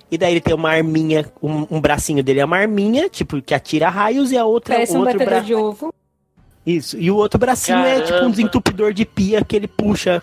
E 0.08 0.16
daí 0.16 0.34
ele 0.34 0.40
tem 0.40 0.54
uma 0.54 0.70
arminha, 0.70 1.26
um, 1.42 1.66
um 1.68 1.80
bracinho 1.80 2.22
dele 2.22 2.38
é 2.38 2.44
uma 2.44 2.58
arminha, 2.58 3.08
tipo, 3.08 3.42
que 3.42 3.52
atira 3.52 3.88
raios, 3.88 4.30
e 4.30 4.38
a 4.38 4.44
outra 4.44 4.74
Parece 4.76 4.92
um 4.96 5.00
outro 5.00 5.14
batedor 5.14 5.34
bra... 5.34 5.40
de 5.40 5.54
ovo. 5.54 5.92
Isso. 6.64 6.96
E 6.96 7.10
o 7.10 7.16
outro 7.16 7.40
bracinho 7.40 7.78
é 7.78 7.94
tipo 7.96 8.06
um 8.06 8.10
Caramba. 8.18 8.30
desentupidor 8.30 8.92
de 8.92 9.04
pia 9.04 9.44
que 9.44 9.56
ele 9.56 9.66
puxa 9.66 10.22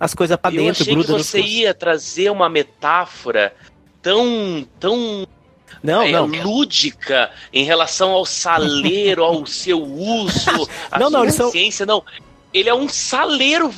as 0.00 0.14
coisas 0.14 0.36
pra 0.38 0.50
Eu 0.50 0.62
dentro, 0.62 0.82
achei 0.82 0.96
que 0.96 1.06
você 1.06 1.40
ia 1.40 1.74
trazer 1.74 2.30
uma 2.30 2.48
metáfora 2.48 3.52
tão, 4.04 4.66
tão 4.78 5.26
Não, 5.82 6.02
é, 6.02 6.12
não. 6.12 6.26
lúdica 6.26 7.30
em 7.52 7.64
relação 7.64 8.10
ao 8.12 8.24
saleiro, 8.24 9.24
ao 9.24 9.44
seu 9.46 9.82
uso, 9.82 10.68
à 10.92 10.98
Não, 11.00 11.10
não, 11.10 11.20
sua 11.22 11.32
são- 11.32 11.50
ciência. 11.50 11.84
Não, 11.84 12.04
ele 12.52 12.68
é 12.68 12.74
um 12.74 12.88
saleiro 12.88 13.74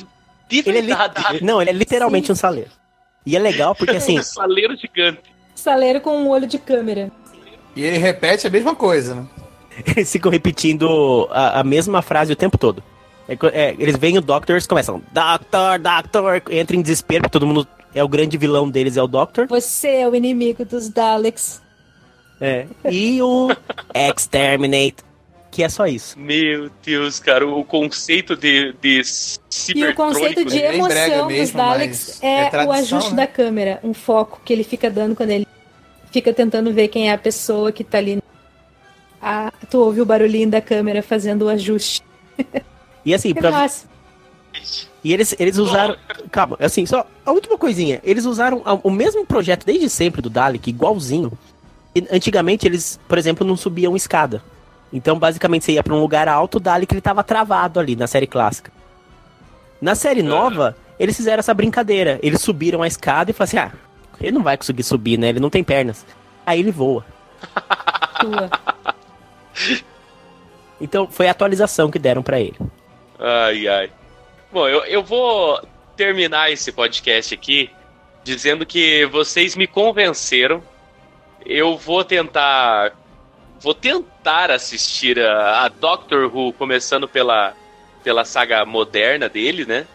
de 0.49 0.59
Ele 0.59 0.77
é 0.77 0.81
li- 0.81 0.87
verdade. 0.93 1.41
Não, 1.43 1.59
ele 1.61 1.71
é 1.71 1.73
literalmente 1.73 2.31
um 2.31 2.35
saleiro. 2.35 2.69
E 3.25 3.35
é 3.35 3.39
legal 3.39 3.73
porque 3.73 3.95
assim, 3.97 4.19
um 4.19 4.23
saleiro 4.23 4.75
gigante. 4.77 5.19
Saleiro 5.55 5.99
com 6.01 6.15
um 6.17 6.29
olho 6.29 6.45
de 6.45 6.59
câmera. 6.59 7.11
E 7.75 7.83
ele 7.83 7.97
repete 7.97 8.45
a 8.45 8.49
mesma 8.49 8.75
coisa, 8.75 9.15
né? 9.15 9.25
eles 9.95 10.11
ficam 10.11 10.31
repetindo 10.31 11.27
a, 11.31 11.59
a 11.59 11.63
mesma 11.63 12.01
frase 12.01 12.33
o 12.33 12.35
tempo 12.35 12.57
todo. 12.57 12.83
É 13.29 13.33
é, 13.51 13.75
eles 13.77 13.95
veem 13.97 14.17
o 14.17 14.21
Doctor, 14.21 14.53
eles 14.55 14.65
começam, 14.65 15.01
Doctor, 15.11 15.77
Doctor, 15.79 16.41
entra 16.49 16.75
em 16.75 16.81
desespero, 16.81 17.23
porque 17.23 17.33
todo 17.33 17.45
mundo 17.45 17.67
é 17.97 18.03
o 18.03 18.07
grande 18.07 18.37
vilão 18.37 18.69
deles, 18.69 18.95
é 18.95 19.01
o 19.01 19.07
Doctor. 19.07 19.47
Você 19.47 19.87
é 19.87 20.07
o 20.07 20.15
inimigo 20.15 20.63
dos 20.63 20.87
Daleks. 20.87 21.61
É. 22.39 22.67
E 22.89 23.19
o 23.23 23.49
Exterminate, 23.93 24.97
que 25.49 25.63
é 25.63 25.69
só 25.69 25.87
isso. 25.87 26.17
Meu 26.19 26.69
Deus, 26.85 27.19
cara, 27.19 27.47
o 27.47 27.65
conceito 27.65 28.35
de, 28.35 28.73
de 28.73 29.01
E 29.75 29.83
o 29.83 29.95
conceito 29.95 30.45
de 30.45 30.61
É 30.61 30.71
bem 30.73 30.83
brega 30.83 31.15
emoção 31.15 31.27
dos 31.27 31.35
mesmo, 31.35 31.57
Daleks 31.57 32.07
mas 32.07 32.23
é, 32.23 32.39
é 32.41 32.49
tradição, 32.51 32.69
o 32.69 32.71
ajuste 32.71 33.09
né? 33.11 33.15
da 33.15 33.27
câmera, 33.27 33.79
um 33.83 33.93
foco 33.95 34.39
que 34.45 34.53
ele 34.53 34.63
fica 34.63 34.91
dando 34.91 35.15
quando 35.15 35.31
ele 35.31 35.47
fica 36.11 36.31
tentando 36.31 36.71
ver 36.71 36.89
quem 36.89 37.09
é 37.09 37.13
a 37.13 37.17
pessoa 37.17 37.71
que 37.71 37.83
tá 37.83 37.97
ali. 37.97 38.21
Ah, 39.19 39.51
tu 39.71 39.79
ouve 39.79 40.01
o 40.01 40.05
barulhinho 40.05 40.51
da 40.51 40.61
câmera 40.61 41.01
fazendo 41.01 41.45
o 41.45 41.49
ajuste. 41.49 42.03
E 43.03 43.15
assim, 43.15 43.33
Que 43.33 43.39
pra, 43.41 43.49
massa. 43.49 43.87
E 45.03 45.13
eles, 45.13 45.35
eles 45.39 45.57
usaram. 45.57 45.95
Calma, 46.31 46.57
assim, 46.59 46.85
só 46.85 47.05
a 47.25 47.31
última 47.31 47.57
coisinha. 47.57 48.01
Eles 48.03 48.25
usaram 48.25 48.61
o 48.83 48.91
mesmo 48.91 49.25
projeto 49.25 49.65
desde 49.65 49.89
sempre 49.89 50.21
do 50.21 50.29
Dalek, 50.29 50.69
igualzinho. 50.69 51.31
E, 51.95 52.05
antigamente 52.11 52.67
eles, 52.67 52.99
por 53.07 53.17
exemplo, 53.17 53.45
não 53.45 53.55
subiam 53.55 53.95
escada. 53.95 54.41
Então, 54.91 55.17
basicamente, 55.17 55.65
você 55.65 55.73
ia 55.73 55.83
pra 55.83 55.93
um 55.93 55.99
lugar 55.99 56.27
alto, 56.27 56.55
o 56.55 56.59
Dalek 56.59 56.93
ele 56.93 57.01
tava 57.01 57.23
travado 57.23 57.79
ali 57.79 57.95
na 57.95 58.07
série 58.07 58.27
clássica. 58.27 58.71
Na 59.81 59.95
série 59.95 60.23
nova, 60.23 60.75
eles 60.99 61.15
fizeram 61.15 61.39
essa 61.39 61.53
brincadeira. 61.53 62.19
Eles 62.23 62.41
subiram 62.41 62.81
a 62.81 62.87
escada 62.87 63.31
e 63.31 63.33
falaram 63.33 63.67
assim: 63.67 63.75
ah, 63.75 63.79
ele 64.19 64.31
não 64.31 64.43
vai 64.43 64.57
conseguir 64.57 64.83
subir, 64.83 65.17
né? 65.17 65.29
Ele 65.29 65.39
não 65.39 65.49
tem 65.49 65.63
pernas. 65.63 66.05
Aí 66.45 66.59
ele 66.59 66.71
voa. 66.71 67.05
Então, 70.79 71.07
foi 71.07 71.27
a 71.27 71.31
atualização 71.31 71.89
que 71.89 71.97
deram 71.97 72.21
pra 72.21 72.39
ele. 72.39 72.55
Ai, 73.19 73.67
ai. 73.67 73.89
Bom, 74.51 74.67
eu, 74.67 74.85
eu 74.85 75.03
vou 75.03 75.61
terminar 75.95 76.49
esse 76.51 76.71
podcast 76.71 77.33
aqui 77.33 77.69
dizendo 78.23 78.65
que 78.65 79.05
vocês 79.07 79.55
me 79.55 79.67
convenceram. 79.67 80.63
Eu 81.45 81.77
vou 81.77 82.03
tentar. 82.03 82.93
Vou 83.59 83.73
tentar 83.73 84.51
assistir 84.51 85.19
a, 85.19 85.65
a 85.65 85.67
Doctor 85.67 86.33
Who, 86.33 86.53
começando 86.53 87.07
pela, 87.07 87.55
pela 88.03 88.23
saga 88.23 88.65
moderna 88.65 89.27
dele, 89.27 89.65
né? 89.65 89.85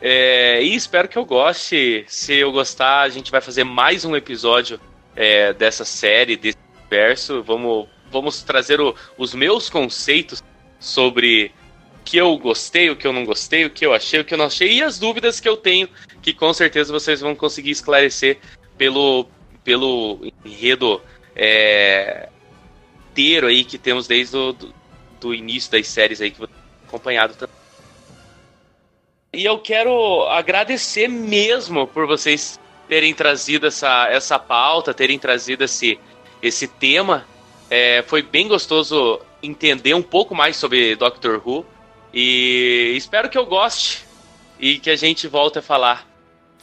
É, 0.00 0.62
e 0.62 0.74
espero 0.74 1.08
que 1.08 1.16
eu 1.16 1.24
goste. 1.24 2.04
Se 2.08 2.34
eu 2.34 2.50
gostar, 2.50 3.02
a 3.02 3.08
gente 3.08 3.30
vai 3.30 3.40
fazer 3.40 3.64
mais 3.64 4.04
um 4.04 4.16
episódio 4.16 4.80
é, 5.14 5.52
dessa 5.52 5.84
série, 5.84 6.36
desse 6.36 6.58
universo. 6.80 7.42
Vamos, 7.42 7.86
vamos 8.10 8.42
trazer 8.42 8.80
o, 8.80 8.94
os 9.16 9.32
meus 9.32 9.70
conceitos 9.70 10.42
sobre 10.80 11.52
que 12.04 12.16
eu 12.16 12.36
gostei, 12.36 12.90
o 12.90 12.96
que 12.96 13.06
eu 13.06 13.12
não 13.12 13.24
gostei, 13.24 13.64
o 13.64 13.70
que 13.70 13.84
eu 13.84 13.94
achei, 13.94 14.20
o 14.20 14.24
que 14.24 14.34
eu 14.34 14.38
não 14.38 14.46
achei 14.46 14.70
e 14.72 14.82
as 14.82 14.98
dúvidas 14.98 15.40
que 15.40 15.48
eu 15.48 15.56
tenho, 15.56 15.88
que 16.20 16.32
com 16.32 16.52
certeza 16.52 16.92
vocês 16.92 17.20
vão 17.20 17.34
conseguir 17.34 17.70
esclarecer 17.70 18.38
pelo, 18.76 19.26
pelo 19.62 20.20
enredo 20.44 21.00
é, 21.34 22.28
inteiro 23.10 23.46
aí 23.46 23.64
que 23.64 23.78
temos 23.78 24.06
desde 24.06 24.36
o 24.36 24.52
do, 24.52 24.74
do 25.20 25.34
início 25.34 25.72
das 25.72 25.86
séries 25.88 26.20
aí 26.20 26.30
que 26.30 26.38
você 26.38 26.52
acompanhado 26.94 27.34
também. 27.34 27.56
E 29.32 29.44
eu 29.44 29.58
quero 29.58 30.22
agradecer 30.28 31.08
mesmo 31.08 31.88
por 31.88 32.06
vocês 32.06 32.60
terem 32.88 33.12
trazido 33.12 33.66
essa, 33.66 34.08
essa 34.08 34.38
pauta, 34.38 34.94
terem 34.94 35.18
trazido 35.18 35.64
esse, 35.64 35.98
esse 36.40 36.68
tema. 36.68 37.26
É, 37.68 38.04
foi 38.06 38.22
bem 38.22 38.46
gostoso 38.46 39.20
entender 39.42 39.94
um 39.94 40.02
pouco 40.02 40.34
mais 40.34 40.56
sobre 40.56 40.94
Doctor 40.94 41.42
Who. 41.44 41.66
E 42.14 42.94
espero 42.96 43.28
que 43.28 43.36
eu 43.36 43.44
goste 43.44 44.06
e 44.60 44.78
que 44.78 44.88
a 44.88 44.94
gente 44.94 45.26
volte 45.26 45.58
a 45.58 45.62
falar 45.62 46.06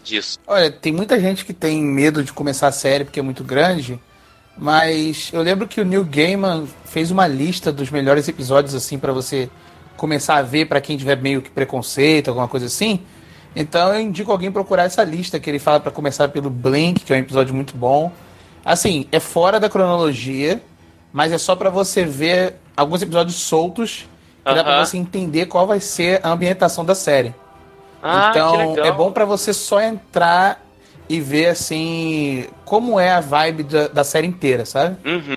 disso. 0.02 0.40
Olha, 0.48 0.72
tem 0.72 0.94
muita 0.94 1.20
gente 1.20 1.44
que 1.44 1.52
tem 1.52 1.84
medo 1.84 2.24
de 2.24 2.32
começar 2.32 2.68
a 2.68 2.72
série 2.72 3.04
porque 3.04 3.20
é 3.20 3.24
muito 3.24 3.44
grande. 3.44 4.00
Mas 4.58 5.30
eu 5.34 5.42
lembro 5.42 5.68
que 5.68 5.82
o 5.82 5.86
Neil 5.86 6.06
Gaiman 6.06 6.68
fez 6.86 7.12
uma 7.12 7.28
lista 7.28 7.70
dos 7.70 7.90
melhores 7.90 8.30
episódios 8.30 8.74
assim 8.74 8.98
para 8.98 9.12
você 9.12 9.50
começar 9.98 10.38
a 10.38 10.42
ver 10.42 10.68
para 10.68 10.80
quem 10.80 10.98
tiver 10.98 11.18
meio 11.18 11.42
que 11.42 11.50
preconceito, 11.50 12.30
alguma 12.30 12.48
coisa 12.48 12.68
assim. 12.68 13.02
Então 13.54 13.94
eu 13.94 14.00
indico 14.00 14.32
alguém 14.32 14.52
procurar 14.52 14.84
essa 14.84 15.04
lista 15.04 15.38
que 15.38 15.50
ele 15.50 15.60
fala 15.60 15.82
para 15.82 15.92
começar 15.92 16.30
pelo 16.30 16.50
Blink, 16.50 17.02
que 17.02 17.12
é 17.12 17.18
um 17.18 17.20
episódio 17.20 17.54
muito 17.54 17.76
bom. 17.76 18.10
Assim, 18.64 19.06
é 19.12 19.20
fora 19.20 19.60
da 19.60 19.70
cronologia, 19.70 20.62
mas 21.12 21.34
é 21.34 21.38
só 21.38 21.58
para 21.58 21.70
você 21.70 22.06
ver 22.06 22.56
alguns 22.78 23.02
episódios 23.02 23.36
soltos 23.36 24.06
que 24.44 24.50
uh 24.50 24.54
-huh. 24.54 24.56
dá 24.56 24.64
para 24.64 24.86
você 24.86 24.98
entender 24.98 25.46
qual 25.46 25.68
vai 25.68 25.80
ser 25.80 26.20
a 26.24 26.30
ambientação 26.30 26.84
da 26.84 26.96
série. 26.96 27.34
Ah, 28.02 28.32
então 28.32 28.78
é 28.84 28.92
bom 28.92 29.12
para 29.12 29.26
você 29.26 29.54
só 29.54 29.80
entrar 29.80 30.64
e 31.08 31.20
ver 31.20 31.48
assim 31.48 32.48
como 32.66 33.00
é 33.00 33.12
a 33.12 33.20
vibe 33.20 33.64
da, 33.64 33.88
da 33.88 34.04
série 34.04 34.26
inteira, 34.28 34.66
sabe? 34.66 34.98
Uhum. 35.08 35.36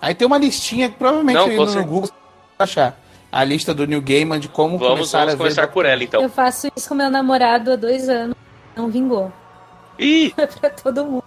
Aí 0.00 0.14
tem 0.14 0.26
uma 0.26 0.38
listinha 0.38 0.88
que 0.88 0.96
provavelmente 0.96 1.36
Não, 1.36 1.48
no 1.48 1.56
você... 1.56 1.80
Google 1.80 2.02
você 2.02 2.12
vai 2.58 2.64
achar 2.64 2.98
a 3.32 3.42
lista 3.42 3.74
do 3.74 3.86
New 3.86 4.00
Gaiman 4.00 4.38
de 4.38 4.48
como 4.48 4.78
vamos, 4.78 4.94
começar 4.94 5.18
vamos 5.20 5.34
a 5.34 5.36
começar 5.36 5.66
ver. 5.66 5.72
por 5.72 5.84
ela, 5.84 6.04
então. 6.04 6.22
Eu 6.22 6.28
faço 6.28 6.68
isso 6.76 6.88
com 6.88 6.94
meu 6.94 7.10
namorado 7.10 7.72
há 7.72 7.76
dois 7.76 8.08
anos. 8.08 8.36
Não 8.76 8.88
vingou. 8.88 9.32
Ih! 9.98 10.32
É 10.38 10.46
pra 10.46 10.70
todo 10.70 11.04
mundo. 11.04 11.24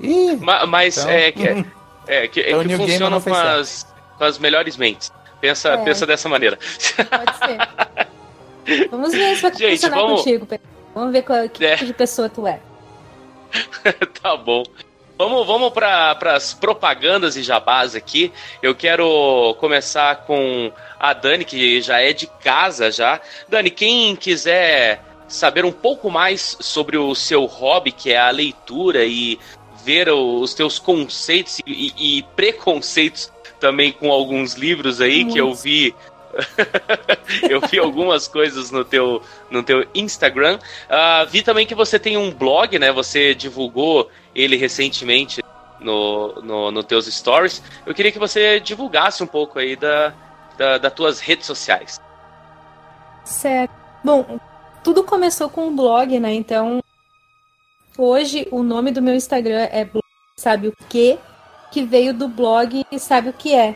Ih! 0.00 0.36
Ma 0.36 0.66
mas 0.66 0.98
Então- 0.98 1.10
é 1.10 1.32
que, 1.32 1.42
é, 2.06 2.28
que, 2.28 2.40
é 2.40 2.50
Então, 2.50 2.64
que 2.64 2.76
funciona 2.76 3.20
com 3.20 3.34
as, 3.34 3.86
com 4.18 4.24
as 4.24 4.38
melhores 4.38 4.76
mentes. 4.76 5.10
Pensa, 5.42 5.70
É. 5.70 5.76
pensa 5.78 6.06
dessa 6.06 6.28
maneira. 6.28 6.56
Pode 6.56 7.36
ser. 7.38 8.88
Vamos 8.90 9.12
ver 9.12 9.34
se 9.36 9.42
vai 9.42 9.52
Gente, 9.54 9.70
funcionar 9.72 9.96
vamos- 9.96 10.20
contigo, 10.22 10.46
Pedro. 10.46 10.66
Vamos 10.94 11.12
ver 11.12 11.22
qual, 11.22 11.48
que 11.48 11.64
É. 11.66 11.72
tipo 11.74 11.86
de 11.86 11.92
pessoa 11.94 12.28
tu 12.28 12.46
é. 12.46 12.60
tá 14.22 14.36
bom. 14.36 14.62
Vamos, 15.18 15.46
vamos 15.46 15.72
para 15.72 16.16
as 16.34 16.54
propagandas 16.54 17.36
e 17.36 17.42
jabás 17.42 17.94
aqui. 17.94 18.32
Eu 18.62 18.74
quero 18.74 19.56
começar 19.60 20.16
com 20.26 20.72
a 20.98 21.12
Dani, 21.12 21.44
que 21.44 21.80
já 21.82 22.00
é 22.00 22.12
de 22.12 22.26
casa 22.26 22.90
já. 22.90 23.20
Dani, 23.48 23.70
quem 23.70 24.14
quiser 24.16 25.02
saber 25.28 25.64
um 25.64 25.72
pouco 25.72 26.08
mais 26.10 26.56
sobre 26.60 26.96
o 26.96 27.14
seu 27.14 27.44
hobby, 27.46 27.90
que 27.92 28.12
é 28.12 28.18
a 28.18 28.30
leitura, 28.30 29.04
e 29.04 29.38
ver 29.84 30.08
os 30.08 30.54
teus 30.54 30.78
conceitos 30.78 31.58
e- 31.66 32.18
e 32.18 32.22
preconceitos 32.36 33.30
também 33.62 33.92
com 33.92 34.10
alguns 34.10 34.54
livros 34.54 35.00
aí 35.00 35.24
que 35.24 35.38
eu 35.38 35.54
vi. 35.54 35.94
eu 37.48 37.60
vi 37.60 37.78
algumas 37.78 38.26
coisas 38.26 38.72
no 38.72 38.84
teu, 38.84 39.22
no 39.48 39.62
teu 39.62 39.86
Instagram. 39.94 40.58
Ah, 40.90 41.24
vi 41.30 41.42
também 41.42 41.64
que 41.64 41.74
você 41.74 41.96
tem 41.96 42.16
um 42.16 42.32
blog, 42.32 42.76
né? 42.76 42.90
Você 42.90 43.36
divulgou 43.36 44.10
ele 44.34 44.56
recentemente 44.56 45.40
no, 45.78 46.42
no, 46.42 46.70
no 46.72 46.82
teus 46.82 47.06
stories. 47.06 47.62
Eu 47.86 47.94
queria 47.94 48.10
que 48.10 48.18
você 48.18 48.58
divulgasse 48.58 49.22
um 49.22 49.28
pouco 49.28 49.60
aí 49.60 49.76
da, 49.76 50.12
da, 50.58 50.78
das 50.78 50.92
tuas 50.92 51.20
redes 51.20 51.46
sociais. 51.46 52.00
Certo. 53.24 53.72
Bom, 54.02 54.40
tudo 54.82 55.04
começou 55.04 55.48
com 55.48 55.68
um 55.68 55.76
blog, 55.76 56.18
né? 56.18 56.34
Então, 56.34 56.82
hoje 57.96 58.48
o 58.50 58.64
nome 58.64 58.90
do 58.90 59.00
meu 59.00 59.14
Instagram 59.14 59.68
é 59.70 59.84
blog 59.84 60.02
sabe 60.34 60.66
o 60.66 60.74
que, 60.88 61.16
que 61.72 61.82
veio 61.82 62.12
do 62.12 62.28
blog 62.28 62.84
sabe 62.98 63.30
o 63.30 63.32
que 63.32 63.54
é, 63.54 63.74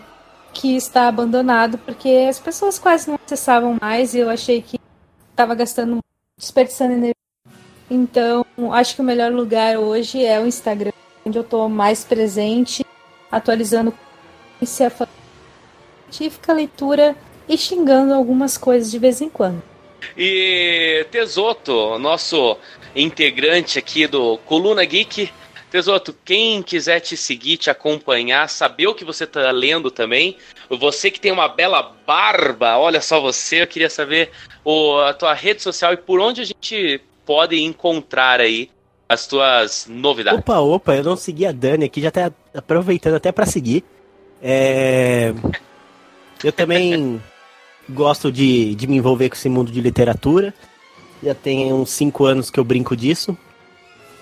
que 0.52 0.77
está 0.77 1.09
abandonado 1.09 1.78
porque 1.78 2.27
as 2.28 2.39
pessoas 2.39 2.78
quase 2.78 3.09
não 3.09 3.18
acessavam 3.24 3.77
mais 3.81 4.14
e 4.14 4.18
eu 4.18 4.28
achei 4.28 4.60
que 4.60 4.78
estava 5.31 5.55
gastando, 5.55 5.98
desperdiçando 6.39 6.93
energia. 6.93 7.14
Então, 7.90 8.44
acho 8.73 8.94
que 8.94 9.01
o 9.01 9.05
melhor 9.05 9.32
lugar 9.32 9.78
hoje 9.78 10.24
é 10.24 10.39
o 10.39 10.47
Instagram, 10.47 10.93
onde 11.24 11.39
eu 11.39 11.43
estou 11.43 11.68
mais 11.68 12.05
presente, 12.05 12.85
atualizando 13.32 13.94
ciência 14.62 15.09
científica, 16.10 16.52
leitura 16.52 17.16
e 17.48 17.56
xingando 17.56 18.12
algumas 18.12 18.59
coisas 18.59 18.90
de 18.90 18.98
vez 18.98 19.20
em 19.20 19.28
quando. 19.28 19.62
E 20.16 21.06
Tesoto, 21.10 21.98
nosso 21.98 22.59
integrante 22.94 23.78
aqui 23.78 24.06
do 24.06 24.39
Coluna 24.39 24.85
Geek. 24.85 25.31
Tesoto, 25.77 26.16
quem 26.24 26.62
quiser 26.62 27.01
te 27.01 27.19
seguir, 27.19 27.59
te 27.59 27.69
acompanhar, 27.69 28.48
saber 28.48 28.86
o 28.86 28.94
que 28.94 29.05
você 29.05 29.27
tá 29.27 29.51
lendo 29.51 29.90
também, 29.90 30.39
você 30.70 31.11
que 31.11 31.20
tem 31.20 31.31
uma 31.31 31.48
bela 31.48 31.94
barba, 32.07 32.78
olha 32.78 33.03
só 33.03 33.20
você, 33.20 33.61
eu 33.61 33.66
queria 33.66 33.90
saber 33.90 34.31
o, 34.65 34.98
a 35.01 35.12
tua 35.12 35.35
rede 35.35 35.61
social 35.61 35.93
e 35.93 35.98
por 35.98 36.19
onde 36.19 36.40
a 36.40 36.44
gente 36.47 36.98
pode 37.27 37.62
encontrar 37.62 38.40
aí 38.40 38.70
as 39.07 39.27
tuas 39.27 39.86
novidades. 39.86 40.40
Opa, 40.40 40.61
opa, 40.61 40.97
eu 40.97 41.05
não 41.05 41.15
segui 41.15 41.44
a 41.44 41.53
Dani 41.53 41.85
aqui, 41.85 42.01
já 42.01 42.11
tá 42.11 42.32
aproveitando 42.55 43.16
até 43.16 43.31
pra 43.31 43.44
seguir. 43.44 43.85
É... 44.43 45.35
Eu 46.43 46.53
também 46.53 47.20
gosto 47.86 48.32
de, 48.32 48.74
de 48.74 48.86
me 48.86 48.97
envolver 48.97 49.28
com 49.28 49.36
esse 49.36 49.51
mundo 49.51 49.70
de 49.70 49.82
literatura. 49.82 50.55
Já 51.23 51.35
tem 51.35 51.70
uns 51.70 51.90
5 51.90 52.24
anos 52.24 52.51
que 52.51 52.59
eu 52.59 52.65
brinco 52.65 52.97
disso. 52.97 53.36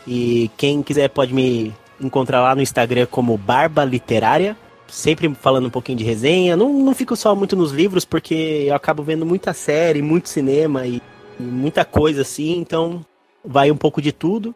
E 0.06 0.50
quem 0.56 0.82
quiser 0.82 1.08
pode 1.08 1.32
me 1.32 1.74
encontrar 2.00 2.42
lá 2.42 2.54
no 2.54 2.62
Instagram 2.62 3.06
como 3.10 3.36
Barba 3.36 3.84
Literária. 3.84 4.56
Sempre 4.86 5.34
falando 5.34 5.66
um 5.66 5.70
pouquinho 5.70 5.98
de 5.98 6.04
resenha. 6.04 6.56
Não, 6.56 6.72
não 6.72 6.94
fico 6.94 7.16
só 7.16 7.34
muito 7.34 7.56
nos 7.56 7.72
livros, 7.72 8.04
porque 8.04 8.66
eu 8.68 8.74
acabo 8.74 9.02
vendo 9.02 9.24
muita 9.24 9.52
série, 9.52 10.02
muito 10.02 10.28
cinema 10.28 10.86
e, 10.86 11.02
e 11.40 11.42
muita 11.42 11.84
coisa 11.84 12.22
assim. 12.22 12.58
Então 12.58 13.04
vai 13.44 13.70
um 13.70 13.76
pouco 13.76 14.00
de 14.00 14.12
tudo. 14.12 14.54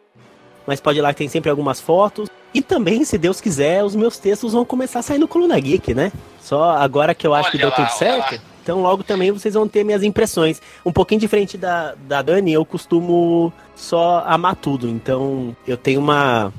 Mas 0.66 0.80
pode 0.80 0.98
ir 0.98 1.02
lá 1.02 1.12
que 1.12 1.18
tem 1.18 1.28
sempre 1.28 1.50
algumas 1.50 1.80
fotos. 1.80 2.28
E 2.52 2.62
também, 2.62 3.04
se 3.04 3.18
Deus 3.18 3.40
quiser, 3.40 3.84
os 3.84 3.94
meus 3.94 4.18
textos 4.18 4.52
vão 4.52 4.64
começar 4.64 5.00
a 5.00 5.02
sair 5.02 5.18
no 5.18 5.28
Coluna 5.28 5.58
Geek, 5.58 5.94
né? 5.94 6.12
Só 6.40 6.70
agora 6.70 7.14
que 7.14 7.26
eu 7.26 7.34
acho 7.34 7.50
que 7.50 7.56
Olha 7.56 7.66
deu 7.66 7.70
lá, 7.70 7.76
tudo 7.76 7.98
certo. 7.98 8.34
lá. 8.34 8.40
Então 8.68 8.82
logo 8.82 9.02
também 9.02 9.32
vocês 9.32 9.54
vão 9.54 9.66
ter 9.66 9.82
minhas 9.82 10.02
impressões. 10.02 10.60
Um 10.84 10.92
pouquinho 10.92 11.18
diferente 11.18 11.56
da, 11.56 11.94
da 11.94 12.20
Dani, 12.20 12.52
eu 12.52 12.66
costumo 12.66 13.50
só 13.74 14.22
amar 14.26 14.56
tudo. 14.56 14.86
Então 14.90 15.56
eu 15.66 15.74
tenho 15.78 15.98
uma 16.00 16.52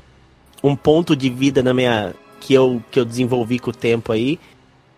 um 0.60 0.74
ponto 0.74 1.14
de 1.14 1.30
vida 1.30 1.62
na 1.62 1.72
minha 1.72 2.12
que 2.40 2.52
eu 2.52 2.82
que 2.90 2.98
eu 2.98 3.04
desenvolvi 3.04 3.60
com 3.60 3.70
o 3.70 3.72
tempo 3.72 4.10
aí 4.10 4.40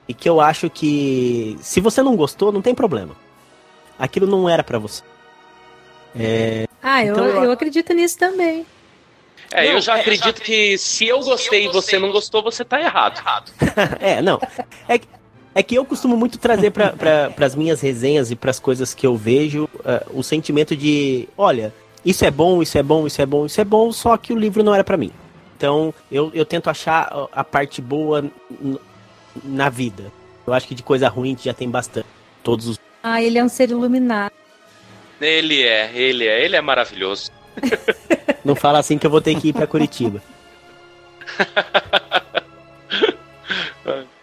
e 0.09 0.15
que 0.15 0.27
eu 0.27 0.41
acho 0.41 0.71
que 0.71 1.55
se 1.61 1.81
você 1.83 2.03
não 2.03 2.17
gostou, 2.17 2.51
não 2.51 2.63
tem 2.63 2.75
problema. 2.75 3.15
Aquilo 3.99 4.27
não 4.27 4.49
era 4.49 4.65
pra 4.65 4.79
você. 4.79 5.03
É, 6.19 6.67
Ah, 6.83 7.05
eu, 7.05 7.13
Então, 7.13 7.27
eu- 7.27 7.45
eu 7.45 7.53
acredito 7.53 7.93
nisso 7.93 8.17
também. 8.17 8.65
É, 9.53 9.69
eu 9.69 9.75
Não, 9.75 9.81
já 9.83 9.99
é, 9.99 10.01
acredito 10.01 10.41
que 10.41 10.79
se 10.79 11.07
eu 11.09 11.21
gostei 11.21 11.67
e 11.67 11.69
você 11.69 11.99
não 11.99 12.11
gostou, 12.11 12.43
você 12.43 12.65
tá 12.65 12.81
errado. 12.81 13.21
é, 14.01 14.23
não. 14.23 14.41
É, 14.89 14.97
que- 14.99 15.07
é 15.55 15.63
que 15.63 15.75
eu 15.75 15.85
costumo 15.85 16.17
muito 16.17 16.39
trazer 16.39 16.71
para 16.71 16.91
pra, 16.93 17.47
as 17.47 17.55
minhas 17.55 17.81
resenhas 17.81 18.31
e 18.31 18.37
para 18.37 18.51
as 18.51 18.59
coisas 18.61 18.95
que 18.95 19.07
eu 19.07 19.17
vejo 19.17 19.69
eh, 19.85 20.07
o 20.13 20.23
sentimento 20.23 20.75
de, 20.77 21.29
olha, 21.37 21.73
isso 22.05 22.25
é 22.25 22.31
bom, 22.31 22.63
isso 22.63 22.77
é 22.79 22.83
bom, 22.83 23.07
isso 23.07 23.21
é 23.21 23.27
bom, 23.27 23.47
isso 23.47 23.61
é 23.61 23.65
bom, 23.65 23.93
só 23.93 24.17
que 24.17 24.33
o 24.33 24.39
livro 24.39 24.63
não 24.63 24.75
era 24.75 24.83
para 24.83 24.97
mim. 24.97 25.11
Então 25.57 25.93
eu, 26.11 26.31
eu 26.35 26.45
tento 26.45 26.69
achar 26.71 27.29
a- 27.33 27.45
parte 27.45 27.81
boa 27.81 28.25
na 29.45 29.69
vida. 29.69 30.05
Eu 30.47 30.53
acho 30.53 30.67
que 30.67 30.75
de 30.75 30.83
coisa 30.83 31.09
ruim 31.09 31.37
já 31.41 31.55
tem 31.55 31.69
bastante. 31.71 32.07
Todos 32.43 32.67
os 32.67 32.81
Ah, 33.03 33.23
ele 33.23 33.39
é 33.39 33.45
um 33.45 33.49
ser 33.49 33.71
iluminado. 33.71 34.33
Ele 35.21 35.63
é, 35.63 35.93
ele 35.95 36.27
é, 36.27 36.45
ele 36.45 36.57
é 36.57 36.61
maravilhoso. 36.61 37.31
Não 38.45 38.57
fala 38.57 38.81
assim 38.81 38.99
que 38.99 39.07
eu 39.07 39.11
vou 39.11 39.21
ter 39.21 39.39
que 39.39 39.49
ir 39.49 39.53
pra 39.53 39.67
Curitiba. 39.69 40.21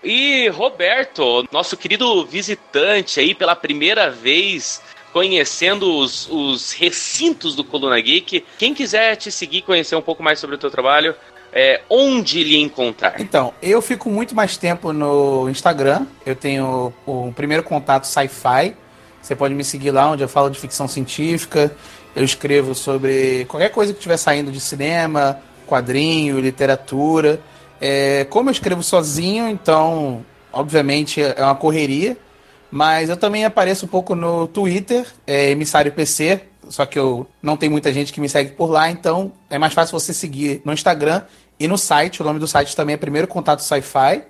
E 0.04 0.48
Roberto, 0.50 1.46
nosso 1.52 1.76
querido 1.76 2.26
visitante 2.26 3.20
aí 3.20 3.36
pela 3.36 3.56
primeira 3.56 4.10
vez 4.10 4.82
conhecendo 5.12 5.98
os, 5.98 6.30
os 6.30 6.72
recintos 6.72 7.56
do 7.56 7.64
Coluna 7.64 8.00
Geek. 8.00 8.46
Quem 8.58 8.74
quiser 8.74 9.16
te 9.16 9.32
seguir, 9.32 9.64
conhecer 9.64 9.96
um 9.96 10.02
pouco 10.02 10.22
mais 10.22 10.40
sobre 10.40 10.56
o 10.56 10.60
teu 10.60 10.70
trabalho, 10.70 11.16
é, 11.52 11.82
onde 11.90 12.44
lhe 12.44 12.58
encontrar? 12.58 13.20
Então, 13.20 13.54
eu 13.62 13.82
fico 13.82 14.10
muito 14.10 14.36
mais 14.36 14.56
tempo 14.56 14.94
no 14.94 15.50
Instagram. 15.50 16.06
Eu 16.26 16.36
tenho 16.36 16.94
o 17.06 17.34
primeiro 17.34 17.64
contato 17.64 18.06
sci-fi. 18.06 18.76
Você 19.22 19.36
pode 19.36 19.54
me 19.54 19.64
seguir 19.64 19.92
lá, 19.92 20.12
onde 20.12 20.24
eu 20.24 20.30
falo 20.30 20.50
de 20.50 20.60
ficção 20.60 20.88
científica. 20.88 21.76
Eu 22.16 22.24
escrevo 22.24 22.74
sobre 22.74 23.46
qualquer 23.46 23.70
coisa 23.70 23.94
que 23.94 24.00
estiver 24.00 24.18
saindo 24.18 24.52
de 24.52 24.60
cinema, 24.60 25.40
quadrinho, 25.68 26.40
literatura. 26.40 27.40
É, 27.82 28.26
como 28.26 28.50
eu 28.50 28.52
escrevo 28.52 28.84
sozinho, 28.84 29.48
então, 29.48 30.26
obviamente, 30.52 31.22
é 31.22 31.44
uma 31.44 31.56
correria. 31.56 32.18
Mas 32.72 33.10
eu 33.10 33.18
também 33.18 33.46
apareço 33.46 33.86
um 33.86 33.90
pouco 33.90 34.14
no 34.14 34.48
Twitter, 34.48 35.08
é 35.26 35.50
emissário 35.50 35.92
PC, 35.92 36.42
só 36.70 36.86
que 36.86 37.00
eu 37.00 37.28
não 37.42 37.58
tem 37.58 37.68
muita 37.68 37.92
gente 37.92 38.14
que 38.14 38.22
me 38.22 38.30
segue 38.30 38.52
por 38.52 38.70
lá, 38.70 38.92
então 38.92 39.32
é 39.50 39.58
mais 39.58 39.74
fácil 39.74 40.00
você 40.00 40.14
seguir 40.14 40.62
no 40.64 40.72
Instagram 40.72 41.24
e 41.60 41.68
no 41.68 41.78
site. 41.78 42.22
O 42.22 42.26
nome 42.26 42.40
do 42.40 42.48
site 42.48 42.76
também 42.76 42.94
é 42.94 42.98
Primeiro 42.98 43.28
Contato 43.28 43.64
Sci-Fi. 43.64 44.24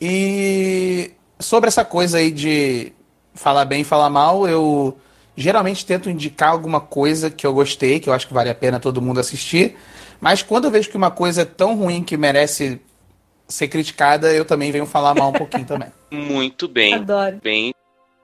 E 0.00 1.10
sobre 1.40 1.68
essa 1.68 1.84
coisa 1.84 2.18
aí 2.18 2.30
de 2.30 2.92
falar 3.34 3.64
bem 3.64 3.80
e 3.80 3.84
falar 3.84 4.08
mal, 4.08 4.46
eu 4.46 4.96
geralmente 5.36 5.84
tento 5.84 6.08
indicar 6.08 6.50
alguma 6.50 6.80
coisa 6.80 7.28
que 7.28 7.44
eu 7.44 7.52
gostei, 7.52 7.98
que 7.98 8.08
eu 8.08 8.12
acho 8.12 8.28
que 8.28 8.34
vale 8.34 8.50
a 8.50 8.54
pena 8.54 8.78
todo 8.78 9.02
mundo 9.02 9.18
assistir. 9.18 9.76
Mas 10.24 10.42
quando 10.42 10.64
eu 10.64 10.70
vejo 10.70 10.88
que 10.88 10.96
uma 10.96 11.10
coisa 11.10 11.42
é 11.42 11.44
tão 11.44 11.76
ruim 11.76 12.02
que 12.02 12.16
merece 12.16 12.80
ser 13.46 13.68
criticada, 13.68 14.32
eu 14.32 14.46
também 14.46 14.72
venho 14.72 14.86
falar 14.86 15.14
mal 15.14 15.28
um 15.28 15.34
pouquinho 15.34 15.66
também. 15.66 15.88
Muito 16.10 16.66
bem. 16.66 16.94
Adoro. 16.94 17.38
Bem, 17.42 17.74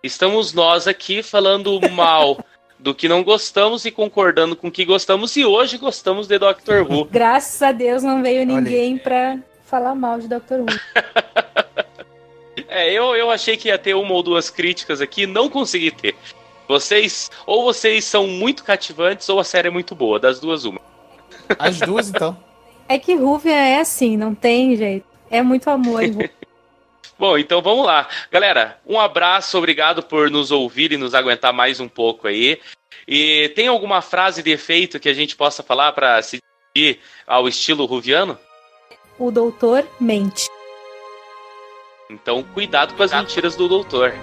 estamos 0.02 0.54
nós 0.54 0.88
aqui 0.88 1.22
falando 1.22 1.78
mal 1.90 2.42
do 2.78 2.94
que 2.94 3.06
não 3.06 3.22
gostamos 3.22 3.84
e 3.84 3.90
concordando 3.90 4.56
com 4.56 4.68
o 4.68 4.70
que 4.70 4.86
gostamos 4.86 5.36
e 5.36 5.44
hoje 5.44 5.76
gostamos 5.76 6.26
de 6.26 6.38
Doctor 6.38 6.90
Who. 6.90 7.04
Graças 7.12 7.60
a 7.60 7.70
Deus 7.70 8.02
não 8.02 8.22
veio 8.22 8.46
ninguém 8.46 8.96
pra 8.96 9.38
falar 9.66 9.94
mal 9.94 10.18
de 10.18 10.26
Doctor 10.26 10.60
Who. 10.60 10.66
É, 12.68 12.92
eu, 12.92 13.16
eu 13.16 13.30
achei 13.32 13.56
que 13.56 13.66
ia 13.66 13.76
ter 13.76 13.94
uma 13.94 14.12
ou 14.12 14.22
duas 14.22 14.48
críticas 14.48 15.00
aqui, 15.00 15.26
não 15.26 15.48
consegui 15.48 15.90
ter. 15.90 16.14
Vocês, 16.68 17.28
ou 17.44 17.64
vocês 17.64 18.04
são 18.04 18.28
muito 18.28 18.62
cativantes, 18.62 19.28
ou 19.28 19.40
a 19.40 19.44
série 19.44 19.66
é 19.66 19.70
muito 19.72 19.92
boa, 19.92 20.20
das 20.20 20.38
duas 20.38 20.64
uma. 20.64 20.80
As 21.58 21.78
duas, 21.78 22.08
então. 22.08 22.36
É 22.88 22.98
que 22.98 23.14
Rúvia 23.14 23.54
é 23.54 23.80
assim, 23.80 24.16
não 24.16 24.34
tem 24.34 24.76
jeito. 24.76 25.06
É 25.30 25.42
muito 25.42 25.68
amor 25.70 26.02
em 26.02 26.10
Rúvia. 26.10 26.30
Bom, 27.18 27.36
então 27.36 27.60
vamos 27.60 27.84
lá. 27.84 28.08
Galera, 28.30 28.80
um 28.86 28.98
abraço, 28.98 29.58
obrigado 29.58 30.02
por 30.02 30.30
nos 30.30 30.50
ouvir 30.50 30.90
e 30.92 30.96
nos 30.96 31.14
aguentar 31.14 31.52
mais 31.52 31.78
um 31.78 31.86
pouco 31.86 32.26
aí. 32.26 32.58
E 33.06 33.50
tem 33.54 33.68
alguma 33.68 34.00
frase 34.00 34.42
de 34.42 34.50
efeito 34.50 34.98
que 34.98 35.08
a 35.08 35.14
gente 35.14 35.36
possa 35.36 35.62
falar 35.62 35.92
para 35.92 36.22
se 36.22 36.38
dirigir 36.74 37.00
ao 37.26 37.46
estilo 37.46 37.84
ruviano? 37.84 38.38
O 39.18 39.30
doutor 39.30 39.86
mente. 40.00 40.48
Então, 42.08 42.42
cuidado 42.42 42.94
com 42.94 43.02
as 43.02 43.12
mentiras 43.12 43.54
do 43.54 43.68
doutor. 43.68 44.14